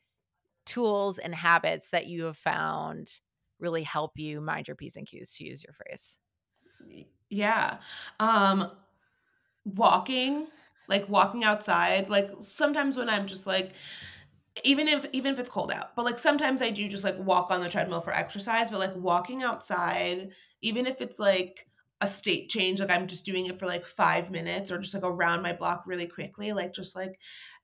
tools 0.65 1.17
and 1.17 1.33
habits 1.33 1.91
that 1.91 2.07
you 2.07 2.25
have 2.25 2.37
found 2.37 3.19
really 3.59 3.83
help 3.83 4.17
you 4.17 4.41
mind 4.41 4.67
your 4.67 4.75
P's 4.75 4.95
and 4.95 5.07
Q's 5.07 5.35
to 5.35 5.45
use 5.45 5.63
your 5.63 5.73
phrase? 5.73 6.17
Yeah. 7.29 7.77
Um 8.19 8.71
walking, 9.65 10.47
like 10.87 11.09
walking 11.09 11.43
outside. 11.43 12.09
Like 12.09 12.31
sometimes 12.39 12.97
when 12.97 13.09
I'm 13.09 13.27
just 13.27 13.47
like 13.47 13.73
even 14.63 14.87
if 14.87 15.05
even 15.11 15.33
if 15.33 15.39
it's 15.39 15.49
cold 15.49 15.71
out 15.71 15.95
but 15.95 16.05
like 16.05 16.17
sometimes 16.17 16.61
i 16.61 16.69
do 16.69 16.87
just 16.87 17.03
like 17.03 17.17
walk 17.19 17.51
on 17.51 17.61
the 17.61 17.69
treadmill 17.69 18.01
for 18.01 18.13
exercise 18.13 18.71
but 18.71 18.79
like 18.79 18.95
walking 18.95 19.43
outside 19.43 20.31
even 20.61 20.85
if 20.85 21.01
it's 21.01 21.19
like 21.19 21.67
a 22.01 22.07
state 22.07 22.49
change 22.49 22.79
like 22.81 22.91
i'm 22.91 23.07
just 23.07 23.25
doing 23.25 23.45
it 23.45 23.57
for 23.57 23.65
like 23.65 23.85
five 23.85 24.29
minutes 24.29 24.69
or 24.69 24.77
just 24.77 24.93
like 24.93 25.03
around 25.03 25.41
my 25.41 25.53
block 25.53 25.83
really 25.85 26.07
quickly 26.07 26.51
like 26.51 26.73
just 26.73 26.95
like 26.95 27.17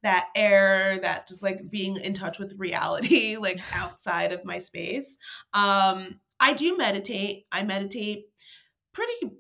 that 0.04 0.30
air 0.36 1.00
that 1.02 1.28
just 1.28 1.44
like 1.44 1.70
being 1.70 1.96
in 1.98 2.14
touch 2.14 2.40
with 2.40 2.56
reality 2.58 3.38
like 3.42 3.60
outside 3.74 4.32
of 4.32 4.46
my 4.46 4.60
space. 4.60 5.18
Um 5.54 6.20
i 6.40 6.54
do 6.54 6.76
meditate. 6.78 7.46
I 7.52 7.64
meditate 7.64 8.26
pretty 8.94 9.36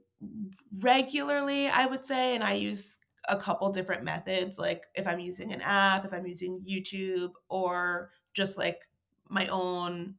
regularly 0.79 1.67
i 1.67 1.85
would 1.87 2.05
say 2.05 2.35
and 2.35 2.43
i 2.43 2.53
use 2.53 2.99
a 3.27 3.35
couple 3.35 3.67
different 3.71 4.03
methods 4.03 4.59
like 4.59 4.85
if 4.93 5.07
i'm 5.07 5.19
using 5.19 5.51
an 5.51 5.61
app 5.61 6.05
if 6.05 6.13
i'm 6.13 6.27
using 6.27 6.63
youtube 6.69 7.31
or 7.49 8.11
just 8.33 8.55
like 8.55 8.87
my 9.29 9.47
own 9.47 10.13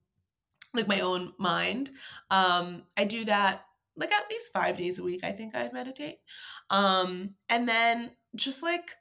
like 0.74 0.88
my 0.88 1.00
own 1.00 1.32
mind 1.38 1.90
um 2.30 2.82
i 2.96 3.04
do 3.04 3.24
that 3.24 3.64
like 3.96 4.12
at 4.12 4.28
least 4.30 4.52
five 4.52 4.76
days 4.76 4.98
a 4.98 5.04
week 5.04 5.22
i 5.22 5.32
think 5.32 5.54
i 5.54 5.68
meditate. 5.72 6.16
Um 6.70 7.34
and 7.48 7.68
then 7.68 8.12
just 8.34 8.62
like 8.62 8.96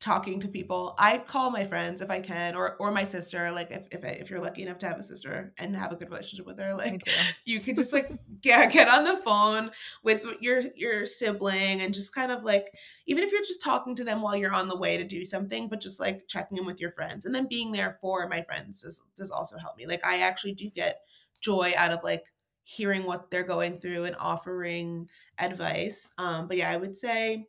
talking 0.00 0.38
to 0.38 0.46
people 0.46 0.94
i 0.96 1.18
call 1.18 1.50
my 1.50 1.64
friends 1.64 2.00
if 2.00 2.08
i 2.08 2.20
can 2.20 2.54
or 2.54 2.76
or 2.78 2.92
my 2.92 3.02
sister 3.02 3.50
like 3.50 3.70
if 3.72 3.88
if, 3.90 4.04
if 4.04 4.30
you're 4.30 4.38
lucky 4.38 4.62
enough 4.62 4.78
to 4.78 4.86
have 4.86 4.98
a 4.98 5.02
sister 5.02 5.52
and 5.58 5.74
have 5.74 5.90
a 5.90 5.96
good 5.96 6.08
relationship 6.08 6.46
with 6.46 6.58
her 6.58 6.72
like 6.74 7.02
you 7.44 7.58
can 7.58 7.74
just 7.74 7.92
like 7.92 8.12
get 8.40 8.72
get 8.72 8.88
on 8.88 9.02
the 9.02 9.16
phone 9.16 9.70
with 10.04 10.22
your 10.40 10.62
your 10.76 11.04
sibling 11.04 11.80
and 11.80 11.92
just 11.92 12.14
kind 12.14 12.30
of 12.30 12.44
like 12.44 12.72
even 13.06 13.24
if 13.24 13.32
you're 13.32 13.40
just 13.40 13.62
talking 13.62 13.94
to 13.96 14.04
them 14.04 14.22
while 14.22 14.36
you're 14.36 14.54
on 14.54 14.68
the 14.68 14.76
way 14.76 14.96
to 14.96 15.04
do 15.04 15.24
something 15.24 15.68
but 15.68 15.80
just 15.80 15.98
like 15.98 16.28
checking 16.28 16.58
in 16.58 16.66
with 16.66 16.80
your 16.80 16.92
friends. 16.92 17.26
And 17.26 17.34
then 17.34 17.48
being 17.48 17.72
there 17.72 17.98
for 18.00 18.28
my 18.28 18.42
friends 18.42 18.82
does 18.82 19.08
does 19.16 19.30
also 19.30 19.58
help 19.58 19.76
me. 19.76 19.86
Like 19.86 20.04
i 20.06 20.20
actually 20.20 20.52
do 20.52 20.70
get 20.70 21.00
joy 21.40 21.72
out 21.76 21.92
of 21.92 22.04
like 22.04 22.24
hearing 22.64 23.04
what 23.04 23.30
they're 23.30 23.44
going 23.44 23.80
through 23.80 24.04
and 24.04 24.16
offering 24.18 25.08
advice. 25.38 26.12
Um, 26.18 26.48
but 26.48 26.56
yeah, 26.58 26.70
I 26.70 26.76
would 26.76 26.96
say 26.96 27.46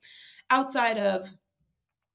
outside 0.49 0.97
of 0.97 1.29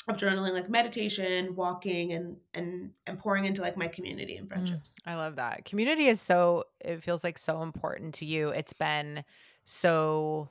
of 0.08 0.16
journaling 0.16 0.52
like 0.52 0.68
meditation 0.68 1.54
walking 1.54 2.12
and 2.12 2.36
and 2.52 2.90
and 3.06 3.18
pouring 3.18 3.46
into 3.46 3.62
like 3.62 3.76
my 3.76 3.88
community 3.88 4.36
and 4.36 4.46
mm, 4.46 4.52
friendships. 4.52 4.96
Mm, 5.06 5.12
i 5.12 5.16
love 5.16 5.36
that. 5.36 5.64
Community 5.64 6.06
is 6.06 6.20
so 6.20 6.64
it 6.80 7.02
feels 7.02 7.24
like 7.24 7.38
so 7.38 7.62
important 7.62 8.14
to 8.14 8.26
you. 8.26 8.50
It's 8.50 8.72
been 8.72 9.24
so 9.64 10.50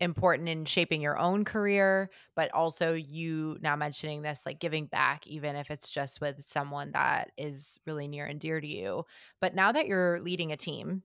important 0.00 0.48
in 0.48 0.64
shaping 0.64 1.00
your 1.00 1.18
own 1.18 1.44
career 1.44 2.08
but 2.36 2.54
also 2.54 2.94
you 2.94 3.58
now 3.60 3.74
mentioning 3.74 4.22
this 4.22 4.46
like 4.46 4.60
giving 4.60 4.86
back 4.86 5.26
even 5.26 5.56
if 5.56 5.72
it's 5.72 5.90
just 5.90 6.20
with 6.20 6.36
someone 6.46 6.92
that 6.92 7.32
is 7.36 7.80
really 7.84 8.06
near 8.06 8.24
and 8.24 8.38
dear 8.40 8.60
to 8.60 8.66
you. 8.66 9.04
But 9.40 9.54
now 9.54 9.72
that 9.72 9.88
you're 9.88 10.20
leading 10.20 10.52
a 10.52 10.56
team 10.56 11.02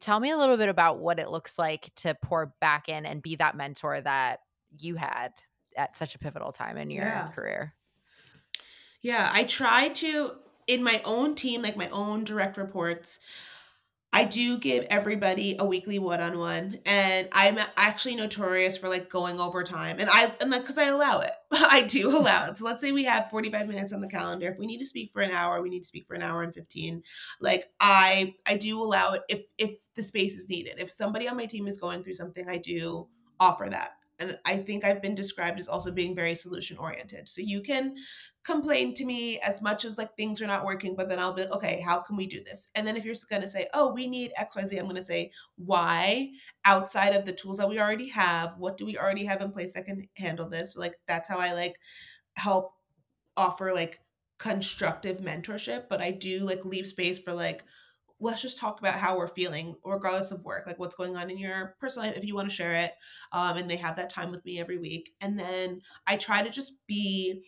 Tell 0.00 0.20
me 0.20 0.30
a 0.30 0.38
little 0.38 0.56
bit 0.56 0.70
about 0.70 1.00
what 1.00 1.18
it 1.18 1.28
looks 1.28 1.58
like 1.58 1.94
to 1.96 2.14
pour 2.14 2.54
back 2.60 2.88
in 2.88 3.04
and 3.04 3.22
be 3.22 3.36
that 3.36 3.56
mentor 3.56 4.00
that 4.00 4.40
you 4.78 4.96
had 4.96 5.32
at 5.76 5.96
such 5.96 6.14
a 6.14 6.18
pivotal 6.18 6.52
time 6.52 6.76
in 6.76 6.90
your 6.90 7.04
yeah. 7.04 7.28
career. 7.28 7.74
Yeah, 9.00 9.30
I 9.32 9.44
try 9.44 9.88
to 9.88 10.32
in 10.66 10.82
my 10.82 11.00
own 11.04 11.34
team, 11.34 11.62
like 11.62 11.76
my 11.76 11.88
own 11.88 12.24
direct 12.24 12.56
reports, 12.56 13.20
I 14.14 14.26
do 14.26 14.58
give 14.58 14.86
everybody 14.90 15.56
a 15.58 15.64
weekly 15.64 15.98
one-on-one 15.98 16.80
and 16.84 17.28
I'm 17.32 17.58
actually 17.78 18.14
notorious 18.14 18.76
for 18.76 18.90
like 18.90 19.08
going 19.08 19.40
over 19.40 19.64
time 19.64 19.96
and 20.00 20.10
I 20.12 20.34
and 20.42 20.50
like 20.50 20.66
cuz 20.66 20.76
I 20.76 20.84
allow 20.84 21.20
it. 21.20 21.32
I 21.50 21.82
do 21.82 22.16
allow 22.18 22.46
it. 22.46 22.58
So 22.58 22.66
let's 22.66 22.82
say 22.82 22.92
we 22.92 23.04
have 23.04 23.30
45 23.30 23.66
minutes 23.66 23.90
on 23.90 24.02
the 24.02 24.08
calendar. 24.08 24.50
If 24.50 24.58
we 24.58 24.66
need 24.66 24.80
to 24.80 24.86
speak 24.86 25.12
for 25.14 25.22
an 25.22 25.30
hour, 25.30 25.62
we 25.62 25.70
need 25.70 25.80
to 25.80 25.88
speak 25.88 26.06
for 26.06 26.14
an 26.14 26.22
hour 26.22 26.42
and 26.42 26.54
15. 26.54 27.02
Like 27.40 27.72
I 27.80 28.34
I 28.46 28.58
do 28.58 28.82
allow 28.82 29.12
it 29.12 29.22
if 29.30 29.44
if 29.56 29.76
the 29.94 30.02
space 30.02 30.36
is 30.36 30.50
needed. 30.50 30.74
If 30.78 30.92
somebody 30.92 31.26
on 31.26 31.38
my 31.38 31.46
team 31.46 31.66
is 31.66 31.80
going 31.80 32.04
through 32.04 32.14
something, 32.14 32.46
I 32.50 32.58
do 32.58 33.08
offer 33.40 33.68
that 33.70 33.96
and 34.22 34.38
I 34.44 34.56
think 34.56 34.84
I've 34.84 35.02
been 35.02 35.14
described 35.14 35.58
as 35.58 35.68
also 35.68 35.92
being 35.92 36.14
very 36.14 36.34
solution 36.34 36.78
oriented. 36.78 37.28
So 37.28 37.42
you 37.42 37.60
can 37.60 37.96
complain 38.44 38.94
to 38.94 39.04
me 39.04 39.38
as 39.40 39.62
much 39.62 39.84
as 39.84 39.98
like 39.98 40.16
things 40.16 40.40
are 40.42 40.46
not 40.46 40.64
working, 40.64 40.96
but 40.96 41.08
then 41.08 41.18
I'll 41.18 41.32
be 41.32 41.42
okay, 41.42 41.82
how 41.84 42.00
can 42.00 42.16
we 42.16 42.26
do 42.26 42.42
this? 42.42 42.70
And 42.74 42.86
then 42.86 42.96
if 42.96 43.04
you're 43.04 43.14
going 43.28 43.42
to 43.42 43.48
say, 43.48 43.68
oh, 43.74 43.92
we 43.92 44.08
need 44.08 44.32
XYZ, 44.38 44.78
I'm 44.78 44.84
going 44.84 44.96
to 44.96 45.02
say, 45.02 45.30
why 45.56 46.30
outside 46.64 47.14
of 47.14 47.24
the 47.24 47.32
tools 47.32 47.58
that 47.58 47.68
we 47.68 47.78
already 47.78 48.08
have? 48.08 48.54
What 48.58 48.76
do 48.76 48.86
we 48.86 48.98
already 48.98 49.24
have 49.26 49.42
in 49.42 49.52
place 49.52 49.74
that 49.74 49.86
can 49.86 50.08
handle 50.16 50.48
this? 50.48 50.76
Like 50.76 50.94
that's 51.06 51.28
how 51.28 51.38
I 51.38 51.52
like 51.52 51.76
help 52.36 52.72
offer 53.36 53.72
like 53.72 54.00
constructive 54.38 55.18
mentorship, 55.18 55.84
but 55.88 56.00
I 56.00 56.10
do 56.10 56.44
like 56.44 56.64
leave 56.64 56.88
space 56.88 57.18
for 57.18 57.32
like, 57.32 57.62
let's 58.22 58.40
just 58.40 58.58
talk 58.58 58.78
about 58.80 58.94
how 58.94 59.16
we're 59.16 59.28
feeling 59.28 59.74
regardless 59.84 60.30
of 60.30 60.44
work 60.44 60.66
like 60.66 60.78
what's 60.78 60.96
going 60.96 61.16
on 61.16 61.30
in 61.30 61.38
your 61.38 61.76
personal 61.80 62.08
life 62.08 62.16
if 62.16 62.24
you 62.24 62.34
want 62.34 62.48
to 62.48 62.54
share 62.54 62.72
it 62.72 62.92
um, 63.32 63.56
and 63.56 63.68
they 63.68 63.76
have 63.76 63.96
that 63.96 64.10
time 64.10 64.30
with 64.30 64.44
me 64.44 64.60
every 64.60 64.78
week. 64.78 65.14
And 65.20 65.38
then 65.38 65.80
i 66.06 66.16
try 66.16 66.42
to 66.42 66.50
just 66.50 66.86
be 66.86 67.44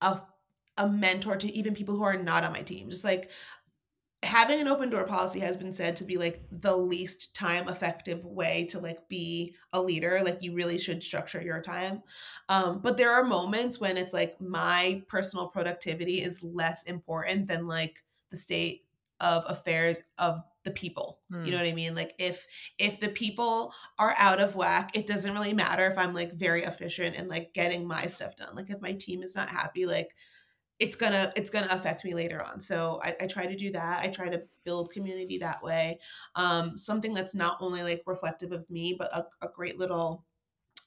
a, 0.00 0.20
a 0.76 0.88
mentor 0.88 1.36
to 1.36 1.52
even 1.52 1.74
people 1.74 1.96
who 1.96 2.02
are 2.02 2.16
not 2.16 2.44
on 2.44 2.52
my 2.52 2.62
team. 2.62 2.90
Just 2.90 3.04
like 3.04 3.30
having 4.22 4.60
an 4.60 4.68
open 4.68 4.88
door 4.88 5.04
policy 5.04 5.40
has 5.40 5.56
been 5.56 5.72
said 5.72 5.96
to 5.96 6.04
be 6.04 6.16
like 6.16 6.42
the 6.50 6.74
least 6.74 7.36
time 7.36 7.68
effective 7.68 8.24
way 8.24 8.66
to 8.70 8.78
like 8.78 9.06
be 9.08 9.54
a 9.72 9.80
leader. 9.80 10.20
Like 10.24 10.42
you 10.42 10.54
really 10.54 10.78
should 10.78 11.02
structure 11.02 11.42
your 11.42 11.60
time. 11.62 12.02
Um, 12.48 12.80
but 12.82 12.96
there 12.96 13.12
are 13.12 13.24
moments 13.24 13.80
when 13.80 13.96
it's 13.96 14.14
like 14.14 14.40
my 14.40 15.02
personal 15.08 15.48
productivity 15.48 16.22
is 16.22 16.42
less 16.42 16.84
important 16.84 17.48
than 17.48 17.66
like 17.66 18.02
the 18.30 18.36
state 18.36 18.84
of 19.20 19.44
affairs 19.48 20.02
of 20.18 20.42
the 20.64 20.70
people 20.70 21.20
mm. 21.32 21.44
you 21.44 21.52
know 21.52 21.58
hmm. 21.58 21.64
what 21.64 21.70
i 21.70 21.74
mean 21.74 21.94
like 21.94 22.14
if 22.18 22.46
if 22.78 22.98
the 22.98 23.08
people 23.08 23.72
are 23.98 24.14
out 24.18 24.40
of 24.40 24.56
whack 24.56 24.90
it 24.96 25.06
doesn't 25.06 25.34
really 25.34 25.52
matter 25.52 25.86
if 25.86 25.98
i'm 25.98 26.14
like 26.14 26.32
very 26.32 26.62
efficient 26.62 27.14
and 27.16 27.28
like 27.28 27.52
getting 27.52 27.86
my 27.86 28.06
stuff 28.06 28.36
done 28.36 28.54
like 28.56 28.70
if 28.70 28.80
my 28.80 28.92
team 28.92 29.22
is 29.22 29.36
not 29.36 29.48
happy 29.48 29.86
like 29.86 30.14
it's 30.80 30.96
gonna 30.96 31.32
it's 31.36 31.50
gonna 31.50 31.68
affect 31.70 32.04
me 32.04 32.14
later 32.14 32.42
on 32.42 32.60
so 32.60 33.00
I, 33.02 33.14
I 33.20 33.26
try 33.26 33.46
to 33.46 33.56
do 33.56 33.70
that 33.72 34.00
i 34.00 34.08
try 34.08 34.28
to 34.28 34.42
build 34.64 34.90
community 34.90 35.38
that 35.38 35.62
way 35.62 36.00
um 36.34 36.76
something 36.76 37.14
that's 37.14 37.34
not 37.34 37.58
only 37.60 37.82
like 37.82 38.02
reflective 38.06 38.52
of 38.52 38.68
me 38.70 38.96
but 38.98 39.14
a, 39.14 39.26
a 39.42 39.48
great 39.54 39.78
little 39.78 40.24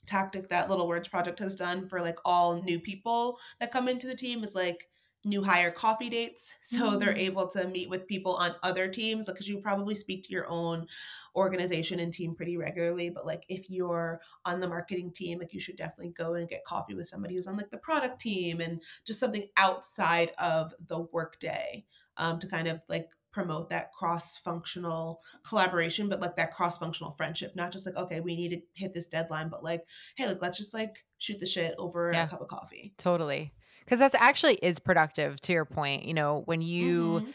tactic 0.06 0.50
that 0.50 0.70
little 0.70 0.88
words 0.88 1.08
project 1.08 1.40
has 1.40 1.56
done 1.56 1.88
for 1.88 2.02
like 2.02 2.18
all 2.26 2.62
new 2.64 2.80
people 2.80 3.38
that 3.60 3.72
come 3.72 3.88
into 3.88 4.08
the 4.08 4.16
team 4.16 4.44
is 4.44 4.56
like 4.56 4.88
new 5.28 5.44
hire 5.44 5.72
coffee 5.72 6.10
dates 6.10 6.56
so 6.62 6.92
mm-hmm. 6.92 7.00
they're 7.00 7.18
able 7.18 7.48
to 7.48 7.68
meet 7.68 7.90
with 7.90 8.08
people 8.08 8.36
on 8.36 8.56
other 8.64 8.88
teams 8.88 9.28
because 9.28 9.48
you 9.48 9.60
probably 9.60 9.96
speak 9.96 10.24
to 10.24 10.32
your 10.32 10.48
own 10.48 10.88
organization 11.36 12.00
and 12.00 12.14
team 12.14 12.34
pretty 12.34 12.58
regularly 12.58 13.10
but 13.10 13.26
like 13.26 13.44
if 13.50 13.70
you're 13.70 14.22
on 14.46 14.60
the 14.60 14.68
marketing 14.68 15.12
team 15.12 15.40
like 15.40 15.54
you 15.54 15.60
should 15.60 15.76
definitely 15.76 16.14
go 16.18 16.34
and 16.34 16.50
get 16.50 16.66
coffee 16.66 16.96
with 16.96 17.08
somebody 17.08 17.36
who's 17.36 17.48
on 17.48 17.58
like 17.58 17.70
the 17.70 17.78
product 17.78 18.20
team 18.20 18.62
and 18.62 18.82
just 19.06 19.20
something 19.20 19.48
outside 19.58 20.32
of 20.40 20.74
the 20.88 21.00
workday 21.12 21.86
um, 22.18 22.40
to 22.40 22.48
kind 22.48 22.68
of 22.68 22.82
like 22.88 23.10
promote 23.32 23.70
that 23.70 23.94
cross-functional 23.94 25.22
collaboration 25.48 26.10
but 26.10 26.22
like 26.22 26.36
that 26.38 26.56
cross-functional 26.56 27.12
friendship 27.12 27.56
not 27.56 27.72
just 27.72 27.86
like 27.86 27.96
okay 27.96 28.20
we 28.20 28.36
need 28.36 28.50
to 28.50 28.62
hit 28.74 28.94
this 28.96 29.08
deadline 29.08 29.50
but 29.50 29.64
like 29.64 29.84
hey 30.16 30.26
like 30.26 30.42
let's 30.42 30.58
just 30.58 30.74
like 30.74 31.06
shoot 31.20 31.40
the 31.40 31.46
shit 31.46 31.76
over 31.78 32.12
yeah, 32.14 32.26
a 32.26 32.28
cup 32.30 32.42
of 32.42 32.48
coffee. 32.48 32.94
Totally 32.98 33.54
because 33.88 34.00
that's 34.00 34.16
actually 34.16 34.56
is 34.56 34.80
productive 34.80 35.40
to 35.42 35.54
your 35.54 35.66
point 35.66 36.04
you 36.04 36.14
know 36.14 36.42
when 36.46 36.62
you 36.62 37.22
mm-hmm. 37.22 37.30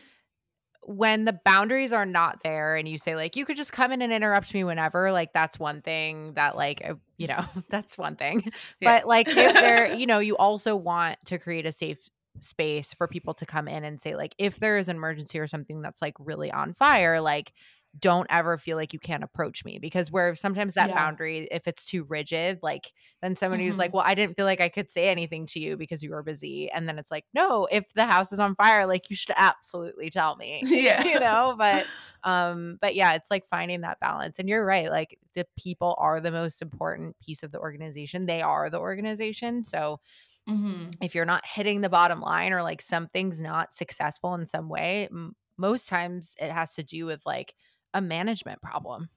when 0.83 1.25
the 1.25 1.33
boundaries 1.45 1.93
are 1.93 2.05
not 2.05 2.43
there 2.43 2.77
and 2.77 2.87
you 2.87 2.99
say 2.99 3.17
like 3.17 3.37
you 3.37 3.45
could 3.45 3.57
just 3.57 3.73
come 3.73 3.91
in 3.93 4.03
and 4.03 4.13
interrupt 4.13 4.53
me 4.53 4.63
whenever 4.65 5.11
like 5.11 5.33
that's 5.33 5.59
one 5.59 5.81
thing 5.81 6.35
that 6.35 6.57
like 6.57 6.83
uh, 6.89 6.95
you 7.17 7.27
know 7.27 7.45
that's 7.69 7.97
one 7.97 8.17
thing 8.17 8.43
yeah. 8.81 8.99
but 8.99 9.09
like 9.09 9.29
if 9.29 9.55
there 9.55 9.95
you 9.95 10.07
know 10.07 10.19
you 10.19 10.37
also 10.37 10.77
want 10.77 11.19
to 11.25 11.39
create 11.39 11.67
a 11.67 11.73
safe 11.73 11.99
space 12.39 12.95
for 12.95 13.07
people 13.07 13.35
to 13.35 13.47
come 13.47 13.69
in 13.69 13.85
and 13.85 14.01
say 14.01 14.15
like 14.17 14.35
if 14.39 14.59
there 14.59 14.79
is 14.79 14.89
an 14.89 14.97
emergency 14.97 15.39
or 15.39 15.47
something 15.47 15.83
that's 15.83 16.01
like 16.01 16.15
really 16.19 16.51
on 16.51 16.73
fire 16.73 17.21
like 17.21 17.53
don't 17.99 18.27
ever 18.31 18.57
feel 18.57 18.77
like 18.77 18.95
you 18.95 18.99
can't 18.99 19.23
approach 19.23 19.65
me 19.67 19.79
because 19.79 20.11
where 20.11 20.35
sometimes 20.35 20.75
that 20.75 20.89
yeah. 20.89 20.95
boundary 20.95 21.47
if 21.51 21.67
it's 21.67 21.87
too 21.87 22.05
rigid 22.05 22.59
like 22.63 22.91
then 23.21 23.37
someone 23.37 23.61
mm-hmm. 23.61 23.69
who's 23.69 23.77
like 23.77 23.93
well 23.93 24.05
i 24.07 24.15
didn't 24.15 24.35
feel 24.35 24.47
like 24.47 24.63
i 24.63 24.69
could 24.69 24.91
say 24.91 25.11
anything 25.11 25.45
to 25.45 25.61
you 25.61 25.77
because 25.77 26.03
you 26.03 26.11
were 26.11 26.23
busy 26.23 26.71
and 26.71 26.89
then 26.89 26.99
it's 26.99 27.11
like 27.11 27.25
no 27.35 27.69
if 27.71 27.85
the 27.95 28.07
house 28.07 28.33
is 28.33 28.39
on 28.39 28.55
fire 28.55 28.87
like 28.87 29.11
you 29.11 29.17
should 29.17 29.35
absolutely 29.37 30.09
tell 30.09 30.37
me 30.37 30.63
yeah 30.67 31.05
you 31.05 31.21
know 31.21 31.55
but 31.59 31.87
um 32.25 32.79
but 32.81 32.95
yeah 32.95 33.13
it's 33.13 33.31
like 33.31 33.45
finding 33.45 33.83
that 33.83 34.01
balance 34.01 34.39
and 34.39 34.49
you're 34.49 34.65
right 34.65 34.91
like 34.91 35.19
the 35.35 35.47
people 35.59 35.95
are 35.99 36.21
the 36.21 36.33
most 36.33 36.63
important 36.63 37.15
piece 37.21 37.43
of 37.43 37.53
the 37.53 37.59
organization 37.59 38.25
they 38.25 38.41
are 38.41 38.71
the 38.71 38.81
organization 38.81 39.63
so 39.63 40.01
mm-hmm. 40.49 40.89
if 41.03 41.15
you're 41.15 41.27
not 41.27 41.45
hitting 41.45 41.83
the 41.83 41.91
bottom 41.91 42.21
line 42.21 42.55
or 42.55 42.63
like 42.63 42.81
something's 42.81 43.41
not 43.41 43.73
successful 43.73 44.35
in 44.35 44.47
some 44.47 44.71
way 44.71 45.09
m- 45.11 45.37
most 45.59 45.89
times 45.89 46.35
it 46.41 46.51
has 46.51 46.75
to 46.75 46.83
do 46.83 47.05
with 47.05 47.23
like 47.27 47.55
a 47.95 48.01
management 48.01 48.63
problem. 48.63 49.09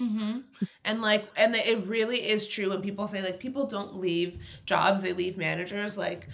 Mm-hmm. 0.00 0.38
And 0.86 1.02
like, 1.02 1.26
and 1.36 1.54
it 1.54 1.86
really 1.86 2.26
is 2.26 2.48
true 2.48 2.70
when 2.70 2.80
people 2.80 3.06
say 3.06 3.22
like 3.22 3.38
people 3.38 3.66
don't 3.66 3.96
leave 3.96 4.38
jobs, 4.64 5.02
they 5.02 5.12
leave 5.12 5.36
managers. 5.36 5.98
Like, 5.98 6.26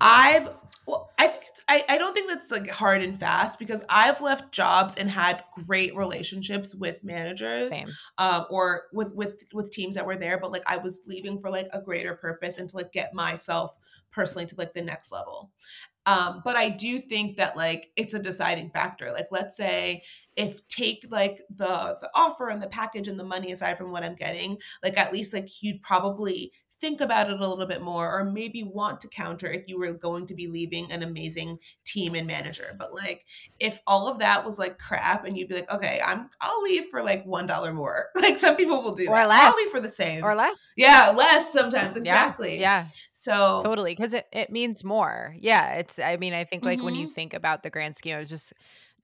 I've, 0.00 0.48
well, 0.88 1.12
I 1.16 1.28
think 1.28 1.44
it's, 1.48 1.62
I, 1.68 1.84
I 1.88 1.98
don't 1.98 2.14
think 2.14 2.28
that's 2.28 2.50
like 2.50 2.68
hard 2.68 3.00
and 3.00 3.20
fast 3.20 3.60
because 3.60 3.84
I've 3.88 4.20
left 4.20 4.52
jobs 4.52 4.96
and 4.96 5.08
had 5.08 5.44
great 5.66 5.94
relationships 5.94 6.74
with 6.74 7.04
managers. 7.04 7.70
Uh, 8.18 8.44
or 8.50 8.82
with 8.92 9.12
with 9.14 9.44
with 9.52 9.70
teams 9.70 9.94
that 9.94 10.06
were 10.06 10.16
there. 10.16 10.38
But 10.38 10.50
like, 10.50 10.64
I 10.66 10.78
was 10.78 11.02
leaving 11.06 11.40
for 11.40 11.50
like 11.50 11.68
a 11.72 11.80
greater 11.80 12.16
purpose 12.16 12.58
and 12.58 12.68
to 12.70 12.76
like 12.76 12.92
get 12.92 13.14
myself 13.14 13.78
personally 14.10 14.46
to 14.46 14.56
like 14.56 14.72
the 14.72 14.82
next 14.82 15.12
level. 15.12 15.52
Um, 16.04 16.42
but 16.44 16.56
I 16.56 16.70
do 16.70 16.98
think 16.98 17.36
that 17.36 17.56
like 17.56 17.92
it's 17.94 18.14
a 18.14 18.18
deciding 18.18 18.70
factor. 18.70 19.12
Like, 19.12 19.28
let's 19.30 19.56
say 19.56 20.02
if 20.36 20.66
take 20.68 21.06
like 21.10 21.40
the 21.54 21.96
the 22.00 22.10
offer 22.14 22.48
and 22.48 22.62
the 22.62 22.68
package 22.68 23.08
and 23.08 23.18
the 23.18 23.24
money 23.24 23.52
aside 23.52 23.78
from 23.78 23.92
what 23.92 24.04
I'm 24.04 24.14
getting, 24.14 24.58
like 24.82 24.98
at 24.98 25.12
least 25.12 25.34
like 25.34 25.48
you'd 25.62 25.82
probably 25.82 26.52
think 26.82 27.00
about 27.00 27.30
it 27.30 27.40
a 27.40 27.48
little 27.48 27.64
bit 27.64 27.80
more 27.80 28.12
or 28.12 28.24
maybe 28.24 28.64
want 28.64 29.00
to 29.00 29.06
counter 29.06 29.46
if 29.46 29.68
you 29.68 29.78
were 29.78 29.92
going 29.92 30.26
to 30.26 30.34
be 30.34 30.48
leaving 30.48 30.90
an 30.90 31.04
amazing 31.04 31.56
team 31.84 32.16
and 32.16 32.26
manager. 32.26 32.74
But 32.76 32.92
like 32.92 33.24
if 33.60 33.80
all 33.86 34.08
of 34.08 34.18
that 34.18 34.44
was 34.44 34.58
like 34.58 34.80
crap 34.80 35.24
and 35.24 35.38
you'd 35.38 35.48
be 35.48 35.54
like 35.54 35.70
okay 35.70 36.00
i'm 36.04 36.28
i'll 36.40 36.60
leave 36.62 36.86
for 36.90 37.00
like 37.00 37.24
one 37.24 37.46
dollar 37.46 37.72
more. 37.72 38.06
Like 38.22 38.38
some 38.38 38.56
people 38.56 38.82
will 38.82 38.94
do 38.94 39.08
or 39.08 39.14
that. 39.14 39.28
less 39.28 39.44
i'll 39.44 39.56
leave 39.56 39.68
for 39.68 39.80
the 39.80 39.88
same. 39.88 40.24
Or 40.24 40.34
less. 40.34 40.58
Yeah 40.76 41.12
less 41.16 41.52
sometimes. 41.52 41.96
Exactly. 41.96 42.58
Yeah, 42.58 42.82
yeah. 42.82 42.88
so 43.12 43.60
totally. 43.64 43.92
Because 43.92 44.12
it, 44.12 44.26
it 44.32 44.50
means 44.50 44.82
more. 44.82 45.36
Yeah 45.38 45.74
it's 45.74 46.00
i 46.00 46.16
mean 46.16 46.34
i 46.34 46.42
think 46.42 46.64
like 46.64 46.78
mm-hmm. 46.78 46.86
when 46.86 46.94
you 46.96 47.06
mm-hmm. 47.06 47.14
think 47.14 47.34
about 47.34 47.62
the 47.62 47.70
grand 47.70 47.94
scheme 47.94 48.16
i 48.16 48.18
was 48.18 48.28
just 48.28 48.52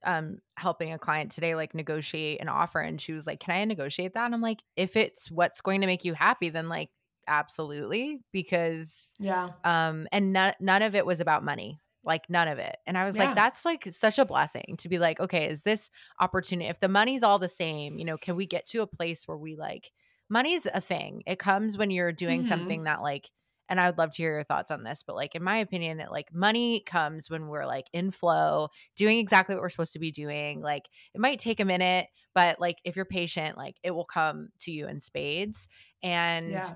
um 0.05 0.39
helping 0.57 0.93
a 0.93 0.99
client 0.99 1.31
today 1.31 1.55
like 1.55 1.75
negotiate 1.75 2.41
an 2.41 2.49
offer 2.49 2.81
and 2.81 3.01
she 3.01 3.13
was 3.13 3.27
like 3.27 3.41
can 3.41 3.55
i 3.55 3.65
negotiate 3.65 4.15
that 4.15 4.25
and 4.27 4.35
i'm 4.35 4.41
like 4.41 4.63
if 4.77 4.97
it's 4.97 5.31
what's 5.31 5.61
going 5.61 5.81
to 5.81 5.87
make 5.87 6.05
you 6.05 6.15
happy 6.15 6.49
then 6.49 6.69
like 6.69 6.91
absolutely 7.27 8.21
because 8.33 9.15
yeah 9.19 9.51
um 9.65 10.07
and 10.13 10.33
none, 10.33 10.55
none 10.61 10.83
of 10.83 10.95
it 10.95 11.05
was 11.05 11.21
about 11.21 11.45
money 11.45 11.81
like 12.05 12.31
none 12.31 12.49
of 12.49 12.59
it 12.59 12.77
and 12.87 12.97
i 12.97 13.05
was 13.05 13.17
yeah. 13.17 13.27
like 13.27 13.35
that's 13.35 13.65
like 13.65 13.85
such 13.91 14.19
a 14.19 14.25
blessing 14.25 14.77
to 14.79 14.89
be 14.89 14.99
like 14.99 15.21
okay 15.21 15.47
is 15.47 15.63
this 15.63 15.91
opportunity 16.21 16.69
if 16.69 16.81
the 16.81 16.89
money's 16.89 17.23
all 17.23 17.39
the 17.39 17.49
same 17.49 17.99
you 17.99 18.05
know 18.05 18.17
can 18.17 18.37
we 18.37 18.47
get 18.47 18.67
to 18.67 18.81
a 18.83 18.87
place 18.87 19.27
where 19.27 19.37
we 19.37 19.57
like 19.57 19.91
money's 20.31 20.67
a 20.67 20.81
thing 20.81 21.23
it 21.27 21.39
comes 21.39 21.77
when 21.77 21.91
you're 21.91 22.13
doing 22.13 22.41
mm-hmm. 22.41 22.49
something 22.49 22.85
that 22.85 23.03
like 23.03 23.31
and 23.69 23.81
I 23.81 23.87
would 23.87 23.99
love 23.99 24.11
to 24.11 24.23
hear 24.23 24.35
your 24.35 24.45
thoughts 24.45 24.71
on 24.71 24.83
this, 24.83 25.03
but 25.07 25.17
like 25.17 25.35
in 25.35 25.43
my 25.43 25.59
opinion, 25.59 26.01
it 26.01 26.11
like 26.11 26.33
money 26.33 26.81
comes 26.81 27.31
when 27.31 27.49
we're 27.49 27.67
like 27.67 27.87
in 27.93 28.11
flow, 28.11 28.69
doing 28.97 29.19
exactly 29.19 29.55
what 29.55 29.63
we're 29.63 29.69
supposed 29.69 29.93
to 29.95 29.99
be 29.99 30.11
doing. 30.11 30.61
Like 30.61 30.89
it 31.15 31.21
might 31.21 31.39
take 31.39 31.61
a 31.61 31.65
minute, 31.65 32.07
but 32.35 32.61
like 32.61 32.79
if 32.85 32.97
you're 32.97 33.05
patient, 33.05 33.57
like 33.57 33.77
it 33.83 33.91
will 33.91 34.05
come 34.05 34.49
to 34.61 34.71
you 34.71 34.87
in 34.89 35.01
spades. 35.01 35.69
And 36.03 36.51
yeah. 36.51 36.71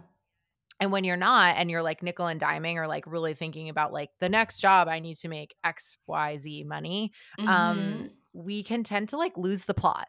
And 0.81 0.91
when 0.91 1.05
you're 1.05 1.17
not, 1.17 1.59
and 1.59 1.71
you're 1.71 1.83
like 1.83 2.03
nickel 2.03 2.27
and 2.27 2.41
diming, 2.41 2.75
or 2.75 2.89
like 2.89 3.07
really 3.07 3.35
thinking 3.35 3.69
about 3.69 3.93
like 3.93 4.11
the 4.19 4.29
next 4.29 4.59
job, 4.59 4.89
I 4.89 4.99
need 4.99 5.17
to 5.19 5.29
make 5.29 5.55
X, 5.63 5.97
Y, 6.09 6.37
Z 6.39 6.65
money. 6.65 7.13
Um, 7.39 7.47
mm-hmm. 7.47 7.51
Um, 7.51 8.11
we 8.33 8.65
can 8.65 8.83
tend 8.83 9.11
to 9.11 9.17
like 9.17 9.37
lose 9.37 9.65
the 9.65 9.75
plot 9.75 10.09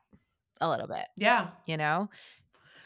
a 0.59 0.67
little 0.67 0.87
bit. 0.87 1.05
Yeah, 1.15 1.49
you 1.67 1.77
know. 1.77 2.09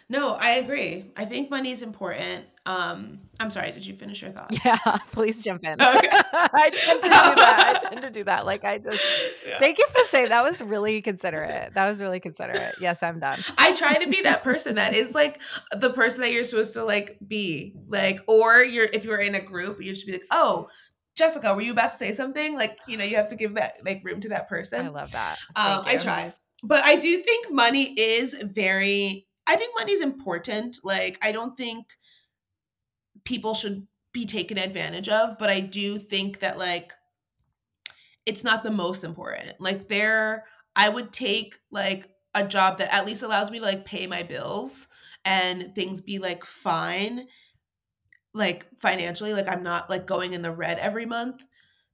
No, 0.09 0.35
I 0.39 0.51
agree. 0.51 1.11
I 1.17 1.25
think 1.25 1.49
money 1.49 1.71
is 1.71 1.81
important. 1.81 2.45
Um, 2.65 3.19
I'm 3.41 3.49
sorry, 3.49 3.71
did 3.71 3.85
you 3.85 3.93
finish 3.93 4.21
your 4.21 4.31
thought? 4.31 4.53
Yeah, 4.63 4.77
please 5.11 5.41
jump 5.43 5.63
in. 5.65 5.73
Okay. 5.73 5.81
I 5.83 6.69
tend 6.73 7.01
to 7.01 7.07
do 7.07 7.09
that. 7.09 7.81
I 7.83 7.89
tend 7.89 8.01
to 8.03 8.11
do 8.11 8.23
that. 8.23 8.45
Like 8.45 8.63
I 8.63 8.77
just 8.77 9.01
Yeah. 9.47 9.59
thank 9.59 9.77
you 9.77 9.85
for 9.93 10.03
saying 10.05 10.29
that 10.29 10.43
was 10.43 10.61
really 10.61 11.01
considerate. 11.01 11.73
That 11.73 11.89
was 11.89 11.99
really 11.99 12.21
considerate. 12.21 12.75
Yes, 12.79 13.03
I'm 13.03 13.19
done. 13.19 13.39
I 13.57 13.75
try 13.75 13.95
to 14.03 14.09
be 14.09 14.21
that 14.21 14.43
person 14.43 14.75
that 14.75 14.95
is 14.95 15.13
like 15.13 15.41
the 15.73 15.89
person 15.89 16.21
that 16.21 16.31
you're 16.31 16.43
supposed 16.45 16.73
to 16.73 16.83
like 16.83 17.17
be. 17.25 17.73
Like, 17.87 18.19
or 18.27 18.63
you're 18.63 18.87
if 18.93 19.03
you're 19.03 19.19
in 19.21 19.35
a 19.35 19.41
group, 19.41 19.81
you 19.81 19.93
just 19.93 20.05
be 20.05 20.13
like, 20.13 20.27
oh, 20.31 20.69
Jessica, 21.15 21.53
were 21.53 21.61
you 21.61 21.73
about 21.73 21.91
to 21.91 21.97
say 21.97 22.13
something? 22.13 22.55
Like, 22.55 22.77
you 22.87 22.97
know, 22.97 23.03
you 23.03 23.17
have 23.17 23.27
to 23.29 23.35
give 23.35 23.55
that 23.55 23.75
like 23.85 24.01
room 24.05 24.21
to 24.21 24.29
that 24.29 24.47
person. 24.47 24.85
I 24.85 24.89
love 24.89 25.11
that. 25.11 25.37
Um, 25.55 25.83
I 25.85 25.97
try. 25.97 26.33
But 26.63 26.83
I 26.85 26.95
do 26.95 27.17
think 27.21 27.51
money 27.51 27.93
is 27.99 28.33
very 28.33 29.26
I 29.47 29.55
think 29.55 29.73
money 29.77 29.93
is 29.93 30.01
important. 30.01 30.77
Like 30.83 31.17
I 31.21 31.31
don't 31.31 31.57
think 31.57 31.87
people 33.23 33.53
should 33.53 33.87
be 34.13 34.25
taken 34.25 34.57
advantage 34.57 35.09
of, 35.09 35.37
but 35.37 35.49
I 35.49 35.59
do 35.61 35.97
think 35.97 36.39
that 36.39 36.57
like 36.57 36.93
it's 38.25 38.43
not 38.43 38.63
the 38.63 38.71
most 38.71 39.03
important. 39.03 39.59
Like 39.59 39.87
there 39.87 40.45
I 40.75 40.89
would 40.89 41.11
take 41.11 41.55
like 41.71 42.09
a 42.35 42.45
job 42.45 42.77
that 42.77 42.93
at 42.93 43.05
least 43.05 43.23
allows 43.23 43.49
me 43.49 43.59
to 43.59 43.65
like 43.65 43.85
pay 43.85 44.05
my 44.05 44.23
bills 44.23 44.89
and 45.25 45.73
things 45.73 46.01
be 46.01 46.19
like 46.19 46.45
fine 46.45 47.27
like 48.33 48.67
financially 48.79 49.33
like 49.33 49.47
I'm 49.47 49.63
not 49.63 49.89
like 49.89 50.05
going 50.05 50.33
in 50.33 50.43
the 50.43 50.51
red 50.51 50.77
every 50.77 51.05
month 51.05 51.43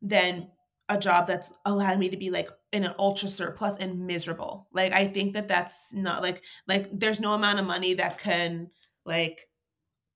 than 0.02 0.50
a 0.90 1.00
job 1.00 1.28
that's 1.28 1.54
allowed 1.66 2.00
me 2.00 2.10
to 2.10 2.18
be 2.18 2.30
like 2.30 2.50
in 2.72 2.84
an 2.84 2.94
ultra 3.00 3.30
surplus 3.30 3.78
and 3.78 4.06
miserable. 4.06 4.68
Like 4.74 4.92
I 4.92 5.08
think 5.08 5.34
that 5.34 5.48
that's 5.48 5.94
not 5.94 6.22
like 6.22 6.44
like 6.68 6.88
there's 6.92 7.22
no 7.22 7.34
amount 7.34 7.60
of 7.60 7.66
money 7.66 7.94
that 7.96 8.18
can 8.18 8.70
like 9.06 9.48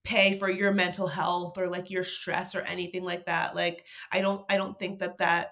pay 0.04 0.38
for 0.40 0.50
your 0.50 0.74
mental 0.74 1.08
health 1.08 1.58
or 1.58 1.68
like 1.68 1.90
your 1.90 2.04
stress 2.04 2.56
or 2.56 2.62
anything 2.62 3.04
like 3.04 3.26
that. 3.26 3.56
Like 3.56 3.86
I 4.12 4.22
don't 4.22 4.44
I 4.50 4.58
don't 4.58 4.78
think 4.78 5.00
that 5.00 5.20
that 5.20 5.52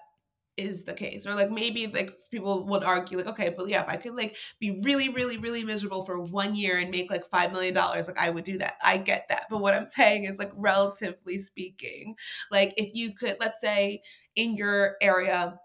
is 0.56 0.84
the 0.84 0.94
case 0.94 1.26
or 1.26 1.34
like 1.34 1.50
maybe 1.50 1.86
like 1.86 2.10
people 2.30 2.64
would 2.64 2.82
argue 2.82 3.18
like 3.18 3.26
okay 3.26 3.54
but 3.54 3.68
yeah 3.68 3.82
if 3.82 3.88
i 3.90 3.96
could 3.96 4.14
like 4.14 4.34
be 4.58 4.80
really 4.82 5.10
really 5.10 5.36
really 5.36 5.62
miserable 5.62 6.04
for 6.06 6.18
one 6.18 6.54
year 6.54 6.78
and 6.78 6.90
make 6.90 7.10
like 7.10 7.28
five 7.28 7.52
million 7.52 7.74
dollars 7.74 8.08
like 8.08 8.18
i 8.18 8.30
would 8.30 8.44
do 8.44 8.56
that 8.56 8.72
i 8.82 8.96
get 8.96 9.26
that 9.28 9.44
but 9.50 9.60
what 9.60 9.74
i'm 9.74 9.86
saying 9.86 10.24
is 10.24 10.38
like 10.38 10.50
relatively 10.56 11.38
speaking 11.38 12.14
like 12.50 12.72
if 12.78 12.88
you 12.94 13.12
could 13.12 13.36
let's 13.38 13.60
say 13.60 14.00
in 14.36 14.56
your 14.56 14.96
area 15.00 15.58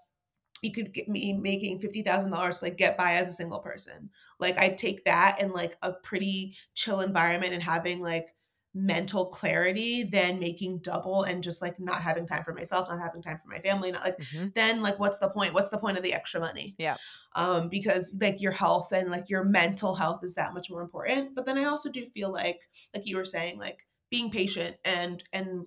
you 0.61 0.71
could 0.71 0.93
get 0.93 1.09
me 1.09 1.33
making 1.33 1.79
fifty 1.79 2.03
thousand 2.03 2.31
dollars 2.31 2.59
to 2.59 2.65
like 2.65 2.77
get 2.77 2.97
by 2.97 3.13
as 3.15 3.27
a 3.27 3.33
single 3.33 3.59
person. 3.59 4.11
Like 4.39 4.57
I'd 4.57 4.77
take 4.77 5.05
that 5.05 5.37
and 5.39 5.53
like 5.53 5.77
a 5.81 5.93
pretty 5.93 6.55
chill 6.75 7.01
environment 7.01 7.53
and 7.53 7.63
having 7.63 7.99
like 8.01 8.35
mental 8.73 9.25
clarity 9.27 10.03
than 10.03 10.39
making 10.39 10.79
double 10.79 11.23
and 11.23 11.43
just 11.43 11.61
like 11.61 11.79
not 11.79 12.01
having 12.01 12.25
time 12.27 12.43
for 12.43 12.53
myself, 12.53 12.89
not 12.89 12.99
having 12.99 13.21
time 13.21 13.37
for 13.39 13.49
my 13.49 13.59
family, 13.59 13.91
not 13.91 14.03
like 14.03 14.17
Mhm. 14.17 14.53
then 14.55 14.81
like 14.81 14.99
what's 14.99 15.19
the 15.19 15.29
point? 15.31 15.53
What's 15.53 15.71
the 15.71 15.79
point 15.79 15.97
of 15.97 16.03
the 16.03 16.13
extra 16.13 16.39
money? 16.39 16.77
Yeah. 16.77 16.97
Um, 17.35 17.69
because 17.69 18.17
like 18.21 18.41
your 18.41 18.51
health 18.51 18.91
and 18.91 19.09
like 19.09 19.29
your 19.29 19.43
mental 19.45 19.95
health 19.95 20.23
is 20.23 20.35
that 20.35 20.53
much 20.53 20.69
more 20.69 20.81
important. 20.81 21.35
But 21.35 21.45
then 21.45 21.57
I 21.57 21.65
also 21.65 21.91
do 21.91 22.05
feel 22.07 22.31
like, 22.31 22.59
like 22.93 23.07
you 23.07 23.17
were 23.17 23.25
saying, 23.25 23.57
like 23.57 23.87
being 24.09 24.31
patient 24.31 24.77
and 24.85 25.23
and 25.33 25.65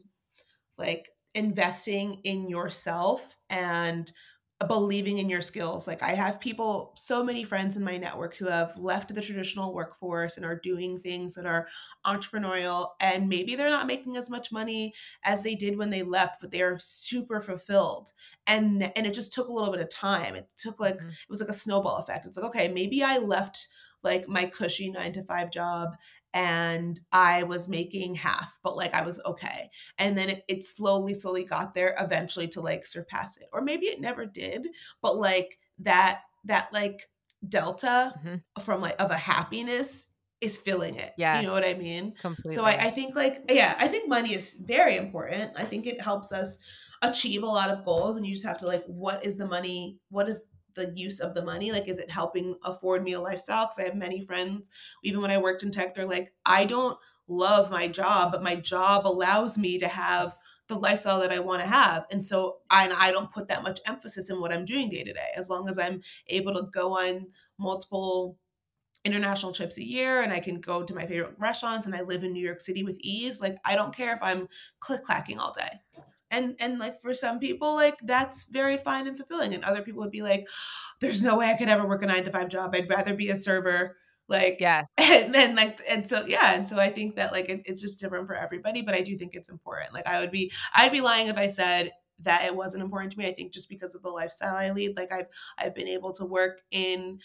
like 0.79 1.11
investing 1.35 2.21
in 2.25 2.49
yourself 2.49 3.37
and 3.51 4.13
believing 4.69 5.19
in 5.19 5.29
your 5.29 5.43
skills. 5.43 5.87
Like 5.87 6.03
I 6.03 6.13
have 6.13 6.41
people, 6.41 6.95
so 6.97 7.23
many 7.25 7.45
friends 7.45 7.77
in 7.77 7.85
my 7.85 7.99
network 7.99 8.37
who 8.37 8.47
have 8.47 8.77
left 8.79 9.13
the 9.13 9.21
traditional 9.21 9.75
workforce 9.75 10.37
and 10.37 10.47
are 10.47 10.59
doing 10.59 11.01
things 11.01 11.35
that 11.35 11.45
are 11.45 11.69
entrepreneurial 12.07 12.91
and 13.01 13.29
maybe 13.29 13.57
they're 13.57 13.69
not 13.69 13.87
making 13.89 14.17
as 14.17 14.31
much 14.31 14.53
money 14.53 14.95
as 15.25 15.43
they 15.43 15.55
did 15.55 15.77
when 15.77 15.91
they 15.91 16.03
left, 16.03 16.41
but 16.41 16.51
they 16.51 16.63
are 16.63 16.79
super 16.79 17.43
fulfilled. 17.43 18.13
And 18.47 18.83
and 18.97 19.07
it 19.07 19.13
just 19.13 19.33
took 19.33 19.49
a 19.49 19.53
little 19.53 19.73
bit 19.73 19.83
of 19.83 19.91
time. 19.91 20.35
It 20.35 20.49
took 20.57 20.81
like 20.81 20.95
Mhm. 20.99 21.17
it 21.27 21.29
was 21.29 21.41
like 21.41 21.51
a 21.51 21.55
snowball 21.55 21.97
effect. 21.97 22.25
It's 22.25 22.37
like, 22.37 22.47
okay, 22.47 22.69
maybe 22.69 23.03
I 23.03 23.19
left 23.19 23.69
like 24.03 24.29
my 24.29 24.47
cushy 24.47 24.91
9 24.91 25.13
to 25.15 25.25
5 25.25 25.51
job 25.51 25.91
and 26.35 26.99
I 27.13 27.45
was 27.45 27.69
making 27.69 28.17
half, 28.17 28.59
but 28.65 28.77
like 28.77 28.93
I 28.93 29.03
was 29.07 29.23
okay 29.25 29.71
and 29.99 30.19
then 30.19 30.29
it, 30.29 30.45
it 30.49 30.65
slowly 30.65 31.15
slowly 31.15 31.45
got 31.45 31.73
there 31.75 31.95
eventually 31.99 32.49
to 32.49 32.61
like 32.61 32.87
surpass 32.87 33.41
it 33.41 33.49
or 33.53 33.63
maybe 33.63 33.87
it 33.87 34.01
never 34.01 34.27
did 34.27 34.67
but 35.01 35.17
like 35.17 35.59
that 35.79 36.21
that 36.45 36.73
like 36.73 37.09
delta 37.49 38.13
Mhm. 38.25 38.43
from 38.63 38.81
like 38.81 39.01
of 39.01 39.11
a 39.11 39.17
happiness 39.17 40.17
is 40.41 40.57
filling 40.59 40.97
it 40.97 41.13
Yeah. 41.17 41.41
you 41.41 41.47
know 41.47 41.53
what 41.53 41.65
i 41.65 41.75
mean 41.75 42.15
Completely. 42.21 42.55
so 42.55 42.65
I, 42.65 42.73
I 42.73 42.91
think 42.91 43.15
like 43.15 43.45
yeah 43.49 43.75
i 43.79 43.87
think 43.89 44.09
money 44.09 44.35
is 44.35 44.55
very 44.67 44.97
important 44.97 45.53
i 45.59 45.65
think 45.65 45.87
it 45.87 46.01
helps 46.01 46.33
us 46.33 46.59
achieve 47.03 47.43
a 47.43 47.47
lot 47.47 47.71
of 47.71 47.85
goals 47.85 48.17
and 48.17 48.27
you 48.27 48.35
just 48.35 48.47
have 48.47 48.59
to 48.59 48.67
like 48.67 48.85
what 48.87 49.25
is 49.25 49.37
the 49.37 49.47
money 49.47 49.99
what 50.11 50.29
is 50.29 50.45
the 50.75 50.93
use 50.95 51.21
of 51.21 51.35
the 51.35 51.45
money 51.45 51.73
like 51.73 51.89
is 51.89 51.99
it 51.99 52.11
helping 52.11 52.55
afford 52.65 53.03
me 53.03 53.13
a 53.13 53.21
lifestyle 53.21 53.67
because 53.67 53.79
i 53.79 53.83
have 53.85 53.95
many 53.95 54.21
friends 54.21 54.71
even 55.03 55.21
when 55.21 55.31
i 55.31 55.39
worked 55.39 55.63
in 55.63 55.71
tech 55.71 55.95
they're 55.95 56.07
like 56.07 56.33
i 56.45 56.65
don't 56.65 56.99
love 57.29 57.71
my 57.71 57.89
job 57.89 58.33
but 58.33 58.43
my 58.43 58.55
job 58.55 59.07
allows 59.07 59.57
me 59.57 59.79
to 59.79 59.89
have 59.89 60.37
the 60.69 60.75
lifestyle 60.75 61.21
that 61.21 61.33
i 61.33 61.39
want 61.39 61.61
to 61.61 61.69
have 61.69 62.05
and 62.11 62.27
so 62.27 62.59
I, 62.71 62.85
and 62.85 62.93
I 62.93 63.13
don't 63.13 63.33
put 63.33 63.49
that 63.49 63.63
much 63.63 63.81
emphasis 63.87 64.31
in 64.31 64.41
what 64.41 64.53
i'm 64.53 64.65
doing 64.65 64.91
day 64.91 65.05
to 65.05 65.13
day 65.13 65.29
as 65.37 65.49
long 65.49 65.69
as 65.69 65.79
i'm 65.79 66.03
able 66.29 66.55
to 66.55 66.69
go 66.73 66.99
on 66.99 67.27
multiple 67.59 68.39
international 69.05 69.53
trips 69.53 69.79
a 69.79 69.85
year 69.85 70.23
and 70.23 70.33
I 70.33 70.41
can 70.41 70.61
go 70.61 70.83
to 70.83 70.95
my 70.95 71.07
favorite 71.07 71.35
restaurants 71.39 71.87
and 71.87 71.95
I 71.95 72.01
live 72.03 72.25
in 72.25 72.33
New 72.33 72.45
York 72.45 72.61
City 72.61 72.83
with 72.83 72.97
ease. 73.01 73.41
Like 73.41 73.59
I 73.65 73.77
don't 73.77 73.95
care 73.95 74.15
if 74.15 74.23
I'm 74.23 74.49
click 74.81 75.03
clacking 75.05 75.39
all 75.39 75.53
day. 75.53 75.81
And 76.35 76.57
and 76.59 76.79
like 76.79 77.01
for 77.01 77.15
some 77.15 77.39
people, 77.39 77.75
like 77.75 77.99
that's 78.03 78.49
very 78.51 78.77
fine 78.77 79.07
and 79.07 79.17
fulfilling. 79.17 79.55
And 79.55 79.65
other 79.65 79.83
people 79.83 80.01
would 80.01 80.11
be 80.11 80.23
like, 80.23 80.47
there's 81.01 81.23
no 81.23 81.37
way 81.37 81.47
I 81.47 81.57
could 81.57 81.69
ever 81.69 81.87
work 81.87 82.03
a 82.03 82.07
nine 82.07 82.25
to 82.25 82.31
five 82.31 82.49
job. 82.49 82.75
I'd 82.75 82.91
rather 82.91 83.15
be 83.15 83.31
a 83.31 83.37
server. 83.37 83.97
Like 84.29 84.57
yes. 84.59 84.87
and 84.99 85.35
then 85.35 85.55
like 85.55 85.81
and 85.89 86.09
so 86.09 86.25
yeah 86.27 86.55
and 86.55 86.67
so 86.67 86.79
i 86.79 86.89
think 86.89 87.17
that 87.17 87.33
like 87.33 87.51
it, 87.51 87.63
it's 87.67 87.83
just 87.83 88.01
different 88.01 88.27
for 88.27 88.35
everybody 88.35 88.81
but 88.81 88.95
i 88.95 89.03
do 89.03 89.19
think 89.19 89.35
it's 89.35 89.51
important 89.51 89.93
like 89.93 90.07
i 90.07 90.19
would 90.19 90.31
be 90.31 90.51
i'd 90.77 90.93
be 90.93 91.03
lying 91.03 91.27
if 91.27 91.37
i 91.37 91.47
said 91.47 91.91
that 92.21 92.45
it 92.45 92.57
wasn't 92.57 92.83
important 92.83 93.13
to 93.13 93.19
me 93.19 93.27
i 93.27 93.35
think 93.35 93.53
just 93.53 93.69
because 93.69 93.95
of 93.95 94.03
the 94.03 94.09
lifestyle 94.09 94.57
i 94.57 94.71
lead 94.71 94.97
like 94.97 95.13
i've 95.13 95.27
i've 95.59 95.75
been 95.75 95.89
able 95.89 96.13
to 96.13 96.25
work 96.25 96.63
in 96.71 97.19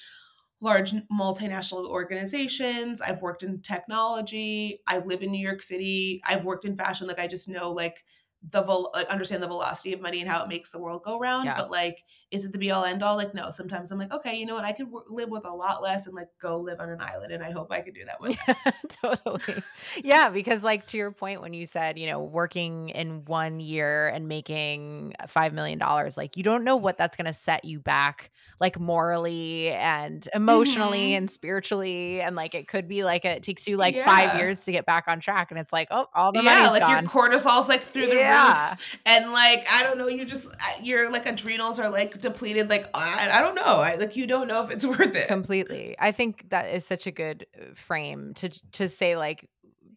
large 0.60 0.94
multinational 1.10 1.88
organizations 1.88 3.00
i've 3.00 3.22
worked 3.22 3.44
in 3.44 3.62
technology 3.62 4.82
i 4.86 4.98
live 4.98 5.24
in 5.24 5.32
new 5.32 5.42
york 5.42 5.64
city 5.64 6.22
i've 6.28 6.44
worked 6.44 6.66
in 6.66 6.76
fashion 6.76 7.08
like 7.08 7.20
i 7.20 7.28
just 7.28 7.48
know 7.48 7.72
like 7.72 8.04
the 8.52 8.62
vol- 8.62 8.92
like 8.94 9.08
uh, 9.10 9.12
understand 9.12 9.44
the 9.44 9.48
velocity 9.48 9.94
of 9.94 10.02
money 10.02 10.22
and 10.22 10.30
how 10.30 10.42
it 10.44 10.48
makes 10.48 10.72
the 10.72 10.80
world 10.80 11.04
go 11.04 11.20
round 11.20 11.46
Yeah. 11.46 11.58
but 11.58 11.70
like 11.70 12.04
is 12.32 12.46
it 12.46 12.52
the 12.52 12.58
be 12.60 12.72
all 12.72 12.84
end 12.86 13.02
all 13.04 13.16
like 13.16 13.34
no 13.34 13.50
sometimes 13.50 13.92
i'm 13.92 13.98
like 14.00 14.12
okay 14.14 14.36
you 14.36 14.46
know 14.46 14.56
what 14.56 14.66
i 14.66 14.72
could 14.72 14.86
w- 14.86 15.04
live 15.10 15.30
with 15.30 15.46
a 15.46 15.52
lot 15.52 15.82
less 15.82 16.06
and 16.06 16.16
like 16.16 16.30
go 16.40 16.60
live 16.60 16.80
on 16.80 16.90
an 16.90 17.02
island 17.02 17.32
and 17.32 17.44
i 17.44 17.52
hope 17.52 17.72
i 17.72 17.82
could 17.82 17.94
do 17.94 18.06
that 18.06 18.20
one. 18.22 18.36
Yeah, 18.48 18.72
totally. 19.02 19.64
Yeah, 20.04 20.30
because 20.30 20.64
like 20.64 20.88
to 20.88 20.98
your 20.98 21.12
point 21.12 21.42
when 21.42 21.54
you 21.54 21.66
said, 21.66 21.98
you 21.98 22.08
know, 22.08 22.22
working 22.22 22.90
in 22.90 23.26
one 23.26 23.60
year 23.60 24.08
and 24.08 24.28
making 24.28 25.14
$5 25.28 25.54
million, 25.54 25.80
like 26.18 26.38
you 26.38 26.44
don't 26.44 26.64
know 26.64 26.76
what 26.76 26.98
that's 26.98 27.16
going 27.16 27.26
to 27.26 27.34
set 27.34 27.66
you 27.66 27.80
back 27.80 28.32
like 28.60 28.80
morally 28.80 29.70
and 29.70 30.28
emotionally 30.34 31.12
Mhm. 31.12 31.18
and 31.18 31.32
spiritually. 31.32 32.22
And 32.22 32.36
like 32.36 32.56
it 32.56 32.68
could 32.68 32.88
be 32.88 33.04
like 33.04 33.26
it 33.26 33.44
takes 33.44 33.68
you 33.68 33.78
like 33.78 33.96
Yeah. 33.96 34.06
five 34.06 34.38
years 34.40 34.64
to 34.66 34.72
get 34.72 34.86
back 34.86 35.06
on 35.08 35.20
track. 35.20 35.52
And 35.52 35.60
it's 35.60 35.74
like, 35.74 35.88
oh, 35.92 36.08
all 36.14 36.32
the 36.32 36.44
yeah 36.44 36.44
money's 36.44 36.72
like 36.72 36.82
gone. 36.82 37.04
your 37.04 37.10
cortisol's 37.12 37.68
like 37.70 37.82
through 37.82 38.08
the 38.08 38.16
Yeah. 38.16 38.70
roof 38.72 39.00
and 39.06 39.32
like 39.32 39.66
i 39.72 39.84
don't 39.84 39.98
know 39.98 40.08
you 40.08 40.26
just 40.26 40.50
your 40.84 41.12
like 41.12 41.26
adrenals 41.26 41.80
are 41.80 41.90
like 41.90 42.19
depleted 42.22 42.70
like 42.70 42.86
i, 42.94 43.30
I 43.32 43.42
don't 43.42 43.56
know. 43.56 43.80
I, 43.82 43.96
like 43.96 44.16
you 44.16 44.28
don't 44.28 44.48
know 44.48 44.64
if 44.64 44.72
it's 44.72 44.86
worth 44.86 45.16
it. 45.16 45.28
Completely. 45.28 45.96
I 46.00 46.12
think 46.12 46.50
that 46.50 46.74
is 46.74 46.86
such 46.86 47.08
a 47.08 47.12
good 47.12 47.46
uh, 47.60 47.74
frame 47.76 48.34
to 48.36 48.50
to 48.74 48.90
say 48.90 49.16
like 49.16 49.50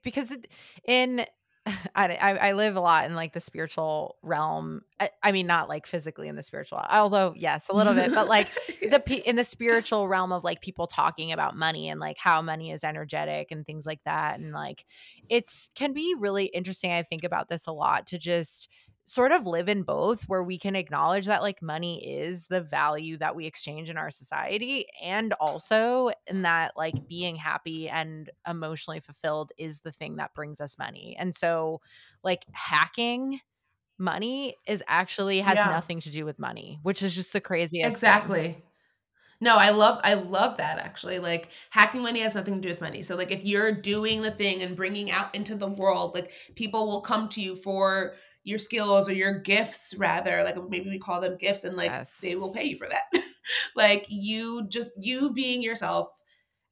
because 0.03 0.31
it, 0.31 0.49
in 0.85 1.24
I, 1.94 2.39
I 2.40 2.53
live 2.53 2.77
a 2.77 2.81
lot 2.81 3.07
in 3.07 3.15
like 3.15 3.32
the 3.32 3.40
spiritual 3.40 4.16
realm. 4.23 4.82
I, 4.99 5.11
I 5.23 5.32
mean 5.32 5.47
not 5.47 5.69
like 5.69 5.86
physically 5.86 6.28
in 6.28 6.36
the 6.36 6.43
spiritual 6.43 6.81
although 6.90 7.35
yes 7.36 7.69
a 7.69 7.73
little 7.73 7.94
bit 7.94 8.12
but 8.15 8.28
like 8.28 8.49
the 8.90 9.01
pe- 9.01 9.16
in 9.16 9.36
the 9.36 9.44
spiritual 9.44 10.09
realm 10.09 10.32
of 10.32 10.44
like 10.44 10.61
people 10.61 10.86
talking 10.86 11.32
about 11.32 11.57
money 11.57 11.89
and 11.89 12.01
like 12.01 12.16
how 12.19 12.43
money 12.43 12.70
is 12.70 12.85
energetic 12.85 13.51
and 13.51 13.65
things 13.65 13.86
like 13.86 14.01
that 14.05 14.39
and 14.39 14.53
like 14.53 14.85
it's 15.28 15.70
can 15.74 15.93
be 15.93 16.15
really 16.19 16.47
interesting 16.47 16.93
i 16.93 17.03
think 17.03 17.24
about 17.24 17.49
this 17.49 17.66
a 17.66 17.73
lot 17.73 18.07
to 18.09 18.19
just 18.19 18.69
sort 19.05 19.33
of 19.33 19.47
live 19.47 19.69
in 19.69 19.83
both 19.83 20.29
where 20.29 20.45
we 20.45 20.57
can 20.59 20.77
acknowledge 20.77 21.27
that 21.27 21.43
like 21.43 21.61
money 21.61 22.07
is 22.09 22.47
the 22.47 22.61
value 22.62 23.16
that 23.16 23.35
we 23.35 23.47
exchange 23.47 23.91
in 23.91 23.97
our 23.97 24.11
society 24.11 24.87
and 25.03 25.33
also 25.35 26.11
in 26.29 26.43
that 26.43 26.73
like 26.77 26.97
being 27.09 27.35
happy 27.37 27.89
and 27.89 28.31
emotionally 28.49 29.01
fulfilled 29.01 29.53
is 29.59 29.81
the 29.81 29.93
thing 29.93 30.16
that 30.16 30.35
brings 30.35 30.61
us 30.61 30.79
money 30.79 31.16
and 31.19 31.35
so 31.35 31.81
like 32.23 32.47
hacking 32.53 33.41
money 33.99 34.57
is 34.66 34.83
actually 34.89 35.41
has 35.41 35.65
Yeah. 35.65 35.66
nothing 35.66 36.01
to 36.01 36.11
do 36.11 36.24
with 36.24 36.39
money 36.39 36.79
which 36.83 37.03
is 37.03 37.15
just 37.15 37.33
the 37.33 37.41
craziest 37.41 38.03
thing. 38.05 38.31
exactly 38.31 38.62
No, 39.41 39.59
I 39.59 39.70
love 39.70 40.01
I 40.05 40.15
love 40.15 40.59
that 40.59 40.79
actually. 40.79 41.19
Like 41.20 41.51
hacking 41.70 42.03
money 42.03 42.20
has 42.20 42.35
nothing 42.37 42.57
to 42.57 42.61
do 42.61 42.69
with 42.70 42.81
money. 42.83 43.03
So 43.03 43.16
like 43.16 43.33
if 43.33 43.45
you're 43.45 43.73
doing 43.73 44.23
the 44.23 44.31
thing 44.33 44.62
and 44.62 44.77
bringing 44.77 45.11
out 45.11 45.35
into 45.35 45.57
the 45.57 45.69
world, 45.69 46.15
like 46.15 46.33
people 46.57 46.89
will 46.89 47.03
come 47.03 47.29
to 47.31 47.41
you 47.43 47.57
for 47.57 48.16
your 48.44 48.59
skills 48.59 49.09
or 49.09 49.12
your 49.12 49.39
gifts 49.39 49.94
rather. 49.98 50.43
Like 50.43 50.56
maybe 50.69 50.90
we 50.90 50.98
call 50.98 51.20
them 51.20 51.36
gifts 51.39 51.64
and 51.64 51.77
like 51.77 51.90
yes. 51.90 52.19
they 52.19 52.36
will 52.36 52.52
pay 52.52 52.64
you 52.64 52.77
for 52.77 52.89
that. 52.89 53.23
like 53.77 54.06
you 54.09 54.66
just 54.69 55.02
you 55.02 55.32
being 55.32 55.62
yourself 55.62 56.09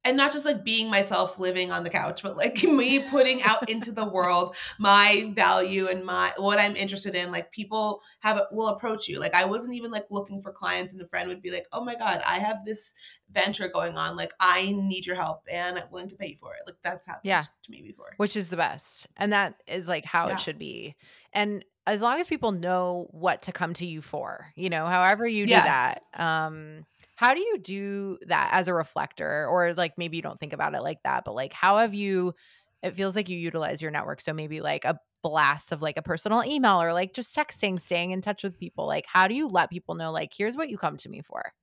and 0.03 0.17
not 0.17 0.31
just 0.31 0.45
like 0.45 0.63
being 0.63 0.89
myself 0.89 1.39
living 1.39 1.71
on 1.71 1.83
the 1.83 1.89
couch 1.89 2.23
but 2.23 2.37
like 2.37 2.63
me 2.63 2.99
putting 3.09 3.41
out 3.43 3.69
into 3.69 3.91
the 3.91 4.05
world 4.05 4.55
my 4.79 5.31
value 5.35 5.87
and 5.87 6.03
my 6.05 6.31
what 6.37 6.59
i'm 6.59 6.75
interested 6.75 7.15
in 7.15 7.31
like 7.31 7.51
people 7.51 8.01
have 8.19 8.41
will 8.51 8.69
approach 8.69 9.07
you 9.07 9.19
like 9.19 9.33
i 9.33 9.45
wasn't 9.45 9.73
even 9.73 9.91
like 9.91 10.05
looking 10.09 10.41
for 10.41 10.51
clients 10.51 10.93
and 10.93 11.01
a 11.01 11.07
friend 11.07 11.27
would 11.27 11.41
be 11.41 11.51
like 11.51 11.65
oh 11.73 11.83
my 11.83 11.95
god 11.95 12.21
i 12.27 12.37
have 12.39 12.57
this 12.65 12.93
venture 13.31 13.69
going 13.69 13.97
on 13.97 14.15
like 14.17 14.31
i 14.39 14.71
need 14.73 15.05
your 15.05 15.15
help 15.15 15.41
and 15.49 15.77
i'm 15.77 15.89
willing 15.91 16.09
to 16.09 16.15
pay 16.15 16.27
you 16.27 16.37
for 16.37 16.53
it 16.53 16.61
like 16.65 16.75
that's 16.83 17.07
happened 17.07 17.21
yeah. 17.23 17.43
to 17.63 17.71
me 17.71 17.81
before 17.81 18.13
which 18.17 18.35
is 18.35 18.49
the 18.49 18.57
best 18.57 19.07
and 19.17 19.31
that 19.31 19.55
is 19.67 19.87
like 19.87 20.05
how 20.05 20.27
yeah. 20.27 20.33
it 20.33 20.39
should 20.39 20.59
be 20.59 20.95
and 21.33 21.63
as 21.87 22.01
long 22.01 22.19
as 22.19 22.27
people 22.27 22.51
know 22.51 23.07
what 23.11 23.41
to 23.41 23.51
come 23.51 23.73
to 23.73 23.85
you 23.85 24.01
for 24.01 24.47
you 24.55 24.69
know 24.69 24.85
however 24.85 25.25
you 25.25 25.45
do 25.45 25.51
yes. 25.51 25.99
that 26.13 26.21
um 26.21 26.85
how 27.21 27.35
do 27.35 27.39
you 27.39 27.59
do 27.59 28.17
that 28.25 28.49
as 28.51 28.67
a 28.67 28.73
reflector? 28.73 29.45
Or 29.47 29.75
like 29.75 29.95
maybe 29.95 30.17
you 30.17 30.23
don't 30.23 30.39
think 30.39 30.53
about 30.53 30.73
it 30.73 30.81
like 30.81 31.03
that, 31.03 31.23
but 31.23 31.35
like 31.35 31.53
how 31.53 31.77
have 31.77 31.93
you 31.93 32.33
it 32.81 32.95
feels 32.95 33.15
like 33.15 33.29
you 33.29 33.37
utilize 33.37 33.79
your 33.79 33.91
network. 33.91 34.21
So 34.21 34.33
maybe 34.33 34.59
like 34.59 34.85
a 34.85 34.99
blast 35.21 35.71
of 35.71 35.83
like 35.83 35.97
a 35.97 36.01
personal 36.01 36.43
email 36.43 36.81
or 36.81 36.93
like 36.93 37.13
just 37.13 37.37
texting, 37.37 37.79
staying 37.79 38.09
in 38.09 38.21
touch 38.21 38.41
with 38.41 38.57
people. 38.57 38.87
Like 38.87 39.05
how 39.05 39.27
do 39.27 39.35
you 39.35 39.47
let 39.47 39.69
people 39.69 39.93
know 39.93 40.11
like 40.11 40.33
here's 40.35 40.57
what 40.57 40.71
you 40.71 40.79
come 40.79 40.97
to 40.97 41.09
me 41.09 41.21
for? 41.21 41.53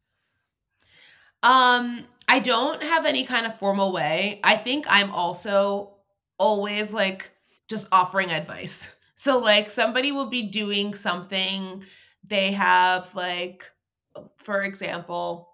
Um, 1.42 2.06
I 2.28 2.38
don't 2.38 2.80
have 2.80 3.04
any 3.04 3.24
kind 3.24 3.44
of 3.44 3.58
formal 3.58 3.92
way. 3.92 4.38
I 4.44 4.56
think 4.56 4.86
I'm 4.88 5.10
also 5.10 5.96
always 6.38 6.94
like 6.94 7.32
just 7.66 7.92
offering 7.92 8.30
advice. 8.30 8.94
So 9.18 9.40
like 9.40 9.72
somebody 9.72 10.12
will 10.12 10.28
be 10.30 10.44
doing 10.44 10.94
something 10.94 11.84
they 12.22 12.52
have 12.52 13.12
like 13.16 13.68
for 14.36 14.62
example, 14.62 15.47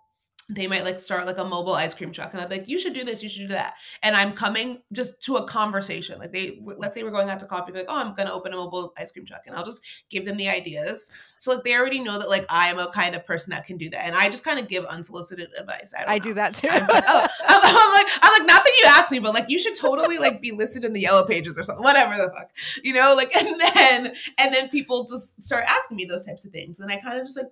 they 0.50 0.66
might 0.66 0.84
like 0.84 1.00
start 1.00 1.26
like 1.26 1.38
a 1.38 1.44
mobile 1.44 1.74
ice 1.74 1.94
cream 1.94 2.12
truck 2.12 2.32
and 2.32 2.40
I'm 2.40 2.50
like, 2.50 2.68
you 2.68 2.78
should 2.78 2.92
do 2.92 3.04
this, 3.04 3.22
you 3.22 3.28
should 3.28 3.48
do 3.48 3.54
that. 3.54 3.74
And 4.02 4.14
I'm 4.14 4.32
coming 4.32 4.82
just 4.92 5.22
to 5.24 5.36
a 5.36 5.46
conversation. 5.46 6.18
Like 6.18 6.32
they 6.32 6.60
let's 6.62 6.94
say 6.94 7.02
we're 7.02 7.10
going 7.10 7.30
out 7.30 7.40
to 7.40 7.46
coffee, 7.46 7.72
like, 7.72 7.86
oh, 7.88 7.96
I'm 7.96 8.14
gonna 8.14 8.32
open 8.32 8.52
a 8.52 8.56
mobile 8.56 8.92
ice 8.98 9.12
cream 9.12 9.24
truck 9.24 9.42
and 9.46 9.56
I'll 9.56 9.64
just 9.64 9.82
give 10.10 10.26
them 10.26 10.36
the 10.36 10.48
ideas. 10.48 11.10
So 11.38 11.54
like 11.54 11.64
they 11.64 11.76
already 11.76 12.00
know 12.00 12.18
that 12.18 12.28
like 12.28 12.46
I 12.48 12.68
am 12.68 12.78
a 12.78 12.90
kind 12.90 13.14
of 13.14 13.26
person 13.26 13.52
that 13.52 13.66
can 13.66 13.76
do 13.76 13.90
that. 13.90 14.06
And 14.06 14.16
I 14.16 14.28
just 14.28 14.44
kind 14.44 14.58
of 14.58 14.68
give 14.68 14.84
unsolicited 14.86 15.50
advice. 15.58 15.92
I, 15.98 16.14
I 16.14 16.18
do 16.18 16.34
that 16.34 16.54
too. 16.54 16.68
I'm 16.70 16.86
like, 16.86 17.04
oh, 17.08 17.26
I'm, 17.46 17.60
I'm, 17.62 17.92
like, 17.92 18.12
I'm 18.22 18.40
like, 18.40 18.46
not 18.46 18.64
that 18.64 18.72
you 18.80 18.86
asked 18.88 19.12
me, 19.12 19.18
but 19.18 19.34
like 19.34 19.48
you 19.48 19.58
should 19.58 19.74
totally 19.74 20.18
like 20.18 20.40
be 20.40 20.52
listed 20.52 20.84
in 20.84 20.92
the 20.92 21.00
yellow 21.00 21.24
pages 21.24 21.58
or 21.58 21.64
something, 21.64 21.84
whatever 21.84 22.16
the 22.16 22.30
fuck. 22.30 22.50
You 22.82 22.94
know, 22.94 23.14
like 23.14 23.34
and 23.42 23.60
then 23.60 24.14
and 24.38 24.54
then 24.54 24.68
people 24.68 25.04
just 25.04 25.42
start 25.42 25.64
asking 25.66 25.96
me 25.96 26.04
those 26.04 26.26
types 26.26 26.44
of 26.44 26.52
things. 26.52 26.80
And 26.80 26.90
I 26.90 26.96
kind 26.96 27.18
of 27.18 27.24
just 27.24 27.38
like 27.38 27.50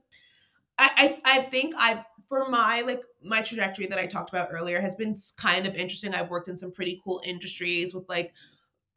I, 0.97 1.21
I, 1.25 1.39
think 1.43 1.75
I 1.77 2.05
for 2.29 2.49
my 2.49 2.83
like 2.83 3.03
my 3.23 3.43
trajectory 3.43 3.87
that 3.87 3.99
I 3.99 4.07
talked 4.07 4.31
about 4.31 4.49
earlier 4.51 4.81
has 4.81 4.97
been 4.97 5.17
kind 5.39 5.67
of 5.67 5.75
interesting. 5.75 6.15
I've 6.15 6.31
worked 6.31 6.49
in 6.49 6.59
some 6.59 6.73
pretty 6.73 7.01
cool 7.05 7.21
industries 7.25 7.95
with 7.95 8.09
like 8.09 8.33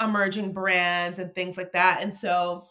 emerging 0.01 0.53
brands 0.53 1.19
and 1.19 1.33
things 1.33 1.57
like 1.57 1.71
that. 1.73 1.99
And 2.01 2.13
so 2.13 2.67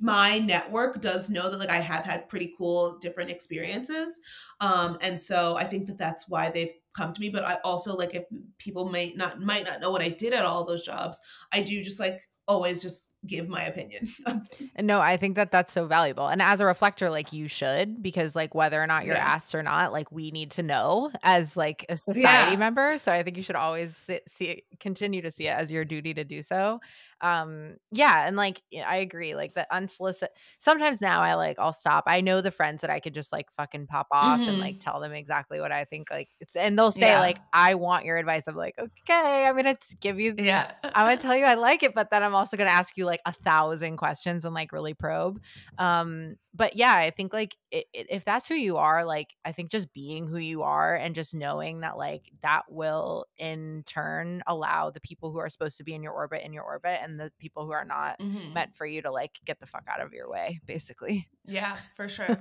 my 0.00 0.38
network 0.38 1.00
does 1.00 1.30
know 1.30 1.50
that 1.50 1.58
like 1.58 1.70
I 1.70 1.78
have 1.78 2.04
had 2.04 2.28
pretty 2.28 2.54
cool 2.58 2.98
different 2.98 3.30
experiences. 3.30 4.20
Um 4.60 4.98
and 5.00 5.20
so 5.20 5.56
I 5.56 5.64
think 5.64 5.86
that 5.86 5.98
that's 5.98 6.28
why 6.28 6.50
they've 6.50 6.72
come 6.96 7.12
to 7.12 7.20
me, 7.20 7.28
but 7.28 7.44
I 7.44 7.58
also 7.64 7.94
like 7.94 8.14
if 8.14 8.24
people 8.58 8.88
might 8.88 9.16
not 9.16 9.40
might 9.40 9.64
not 9.64 9.80
know 9.80 9.90
what 9.90 10.02
I 10.02 10.08
did 10.08 10.32
at 10.32 10.44
all 10.44 10.64
those 10.64 10.84
jobs, 10.84 11.20
I 11.52 11.60
do 11.62 11.82
just 11.82 12.00
like 12.00 12.20
always 12.46 12.82
just 12.82 13.13
give 13.26 13.48
my 13.48 13.62
opinion. 13.62 14.12
no, 14.80 15.00
I 15.00 15.16
think 15.16 15.36
that 15.36 15.50
that's 15.50 15.72
so 15.72 15.86
valuable. 15.86 16.26
And 16.26 16.42
as 16.42 16.60
a 16.60 16.64
reflector, 16.64 17.10
like 17.10 17.32
you 17.32 17.48
should, 17.48 18.02
because 18.02 18.36
like 18.36 18.54
whether 18.54 18.82
or 18.82 18.86
not 18.86 19.04
you're 19.04 19.16
yeah. 19.16 19.24
asked 19.24 19.54
or 19.54 19.62
not, 19.62 19.92
like 19.92 20.10
we 20.12 20.30
need 20.30 20.50
to 20.52 20.62
know 20.62 21.10
as 21.22 21.56
like 21.56 21.86
a 21.88 21.96
society 21.96 22.52
yeah. 22.52 22.58
member. 22.58 22.98
So 22.98 23.12
I 23.12 23.22
think 23.22 23.36
you 23.36 23.42
should 23.42 23.56
always 23.56 23.96
sit, 23.96 24.28
see 24.28 24.44
it, 24.46 24.64
continue 24.80 25.22
to 25.22 25.30
see 25.30 25.46
it 25.46 25.56
as 25.56 25.70
your 25.72 25.84
duty 25.84 26.14
to 26.14 26.24
do 26.24 26.42
so. 26.42 26.80
Um, 27.20 27.76
yeah. 27.90 28.26
And 28.26 28.36
like, 28.36 28.60
I 28.86 28.96
agree. 28.96 29.34
Like 29.34 29.54
the 29.54 29.66
unsolicited, 29.74 30.34
sometimes 30.58 31.00
now 31.00 31.22
I 31.22 31.34
like, 31.34 31.58
I'll 31.58 31.72
stop. 31.72 32.04
I 32.06 32.20
know 32.20 32.40
the 32.40 32.50
friends 32.50 32.82
that 32.82 32.90
I 32.90 33.00
could 33.00 33.14
just 33.14 33.32
like 33.32 33.46
fucking 33.56 33.86
pop 33.86 34.08
off 34.12 34.40
mm-hmm. 34.40 34.48
and 34.50 34.58
like 34.58 34.80
tell 34.80 35.00
them 35.00 35.12
exactly 35.12 35.60
what 35.60 35.72
I 35.72 35.84
think. 35.84 36.10
Like 36.10 36.28
it's, 36.40 36.54
and 36.54 36.78
they'll 36.78 36.92
say 36.92 37.08
yeah. 37.08 37.20
like, 37.20 37.38
I 37.52 37.76
want 37.76 38.04
your 38.04 38.18
advice. 38.18 38.46
I'm 38.46 38.56
like, 38.56 38.74
okay, 38.78 39.46
I'm 39.46 39.56
going 39.56 39.74
to 39.74 39.96
give 40.00 40.20
you, 40.20 40.34
yeah, 40.36 40.72
I'm 40.82 41.06
going 41.06 41.16
to 41.18 41.22
tell 41.22 41.36
you 41.36 41.44
I 41.44 41.54
like 41.54 41.82
it, 41.82 41.94
but 41.94 42.10
then 42.10 42.22
I'm 42.22 42.34
also 42.34 42.56
going 42.56 42.68
to 42.68 42.74
ask 42.74 42.96
you 42.96 43.06
like, 43.06 43.13
like 43.14 43.34
a 43.34 43.42
thousand 43.42 43.96
questions 43.96 44.44
and 44.44 44.54
like 44.54 44.72
really 44.72 44.94
probe. 44.94 45.40
Um, 45.78 46.34
but 46.52 46.76
yeah, 46.76 46.94
I 46.94 47.10
think 47.10 47.32
like 47.32 47.56
it, 47.70 47.86
it, 47.92 48.06
if 48.10 48.24
that's 48.24 48.48
who 48.48 48.54
you 48.54 48.76
are, 48.76 49.04
like 49.04 49.34
I 49.44 49.52
think 49.52 49.70
just 49.70 49.92
being 49.92 50.26
who 50.26 50.38
you 50.38 50.62
are 50.62 50.94
and 50.94 51.14
just 51.14 51.34
knowing 51.34 51.80
that 51.80 51.96
like 51.96 52.30
that 52.42 52.62
will 52.68 53.26
in 53.38 53.82
turn 53.86 54.42
allow 54.46 54.90
the 54.90 55.00
people 55.00 55.30
who 55.30 55.38
are 55.38 55.48
supposed 55.48 55.76
to 55.78 55.84
be 55.84 55.94
in 55.94 56.02
your 56.02 56.12
orbit 56.12 56.42
in 56.44 56.52
your 56.52 56.64
orbit 56.64 56.98
and 57.02 57.18
the 57.18 57.30
people 57.38 57.64
who 57.64 57.72
are 57.72 57.84
not 57.84 58.18
mm-hmm. 58.18 58.52
meant 58.52 58.74
for 58.74 58.86
you 58.86 59.02
to 59.02 59.10
like 59.10 59.38
get 59.44 59.60
the 59.60 59.66
fuck 59.66 59.84
out 59.88 60.00
of 60.00 60.12
your 60.12 60.28
way, 60.28 60.60
basically. 60.66 61.28
Yeah, 61.46 61.76
for 61.94 62.08
sure. 62.08 62.38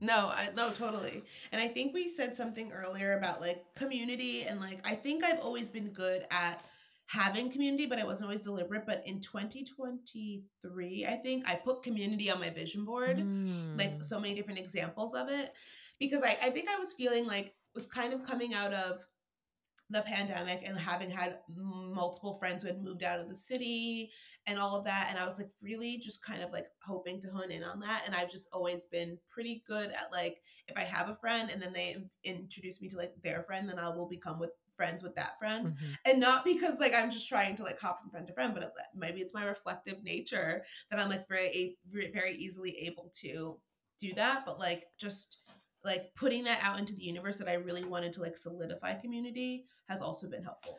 No, 0.00 0.28
I 0.28 0.50
no, 0.54 0.70
totally. 0.70 1.22
And 1.50 1.62
I 1.62 1.68
think 1.68 1.94
we 1.94 2.08
said 2.08 2.36
something 2.36 2.70
earlier 2.72 3.16
about 3.16 3.40
like 3.40 3.64
community 3.74 4.42
and 4.42 4.60
like 4.60 4.86
I 4.86 4.94
think 4.94 5.24
I've 5.24 5.40
always 5.40 5.68
been 5.70 5.88
good 5.88 6.24
at 6.30 6.62
having 7.06 7.50
community, 7.50 7.86
but 7.86 7.98
it 7.98 8.06
wasn't 8.06 8.26
always 8.28 8.44
deliberate. 8.44 8.86
But 8.86 9.02
in 9.06 9.20
2023, 9.20 11.06
I 11.06 11.16
think 11.16 11.48
I 11.48 11.56
put 11.56 11.82
community 11.82 12.30
on 12.30 12.40
my 12.40 12.50
vision 12.50 12.84
board, 12.84 13.18
mm. 13.18 13.78
like 13.78 14.02
so 14.02 14.18
many 14.20 14.34
different 14.34 14.58
examples 14.58 15.14
of 15.14 15.28
it, 15.28 15.52
because 15.98 16.22
I, 16.22 16.36
I 16.42 16.50
think 16.50 16.68
I 16.68 16.78
was 16.78 16.92
feeling 16.92 17.26
like 17.26 17.54
was 17.74 17.86
kind 17.86 18.12
of 18.12 18.24
coming 18.24 18.54
out 18.54 18.72
of 18.72 19.04
the 19.90 20.02
pandemic 20.02 20.62
and 20.64 20.78
having 20.78 21.10
had 21.10 21.38
multiple 21.48 22.34
friends 22.34 22.62
who 22.62 22.68
had 22.68 22.82
moved 22.82 23.02
out 23.02 23.20
of 23.20 23.28
the 23.28 23.34
city 23.34 24.10
and 24.46 24.58
all 24.58 24.76
of 24.76 24.84
that 24.84 25.08
and 25.10 25.18
i 25.18 25.24
was 25.24 25.38
like 25.38 25.50
really 25.62 25.98
just 25.98 26.24
kind 26.24 26.42
of 26.42 26.50
like 26.52 26.66
hoping 26.82 27.20
to 27.20 27.28
hone 27.28 27.50
in 27.50 27.62
on 27.62 27.80
that 27.80 28.02
and 28.06 28.14
i've 28.14 28.30
just 28.30 28.48
always 28.52 28.86
been 28.86 29.18
pretty 29.28 29.62
good 29.68 29.90
at 29.90 30.10
like 30.10 30.38
if 30.68 30.76
i 30.78 30.80
have 30.80 31.10
a 31.10 31.14
friend 31.14 31.50
and 31.52 31.62
then 31.62 31.72
they 31.72 31.96
introduce 32.24 32.80
me 32.80 32.88
to 32.88 32.96
like 32.96 33.12
their 33.22 33.42
friend 33.42 33.68
then 33.68 33.78
i 33.78 33.88
will 33.88 34.08
become 34.08 34.38
with 34.38 34.52
friends 34.76 35.02
with 35.02 35.14
that 35.14 35.38
friend 35.38 35.68
mm-hmm. 35.68 35.92
and 36.04 36.20
not 36.20 36.44
because 36.44 36.80
like 36.80 36.94
i'm 36.94 37.10
just 37.10 37.28
trying 37.28 37.56
to 37.56 37.62
like 37.62 37.80
hop 37.80 38.00
from 38.00 38.10
friend 38.10 38.26
to 38.26 38.32
friend 38.32 38.54
but 38.54 38.62
it, 38.62 38.70
maybe 38.94 39.20
it's 39.20 39.34
my 39.34 39.44
reflective 39.44 40.02
nature 40.02 40.64
that 40.90 41.00
i'm 41.00 41.08
like 41.08 41.26
very 41.28 41.76
very 42.12 42.34
easily 42.34 42.76
able 42.78 43.10
to 43.12 43.58
do 44.00 44.12
that 44.14 44.44
but 44.44 44.58
like 44.58 44.84
just 44.98 45.42
like 45.84 46.10
putting 46.16 46.44
that 46.44 46.58
out 46.62 46.78
into 46.78 46.94
the 46.94 47.02
universe 47.02 47.38
that 47.38 47.48
i 47.48 47.54
really 47.54 47.84
wanted 47.84 48.12
to 48.12 48.20
like 48.20 48.36
solidify 48.36 48.94
community 48.94 49.64
has 49.88 50.00
also 50.00 50.28
been 50.28 50.42
helpful 50.42 50.78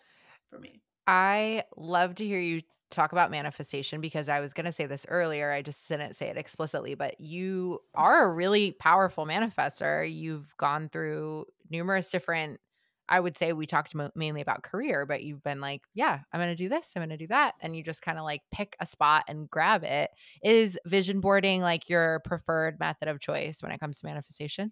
for 0.49 0.59
me 0.59 0.81
i 1.07 1.63
love 1.77 2.15
to 2.15 2.25
hear 2.25 2.39
you 2.39 2.61
talk 2.89 3.11
about 3.11 3.31
manifestation 3.31 4.01
because 4.01 4.29
I 4.29 4.39
was 4.39 4.53
going 4.53 4.65
to 4.65 4.71
say 4.71 4.85
this 4.85 5.05
earlier. 5.09 5.51
I 5.51 5.61
just 5.61 5.87
didn't 5.87 6.15
say 6.15 6.27
it 6.27 6.37
explicitly, 6.37 6.95
but 6.95 7.19
you 7.19 7.79
are 7.93 8.25
a 8.25 8.33
really 8.33 8.71
powerful 8.71 9.25
manifester. 9.25 10.11
You've 10.11 10.55
gone 10.57 10.89
through 10.89 11.45
numerous 11.69 12.09
different 12.11 12.59
I 13.07 13.19
would 13.19 13.37
say 13.37 13.53
we 13.53 13.65
talked 13.65 13.93
mo- 13.95 14.11
mainly 14.15 14.41
about 14.41 14.63
career, 14.63 15.05
but 15.05 15.23
you've 15.23 15.43
been 15.43 15.61
like, 15.61 15.83
yeah, 15.93 16.21
I'm 16.31 16.39
going 16.39 16.51
to 16.51 16.55
do 16.55 16.69
this, 16.69 16.93
I'm 16.95 17.01
going 17.01 17.09
to 17.09 17.17
do 17.17 17.27
that. 17.27 17.55
And 17.61 17.75
you 17.75 17.83
just 17.83 18.01
kind 18.01 18.17
of 18.17 18.23
like 18.23 18.41
pick 18.51 18.75
a 18.79 18.85
spot 18.85 19.25
and 19.27 19.49
grab 19.49 19.83
it. 19.83 20.11
Is 20.43 20.79
vision 20.85 21.21
boarding 21.21 21.61
like 21.61 21.89
your 21.89 22.21
preferred 22.25 22.79
method 22.79 23.07
of 23.07 23.19
choice 23.19 23.61
when 23.61 23.71
it 23.71 23.79
comes 23.79 23.99
to 23.99 24.05
manifestation? 24.07 24.71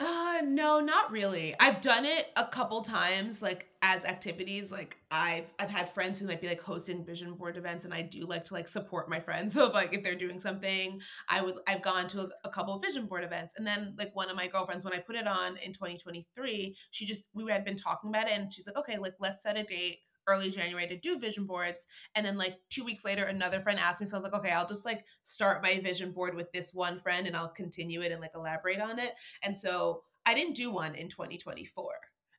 Uh 0.00 0.42
no, 0.44 0.80
not 0.80 1.10
really. 1.10 1.54
I've 1.60 1.80
done 1.80 2.04
it 2.04 2.32
a 2.36 2.46
couple 2.46 2.82
times 2.82 3.42
like 3.42 3.68
as 3.82 4.04
activities. 4.04 4.70
Like 4.70 4.96
I've 5.10 5.50
I've 5.58 5.70
had 5.70 5.92
friends 5.92 6.18
who 6.18 6.26
might 6.26 6.40
be 6.40 6.48
like 6.48 6.60
hosting 6.60 7.04
vision 7.04 7.34
board 7.34 7.56
events 7.56 7.84
and 7.84 7.92
I 7.92 8.02
do 8.02 8.20
like 8.20 8.44
to 8.44 8.54
like 8.54 8.68
support 8.68 9.10
my 9.10 9.20
friends. 9.20 9.52
So 9.62 9.66
if, 9.66 9.74
like 9.74 9.92
if 9.92 10.02
they're 10.02 10.14
doing 10.14 10.40
something, 10.40 11.00
I 11.28 11.42
would 11.42 11.56
I've 11.66 11.82
gone 11.82 12.06
to 12.08 12.22
a, 12.22 12.28
a 12.44 12.48
couple 12.48 12.78
vision 12.78 13.06
board 13.06 13.24
events. 13.24 13.54
And 13.58 13.66
then 13.66 13.94
like 13.98 14.14
one 14.14 14.30
of 14.30 14.36
my 14.36 14.46
girlfriends 14.46 14.84
when 14.84 14.94
I 14.94 14.98
put 14.98 15.16
it 15.16 15.26
on 15.26 15.56
in 15.64 15.72
2023, 15.72 16.76
she 16.90 17.06
just 17.06 17.28
we 17.34 17.50
had 17.50 17.64
been 17.64 17.76
talking 17.76 18.10
about 18.10 18.28
it 18.28 18.38
and 18.38 18.52
she's 18.52 18.66
like, 18.66 18.76
"Okay, 18.76 18.98
like 18.98 19.14
let's 19.20 19.42
set 19.42 19.56
a 19.58 19.64
date 19.64 19.98
early 20.28 20.50
January 20.50 20.86
to 20.86 20.96
do 20.96 21.18
vision 21.18 21.46
boards. 21.46 21.86
And 22.14 22.24
then 22.24 22.38
like 22.38 22.56
two 22.70 22.84
weeks 22.84 23.04
later, 23.04 23.24
another 23.24 23.60
friend 23.60 23.78
asked 23.78 24.00
me. 24.00 24.06
So 24.06 24.16
I 24.16 24.20
was 24.20 24.24
like, 24.24 24.34
okay, 24.34 24.52
I'll 24.52 24.68
just 24.68 24.86
like 24.86 25.04
start 25.24 25.62
my 25.62 25.80
vision 25.80 26.12
board 26.12 26.34
with 26.34 26.50
this 26.52 26.72
one 26.72 27.00
friend 27.00 27.26
and 27.26 27.36
I'll 27.36 27.48
continue 27.48 28.02
it 28.02 28.12
and 28.12 28.20
like 28.20 28.32
elaborate 28.34 28.80
on 28.80 28.98
it. 28.98 29.12
And 29.42 29.58
so 29.58 30.04
I 30.24 30.34
didn't 30.34 30.54
do 30.54 30.70
one 30.70 30.94
in 30.94 31.08
2024. 31.08 31.92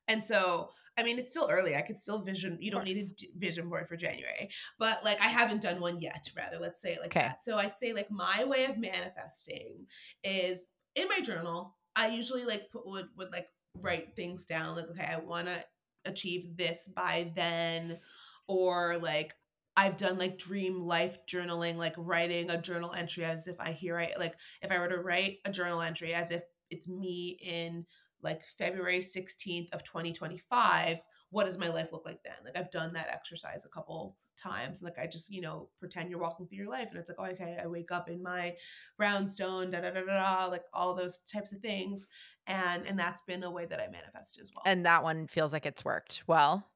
And 0.08 0.24
so 0.24 0.70
I 0.96 1.02
mean, 1.02 1.18
it's 1.18 1.30
still 1.30 1.48
early. 1.50 1.74
I 1.74 1.82
could 1.82 1.98
still 1.98 2.22
vision. 2.22 2.58
You 2.60 2.70
don't 2.70 2.84
need 2.84 2.96
a 2.96 3.38
vision 3.38 3.68
board 3.68 3.88
for 3.88 3.96
January, 3.96 4.50
but 4.78 5.04
like 5.04 5.20
I 5.20 5.28
haven't 5.28 5.62
done 5.62 5.80
one 5.80 6.00
yet. 6.00 6.28
Rather, 6.36 6.58
let's 6.60 6.80
say 6.80 6.92
it 6.92 7.00
like 7.00 7.10
okay. 7.10 7.26
that. 7.26 7.42
So 7.42 7.56
I'd 7.56 7.76
say 7.76 7.92
like 7.92 8.10
my 8.10 8.44
way 8.44 8.64
of 8.64 8.78
manifesting 8.78 9.86
is 10.22 10.70
in 10.94 11.08
my 11.08 11.20
journal 11.20 11.76
I 11.96 12.08
usually 12.08 12.44
like 12.44 12.70
put 12.70 12.86
would 12.86 13.08
would 13.16 13.32
like 13.32 13.48
write 13.80 14.16
things 14.16 14.46
down 14.46 14.76
like 14.76 14.90
okay, 14.90 15.12
I 15.12 15.18
want 15.18 15.48
to 15.48 15.64
achieve 16.06 16.56
this 16.56 16.90
by 16.94 17.32
then 17.34 17.98
or 18.46 18.98
like 18.98 19.34
I've 19.76 19.96
done 19.96 20.18
like 20.18 20.38
dream 20.38 20.80
life 20.82 21.18
journaling, 21.26 21.76
like 21.76 21.94
writing 21.96 22.50
a 22.50 22.60
journal 22.60 22.92
entry 22.92 23.24
as 23.24 23.48
if 23.48 23.58
I 23.58 23.72
hear 23.72 23.98
I 23.98 24.12
like 24.18 24.34
if 24.62 24.70
I 24.70 24.78
were 24.78 24.88
to 24.88 24.98
write 24.98 25.38
a 25.44 25.50
journal 25.50 25.80
entry 25.80 26.14
as 26.14 26.30
if 26.30 26.42
it's 26.70 26.88
me 26.88 27.38
in 27.42 27.86
like 28.24 28.40
February 28.58 29.00
16th 29.00 29.72
of 29.72 29.82
2025, 29.84 30.98
what 31.30 31.46
does 31.46 31.58
my 31.58 31.68
life 31.68 31.88
look 31.92 32.06
like 32.06 32.22
then? 32.22 32.34
Like 32.44 32.56
I've 32.56 32.70
done 32.70 32.92
that 32.94 33.08
exercise 33.08 33.64
a 33.64 33.68
couple 33.68 34.16
times. 34.36 34.82
Like 34.82 34.98
I 34.98 35.06
just, 35.06 35.30
you 35.30 35.40
know, 35.40 35.68
pretend 35.78 36.10
you're 36.10 36.20
walking 36.20 36.46
through 36.46 36.58
your 36.58 36.70
life 36.70 36.88
and 36.90 36.98
it's 36.98 37.08
like, 37.08 37.18
oh, 37.18 37.32
okay, 37.32 37.58
I 37.62 37.66
wake 37.66 37.92
up 37.92 38.08
in 38.08 38.22
my 38.22 38.56
brownstone, 38.96 39.70
da 39.70 39.80
da 39.80 39.90
da 39.90 40.02
da 40.02 40.14
da, 40.14 40.46
like 40.46 40.64
all 40.72 40.94
those 40.94 41.18
types 41.20 41.52
of 41.52 41.60
things. 41.60 42.08
And 42.46 42.86
and 42.86 42.98
that's 42.98 43.22
been 43.22 43.42
a 43.42 43.50
way 43.50 43.66
that 43.66 43.80
I 43.80 43.88
manifest 43.88 44.38
as 44.40 44.50
well. 44.54 44.62
And 44.66 44.84
that 44.86 45.02
one 45.02 45.26
feels 45.26 45.52
like 45.52 45.66
it's 45.66 45.84
worked 45.84 46.22
well. 46.26 46.66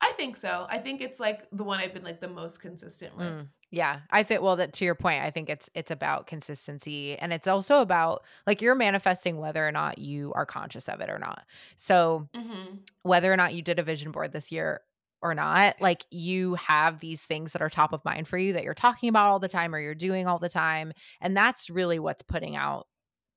I 0.00 0.12
think 0.12 0.36
so. 0.36 0.66
I 0.68 0.78
think 0.78 1.00
it's 1.00 1.18
like 1.18 1.48
the 1.52 1.64
one 1.64 1.80
I've 1.80 1.94
been 1.94 2.04
like 2.04 2.20
the 2.20 2.28
most 2.28 2.60
consistent 2.60 3.16
with. 3.16 3.26
Mm, 3.26 3.48
yeah. 3.72 4.00
I 4.10 4.22
think 4.22 4.42
well 4.42 4.56
that 4.56 4.74
to 4.74 4.84
your 4.84 4.94
point, 4.94 5.24
I 5.24 5.30
think 5.30 5.50
it's 5.50 5.70
it's 5.74 5.90
about 5.90 6.26
consistency 6.28 7.18
and 7.18 7.32
it's 7.32 7.48
also 7.48 7.80
about 7.80 8.24
like 8.46 8.62
you're 8.62 8.76
manifesting 8.76 9.38
whether 9.38 9.66
or 9.66 9.72
not 9.72 9.98
you 9.98 10.32
are 10.34 10.46
conscious 10.46 10.88
of 10.88 11.00
it 11.00 11.10
or 11.10 11.18
not. 11.18 11.44
So 11.76 12.28
hmm 12.34 12.84
whether 13.04 13.32
or 13.32 13.36
not 13.36 13.54
you 13.54 13.62
did 13.62 13.78
a 13.78 13.84
vision 13.84 14.12
board 14.12 14.32
this 14.32 14.52
year 14.52 14.82
or 15.22 15.34
not, 15.34 15.76
like 15.80 16.04
you 16.10 16.54
have 16.56 17.00
these 17.00 17.22
things 17.22 17.52
that 17.52 17.62
are 17.62 17.70
top 17.70 17.92
of 17.92 18.04
mind 18.04 18.28
for 18.28 18.38
you 18.38 18.54
that 18.54 18.64
you're 18.64 18.74
talking 18.74 19.08
about 19.08 19.30
all 19.30 19.40
the 19.40 19.48
time 19.48 19.74
or 19.74 19.80
you're 19.80 19.94
doing 19.94 20.26
all 20.26 20.38
the 20.38 20.48
time. 20.50 20.92
And 21.20 21.36
that's 21.36 21.70
really 21.70 21.98
what's 21.98 22.22
putting 22.22 22.56
out 22.56 22.86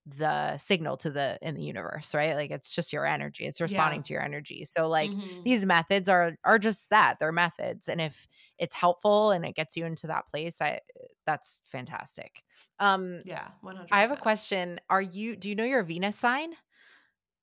the 0.06 0.58
signal 0.58 0.98
to 0.98 1.10
the 1.10 1.38
in 1.42 1.56
the 1.56 1.64
universe, 1.64 2.14
right? 2.14 2.36
Like 2.36 2.52
it's 2.52 2.74
just 2.76 2.94
your 2.94 3.06
energy. 3.06 3.46
It's 3.46 3.60
responding 3.62 4.02
Yeah. 4.02 4.04
to 4.04 4.14
your 4.14 4.22
energy. 4.24 4.66
So 4.66 4.88
like 4.88 5.16
Mhm. 5.16 5.46
these 5.46 5.66
methods 5.66 6.08
are 6.10 6.38
are 6.44 6.60
just 6.60 6.90
that. 6.92 7.18
They're 7.20 7.32
methods. 7.32 7.88
And 7.90 8.00
if 8.00 8.28
it's 8.60 8.76
helpful 8.76 9.32
and 9.32 9.46
it 9.46 9.56
gets 9.56 9.76
you 9.76 9.86
into 9.86 10.08
that 10.08 10.28
place, 10.28 10.62
I 10.62 10.80
that's 11.26 11.64
fantastic. 11.68 12.44
Um 12.80 13.24
Yeah, 13.24 13.52
100%. 13.62 13.92
I 13.92 14.02
have 14.02 14.12
a 14.12 14.18
question. 14.18 14.80
Are 14.90 15.02
you 15.02 15.36
do 15.38 15.50
you 15.50 15.56
know 15.56 15.66
your 15.66 15.84
Venus 15.84 16.18
sign 16.18 16.54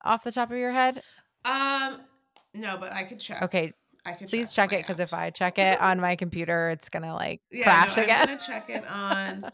off 0.05 0.25
the 0.25 0.33
top 0.33 0.51
of 0.51 0.57
your 0.59 0.73
head? 0.73 1.05
Um, 1.45 2.07
no, 2.55 2.77
but 2.79 2.93
I 2.93 3.03
could 3.05 3.21
check. 3.21 3.43
Okay, 3.43 3.73
I 4.05 4.13
could 4.15 4.29
please 4.31 4.53
check 4.53 4.55
check 4.55 4.73
it 4.73 4.81
because 4.87 5.01
if 5.01 5.13
I 5.13 5.31
check 5.31 5.59
it 5.59 5.81
on 5.81 6.01
my 6.01 6.17
computer, 6.17 6.71
it's 6.71 6.89
gonna 6.89 7.15
like 7.15 7.43
Yeah, 7.51 7.77
crash 7.77 7.97
no, 7.97 7.97
I'm 7.99 8.15
again. 8.15 8.27
gonna 8.27 8.39
check 8.39 8.71
it 8.71 8.87
on. 8.89 9.51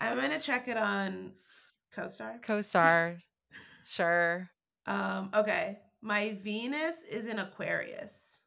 I'm 0.00 0.16
gonna 0.16 0.40
check 0.40 0.68
it 0.68 0.76
on 0.76 1.34
CoStar. 1.96 2.42
Co-star, 2.42 3.16
sure. 3.86 4.50
Um, 4.86 5.30
okay, 5.34 5.78
my 6.02 6.38
Venus 6.42 7.02
is 7.04 7.26
in 7.26 7.38
Aquarius. 7.38 8.42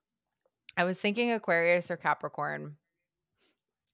I 0.75 0.83
was 0.83 0.99
thinking 0.99 1.31
Aquarius 1.31 1.89
or 1.89 1.97
Capricorn 1.97 2.77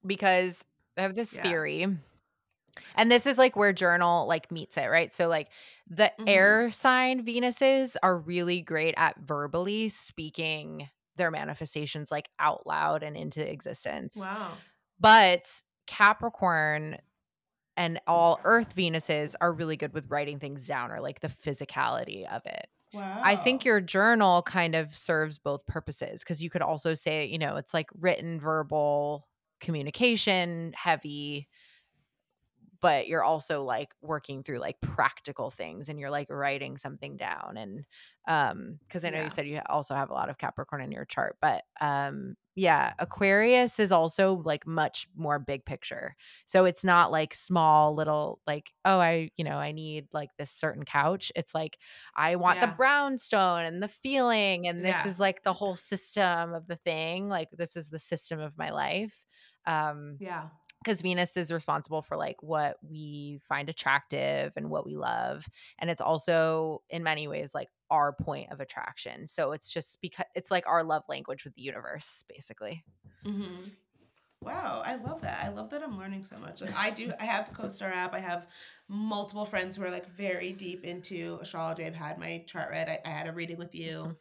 because 0.05 0.65
I 0.97 1.03
have 1.03 1.15
this 1.15 1.33
Yeah. 1.33 1.43
theory. 1.43 1.87
And 2.95 3.11
this 3.11 3.25
is 3.25 3.37
like 3.37 3.55
where 3.55 3.71
journal 3.71 4.27
like 4.27 4.51
meets 4.51 4.77
it, 4.77 4.87
right? 4.87 5.13
So 5.13 5.27
like 5.27 5.49
the 5.87 6.11
Mhm. 6.19 6.27
air 6.27 6.69
sign 6.71 7.23
Venuses 7.23 7.95
are 8.03 8.17
really 8.17 8.61
great 8.61 8.95
at 8.97 9.17
verbally 9.19 9.89
speaking 9.89 10.89
their 11.15 11.29
manifestations 11.29 12.11
like 12.11 12.27
out 12.39 12.65
loud 12.65 13.03
and 13.03 13.15
into 13.15 13.47
existence. 13.47 14.15
Wow. 14.17 14.57
But 14.99 15.61
Capricorn 15.85 16.97
and 17.77 17.99
all 18.07 18.39
earth 18.43 18.75
Venuses 18.75 19.35
are 19.41 19.53
really 19.53 19.77
good 19.77 19.93
with 19.93 20.09
writing 20.09 20.39
things 20.39 20.67
down 20.67 20.91
or 20.91 20.99
like 20.99 21.19
the 21.19 21.29
physicality 21.29 22.27
of 22.31 22.41
it. 22.45 22.67
Wow. 22.93 23.21
I 23.23 23.35
think 23.35 23.65
your 23.65 23.81
journal 23.81 24.43
kind 24.43 24.75
of 24.75 24.95
serves 24.95 25.39
both 25.39 25.65
purposes 25.65 26.21
because 26.21 26.43
you 26.43 26.49
could 26.49 26.61
also 26.61 26.93
say, 26.93 27.25
you 27.25 27.39
know, 27.39 27.55
it's 27.55 27.73
like 27.73 27.89
written, 27.99 28.39
verbal 28.39 29.27
communication, 29.59 30.73
heavy, 30.75 31.47
but 32.83 33.07
you're 33.07 33.23
also 33.23 33.63
like 33.63 33.95
working 34.03 34.43
through 34.43 34.59
like 34.59 34.79
practical 34.81 35.49
things 35.49 35.89
and 35.89 35.99
you're 35.99 36.11
like 36.11 36.29
writing 36.29 36.77
something 36.77 37.17
down. 37.17 37.55
And 37.57 37.85
um, 38.27 38.79
because 38.87 39.05
I 39.05 39.09
know 39.09 39.19
Yeah. 39.19 39.21
you 39.21 39.31
said 39.31 39.47
you 39.47 39.61
also 39.69 39.95
have 39.95 40.09
a 40.11 40.13
lot 40.13 40.29
of 40.29 40.37
Capricorn 40.37 40.81
in 40.81 40.91
your 40.91 41.05
chart, 41.05 41.37
but 41.41 41.63
um, 41.81 42.35
yeah, 42.55 42.93
Aquarius 42.99 43.79
is 43.79 43.91
also 43.91 44.35
like 44.45 44.67
much 44.67 45.07
more 45.15 45.39
big 45.39 45.65
picture. 45.65 46.15
So 46.45 46.65
it's 46.65 46.83
not 46.83 47.11
like 47.11 47.33
small 47.33 47.95
little 47.95 48.41
like, 48.45 48.73
oh, 48.85 48.99
I, 48.99 49.31
you 49.37 49.43
know, 49.43 49.57
I 49.57 49.71
need 49.71 50.07
like 50.13 50.29
this 50.37 50.51
certain 50.51 50.83
couch. 50.85 51.31
It's 51.35 51.55
like 51.55 51.79
I 52.15 52.35
want 52.35 52.59
the 52.59 52.67
brownstone 52.67 53.63
and 53.63 53.81
the 53.81 53.87
feeling 53.87 54.67
and 54.67 54.85
this 54.85 55.03
Yeah. 55.03 55.05
is 55.05 55.19
like 55.19 55.43
the 55.43 55.53
whole 55.53 55.75
system 55.75 56.53
of 56.53 56.67
the 56.67 56.75
thing. 56.77 57.29
Like 57.29 57.49
this 57.51 57.75
is 57.75 57.89
the 57.89 57.99
system 57.99 58.39
of 58.39 58.57
my 58.57 58.69
life. 58.71 59.23
Um 59.65 60.19
Yeah. 60.19 60.49
Because 60.83 61.01
Venus 61.01 61.37
is 61.37 61.51
responsible 61.51 62.01
for 62.01 62.17
like 62.17 62.37
what 62.41 62.77
we 62.81 63.39
find 63.47 63.69
attractive 63.69 64.53
and 64.55 64.69
what 64.69 64.85
we 64.85 64.95
love. 64.95 65.47
And 65.79 65.89
it's 65.89 66.01
also 66.01 66.81
in 66.89 67.03
many 67.03 67.27
ways 67.27 67.55
like 67.55 67.69
our 67.89 68.13
point 68.13 68.51
of 68.51 68.59
attraction. 68.59 69.27
So 69.27 69.51
it's 69.51 69.71
just 69.71 69.99
because 70.01 70.25
it's 70.35 70.51
like 70.51 70.67
our 70.67 70.83
love 70.83 71.03
language 71.07 71.43
with 71.43 71.55
the 71.55 71.61
universe, 71.61 72.23
basically. 72.27 72.83
hmm 73.25 73.61
Wow, 74.41 74.83
I 74.85 74.95
love 74.95 75.21
that. 75.21 75.41
I 75.41 75.49
love 75.49 75.69
that 75.69 75.81
I'm 75.81 75.97
learning 75.97 76.25
so 76.25 76.37
much. 76.37 76.61
Like 76.61 76.77
I 76.77 76.89
do, 76.89 77.13
I 77.17 77.23
have 77.23 77.47
the 77.47 77.55
CoStar 77.55 77.95
app. 77.95 78.13
I 78.13 78.19
have 78.19 78.47
multiple 78.89 79.45
friends 79.45 79.77
who 79.77 79.83
are 79.85 79.89
like 79.89 80.05
very 80.09 80.51
deep 80.51 80.83
into 80.83 81.37
astrology. 81.41 81.85
I've 81.85 81.95
had 81.95 82.19
my 82.19 82.43
chart 82.45 82.69
read. 82.69 82.89
I, 82.89 82.99
I 83.05 83.09
had 83.09 83.27
a 83.27 83.31
reading 83.31 83.57
with 83.57 83.73
you. 83.73 84.17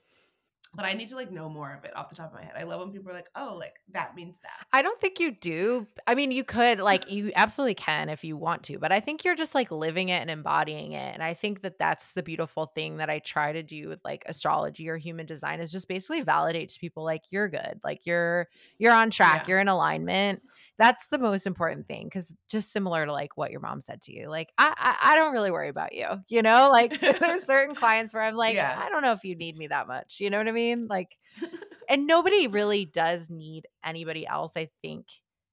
But 0.74 0.84
I 0.86 0.94
need 0.94 1.08
to 1.08 1.16
like 1.16 1.30
know 1.30 1.48
more 1.48 1.72
of 1.74 1.84
it 1.84 1.94
off 1.96 2.08
the 2.08 2.16
top 2.16 2.28
of 2.28 2.34
my 2.34 2.42
head. 2.44 2.54
I 2.58 2.62
love 2.62 2.80
when 2.80 2.92
people 2.92 3.10
are 3.10 3.14
like, 3.14 3.28
"Oh, 3.36 3.56
like 3.58 3.74
that 3.92 4.14
means 4.14 4.40
that." 4.40 4.66
I 4.72 4.80
don't 4.82 5.00
think 5.00 5.20
you 5.20 5.30
do. 5.32 5.86
I 6.06 6.14
mean, 6.14 6.30
you 6.30 6.44
could 6.44 6.80
like 6.80 7.10
you 7.10 7.30
absolutely 7.36 7.74
can 7.74 8.08
if 8.08 8.24
you 8.24 8.36
want 8.36 8.62
to, 8.64 8.78
but 8.78 8.90
I 8.92 9.00
think 9.00 9.24
you're 9.24 9.34
just 9.34 9.54
like 9.54 9.70
living 9.70 10.08
it 10.08 10.20
and 10.20 10.30
embodying 10.30 10.92
it. 10.92 11.12
And 11.14 11.22
I 11.22 11.34
think 11.34 11.62
that 11.62 11.78
that's 11.78 12.12
the 12.12 12.22
beautiful 12.22 12.66
thing 12.66 12.96
that 12.96 13.10
I 13.10 13.18
try 13.18 13.52
to 13.52 13.62
do 13.62 13.88
with 13.88 14.00
like 14.04 14.24
astrology 14.26 14.88
or 14.88 14.96
human 14.96 15.26
design 15.26 15.60
is 15.60 15.70
just 15.72 15.88
basically 15.88 16.22
validate 16.22 16.70
to 16.70 16.80
people 16.80 17.04
like 17.04 17.24
you're 17.30 17.48
good, 17.48 17.80
like 17.84 18.06
you're 18.06 18.48
you're 18.78 18.94
on 18.94 19.10
track, 19.10 19.42
Yeah. 19.42 19.48
you're 19.52 19.60
in 19.60 19.68
alignment. 19.68 20.42
That's 20.78 21.06
the 21.08 21.18
most 21.18 21.46
important 21.46 21.86
thing 21.86 22.06
because 22.06 22.34
just 22.48 22.72
similar 22.72 23.06
to 23.06 23.12
like 23.12 23.36
what 23.36 23.50
your 23.50 23.60
mom 23.60 23.80
said 23.80 24.02
to 24.02 24.12
you, 24.12 24.28
like 24.28 24.52
I, 24.58 24.74
I 24.76 25.12
I 25.12 25.16
don't 25.16 25.32
really 25.32 25.50
worry 25.50 25.68
about 25.68 25.94
you, 25.94 26.06
you 26.28 26.42
know. 26.42 26.70
Like 26.72 26.98
there's 27.20 27.44
certain 27.46 27.74
clients 27.74 28.14
where 28.14 28.22
I'm 28.22 28.34
like, 28.34 28.56
Yeah. 28.56 28.74
I 28.76 28.88
don't 28.88 29.02
know 29.02 29.12
if 29.12 29.24
you 29.24 29.36
need 29.36 29.56
me 29.56 29.68
that 29.68 29.86
much, 29.86 30.18
you 30.20 30.30
know 30.30 30.38
what 30.38 30.48
I 30.48 30.52
mean? 30.52 30.86
Like 30.88 31.16
and 31.88 32.06
nobody 32.06 32.46
really 32.46 32.84
does 32.84 33.28
need 33.30 33.66
anybody 33.84 34.26
else 34.26 34.56
i 34.56 34.68
think 34.82 35.06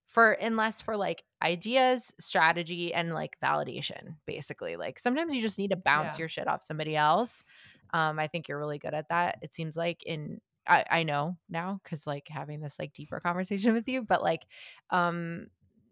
for 0.08 0.32
unless 0.34 0.82
for 0.82 0.96
like 0.98 1.24
ideas 1.44 2.14
strategy 2.20 2.94
and 2.94 3.14
like 3.14 3.38
validation 3.44 4.16
basically 4.26 4.76
like 4.76 5.00
sometimes 5.00 5.34
you 5.34 5.42
just 5.42 5.58
need 5.60 5.72
to 5.72 5.78
bounce 5.78 6.14
Yeah. 6.14 6.20
your 6.20 6.28
shit 6.28 6.48
off 6.48 6.64
somebody 6.64 6.96
else 6.96 7.44
um 7.94 8.20
i 8.20 8.28
think 8.28 8.48
you're 8.48 8.60
really 8.60 8.80
good 8.80 8.94
at 8.94 9.10
that 9.10 9.38
it 9.42 9.54
seems 9.54 9.76
like 9.78 10.04
in 10.04 10.40
i, 10.68 10.86
I 10.90 11.04
know 11.04 11.38
now 11.50 11.80
because 11.84 12.06
like 12.08 12.28
having 12.30 12.62
this 12.62 12.78
like 12.80 12.94
deeper 12.94 13.20
conversation 13.20 13.74
with 13.74 13.88
you 13.88 14.02
but 14.02 14.22
like 14.22 14.46
um 14.90 15.48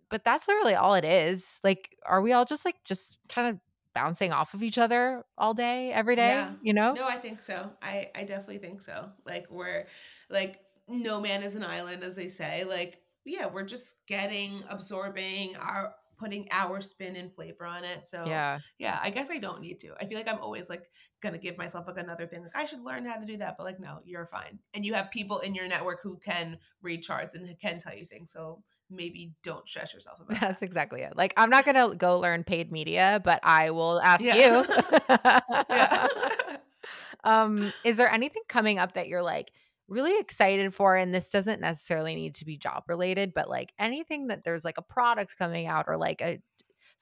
but 0.09 0.23
that's 0.23 0.47
literally 0.47 0.75
all 0.75 0.95
it 0.95 1.05
is 1.05 1.59
like 1.63 1.95
are 2.05 2.21
we 2.21 2.31
all 2.33 2.45
just 2.45 2.65
like 2.65 2.75
just 2.85 3.19
kind 3.29 3.49
of 3.49 3.59
bouncing 3.93 4.31
off 4.31 4.53
of 4.53 4.61
each 4.61 4.77
other 4.77 5.23
all 5.37 5.53
day 5.55 5.91
every 5.91 6.15
day 6.15 6.27
Yeah. 6.27 6.51
you 6.61 6.73
know 6.73 6.93
No, 6.93 7.07
I 7.07 7.17
think 7.17 7.41
so. 7.41 7.71
I 7.81 8.11
I 8.15 8.23
definitely 8.23 8.59
think 8.59 8.81
so. 8.81 9.09
Like 9.25 9.47
we're 9.49 9.87
like 10.29 10.59
no 10.87 11.19
man 11.19 11.43
is 11.43 11.55
an 11.55 11.63
island, 11.63 12.03
as 12.03 12.15
they 12.15 12.27
say. 12.27 12.63
Like 12.63 13.01
yeah, 13.25 13.47
we're 13.47 13.65
just 13.65 14.05
getting, 14.07 14.63
absorbing, 14.69 15.55
our 15.57 15.93
putting 16.17 16.47
our 16.51 16.81
spin 16.81 17.15
and 17.15 17.33
flavor 17.33 17.65
on 17.65 17.83
it. 17.83 18.05
So 18.05 18.23
yeah 18.25 18.59
yeah, 18.79 18.99
I 19.01 19.09
guess 19.09 19.29
I 19.31 19.39
don't 19.39 19.61
need 19.61 19.79
to. 19.79 19.93
I 19.99 20.05
feel 20.05 20.17
like 20.17 20.27
I'm 20.27 20.39
always 20.41 20.69
like 20.69 20.83
gonna 21.21 21.37
give 21.37 21.57
myself 21.57 21.87
like 21.87 21.97
another 21.97 22.27
thing. 22.27 22.43
Like 22.43 22.55
I 22.55 22.65
should 22.65 22.81
learn 22.81 23.05
how 23.05 23.15
to 23.17 23.25
do 23.25 23.37
that, 23.37 23.55
but 23.57 23.63
like 23.63 23.79
no, 23.79 23.99
you're 24.05 24.25
fine. 24.25 24.59
And 24.73 24.85
you 24.85 24.93
have 24.93 25.11
people 25.11 25.39
in 25.39 25.55
your 25.55 25.67
network 25.67 26.01
who 26.03 26.17
can 26.17 26.57
read 26.81 27.01
charts 27.01 27.35
and 27.35 27.47
can 27.59 27.79
tell 27.79 27.95
you 27.95 28.05
things. 28.05 28.31
So 28.31 28.63
maybe 28.89 29.33
don't 29.43 29.67
stress 29.67 29.93
yourself 29.93 30.19
about 30.19 30.39
That's 30.39 30.59
that. 30.59 30.65
exactly 30.65 31.01
it. 31.01 31.15
Like 31.17 31.33
I'm 31.37 31.49
not 31.49 31.65
gonna 31.65 31.95
go 31.95 32.19
learn 32.19 32.43
paid 32.43 32.71
media, 32.71 33.21
but 33.23 33.39
I 33.43 33.71
will 33.71 33.99
ask 34.01 34.23
Yeah. 34.23 34.63
you. 34.63 36.57
um, 37.23 37.73
is 37.83 37.97
there 37.97 38.11
anything 38.11 38.43
coming 38.47 38.79
up 38.79 38.93
that 38.93 39.07
you're 39.07 39.23
like 39.23 39.51
really 39.87 40.19
excited 40.19 40.73
for? 40.73 40.95
And 40.95 41.13
this 41.13 41.31
doesn't 41.31 41.61
necessarily 41.61 42.15
need 42.15 42.35
to 42.35 42.45
be 42.45 42.57
job 42.57 42.83
related, 42.87 43.33
but 43.33 43.49
like 43.49 43.73
anything 43.79 44.27
that 44.27 44.43
there's 44.43 44.65
like 44.65 44.77
a 44.77 44.81
product 44.83 45.37
coming 45.37 45.67
out 45.67 45.85
or 45.87 45.97
like 45.97 46.21
a 46.21 46.41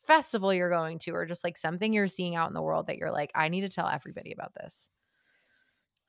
festival 0.06 0.53
you're 0.53 0.70
going 0.70 0.99
to, 0.99 1.12
or 1.12 1.26
just 1.26 1.44
like 1.44 1.57
something 1.57 1.94
you're 1.94 2.07
seeing 2.07 2.36
out 2.36 2.48
in 2.48 2.53
the 2.53 2.62
world 2.62 2.88
that 2.88 2.98
you're 2.98 3.12
like, 3.12 3.32
I 3.34 3.49
need 3.49 3.62
to 3.62 3.70
tell 3.70 3.88
everybody 3.88 4.32
about 4.32 4.53
this. 4.53 4.90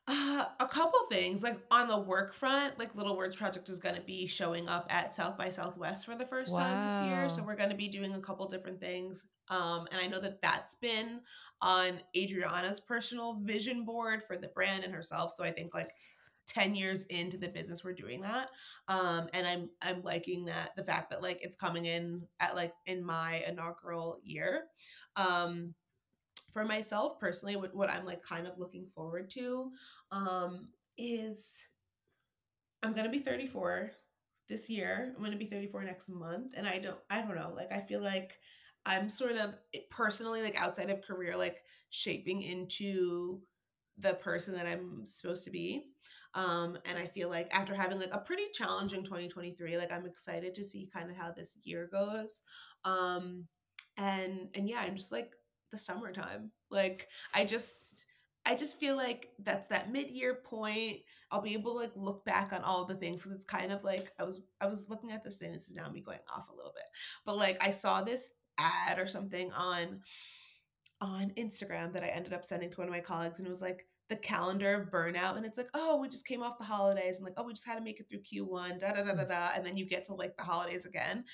Uh, 0.09 0.45
a 0.61 0.69
couple 0.69 1.01
things 1.11 1.43
like 1.43 1.59
on 1.73 1.89
the 1.89 1.99
work 1.99 2.33
front, 2.33 2.79
like 2.79 2.95
Little 2.95 3.17
Words 3.17 3.35
Project 3.35 3.69
is 3.69 3.81
going 3.81 3.97
to 3.97 4.03
be 4.03 4.29
showing 4.29 4.69
up 4.69 4.87
at 4.89 5.17
South 5.17 5.37
by 5.37 5.51
Southwest 5.51 6.07
for 6.07 6.15
the 6.15 6.25
first 6.25 6.55
time 6.55 6.87
this 6.87 7.09
year. 7.09 7.29
So 7.29 7.43
we're 7.43 7.57
going 7.57 7.71
to 7.71 7.77
be 7.77 7.89
doing 7.89 8.15
a 8.15 8.21
couple 8.21 8.47
different 8.47 8.79
things. 8.79 9.27
Um, 9.49 9.89
and 9.91 10.01
I 10.01 10.07
know 10.07 10.21
that 10.21 10.41
that's 10.41 10.77
been 10.77 11.23
on 11.61 11.99
Adriana's 12.17 12.79
personal 12.79 13.41
vision 13.43 13.85
board 13.85 14.23
for 14.29 14.37
the 14.37 14.47
brand 14.49 14.85
and 14.85 14.95
herself. 14.95 15.33
So 15.33 15.43
I 15.43 15.51
think 15.51 15.75
like 15.75 15.91
10 16.47 16.75
years 16.75 17.05
into 17.07 17.37
the 17.37 17.49
business 17.49 17.85
we're 17.85 17.93
doing 17.93 18.21
that 18.21 18.49
um 18.89 19.29
and 19.35 19.47
i'm 19.47 19.69
i'm 19.83 20.03
liking 20.03 20.45
that 20.45 20.71
the 20.77 20.85
fact 20.85 21.11
that 21.11 21.23
like 21.23 21.39
it's 21.43 21.57
coming 21.57 21.87
in 21.87 22.23
at 22.41 22.55
like 22.57 22.73
in 22.87 23.05
my 23.05 23.43
inaugural 23.49 24.21
year 24.23 24.65
um 25.17 25.75
for 26.53 26.65
myself 26.65 27.19
personally 27.21 27.57
what, 27.57 27.75
what 27.75 27.91
i'm 27.91 28.05
like 28.05 28.23
kind 28.23 28.47
of 28.47 28.59
looking 28.59 28.87
forward 28.95 29.29
to 29.29 29.71
um 30.13 30.69
is 30.97 31.67
i'm 32.83 32.93
gonna 32.93 33.11
be 33.11 33.19
34 33.19 33.91
this 34.49 34.71
year 34.71 35.13
i'm 35.17 35.23
gonna 35.23 35.37
be 35.37 35.47
34 35.47 35.85
next 35.85 36.09
month 36.09 36.55
and 36.57 36.67
i 36.67 36.79
don't 36.79 36.99
i 37.11 37.21
don't 37.21 37.35
know 37.37 37.53
like 37.55 37.73
i 37.73 37.81
feel 37.81 38.01
like 38.01 38.39
i'm 38.87 39.11
sort 39.11 39.37
of 39.37 39.55
personally 39.91 40.43
like 40.43 40.61
outside 40.61 40.91
of 40.91 41.03
career 41.03 41.37
like 41.37 41.59
shaping 41.91 42.43
into 42.43 43.41
the 43.99 44.15
person 44.15 44.55
that 44.55 44.67
i'm 44.67 45.05
supposed 45.05 45.45
to 45.45 45.51
be 45.51 45.83
um 46.35 46.77
and 46.85 46.99
i 46.99 47.07
feel 47.07 47.29
like 47.29 47.49
after 47.53 47.75
having 47.75 47.99
like 47.99 48.13
a 48.13 48.19
pretty 48.19 48.45
challenging 48.53 49.03
2023 49.03 49.79
like 49.79 49.93
i'm 49.93 50.07
excited 50.07 50.55
to 50.55 50.65
see 50.65 50.89
kind 50.93 51.11
of 51.11 51.17
how 51.17 51.31
this 51.31 51.59
year 51.65 51.89
goes. 51.91 52.43
Um 52.85 53.45
and 53.97 54.49
and 54.55 54.69
yeah 54.69 54.81
i'm 54.81 54.97
just 54.97 55.13
like 55.13 55.33
the 55.71 55.79
summertime. 55.79 56.51
Like 56.71 57.09
i 57.35 57.45
just 57.45 58.07
i 58.45 58.55
just 58.55 58.79
feel 58.79 58.97
like 58.97 59.31
that's 59.41 59.69
that 59.69 59.93
mid-year 59.93 60.39
point. 60.45 60.99
I'll 61.31 61.43
be 61.43 61.55
able 61.55 61.73
to 61.73 61.79
like 61.81 61.93
look 61.97 62.25
back 62.25 62.53
on 62.53 62.63
all 62.63 62.85
the 62.85 62.95
things 62.95 63.23
because 63.23 63.35
it's 63.35 63.45
kind 63.45 63.73
of 63.73 63.83
like 63.85 64.13
i 64.19 64.25
was 64.25 64.43
i 64.61 64.67
was 64.67 64.89
looking 64.89 65.13
at 65.13 65.25
this 65.25 65.39
thing 65.39 65.53
this 65.53 65.69
is 65.69 65.75
now 65.75 65.89
me 65.91 66.01
going 66.01 66.21
off 66.35 66.49
a 66.53 66.57
little 66.57 66.73
bit. 66.75 66.85
But 67.25 67.37
like 67.37 67.59
i 67.61 67.71
saw 67.71 68.03
this 68.03 68.35
ad 68.59 68.99
or 68.99 69.07
something 69.07 69.53
on 69.53 70.01
on 71.03 71.31
instagram 71.37 71.93
that 71.93 72.03
i 72.03 72.07
ended 72.07 72.33
up 72.33 72.43
sending 72.43 72.71
to 72.71 72.77
one 72.79 72.89
of 72.89 72.95
my 72.95 73.01
colleagues 73.01 73.39
and 73.39 73.47
it 73.47 73.51
was 73.51 73.61
like 73.61 73.87
the 74.09 74.17
calendar 74.17 74.75
of 74.81 74.91
burnout 74.91 75.37
and 75.37 75.45
it's 75.45 75.59
like 75.59 75.69
oh 75.75 75.99
we 76.01 76.09
just 76.09 76.27
came 76.27 76.43
off 76.43 76.59
the 76.59 76.65
holidays 76.65 77.17
and 77.17 77.25
like 77.25 77.35
oh 77.37 77.45
we 77.45 77.53
just 77.53 77.67
had 77.67 77.75
to 77.77 77.83
make 77.83 77.99
it 77.99 78.07
through 78.09 78.21
q1 78.21 78.79
da 78.79 78.93
da 78.93 79.03
da 79.03 79.15
da 79.15 79.25
da 79.25 79.49
and 79.57 79.67
then 79.67 79.77
you 79.77 79.85
get 79.85 80.05
to 80.05 80.15
like 80.15 80.37
the 80.37 80.45
holidays 80.45 80.87
again. 80.87 81.25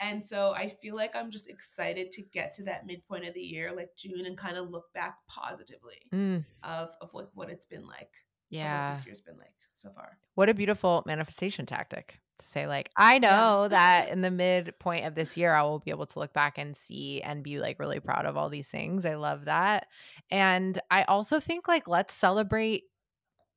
And 0.00 0.22
so 0.22 0.52
I 0.54 0.76
feel 0.82 0.94
like 0.94 1.16
I'm 1.16 1.30
just 1.30 1.48
excited 1.48 2.10
to 2.10 2.22
get 2.32 2.52
to 2.54 2.64
that 2.64 2.84
midpoint 2.84 3.26
of 3.26 3.32
the 3.32 3.40
year, 3.40 3.74
like 3.74 3.88
June, 3.96 4.26
and 4.26 4.36
kind 4.36 4.58
of 4.58 4.68
look 4.68 4.92
back 4.92 5.16
positively 5.26 5.94
Mm, 6.12 6.44
of 6.62 6.90
of 7.00 7.10
like 7.14 7.28
what 7.34 7.48
it's 7.50 7.64
been 7.66 7.86
like, 7.86 8.00
of 8.02 8.08
what 8.08 8.58
yeah. 8.58 8.92
this 8.92 9.06
year's 9.06 9.20
been 9.22 9.38
like 9.38 9.54
so 9.76 9.90
far. 9.92 10.18
What 10.34 10.48
a 10.50 10.54
beautiful 10.54 11.02
manifestation 11.06 11.64
tactic 11.64 12.20
to 12.38 12.44
say, 12.44 12.66
like, 12.66 12.90
I 12.96 13.18
Yeah. 13.28 13.48
know 13.48 13.68
that 13.68 14.10
in 14.10 14.20
the 14.20 14.30
midpoint 14.30 15.06
of 15.06 15.14
this 15.14 15.36
year, 15.36 15.54
I 15.54 15.62
will 15.62 15.78
be 15.78 15.90
able 15.90 16.04
to 16.06 16.18
look 16.18 16.34
back 16.34 16.58
and 16.58 16.76
see 16.76 17.22
and 17.22 17.42
be 17.42 17.58
like 17.58 17.78
really 17.78 18.00
proud 18.00 18.26
of 18.26 18.36
all 18.36 18.50
these 18.50 18.68
things. 18.68 19.06
I 19.06 19.14
love 19.14 19.46
that. 19.46 19.86
And 20.30 20.78
I 20.90 21.04
also 21.04 21.40
think, 21.40 21.66
like, 21.68 21.88
let's 21.88 22.12
celebrate 22.12 22.84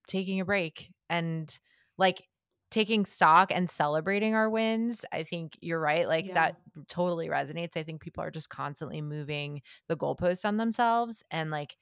taking 0.07 0.39
a 0.39 0.45
break 0.45 0.91
and 1.09 1.59
like 1.97 2.27
taking 2.71 3.05
stock 3.05 3.51
and 3.53 3.69
celebrating 3.69 4.35
our 4.35 4.49
wins. 4.49 5.05
I 5.11 5.23
think 5.23 5.57
you're 5.61 5.79
right. 5.79 6.07
Like, 6.07 6.27
Yeah. 6.27 6.35
that 6.35 6.57
totally 6.87 7.27
resonates. 7.29 7.75
I 7.77 7.83
think 7.83 8.01
people 8.01 8.23
are 8.23 8.31
just 8.31 8.49
constantly 8.49 9.01
moving 9.01 9.61
the 9.87 9.97
goalposts 9.97 10.45
on 10.45 10.57
themselves. 10.57 11.23
And 11.31 11.51
like, 11.51 11.77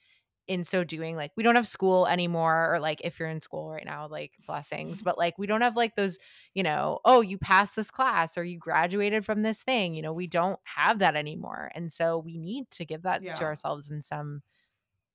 in 0.48 0.64
so 0.64 0.84
doing, 0.84 1.16
like 1.16 1.32
we 1.36 1.44
don't 1.44 1.56
have 1.56 1.68
school 1.68 2.08
anymore, 2.08 2.74
or 2.74 2.80
like 2.80 3.02
if 3.04 3.20
you're 3.20 3.30
in 3.30 3.42
school 3.42 3.70
right 3.72 3.86
now, 3.86 4.08
like 4.08 4.34
blessings, 4.48 5.02
but 5.04 5.18
like 5.18 5.38
we 5.38 5.48
don't 5.48 5.62
have 5.62 5.76
like 5.76 5.96
those, 5.96 6.18
you 6.54 6.64
know, 6.64 7.00
oh, 7.06 7.22
you 7.22 7.38
passed 7.38 7.76
this 7.76 7.92
class 7.92 8.38
or 8.38 8.44
you 8.44 8.58
graduated 8.58 9.26
from 9.26 9.42
this 9.42 9.62
thing. 9.64 9.94
You 9.96 10.02
know, 10.02 10.14
we 10.14 10.28
don't 10.28 10.60
have 10.64 11.00
that 11.00 11.16
anymore. 11.16 11.72
And 11.76 11.92
so 11.92 12.20
we 12.20 12.38
need 12.38 12.70
to 12.72 12.86
give 12.86 13.04
that 13.04 13.24
to 13.36 13.44
ourselves 13.44 13.90
in 13.92 14.02
some 14.02 14.42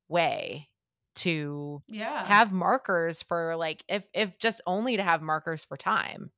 way 0.08 0.68
to 1.16 1.82
Yeah. 1.86 2.24
have 2.24 2.52
markers 2.52 3.22
for 3.22 3.56
like 3.56 3.84
if 3.88 4.08
if 4.14 4.38
just 4.38 4.60
only 4.66 4.96
to 4.96 5.02
have 5.02 5.22
markers 5.22 5.64
for 5.64 5.76
time. 5.76 6.32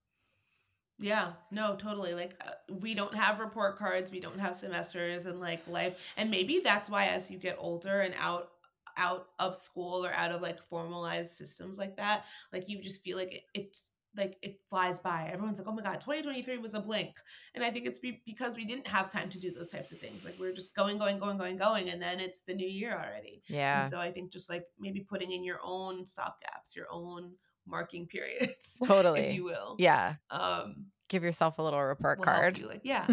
Yeah, 0.98 1.34
no, 1.50 1.74
totally. 1.76 2.14
Like 2.14 2.40
uh, 2.46 2.52
we 2.72 2.94
don't 2.94 3.14
have 3.14 3.40
report 3.40 3.76
cards, 3.78 4.12
we 4.12 4.20
don't 4.20 4.38
have 4.38 4.54
semesters 4.56 5.26
and 5.26 5.40
like 5.40 5.66
life. 5.66 6.00
And 6.16 6.30
maybe 6.30 6.60
that's 6.60 6.88
why 6.88 7.06
as 7.06 7.30
you 7.30 7.38
get 7.38 7.56
older 7.58 8.00
and 8.00 8.14
out 8.16 8.52
out 8.96 9.26
of 9.38 9.56
school 9.56 10.04
or 10.04 10.12
out 10.12 10.32
of 10.32 10.42
like 10.42 10.62
formalized 10.62 11.32
systems 11.32 11.78
like 11.78 11.96
that, 11.96 12.24
like 12.52 12.68
you 12.68 12.82
just 12.82 13.02
feel 13.02 13.16
like 13.16 13.32
it, 13.34 13.42
it's 13.54 13.90
like 14.16 14.36
it 14.42 14.60
flies 14.70 15.00
by. 15.00 15.28
Everyone's 15.32 15.58
like, 15.58 15.66
"Oh 15.66 15.72
my 15.72 15.82
god, 15.82 16.00
2023 16.00 16.58
was 16.58 16.74
a 16.74 16.80
blink." 16.80 17.16
And 17.54 17.64
I 17.64 17.70
think 17.70 17.84
it's 17.86 17.98
be- 17.98 18.22
because 18.24 18.56
we 18.56 18.64
didn't 18.64 18.86
have 18.86 19.08
time 19.10 19.28
to 19.30 19.40
do 19.40 19.50
those 19.52 19.70
types 19.70 19.90
of 19.90 19.98
things. 19.98 20.24
Like 20.24 20.36
we're 20.38 20.52
just 20.52 20.76
going 20.76 20.98
going 20.98 21.18
going 21.18 21.36
going 21.36 21.56
going 21.56 21.88
and 21.90 22.00
then 22.00 22.20
it's 22.20 22.42
the 22.42 22.54
new 22.54 22.68
year 22.68 22.92
already. 22.92 23.42
Yeah. 23.48 23.80
And 23.80 23.90
so 23.90 24.00
I 24.00 24.12
think 24.12 24.32
just 24.32 24.48
like 24.48 24.64
maybe 24.78 25.00
putting 25.00 25.32
in 25.32 25.42
your 25.42 25.58
own 25.64 26.06
stop 26.06 26.40
gaps, 26.40 26.76
your 26.76 26.86
own 26.92 27.32
marking 27.66 28.06
periods, 28.06 28.78
Totally. 28.86 29.20
if 29.20 29.34
you 29.34 29.44
will. 29.44 29.74
Yeah. 29.78 30.14
Um 30.30 30.86
Give 31.08 31.24
yourself 31.24 31.58
a 31.58 31.62
little 31.62 31.82
report 31.82 32.22
card. 32.22 32.56
you 32.56 32.68
like 32.68 32.80
yeah 32.84 33.06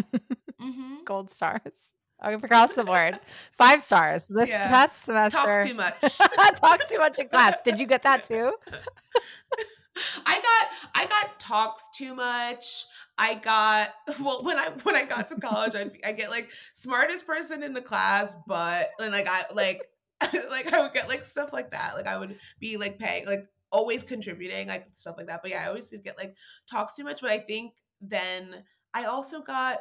mm-hmm. 0.60 1.04
Gold 1.04 1.30
stars. 1.30 1.92
Across 2.22 2.74
the 2.76 2.84
board. 2.84 3.18
Five 3.52 3.82
stars. 3.82 4.28
This 4.28 4.48
Yeah. 4.48 4.68
past 4.68 5.02
semester. 5.02 5.38
talks 5.38 5.68
too 5.68 5.74
much 5.74 6.18
Talks 6.56 6.88
too 6.90 6.98
much 6.98 7.18
in 7.18 7.28
class. 7.28 7.60
Did 7.62 7.80
you 7.80 7.86
get 7.86 8.02
that 8.04 8.22
too? 8.22 8.52
i 10.26 10.34
got 10.34 10.68
i 10.94 11.06
got 11.06 11.38
talks 11.38 11.88
too 11.94 12.14
much 12.14 12.86
i 13.18 13.34
got 13.34 13.90
well 14.22 14.42
when 14.42 14.56
i 14.56 14.70
when 14.84 14.96
i 14.96 15.04
got 15.04 15.28
to 15.28 15.36
college 15.38 15.74
I'd 15.74 15.92
i 16.02 16.12
get 16.12 16.30
like 16.30 16.48
smartest 16.72 17.26
person 17.26 17.62
in 17.62 17.74
the 17.74 17.82
class 17.82 18.36
but 18.46 18.88
and 19.00 19.12
like 19.12 19.26
i 19.28 19.42
like 19.52 19.82
like 20.50 20.72
i 20.72 20.80
would 20.80 20.94
get 20.94 21.08
like 21.08 21.26
stuff 21.26 21.52
like 21.52 21.72
that 21.72 21.94
like 21.94 22.06
i 22.06 22.16
would 22.16 22.38
be 22.58 22.78
like 22.78 22.98
paying 22.98 23.26
like 23.26 23.46
always 23.70 24.02
contributing 24.02 24.68
like 24.68 24.86
stuff 24.94 25.16
like 25.18 25.26
that 25.26 25.40
but 25.42 25.50
yeah 25.50 25.62
i 25.64 25.68
always 25.68 25.90
did 25.90 26.02
get 26.02 26.16
like 26.16 26.34
talks 26.70 26.96
too 26.96 27.04
much 27.04 27.20
but 27.20 27.30
i 27.30 27.38
think 27.38 27.74
then 28.00 28.64
i 28.94 29.04
also 29.04 29.42
got 29.42 29.80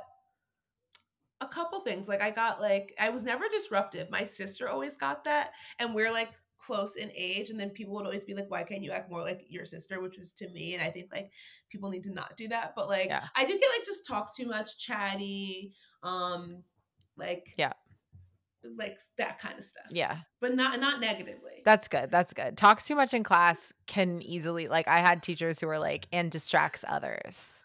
a 1.42 1.48
couple 1.48 1.82
things. 1.82 2.08
Like 2.08 2.22
I 2.22 2.30
got 2.32 2.62
like 2.62 2.94
I 3.00 3.10
was 3.10 3.26
never 3.26 3.46
disruptive. 3.52 4.10
My 4.10 4.24
sister 4.24 4.70
always 4.70 4.96
got 4.96 5.24
that, 5.26 5.52
and 5.80 5.94
we're 5.94 6.12
like 6.12 6.30
close 6.58 6.96
in 6.96 7.12
age. 7.16 7.50
And 7.50 7.60
then 7.60 7.72
people 7.72 7.96
would 7.96 8.06
always 8.06 8.24
be 8.24 8.34
like, 8.36 8.50
"Why 8.50 8.64
can't 8.64 8.84
you 8.84 8.92
act 8.92 9.12
more 9.12 9.22
like 9.24 9.42
your 9.50 9.66
sister?" 9.66 10.00
Which 10.02 10.18
was 10.18 10.32
to 10.34 10.50
me, 10.52 10.76
and 10.76 10.84
I 10.84 10.90
think 10.90 11.10
like 11.12 11.32
people 11.70 11.90
need 11.90 12.04
to 12.04 12.14
not 12.14 12.38
do 12.38 12.48
that. 12.50 12.74
But 12.76 12.88
like 12.88 13.08
Yeah. 13.08 13.28
I 13.36 13.46
did 13.46 13.60
get 13.60 13.70
like 13.78 13.86
just 13.86 14.06
talk 14.08 14.36
too 14.36 14.46
much, 14.48 14.78
chatty, 14.78 15.74
um, 16.04 16.64
like 17.18 17.54
Yeah. 17.58 17.74
like 18.78 19.00
that 19.18 19.40
kind 19.40 19.58
of 19.58 19.64
stuff. 19.66 19.88
Yeah. 19.90 20.20
but 20.40 20.54
not 20.56 20.80
not 20.80 21.00
negatively. 21.02 21.62
That's 21.66 21.88
good. 21.88 22.10
That's 22.10 22.34
good. 22.34 22.58
Talks 22.58 22.86
too 22.86 22.96
much 22.96 23.14
in 23.14 23.24
class 23.24 23.74
can 23.88 24.22
easily 24.22 24.68
like 24.68 24.88
I 24.88 25.00
had 25.00 25.24
teachers 25.24 25.60
who 25.60 25.68
were 25.68 25.80
like 25.80 26.08
and 26.14 26.30
distracts 26.32 26.86
others. 26.88 27.64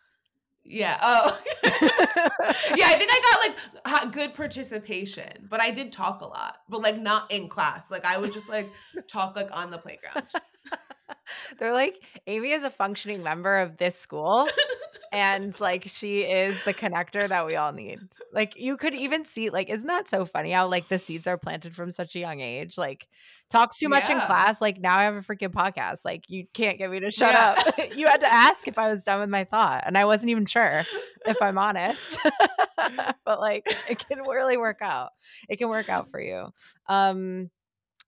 Yeah. 0.69 0.99
Oh. 1.01 1.39
yeah, 1.65 1.71
I 1.71 2.97
think 2.99 3.11
I 3.13 3.55
got 3.85 4.03
like 4.03 4.13
good 4.13 4.35
participation, 4.35 5.47
but 5.49 5.61
I 5.61 5.71
did 5.71 5.93
talk 5.93 6.23
a 6.23 6.27
lot, 6.27 6.59
but 6.69 6.83
like 6.83 6.99
not 6.99 7.31
in 7.31 7.49
class. 7.49 7.91
Like 7.91 8.05
I 8.05 8.19
would 8.19 8.33
just 8.33 8.49
like 8.49 8.69
talk 9.07 9.37
like 9.37 9.57
on 9.57 9.71
the 9.71 9.79
playground. 9.79 10.27
They're 11.59 11.73
like 11.73 12.01
Aimée 12.27 12.55
is 12.55 12.65
a 12.65 12.71
functioning 12.71 13.23
member 13.23 13.59
of 13.59 13.77
this 13.77 13.97
school 13.97 14.49
and 15.17 15.59
like 15.61 15.85
she 15.87 16.21
is 16.21 16.63
the 16.65 16.75
connector 16.75 17.27
that 17.27 17.47
we 17.47 17.57
all 17.57 17.73
need. 17.73 18.01
Like 18.35 18.53
you 18.61 18.77
could 18.77 18.95
even 18.95 19.25
see 19.25 19.49
like 19.49 19.71
isn't 19.71 19.87
that 19.87 20.09
so 20.09 20.27
funny 20.27 20.51
how 20.51 20.69
like 20.69 20.89
the 20.89 20.99
seeds 20.99 21.27
are 21.27 21.39
planted 21.39 21.75
from 21.75 21.91
such 21.91 22.15
a 22.15 22.19
young 22.19 22.41
age? 22.41 22.77
Like 22.77 23.09
talks 23.49 23.79
too 23.79 23.89
much 23.89 24.11
in 24.11 24.21
class, 24.21 24.61
like 24.61 24.79
now 24.79 24.99
I 24.99 25.05
have 25.05 25.15
a 25.17 25.21
freaking 25.23 25.53
podcast. 25.53 26.05
Like 26.05 26.29
you 26.29 26.45
can't 26.53 26.77
get 26.77 26.91
me 26.91 27.01
to 27.01 27.11
shut 27.11 27.33
Yeah. 27.33 27.55
up. 27.57 27.75
you 27.97 28.07
had 28.07 28.21
to 28.21 28.31
ask 28.33 28.69
if 28.69 28.77
I 28.77 28.91
was 28.91 29.05
done 29.05 29.21
with 29.21 29.31
my 29.31 29.45
thought 29.45 29.85
and 29.87 29.97
I 29.97 30.05
wasn't 30.05 30.31
even 30.31 30.45
sure 30.45 30.85
if 31.27 31.41
I'm 31.41 31.57
honest. 31.57 32.19
but 33.25 33.41
like 33.41 33.67
it 33.89 34.07
can 34.07 34.21
really 34.23 34.59
work 34.59 34.79
out. 34.83 35.13
It 35.49 35.57
can 35.57 35.71
work 35.71 35.89
out 35.89 36.11
for 36.11 36.21
you. 36.21 36.49
Um 36.89 37.51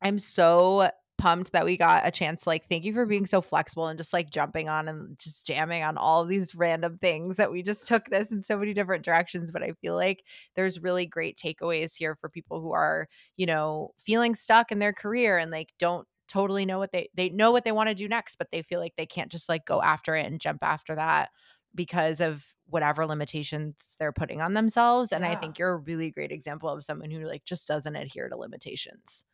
I'm 0.03 0.19
so 0.19 0.91
pumped 1.19 1.53
that 1.53 1.65
we 1.65 1.77
got 1.77 2.07
a 2.07 2.11
chance 2.11 2.47
like 2.47 2.69
thank 2.69 2.85
you 2.85 2.93
for 2.93 3.05
being 3.05 3.27
so 3.27 3.41
flexible 3.41 3.89
and 3.89 3.99
just 3.99 4.13
like 4.13 4.31
jumping 4.31 4.69
on 4.69 4.89
and 4.89 5.19
just 5.19 5.45
jamming 5.45 5.83
on 5.83 5.99
all 5.99 6.25
these 6.25 6.55
random 6.55 6.97
things 6.99 7.37
that 7.37 7.51
we 7.51 7.63
just 7.63 7.87
took 7.89 8.09
this 8.09 8.33
in 8.33 8.43
so 8.43 8.57
many 8.57 8.73
different 8.73 9.05
directions 9.05 9.51
but 9.51 9.63
i 9.63 9.73
feel 9.81 9.95
like 9.95 10.25
there's 10.55 10.81
really 10.81 11.05
great 11.05 11.37
takeaways 11.37 11.95
here 11.95 12.15
for 12.15 12.29
people 12.29 12.61
who 12.61 12.73
are 12.73 13.09
you 13.37 13.45
know 13.45 13.91
feeling 13.99 14.35
stuck 14.35 14.73
in 14.73 14.79
their 14.79 14.93
career 14.93 15.37
and 15.37 15.51
like 15.51 15.69
don't 15.79 16.07
totally 16.29 16.65
know 16.65 16.79
what 16.79 16.93
they 16.93 17.09
they 17.15 17.29
know 17.31 17.51
what 17.51 17.65
they 17.65 17.73
want 17.73 17.89
to 17.89 17.95
do 17.95 18.07
next 18.07 18.37
but 18.37 18.49
they 18.53 18.63
feel 18.63 18.81
like 18.81 18.95
they 18.97 19.07
can't 19.07 19.33
just 19.33 19.49
like 19.49 19.65
go 19.65 19.83
after 19.83 20.15
it 20.15 20.27
and 20.27 20.41
jump 20.41 20.63
after 20.63 20.95
that 20.95 21.31
because 21.75 22.21
of 22.21 22.45
whatever 22.67 23.07
limitations 23.07 23.95
they're 23.99 24.13
putting 24.13 24.41
on 24.41 24.55
themselves 24.55 25.11
and 25.11 25.25
i 25.25 25.35
think 25.35 25.59
you're 25.59 25.73
a 25.73 25.79
really 25.79 26.11
great 26.11 26.31
example 26.31 26.69
of 26.69 26.85
someone 26.85 27.11
who 27.11 27.25
like 27.25 27.45
just 27.45 27.67
doesn't 27.67 27.97
adhere 27.97 28.29
to 28.29 28.37
limitations 28.37 29.25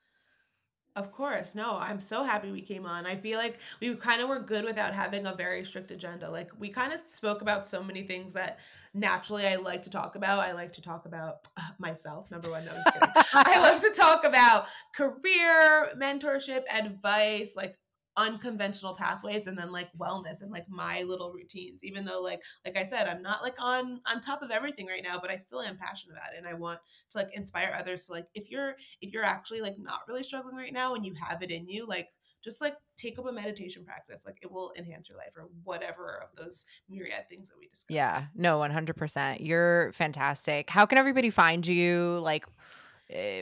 Of 0.97 1.11
course. 1.11 1.57
No, 1.57 1.77
I'm 1.81 1.99
so 1.99 2.23
happy 2.23 2.53
we 2.53 2.61
came 2.61 2.87
on. 2.87 3.05
I 3.05 3.17
feel 3.17 3.37
like 3.37 3.59
we 3.81 3.97
kind 3.97 4.23
of 4.23 4.29
were 4.29 4.39
good 4.39 4.65
without 4.65 4.95
having 4.95 5.27
a 5.27 5.35
very 5.35 5.65
strict 5.65 5.91
agenda. 5.91 6.31
Like 6.31 6.51
we 6.57 6.69
kind 6.69 6.93
of 6.93 7.01
spoke 7.01 7.43
about 7.43 7.67
so 7.67 7.83
many 7.83 8.03
things 8.03 8.33
that 8.35 8.61
naturally 8.95 9.45
I 9.45 9.57
like 9.57 9.83
to 9.83 9.91
talk 9.91 10.15
about. 10.15 10.39
I 10.39 10.53
like 10.53 10.73
to 10.75 10.83
talk 10.83 11.05
about 11.05 11.49
myself, 11.79 12.31
number 12.31 12.49
one. 12.49 12.65
No, 12.65 12.73
kidding. 12.93 13.09
I 13.35 13.61
love 13.61 13.81
to 13.81 13.91
talk 13.91 14.25
about 14.25 14.67
career, 14.95 15.93
mentorship, 15.97 16.63
advice, 16.73 17.57
like 17.57 17.77
unconventional 18.17 18.95
pathways 18.95 19.47
and 19.47 19.59
then 19.59 19.73
like 19.73 19.91
wellness 19.99 20.41
and 20.41 20.53
like 20.53 20.69
my 20.69 21.03
little 21.03 21.33
routines 21.33 21.83
even 21.83 22.05
though 22.05 22.21
like 22.23 22.41
like 22.65 22.79
i 22.79 22.85
said 22.85 23.09
i'm 23.09 23.23
not 23.23 23.43
like 23.43 23.57
on 23.59 24.01
on 24.07 24.21
top 24.21 24.41
of 24.41 24.53
everything 24.53 24.87
right 24.87 25.03
now 25.03 25.19
but 25.21 25.33
i 25.33 25.37
still 25.37 25.61
am 25.61 25.77
passionate 25.77 26.13
about 26.13 26.33
it 26.33 26.39
and 26.39 26.47
i 26.47 26.55
want 26.55 26.79
to 27.15 27.19
like 27.19 27.35
inspire 27.35 27.75
others. 27.79 28.05
So 28.05 28.13
like 28.13 28.27
if 28.35 28.51
you're 28.51 28.75
if 29.01 29.13
you're 29.13 29.25
actually 29.25 29.61
like 29.61 29.79
not 29.79 30.01
really 30.07 30.23
struggling 30.23 30.57
right 30.57 30.73
now 30.73 30.95
and 30.95 31.05
you 31.05 31.15
have 31.15 31.43
it 31.43 31.51
in 31.51 31.69
you 31.69 31.87
like 31.87 32.11
just 32.43 32.61
like 32.61 32.77
take 32.99 33.19
up 33.19 33.27
a 33.27 33.33
meditation 33.33 33.85
practice 33.85 34.25
like 34.27 34.37
it 34.43 34.53
will 34.53 34.73
enhance 34.77 35.09
your 35.09 35.17
life 35.17 35.31
or 35.37 35.49
whatever 35.63 36.23
of 36.23 36.29
those 36.37 36.67
myriad 36.91 37.27
things 37.31 37.49
that 37.49 37.57
we 37.59 37.67
discussed. 37.69 37.91
Yeah 37.91 38.27
no 38.35 38.59
100% 38.59 39.39
you're 39.41 39.93
fantastic. 39.93 40.69
How 40.71 40.87
can 40.87 40.99
everybody 40.99 41.31
find 41.31 41.67
you? 41.67 42.19
Like 42.21 42.47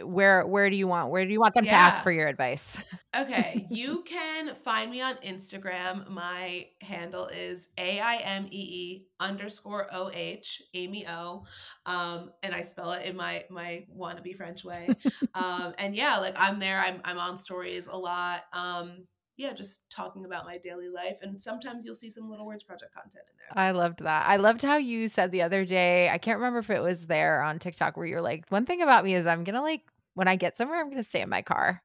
where 0.03 0.47
where 0.47 0.69
do 0.69 0.77
you 0.77 0.87
want 0.87 1.11
where 1.11 1.25
do 1.25 1.33
you 1.33 1.41
want 1.41 1.55
them 1.55 1.65
yeah. 1.65 1.71
to 1.73 1.77
ask 1.77 2.03
for 2.03 2.13
your 2.13 2.29
advice? 2.29 2.79
Okay 3.15 3.67
you 3.69 4.05
can 4.07 4.55
find 4.65 4.91
me 4.91 5.03
on 5.03 5.17
instagram. 5.17 6.09
My 6.09 6.69
handle 6.81 7.27
is 7.27 7.69
a-i-m-e-e 7.77 9.05
underscore 9.21 9.87
o-h 9.93 10.63
amy 10.73 11.07
o 11.07 11.45
um, 11.85 12.31
and 12.43 12.55
i 12.55 12.63
spell 12.63 12.93
it 12.93 13.05
in 13.05 13.15
my 13.15 13.45
my 13.51 13.85
wannabe 13.95 14.35
french 14.35 14.65
way. 14.65 14.89
Um, 15.35 15.73
and 15.79 15.97
yeah 15.97 16.19
like 16.19 16.37
i'm 16.39 16.59
there 16.59 16.79
i'm, 16.79 17.01
I'm 17.07 17.19
on 17.19 17.39
stories 17.39 17.87
a 17.87 17.97
lot 17.97 18.45
um, 18.53 19.07
yeah, 19.37 19.53
just 19.53 19.91
talking 19.91 20.25
about 20.25 20.45
my 20.45 20.59
daily 20.59 20.89
life. 20.89 21.17
And 21.23 21.41
sometimes 21.41 21.85
you'll 21.85 21.95
see 21.95 22.11
some 22.11 22.29
Little 22.29 22.47
Words 22.47 22.63
Project 22.63 22.95
content 22.95 23.25
in 23.29 23.37
there. 23.39 23.65
I 23.65 23.71
loved 23.71 24.01
that. 24.01 24.27
I 24.29 24.37
loved 24.37 24.63
how 24.63 24.77
you 24.77 25.09
said 25.09 25.33
the 25.33 25.43
other 25.43 25.65
day, 25.65 26.09
I 26.11 26.19
can't 26.19 26.39
remember 26.39 26.59
if 26.59 26.71
it 26.71 26.83
was 26.83 27.07
there 27.07 27.43
on 27.43 27.59
TikTok 27.59 27.97
where 27.97 28.07
you're 28.07 28.21
like, 28.21 28.45
one 28.51 28.67
thing 28.67 28.83
about 28.83 29.05
me 29.05 29.15
is 29.15 29.27
I'm 29.27 29.45
going 29.45 29.55
to 29.55 29.63
like, 29.63 29.83
when 30.15 30.29
I 30.29 30.37
get 30.37 30.57
somewhere, 30.57 30.79
I'm 30.79 30.87
going 30.87 30.99
to 30.99 31.05
stay 31.05 31.23
in 31.23 31.31
my 31.31 31.43
car. 31.43 31.83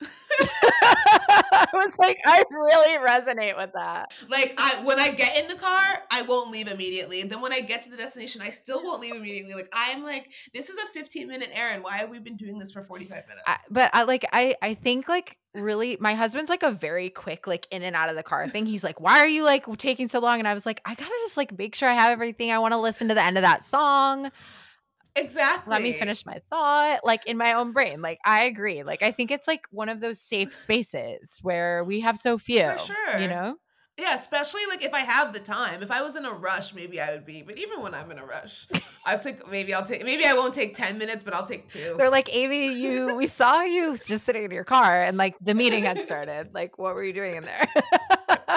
I 1.52 1.66
was 1.74 1.98
like, 1.98 2.18
I 2.24 2.44
really 2.50 2.96
resonate 2.98 3.56
with 3.56 3.72
that. 3.74 4.12
Like, 4.28 4.54
I 4.56 4.82
when 4.84 4.98
I 4.98 5.10
get 5.10 5.36
in 5.36 5.48
the 5.48 5.56
car, 5.56 5.98
I 6.10 6.22
won't 6.22 6.50
leave 6.50 6.68
immediately. 6.68 7.20
And 7.20 7.30
then 7.30 7.40
when 7.40 7.52
I 7.52 7.60
get 7.60 7.84
to 7.84 7.90
the 7.90 7.96
destination, 7.96 8.40
I 8.40 8.50
still 8.50 8.82
won't 8.82 9.00
leave 9.00 9.14
immediately. 9.14 9.54
Like, 9.54 9.68
I'm 9.72 10.02
like, 10.02 10.30
this 10.54 10.70
is 10.70 10.76
a 10.78 10.86
15 10.92 11.28
minute 11.28 11.50
errand. 11.52 11.84
Why 11.84 11.98
have 11.98 12.08
we 12.08 12.18
been 12.18 12.36
doing 12.36 12.58
this 12.58 12.72
for 12.72 12.82
45 12.82 13.10
minutes? 13.28 13.44
I, 13.46 13.56
but 13.68 13.90
I 13.92 14.04
like, 14.04 14.24
I 14.32 14.56
I 14.62 14.74
think 14.74 15.08
like 15.08 15.36
really, 15.54 15.96
my 16.00 16.14
husband's 16.14 16.50
like 16.50 16.62
a 16.62 16.70
very 16.70 17.10
quick 17.10 17.46
like 17.46 17.66
in 17.70 17.82
and 17.82 17.96
out 17.96 18.08
of 18.08 18.16
the 18.16 18.22
car 18.22 18.48
thing. 18.48 18.66
He's 18.66 18.84
like, 18.84 19.00
why 19.00 19.18
are 19.18 19.28
you 19.28 19.44
like 19.44 19.66
taking 19.78 20.08
so 20.08 20.20
long? 20.20 20.38
And 20.38 20.48
I 20.48 20.54
was 20.54 20.66
like, 20.66 20.80
I 20.84 20.94
gotta 20.94 21.10
just 21.22 21.36
like 21.36 21.56
make 21.56 21.74
sure 21.74 21.88
I 21.88 21.94
have 21.94 22.10
everything. 22.10 22.50
I 22.50 22.58
want 22.58 22.72
to 22.72 22.78
listen 22.78 23.08
to 23.08 23.14
the 23.14 23.22
end 23.22 23.38
of 23.38 23.42
that 23.42 23.64
song. 23.64 24.30
Exactly. 25.16 25.70
Let 25.70 25.82
me 25.82 25.92
finish 25.92 26.24
my 26.24 26.40
thought, 26.50 27.00
like 27.04 27.26
in 27.26 27.36
my 27.36 27.54
own 27.54 27.72
brain. 27.72 28.00
Like 28.00 28.20
I 28.24 28.44
agree. 28.44 28.82
Like 28.84 29.02
I 29.02 29.10
think 29.10 29.30
it's 29.30 29.48
like 29.48 29.66
one 29.70 29.88
of 29.88 30.00
those 30.00 30.20
safe 30.20 30.54
spaces 30.54 31.38
where 31.42 31.82
we 31.84 32.00
have 32.00 32.16
so 32.16 32.38
few. 32.38 32.62
For 32.62 32.78
sure. 32.78 33.18
You 33.18 33.28
know? 33.28 33.56
Yeah, 34.00 34.14
especially 34.14 34.62
like 34.70 34.82
if 34.82 34.94
I 34.94 35.00
have 35.00 35.34
the 35.34 35.40
time. 35.40 35.82
If 35.82 35.90
I 35.90 36.00
was 36.00 36.16
in 36.16 36.24
a 36.24 36.32
rush, 36.32 36.72
maybe 36.72 36.98
I 37.02 37.12
would 37.12 37.26
be. 37.26 37.42
But 37.42 37.58
even 37.58 37.82
when 37.82 37.94
I'm 37.94 38.10
in 38.10 38.18
a 38.18 38.24
rush, 38.24 38.66
I'll 39.04 39.18
take 39.18 39.46
maybe 39.50 39.74
I'll 39.74 39.84
take 39.84 40.02
maybe 40.06 40.24
I 40.24 40.32
won't 40.32 40.54
take 40.54 40.74
10 40.74 40.96
minutes, 40.96 41.22
but 41.22 41.34
I'll 41.34 41.46
take 41.46 41.68
two. 41.68 41.96
They're 41.98 42.08
like, 42.08 42.28
Aimée, 42.28 42.74
you 42.78 43.14
we 43.14 43.26
saw 43.26 43.60
you 43.60 43.98
just 43.98 44.24
sitting 44.24 44.44
in 44.44 44.50
your 44.52 44.64
car 44.64 45.02
and 45.02 45.18
like 45.18 45.36
the 45.42 45.52
meeting 45.52 45.84
had 45.84 46.00
started. 46.00 46.54
Like, 46.54 46.78
what 46.78 46.94
were 46.94 47.04
you 47.04 47.12
doing 47.12 47.36
in 47.36 47.44
there? 47.44 47.68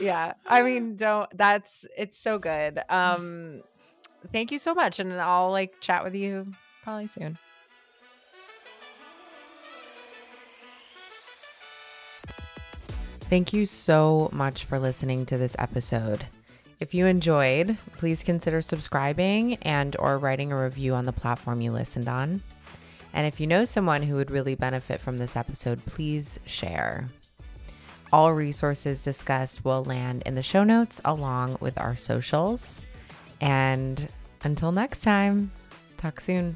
yeah. 0.00 0.32
I 0.44 0.62
mean, 0.62 0.96
don't 0.96 1.30
that's 1.38 1.86
it's 1.96 2.18
so 2.18 2.40
good. 2.40 2.80
Um 2.88 3.62
thank 4.32 4.50
you 4.50 4.58
so 4.58 4.74
much. 4.74 4.98
And 4.98 5.12
I'll 5.12 5.52
like 5.52 5.80
chat 5.80 6.02
with 6.02 6.16
you 6.16 6.52
probably 6.82 7.06
soon. 7.06 7.38
Thank 13.32 13.54
you 13.54 13.64
so 13.64 14.28
much 14.30 14.66
for 14.66 14.78
listening 14.78 15.24
to 15.24 15.38
this 15.38 15.56
episode. 15.58 16.26
If 16.80 16.92
you 16.92 17.06
enjoyed, 17.06 17.78
please 17.96 18.22
consider 18.22 18.60
subscribing 18.60 19.54
and 19.62 19.96
or 19.98 20.18
writing 20.18 20.52
a 20.52 20.62
review 20.62 20.92
on 20.92 21.06
the 21.06 21.14
platform 21.14 21.62
you 21.62 21.72
listened 21.72 22.08
on. 22.08 22.42
And 23.14 23.26
if 23.26 23.40
you 23.40 23.46
know 23.46 23.64
someone 23.64 24.02
who 24.02 24.16
would 24.16 24.30
really 24.30 24.54
benefit 24.54 25.00
from 25.00 25.16
this 25.16 25.34
episode, 25.34 25.82
please 25.86 26.40
share. 26.44 27.08
All 28.12 28.34
resources 28.34 29.02
discussed 29.02 29.64
will 29.64 29.82
land 29.82 30.24
in 30.26 30.34
the 30.34 30.42
show 30.42 30.62
notes 30.62 31.00
along 31.02 31.56
with 31.58 31.78
our 31.78 31.96
socials. 31.96 32.84
And 33.40 34.08
until 34.44 34.72
next 34.72 35.00
time, 35.00 35.52
talk 35.96 36.20
soon. 36.20 36.54